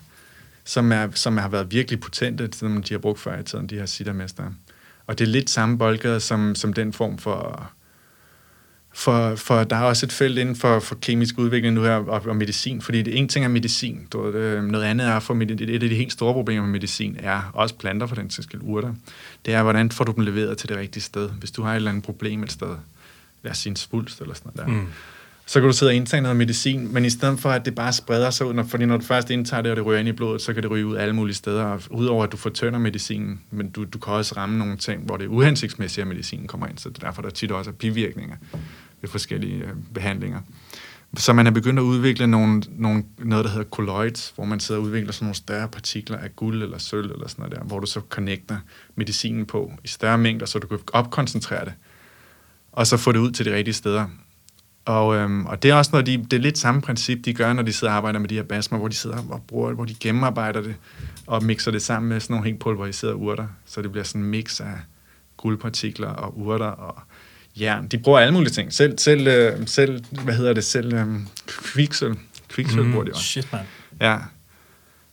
som, 0.64 0.92
er, 0.92 1.08
som 1.12 1.38
har 1.38 1.50
været 1.50 1.72
virkelig 1.72 2.00
potente, 2.00 2.50
som 2.54 2.84
de 2.84 2.94
har 2.94 3.00
brugt 3.00 3.20
før 3.20 3.40
i 3.40 3.44
tiden, 3.44 3.68
de 3.68 3.76
her 3.76 3.86
sittermestre. 3.86 4.54
Og 5.08 5.20
det 5.20 5.28
er 5.28 5.32
lidt 5.32 5.50
samme 5.50 5.78
boldgade 5.78 6.20
som, 6.20 6.56
som 6.56 6.74
den 6.74 6.94
form 6.94 7.18
for 7.18 7.72
for, 8.98 9.36
for 9.36 9.64
der 9.64 9.76
er 9.76 9.84
også 9.84 10.06
et 10.06 10.12
felt 10.12 10.38
inden 10.38 10.56
for, 10.56 10.80
for 10.80 10.96
kemisk 10.96 11.38
udvikling 11.38 11.76
nu 11.76 11.82
her, 11.82 11.96
og, 11.96 12.22
og 12.26 12.36
medicin, 12.36 12.82
fordi 12.82 13.02
det 13.02 13.18
en 13.18 13.28
ting 13.28 13.46
er 13.46 13.50
medicin, 13.50 14.08
du, 14.14 14.34
det, 14.34 14.64
noget 14.64 14.84
andet 14.84 15.08
er 15.08 15.20
for 15.20 15.34
et 15.34 15.84
af 15.84 15.90
de 15.90 15.96
helt 15.96 16.12
store 16.12 16.34
problemer 16.34 16.62
med 16.62 16.72
medicin 16.72 17.18
er 17.20 17.52
også 17.54 17.76
planter 17.76 18.08
for 18.08 18.16
den 18.16 18.30
sags 18.30 18.48
urter. 18.62 18.94
Det 19.46 19.54
er, 19.54 19.64
hvordan 19.64 19.92
får 19.92 20.06
du 20.06 20.12
dem 20.12 20.24
leveret 20.24 20.58
til 20.58 20.70
det 20.70 20.78
rigtige 20.78 21.04
sted. 21.04 21.30
Hvis 21.30 21.52
du 21.52 21.64
har 21.64 21.72
et 21.72 21.76
eller 21.76 21.92
andet 21.92 22.04
problem 22.04 22.44
et 22.44 22.52
sted, 22.52 22.76
lad 23.44 23.52
os 23.52 23.58
sige 23.58 23.72
en 23.72 23.76
svulst 23.76 24.22
eller 24.22 24.34
sådan 24.34 24.52
noget 24.56 24.68
der, 24.68 24.82
mm. 24.82 24.88
så 25.46 25.60
kan 25.60 25.68
du 25.68 25.74
sidde 25.74 25.90
og 25.90 25.96
indtage 25.96 26.22
noget 26.22 26.38
medicin, 26.38 26.94
men 26.94 27.06
i 27.06 27.10
stedet 27.10 27.40
for, 27.40 27.50
at 27.50 27.66
det 27.66 27.76
bare 27.76 27.94
spreder 27.94 28.30
sig 28.30 28.48
ud, 28.48 28.54
når, 28.54 28.64
fordi 28.64 28.86
når 28.86 28.98
du 28.98 29.04
først 29.04 29.30
indtager 29.30 29.62
det, 29.62 29.72
og 29.72 29.78
det 29.78 29.86
ryger 29.86 30.00
ind 30.00 30.10
i 30.10 30.12
blodet, 30.12 30.42
så 30.42 30.54
kan 30.54 30.64
det 30.64 30.72
ryge 30.72 30.86
ud 30.86 30.96
alle 30.96 31.16
mulige 31.16 31.36
steder, 31.36 31.64
og 31.64 31.82
udover 31.90 32.24
at 32.24 32.32
du 32.32 32.38
fortønder 32.38 32.80
medicinen, 32.80 33.42
men 33.52 33.70
du, 33.70 33.84
du 33.84 33.98
kan 33.98 34.14
også 34.14 34.34
ramme 34.38 34.58
nogle 34.58 34.78
ting, 34.78 35.04
hvor 35.04 35.18
det 35.18 35.28
uhensigtsmæssigt, 35.28 36.02
at 36.02 36.08
medicinen 36.08 36.48
kommer 36.48 36.68
ind, 36.68 36.78
så 36.78 36.90
det 36.90 37.04
er 37.04 37.08
derfor, 37.08 37.22
der 37.22 37.30
tit 37.30 37.52
også 37.52 37.70
er 37.70 37.74
bivirkninger 37.74 38.36
ved 39.02 39.10
forskellige 39.10 39.64
øh, 39.64 39.74
behandlinger. 39.94 40.40
Så 41.18 41.34
man 41.34 41.48
er 41.48 41.52
begyndt 41.52 41.80
at 41.80 41.84
udvikle 41.84 42.28
nogle, 42.28 42.64
nogle, 42.70 43.04
noget, 43.18 43.46
der 43.46 43.52
hedder 43.52 43.70
colloids, 43.70 44.34
hvor 44.36 44.46
man 44.46 44.60
sidder 44.60 44.82
og 44.82 44.88
udvikler 44.88 45.12
sådan 45.12 45.26
nogle 45.26 45.36
større 45.36 45.68
partikler 45.68 46.18
af 46.18 46.36
guld 46.36 46.64
eller 46.64 46.78
sølv 46.78 47.12
eller 47.12 47.28
sådan 47.28 47.44
noget 47.44 47.56
der, 47.56 47.64
hvor 47.64 47.80
du 47.80 47.86
så 47.86 48.02
connecter 48.10 48.58
medicinen 48.96 49.46
på 49.46 49.72
i 49.84 49.88
større 49.88 50.18
mængder, 50.18 50.46
så 50.46 50.60
du 50.60 50.68
kan 50.68 50.80
opkoncentrere 50.94 51.66
det, 51.66 51.74
og 52.72 52.88
så 52.88 52.98
få 52.98 53.12
det 53.12 53.20
ud 53.20 53.32
til 53.32 53.46
de 53.46 53.56
rigtige 53.56 53.74
steder. 53.74 54.08
Og, 54.86 55.16
øhm, 55.16 55.46
og 55.46 55.64
det 55.64 55.72
er 55.72 55.76
også 55.76 55.92
noget, 55.94 56.06
de, 56.06 56.18
det 56.18 56.34
er 56.34 56.42
lidt 56.42 56.58
samme 56.58 56.82
princip, 56.82 57.26
de 57.26 57.34
gør, 57.34 57.54
når 57.54 57.64
de 57.64 57.74
sidder 57.74 57.92
og 57.92 57.98
arbejder 57.98 58.20
med 58.20 58.30
de 58.30 58.36
her 58.36 58.44
basmer, 58.44 58.78
hvor 58.78 58.88
de 58.88 58.96
sidder 58.96 59.18
og 59.30 59.42
bruger, 59.48 59.74
hvor 59.74 59.86
de 59.86 59.96
gennemarbejder 60.00 60.62
det, 60.62 60.76
og 61.28 61.44
mixer 61.44 61.72
det 61.72 61.82
sammen 61.82 62.10
med 62.10 62.20
sådan 62.20 62.34
nogle 62.34 62.50
helt 62.50 62.60
pulveriserede 62.60 63.16
urter, 63.16 63.48
så 63.66 63.82
det 63.82 63.92
bliver 63.92 64.04
sådan 64.04 64.22
en 64.22 64.28
mix 64.28 64.62
af 64.62 64.78
guldpartikler 65.38 66.10
og 66.10 66.38
urter 66.38 66.66
og 66.66 67.02
jern. 67.62 67.88
De 67.88 67.98
bruger 67.98 68.20
alle 68.20 68.34
mulige 68.34 68.52
ting. 68.52 68.74
Selv, 68.74 68.98
selv, 68.98 69.28
øh, 69.28 69.54
selv 69.66 70.04
hvad 70.24 70.34
hedder 70.34 70.54
det, 70.54 70.64
selv 70.64 70.94
øh, 70.94 71.06
kviksøl. 71.48 72.16
Kviksøl 72.50 72.84
mm, 72.84 72.92
bruger 72.92 73.06
de 73.06 73.12
også. 73.12 73.24
Shit, 73.24 73.48
man. 73.52 73.62
Ja. 74.02 74.18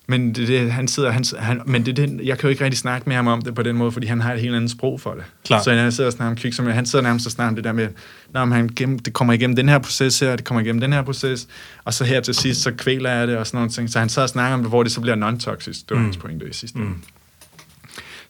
Men 0.07 0.35
det, 0.35 0.49
det, 0.49 0.73
han 0.73 0.89
sidder, 0.89 1.11
han, 1.11 1.25
han, 1.39 1.61
men 1.67 1.87
det, 1.87 1.97
det, 1.97 2.21
jeg 2.25 2.39
kan 2.39 2.49
jo 2.49 2.51
ikke 2.51 2.65
rigtig 2.65 2.79
snakke 2.79 3.09
med 3.09 3.17
ham 3.17 3.27
om 3.27 3.43
det 3.43 3.55
på 3.55 3.63
den 3.63 3.77
måde, 3.77 3.93
fordi 3.93 4.07
han 4.07 4.21
har 4.21 4.33
et 4.33 4.41
helt 4.41 4.55
andet 4.55 4.71
sprog 4.71 5.01
for 5.01 5.15
det. 5.15 5.25
Klar. 5.45 5.63
Så 5.63 5.71
jeg 5.71 5.93
sidder 5.93 6.09
og 6.09 6.13
snakker 6.13 6.31
om 6.31 6.37
kviksøl, 6.37 6.73
han 6.73 6.87
sidder 6.87 7.03
nærmest 7.03 7.27
og 7.27 7.33
snakker 7.33 7.49
om 7.49 7.55
det 7.55 7.65
der 7.65 7.73
med, 7.73 7.89
når 8.31 8.47
han 8.47 8.71
gennem, 8.77 8.99
det 8.99 9.13
kommer 9.13 9.35
igennem 9.35 9.57
den 9.57 9.69
her 9.69 9.79
proces 9.79 10.21
her, 10.21 10.37
det 10.37 10.45
kommer 10.45 10.61
igennem 10.61 10.81
den 10.81 10.93
her 10.93 11.03
proces, 11.03 11.49
og 11.85 11.95
så 11.95 12.05
her 12.05 12.21
til 12.21 12.35
sidst, 12.35 12.63
så 12.63 12.71
kvæler 12.71 13.11
jeg 13.11 13.29
det 13.29 13.37
og 13.37 13.47
sådan 13.47 13.59
nogle 13.59 13.71
ting. 13.71 13.91
Så 13.91 13.99
han 13.99 14.09
sidder 14.09 14.23
og 14.23 14.29
snakker 14.29 14.55
om 14.55 14.61
det, 14.61 14.71
hvor 14.71 14.83
det 14.83 14.93
så 14.93 15.01
bliver 15.01 15.17
non-toxic. 15.17 15.83
Det 15.89 15.91
var 15.91 15.97
mm. 15.97 16.05
hans 16.05 16.17
pointe 16.17 16.49
i 16.49 16.53
sidste 16.53 16.79
mm. 16.79 16.95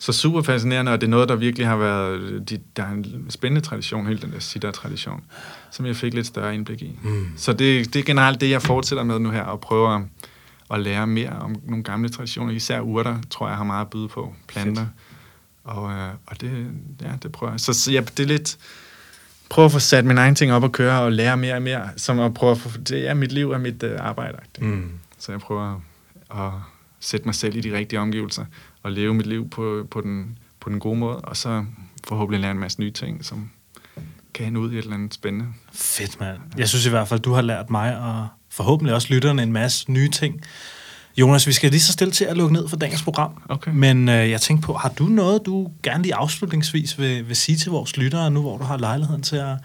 Så 0.04 0.12
super 0.12 0.42
fascinerende, 0.42 0.92
og 0.92 1.00
det 1.00 1.06
er 1.06 1.10
noget, 1.10 1.28
der 1.28 1.36
virkelig 1.36 1.66
har 1.66 1.76
været... 1.76 2.50
De, 2.50 2.58
der 2.76 2.82
er 2.82 2.90
en 2.90 3.26
spændende 3.28 3.66
tradition, 3.66 4.06
hele 4.06 4.20
den 4.20 4.32
der 4.32 4.38
siddar-tradition, 4.38 5.24
som 5.70 5.86
jeg 5.86 5.96
fik 5.96 6.14
lidt 6.14 6.26
større 6.26 6.54
indblik 6.54 6.82
i. 6.82 6.98
Mm. 7.02 7.26
Så 7.36 7.52
det, 7.52 7.94
det 7.94 8.00
er 8.00 8.02
generelt 8.02 8.40
det, 8.40 8.50
jeg 8.50 8.62
fortsætter 8.62 9.04
med 9.04 9.18
nu 9.18 9.30
her, 9.30 9.44
at 9.44 9.60
prøve 9.60 9.94
at, 9.94 10.02
at 10.70 10.80
lære 10.80 11.06
mere 11.06 11.30
om 11.30 11.56
nogle 11.66 11.84
gamle 11.84 12.08
traditioner. 12.08 12.52
Især 12.52 12.80
urter, 12.80 13.18
tror 13.30 13.48
jeg, 13.48 13.56
har 13.56 13.64
meget 13.64 13.84
at 13.84 13.90
byde 13.90 14.08
på. 14.08 14.34
Planter. 14.48 14.86
Og, 15.64 15.92
øh, 15.92 16.08
og 16.26 16.40
det, 16.40 16.66
ja, 17.02 17.12
det 17.22 17.32
prøver 17.32 17.52
jeg. 17.52 17.60
Så, 17.60 17.72
så 17.72 17.92
ja, 17.92 18.00
det 18.00 18.20
er 18.20 18.28
lidt 18.28 18.58
prøve 19.50 19.64
at 19.64 19.72
få 19.72 19.78
sat 19.78 20.04
min 20.04 20.18
egen 20.18 20.34
ting 20.34 20.52
op 20.52 20.62
og 20.62 20.72
køre 20.72 21.00
og 21.00 21.12
lære 21.12 21.36
mere 21.36 21.54
og 21.54 21.62
mere, 21.62 21.88
som 21.96 22.20
at 22.20 22.34
prøve 22.34 22.52
at 22.52 22.58
få, 22.58 22.78
det 22.78 23.08
er 23.08 23.14
mit 23.14 23.32
liv 23.32 23.48
og 23.48 23.60
mit 23.60 23.82
øh, 23.82 23.96
arbejde. 24.00 24.38
Mm. 24.58 24.90
Så 25.18 25.32
jeg 25.32 25.40
prøver 25.40 25.80
at, 26.30 26.44
at 26.44 26.50
sætte 27.00 27.26
mig 27.26 27.34
selv 27.34 27.56
i 27.56 27.60
de 27.60 27.76
rigtige 27.76 28.00
omgivelser 28.00 28.44
og 28.84 28.92
leve 28.92 29.14
mit 29.14 29.26
liv 29.26 29.50
på, 29.50 29.86
på, 29.90 30.00
den, 30.00 30.38
på 30.60 30.70
den 30.70 30.80
gode 30.80 30.98
måde, 30.98 31.16
og 31.16 31.36
så 31.36 31.64
forhåbentlig 32.04 32.40
lære 32.40 32.50
en 32.50 32.58
masse 32.58 32.80
nye 32.80 32.90
ting, 32.90 33.24
som 33.24 33.50
kan 34.34 34.44
hende 34.44 34.60
ud 34.60 34.72
i 34.72 34.78
et 34.78 34.82
eller 34.82 34.94
andet 34.94 35.14
spændende. 35.14 35.46
Fedt, 35.72 36.20
mand. 36.20 36.38
Jeg 36.58 36.68
synes 36.68 36.86
i 36.86 36.90
hvert 36.90 37.08
fald, 37.08 37.20
du 37.20 37.32
har 37.32 37.42
lært 37.42 37.70
mig, 37.70 37.98
og 37.98 38.28
forhåbentlig 38.50 38.94
også 38.94 39.14
lytterne, 39.14 39.42
en 39.42 39.52
masse 39.52 39.92
nye 39.92 40.08
ting. 40.08 40.42
Jonas, 41.16 41.46
vi 41.46 41.52
skal 41.52 41.70
lige 41.70 41.80
så 41.80 41.92
stille 41.92 42.12
til 42.12 42.24
at 42.24 42.36
lukke 42.36 42.52
ned 42.52 42.68
for 42.68 42.76
dagens 42.76 43.02
program. 43.02 43.42
Okay. 43.48 43.70
Men 43.74 44.08
øh, 44.08 44.30
jeg 44.30 44.40
tænkte 44.40 44.66
på, 44.66 44.74
har 44.74 44.88
du 44.88 45.04
noget, 45.04 45.40
du 45.46 45.70
gerne 45.82 46.02
lige 46.02 46.14
afslutningsvis 46.14 46.98
vil, 46.98 47.28
vil 47.28 47.36
sige 47.36 47.56
til 47.56 47.70
vores 47.70 47.96
lyttere, 47.96 48.30
nu 48.30 48.40
hvor 48.40 48.58
du 48.58 48.64
har 48.64 48.78
lejligheden 48.78 49.22
til 49.22 49.36
at, 49.36 49.56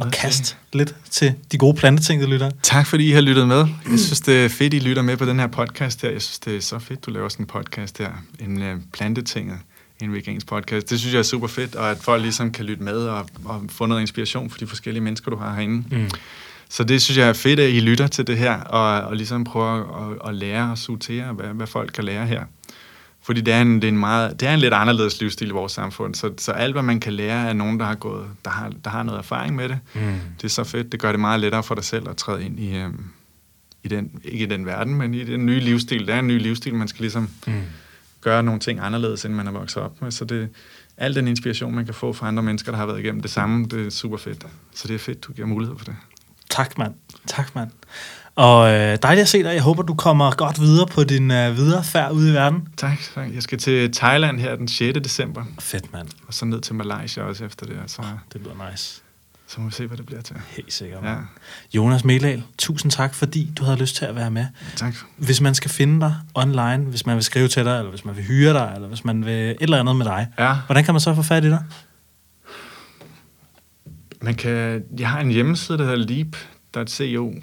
at 0.00 0.12
kaste 0.12 0.56
lidt 0.72 0.94
til 1.10 1.34
de 1.52 1.58
gode 1.58 1.74
planteting, 1.76 2.22
der 2.22 2.28
lytter? 2.28 2.50
Tak 2.62 2.86
fordi 2.86 3.08
I 3.08 3.12
har 3.12 3.20
lyttet 3.20 3.48
med. 3.48 3.66
Jeg 3.90 3.98
synes, 3.98 4.20
det 4.20 4.44
er 4.44 4.48
fedt, 4.48 4.74
I 4.74 4.78
lytter 4.78 5.02
med 5.02 5.16
på 5.16 5.24
den 5.24 5.38
her 5.38 5.46
podcast 5.46 6.02
her. 6.02 6.10
Jeg 6.10 6.22
synes, 6.22 6.38
det 6.38 6.56
er 6.56 6.60
så 6.60 6.78
fedt, 6.78 7.06
du 7.06 7.10
laver 7.10 7.28
sådan 7.28 7.42
en 7.42 7.46
podcast 7.46 7.98
her. 7.98 8.10
En 8.40 8.62
uh, 8.62 8.80
plantetinget 8.92 9.58
en 10.02 10.12
vegansk 10.12 10.46
podcast. 10.46 10.90
Det 10.90 11.00
synes 11.00 11.12
jeg 11.12 11.18
er 11.18 11.22
super 11.22 11.46
fedt, 11.46 11.74
og 11.74 11.90
at 11.90 11.98
folk 11.98 12.22
ligesom 12.22 12.52
kan 12.52 12.64
lytte 12.64 12.82
med 12.82 12.96
og, 12.96 13.28
og 13.44 13.62
få 13.68 13.86
noget 13.86 14.00
inspiration 14.00 14.50
for 14.50 14.58
de 14.58 14.66
forskellige 14.66 15.02
mennesker, 15.02 15.30
du 15.30 15.36
har 15.36 15.54
herinde. 15.54 15.96
Mm. 15.96 16.10
Så 16.68 16.84
det 16.84 17.02
synes 17.02 17.18
jeg 17.18 17.28
er 17.28 17.32
fedt, 17.32 17.60
at 17.60 17.70
I 17.70 17.80
lytter 17.80 18.06
til 18.06 18.26
det 18.26 18.38
her, 18.38 18.60
og, 18.60 19.08
og 19.08 19.16
ligesom 19.16 19.44
prøver 19.44 20.10
at, 20.10 20.28
at 20.28 20.34
lære 20.34 20.70
og 20.70 20.78
sortere, 20.78 21.32
hvad, 21.32 21.46
hvad 21.46 21.66
folk 21.66 21.92
kan 21.94 22.04
lære 22.04 22.26
her. 22.26 22.44
Fordi 23.22 23.40
det 23.40 23.54
er 23.54 23.62
en, 23.62 23.74
det 23.74 23.84
er 23.84 23.88
en, 23.88 23.98
meget, 23.98 24.40
det 24.40 24.48
er 24.48 24.54
en 24.54 24.60
lidt 24.60 24.74
anderledes 24.74 25.20
livsstil 25.20 25.48
i 25.48 25.50
vores 25.50 25.72
samfund, 25.72 26.14
så, 26.14 26.32
så 26.38 26.52
alt, 26.52 26.74
hvad 26.74 26.82
man 26.82 27.00
kan 27.00 27.12
lære 27.12 27.48
af 27.48 27.56
nogen, 27.56 27.80
der 27.80 27.86
har, 27.86 27.94
gået, 27.94 28.26
der 28.44 28.50
har, 28.50 28.72
der 28.84 28.90
har 28.90 29.02
noget 29.02 29.18
erfaring 29.18 29.56
med 29.56 29.68
det, 29.68 29.78
mm. 29.94 30.00
det 30.36 30.44
er 30.44 30.48
så 30.48 30.64
fedt. 30.64 30.92
Det 30.92 31.00
gør 31.00 31.12
det 31.12 31.20
meget 31.20 31.40
lettere 31.40 31.62
for 31.62 31.74
dig 31.74 31.84
selv 31.84 32.08
at 32.08 32.16
træde 32.16 32.44
ind 32.44 32.60
i, 32.60 32.76
øhm, 32.76 33.04
i 33.84 33.88
den, 33.88 34.10
ikke 34.24 34.44
i 34.44 34.48
den 34.48 34.66
verden, 34.66 34.94
men 34.94 35.14
i 35.14 35.24
den 35.24 35.46
nye 35.46 35.60
livsstil. 35.60 36.06
Det 36.06 36.14
er 36.14 36.18
en 36.18 36.26
ny 36.26 36.38
livsstil, 36.38 36.74
man 36.74 36.88
skal 36.88 37.02
ligesom 37.02 37.28
mm. 37.46 37.52
gøre 38.20 38.42
nogle 38.42 38.60
ting 38.60 38.80
anderledes, 38.82 39.24
end 39.24 39.34
man 39.34 39.46
er 39.46 39.52
vokset 39.52 39.82
op 39.82 40.02
med. 40.02 40.10
Så 40.10 40.24
det, 40.24 40.48
al 40.96 41.14
den 41.14 41.28
inspiration, 41.28 41.74
man 41.74 41.84
kan 41.84 41.94
få 41.94 42.12
fra 42.12 42.28
andre 42.28 42.42
mennesker, 42.42 42.72
der 42.72 42.78
har 42.78 42.86
været 42.86 42.98
igennem 42.98 43.22
det 43.22 43.30
samme, 43.30 43.66
det 43.66 43.86
er 43.86 43.90
super 43.90 44.16
fedt. 44.16 44.46
Så 44.74 44.88
det 44.88 44.94
er 44.94 44.98
fedt, 44.98 45.24
du 45.24 45.32
giver 45.32 45.48
mulighed 45.48 45.76
for 45.78 45.84
det. 45.84 45.96
Tak, 46.54 46.78
mand. 46.78 46.94
Tak, 47.26 47.54
mand. 47.54 47.70
Og 48.34 48.72
øh, 48.72 48.98
dejligt 49.02 49.22
at 49.22 49.28
se 49.28 49.42
dig. 49.42 49.54
Jeg 49.54 49.62
håber, 49.62 49.82
du 49.82 49.94
kommer 49.94 50.30
godt 50.30 50.60
videre 50.60 50.86
på 50.86 51.04
din 51.04 51.30
øh, 51.30 51.56
videre 51.56 51.84
færd 51.84 52.12
ude 52.12 52.30
i 52.30 52.34
verden. 52.34 52.68
Tak, 52.76 52.98
tak. 53.14 53.34
Jeg 53.34 53.42
skal 53.42 53.58
til 53.58 53.92
Thailand 53.92 54.40
her 54.40 54.56
den 54.56 54.68
6. 54.68 54.98
december. 55.04 55.44
Fedt, 55.60 55.92
mand. 55.92 56.08
Og 56.26 56.34
så 56.34 56.44
ned 56.44 56.60
til 56.60 56.74
Malaysia 56.74 57.22
også 57.22 57.44
efter 57.44 57.66
det. 57.66 57.76
Så, 57.86 58.02
det 58.32 58.40
lyder 58.40 58.70
nice. 58.70 59.02
Så 59.46 59.60
må 59.60 59.66
vi 59.66 59.72
se, 59.72 59.86
hvad 59.86 59.96
det 59.96 60.06
bliver 60.06 60.22
til. 60.22 60.36
Helt 60.48 60.72
sikkert. 60.72 61.04
Ja. 61.04 61.14
Jonas 61.74 62.04
Melal, 62.04 62.42
tusind 62.58 62.92
tak, 62.92 63.14
fordi 63.14 63.52
du 63.58 63.64
havde 63.64 63.78
lyst 63.78 63.96
til 63.96 64.04
at 64.04 64.16
være 64.16 64.30
med. 64.30 64.46
Tak. 64.76 64.94
Hvis 65.16 65.40
man 65.40 65.54
skal 65.54 65.70
finde 65.70 66.00
dig 66.00 66.16
online, 66.34 66.76
hvis 66.76 67.06
man 67.06 67.16
vil 67.16 67.24
skrive 67.24 67.48
til 67.48 67.64
dig, 67.64 67.78
eller 67.78 67.90
hvis 67.90 68.04
man 68.04 68.16
vil 68.16 68.24
hyre 68.24 68.52
dig, 68.52 68.72
eller 68.74 68.88
hvis 68.88 69.04
man 69.04 69.26
vil 69.26 69.50
et 69.50 69.56
eller 69.60 69.80
andet 69.80 69.96
med 69.96 70.06
dig, 70.06 70.28
ja. 70.38 70.56
hvordan 70.66 70.84
kan 70.84 70.94
man 70.94 71.00
så 71.00 71.14
få 71.14 71.22
fat 71.22 71.44
i 71.44 71.50
dig? 71.50 71.64
Man 74.24 74.34
kan, 74.34 74.84
jeg 74.98 75.08
har 75.08 75.20
en 75.20 75.30
hjemmeside, 75.30 75.78
der 75.78 75.84
hedder 75.84 76.06
leap.co, 76.06 77.34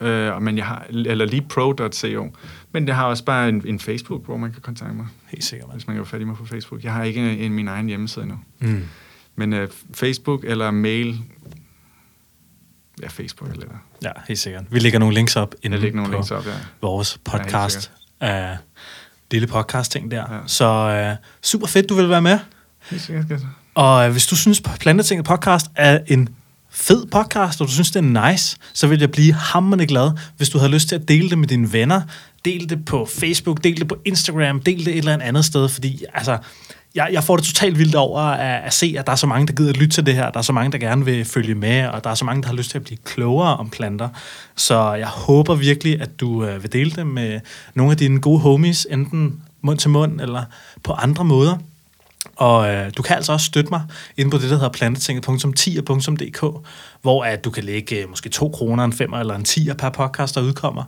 øh, 0.00 0.42
men 0.42 0.56
jeg 0.56 0.66
har, 0.66 0.86
eller 0.90 1.24
leappro.co, 1.24 2.36
men 2.72 2.88
jeg 2.88 2.96
har 2.96 3.06
også 3.06 3.24
bare 3.24 3.48
en, 3.48 3.62
en 3.66 3.80
Facebook, 3.80 4.24
hvor 4.24 4.36
man 4.36 4.52
kan 4.52 4.62
kontakte 4.62 4.94
mig. 4.94 5.06
Helt 5.26 5.44
sikkert. 5.44 5.70
Hvis 5.72 5.86
man 5.86 5.96
kan 5.96 6.04
få 6.04 6.10
fat 6.10 6.20
i 6.20 6.24
mig 6.24 6.36
på 6.36 6.46
Facebook. 6.46 6.84
Jeg 6.84 6.92
har 6.92 7.04
ikke 7.04 7.20
en, 7.20 7.38
en 7.38 7.52
min 7.52 7.68
egen 7.68 7.86
hjemmeside 7.86 8.22
endnu. 8.22 8.38
Mm. 8.58 8.84
Men 9.36 9.52
uh, 9.52 9.68
Facebook 9.94 10.44
eller 10.44 10.70
mail, 10.70 11.20
ja, 13.02 13.08
Facebook 13.08 13.50
eller 13.50 13.66
Ja, 14.02 14.10
helt 14.28 14.40
sikkert. 14.40 14.64
Vi 14.70 14.78
lægger 14.78 14.98
nogle 14.98 15.14
links 15.14 15.36
op 15.36 15.54
inde 15.62 15.76
lægger 15.76 15.96
nogle 15.96 16.12
links 16.12 16.30
op, 16.30 16.46
ja. 16.46 16.52
vores 16.80 17.18
podcast. 17.24 17.92
Ja, 18.20 18.52
uh, 18.52 18.58
lille 19.30 19.46
podcast-ting 19.46 20.10
der. 20.10 20.34
Ja. 20.34 20.40
Så 20.46 21.10
uh, 21.10 21.26
super 21.42 21.66
fedt, 21.66 21.88
du 21.88 21.94
vil 21.94 22.08
være 22.08 22.22
med. 22.22 22.38
Helt 22.90 23.02
sikkert. 23.02 23.40
Og 23.76 24.10
hvis 24.10 24.26
du 24.26 24.36
synes, 24.36 24.60
Plantetinget 24.80 25.26
podcast 25.26 25.66
er 25.74 25.98
en 26.06 26.28
fed 26.70 27.06
podcast, 27.06 27.60
og 27.60 27.66
du 27.66 27.72
synes, 27.72 27.90
det 27.90 28.04
er 28.04 28.30
nice, 28.30 28.56
så 28.72 28.86
vil 28.86 29.00
jeg 29.00 29.10
blive 29.10 29.32
hammerende 29.32 29.86
glad, 29.86 30.10
hvis 30.36 30.48
du 30.48 30.58
har 30.58 30.68
lyst 30.68 30.88
til 30.88 30.94
at 30.94 31.08
dele 31.08 31.30
det 31.30 31.38
med 31.38 31.48
dine 31.48 31.72
venner. 31.72 32.02
Del 32.44 32.70
det 32.70 32.84
på 32.84 33.08
Facebook, 33.20 33.64
del 33.64 33.80
det 33.80 33.88
på 33.88 33.96
Instagram, 34.04 34.60
del 34.60 34.84
det 34.84 34.88
et 34.88 34.98
eller 34.98 35.18
andet 35.20 35.44
sted, 35.44 35.68
fordi 35.68 36.04
altså, 36.14 36.38
jeg, 36.94 37.08
jeg 37.12 37.24
får 37.24 37.36
det 37.36 37.44
totalt 37.44 37.78
vildt 37.78 37.94
over 37.94 38.20
at, 38.20 38.64
at 38.64 38.74
se, 38.74 38.94
at 38.98 39.06
der 39.06 39.12
er 39.12 39.16
så 39.16 39.26
mange, 39.26 39.46
der 39.46 39.52
gider 39.52 39.70
at 39.70 39.76
lytte 39.76 39.94
til 39.94 40.06
det 40.06 40.14
her. 40.14 40.30
Der 40.30 40.38
er 40.38 40.42
så 40.42 40.52
mange, 40.52 40.72
der 40.72 40.78
gerne 40.78 41.04
vil 41.04 41.24
følge 41.24 41.54
med, 41.54 41.86
og 41.86 42.04
der 42.04 42.10
er 42.10 42.14
så 42.14 42.24
mange, 42.24 42.42
der 42.42 42.48
har 42.48 42.54
lyst 42.54 42.70
til 42.70 42.78
at 42.78 42.84
blive 42.84 42.98
klogere 43.04 43.56
om 43.56 43.70
planter. 43.70 44.08
Så 44.56 44.92
jeg 44.92 45.08
håber 45.08 45.54
virkelig, 45.54 46.00
at 46.00 46.20
du 46.20 46.44
øh, 46.44 46.62
vil 46.62 46.72
dele 46.72 46.90
det 46.90 47.06
med 47.06 47.40
nogle 47.74 47.92
af 47.92 47.96
dine 47.96 48.20
gode 48.20 48.40
homies, 48.40 48.86
enten 48.90 49.42
mund 49.62 49.78
til 49.78 49.90
mund 49.90 50.20
eller 50.20 50.44
på 50.82 50.92
andre 50.92 51.24
måder. 51.24 51.58
Og 52.36 52.68
øh, 52.68 52.90
du 52.96 53.02
kan 53.02 53.16
altså 53.16 53.32
også 53.32 53.46
støtte 53.46 53.70
mig 53.70 53.82
inde 54.16 54.30
på 54.30 54.38
det, 54.38 54.50
der 54.50 54.56
hedder 54.56 54.68
plantetinget.10.dk, 54.68 56.66
hvor 57.02 57.24
at 57.24 57.44
du 57.44 57.50
kan 57.50 57.64
lægge 57.64 58.02
øh, 58.02 58.10
måske 58.10 58.28
2 58.28 58.48
kroner, 58.48 58.84
en 58.84 58.92
5 58.92 59.14
eller 59.14 59.34
en 59.34 59.44
10 59.44 59.68
per 59.78 59.90
podcast, 59.90 60.34
der 60.34 60.40
udkommer 60.40 60.84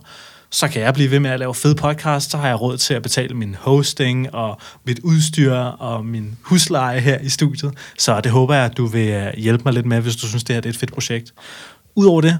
så 0.51 0.67
kan 0.67 0.81
jeg 0.81 0.93
blive 0.93 1.11
ved 1.11 1.19
med 1.19 1.29
at 1.29 1.39
lave 1.39 1.55
fed 1.55 1.75
podcast, 1.75 2.31
så 2.31 2.37
har 2.37 2.47
jeg 2.47 2.61
råd 2.61 2.77
til 2.77 2.93
at 2.93 3.01
betale 3.01 3.35
min 3.35 3.55
hosting 3.55 4.35
og 4.35 4.61
mit 4.85 4.99
udstyr 4.99 5.53
og 5.55 6.05
min 6.05 6.37
husleje 6.41 6.99
her 6.99 7.19
i 7.19 7.29
studiet. 7.29 7.73
Så 7.97 8.21
det 8.21 8.31
håber 8.31 8.55
jeg, 8.55 8.65
at 8.65 8.77
du 8.77 8.85
vil 8.85 9.07
øh, 9.07 9.33
hjælpe 9.37 9.63
mig 9.65 9.73
lidt 9.73 9.85
med, 9.85 10.01
hvis 10.01 10.15
du 10.15 10.27
synes, 10.27 10.43
det 10.43 10.55
her 10.55 10.61
det 10.61 10.69
er 10.69 10.73
et 10.73 10.79
fedt 10.79 10.93
projekt. 10.93 11.33
Udover 11.95 12.21
det, 12.21 12.39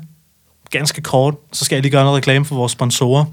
ganske 0.69 1.01
kort, 1.01 1.35
så 1.51 1.65
skal 1.65 1.75
jeg 1.75 1.83
lige 1.83 1.91
gøre 1.91 2.03
noget 2.03 2.17
reklame 2.17 2.45
for 2.45 2.55
vores 2.55 2.71
sponsorer. 2.71 3.25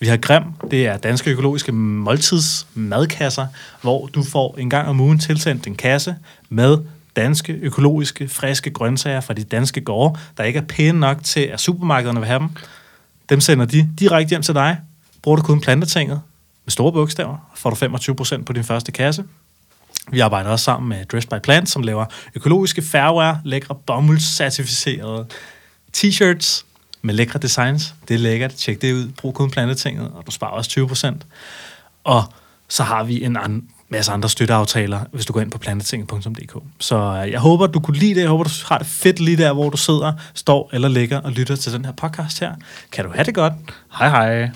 Vi 0.00 0.06
har 0.06 0.16
Grim, 0.16 0.42
det 0.70 0.86
er 0.86 0.96
danske 0.96 1.30
økologiske 1.30 1.72
måltidsmadkasser, 1.72 3.46
hvor 3.82 4.06
du 4.06 4.22
får 4.22 4.56
en 4.58 4.70
gang 4.70 4.88
om 4.88 5.00
ugen 5.00 5.18
tilsendt 5.18 5.66
en 5.66 5.74
kasse 5.74 6.16
med 6.48 6.78
danske, 7.16 7.52
økologiske, 7.52 8.28
friske 8.28 8.70
grøntsager 8.70 9.20
fra 9.20 9.34
de 9.34 9.44
danske 9.44 9.80
gårde, 9.80 10.18
der 10.36 10.44
ikke 10.44 10.58
er 10.58 10.62
pæne 10.62 11.00
nok 11.00 11.16
til, 11.22 11.40
at 11.40 11.60
supermarkederne 11.60 12.20
vil 12.20 12.26
have 12.26 12.38
dem. 12.38 12.48
Dem 13.28 13.40
sender 13.40 13.64
de 13.64 13.88
direkte 13.98 14.30
hjem 14.30 14.42
til 14.42 14.54
dig. 14.54 14.78
Bruger 15.22 15.36
du 15.36 15.42
kun 15.42 15.60
plantetinget 15.60 16.20
med 16.64 16.70
store 16.70 16.92
bogstaver, 16.92 17.50
får 17.54 17.70
du 17.70 17.76
25% 17.76 18.42
på 18.42 18.52
din 18.52 18.64
første 18.64 18.92
kasse. 18.92 19.24
Vi 20.10 20.20
arbejder 20.20 20.50
også 20.50 20.64
sammen 20.64 20.88
med 20.88 21.04
Dress 21.04 21.26
by 21.26 21.34
Plant, 21.42 21.68
som 21.68 21.82
laver 21.82 22.06
økologiske 22.34 22.82
fairwear, 22.82 23.40
lækre 23.44 23.74
bomuldscertificerede 23.86 25.26
t-shirts 25.96 26.64
med 27.04 27.14
lækre 27.14 27.38
designs. 27.38 27.94
Det 28.08 28.14
er 28.14 28.18
lækkert. 28.18 28.52
Tjek 28.54 28.82
det 28.82 28.92
ud. 28.92 29.08
Brug 29.20 29.34
kun 29.34 29.50
plantetinget, 29.50 30.10
og 30.14 30.26
du 30.26 30.30
sparer 30.30 30.50
også 30.50 30.70
20%. 31.20 31.24
Og 32.04 32.24
så 32.68 32.82
har 32.82 33.04
vi 33.04 33.24
en 33.24 33.36
an- 33.36 33.68
masse 33.88 34.12
andre 34.12 34.28
støtteaftaler, 34.28 35.00
hvis 35.12 35.26
du 35.26 35.32
går 35.32 35.40
ind 35.40 35.50
på 35.50 35.58
plantetinget.dk. 35.58 36.56
Så 36.80 36.96
øh, 37.24 37.30
jeg 37.32 37.40
håber, 37.40 37.66
du 37.66 37.80
kunne 37.80 37.96
lide 37.96 38.14
det. 38.14 38.20
Jeg 38.20 38.28
håber, 38.28 38.44
du 38.44 38.50
har 38.66 38.78
det 38.78 38.86
fedt 38.86 39.20
lige 39.20 39.36
der, 39.36 39.52
hvor 39.52 39.70
du 39.70 39.76
sidder, 39.76 40.12
står 40.34 40.70
eller 40.72 40.88
ligger 40.88 41.20
og 41.20 41.32
lytter 41.32 41.56
til 41.56 41.72
den 41.72 41.84
her 41.84 41.92
podcast 41.92 42.40
her. 42.40 42.54
Kan 42.92 43.04
du 43.04 43.10
have 43.14 43.24
det 43.24 43.34
godt? 43.34 43.52
Hej 43.98 44.08
hej. 44.08 44.50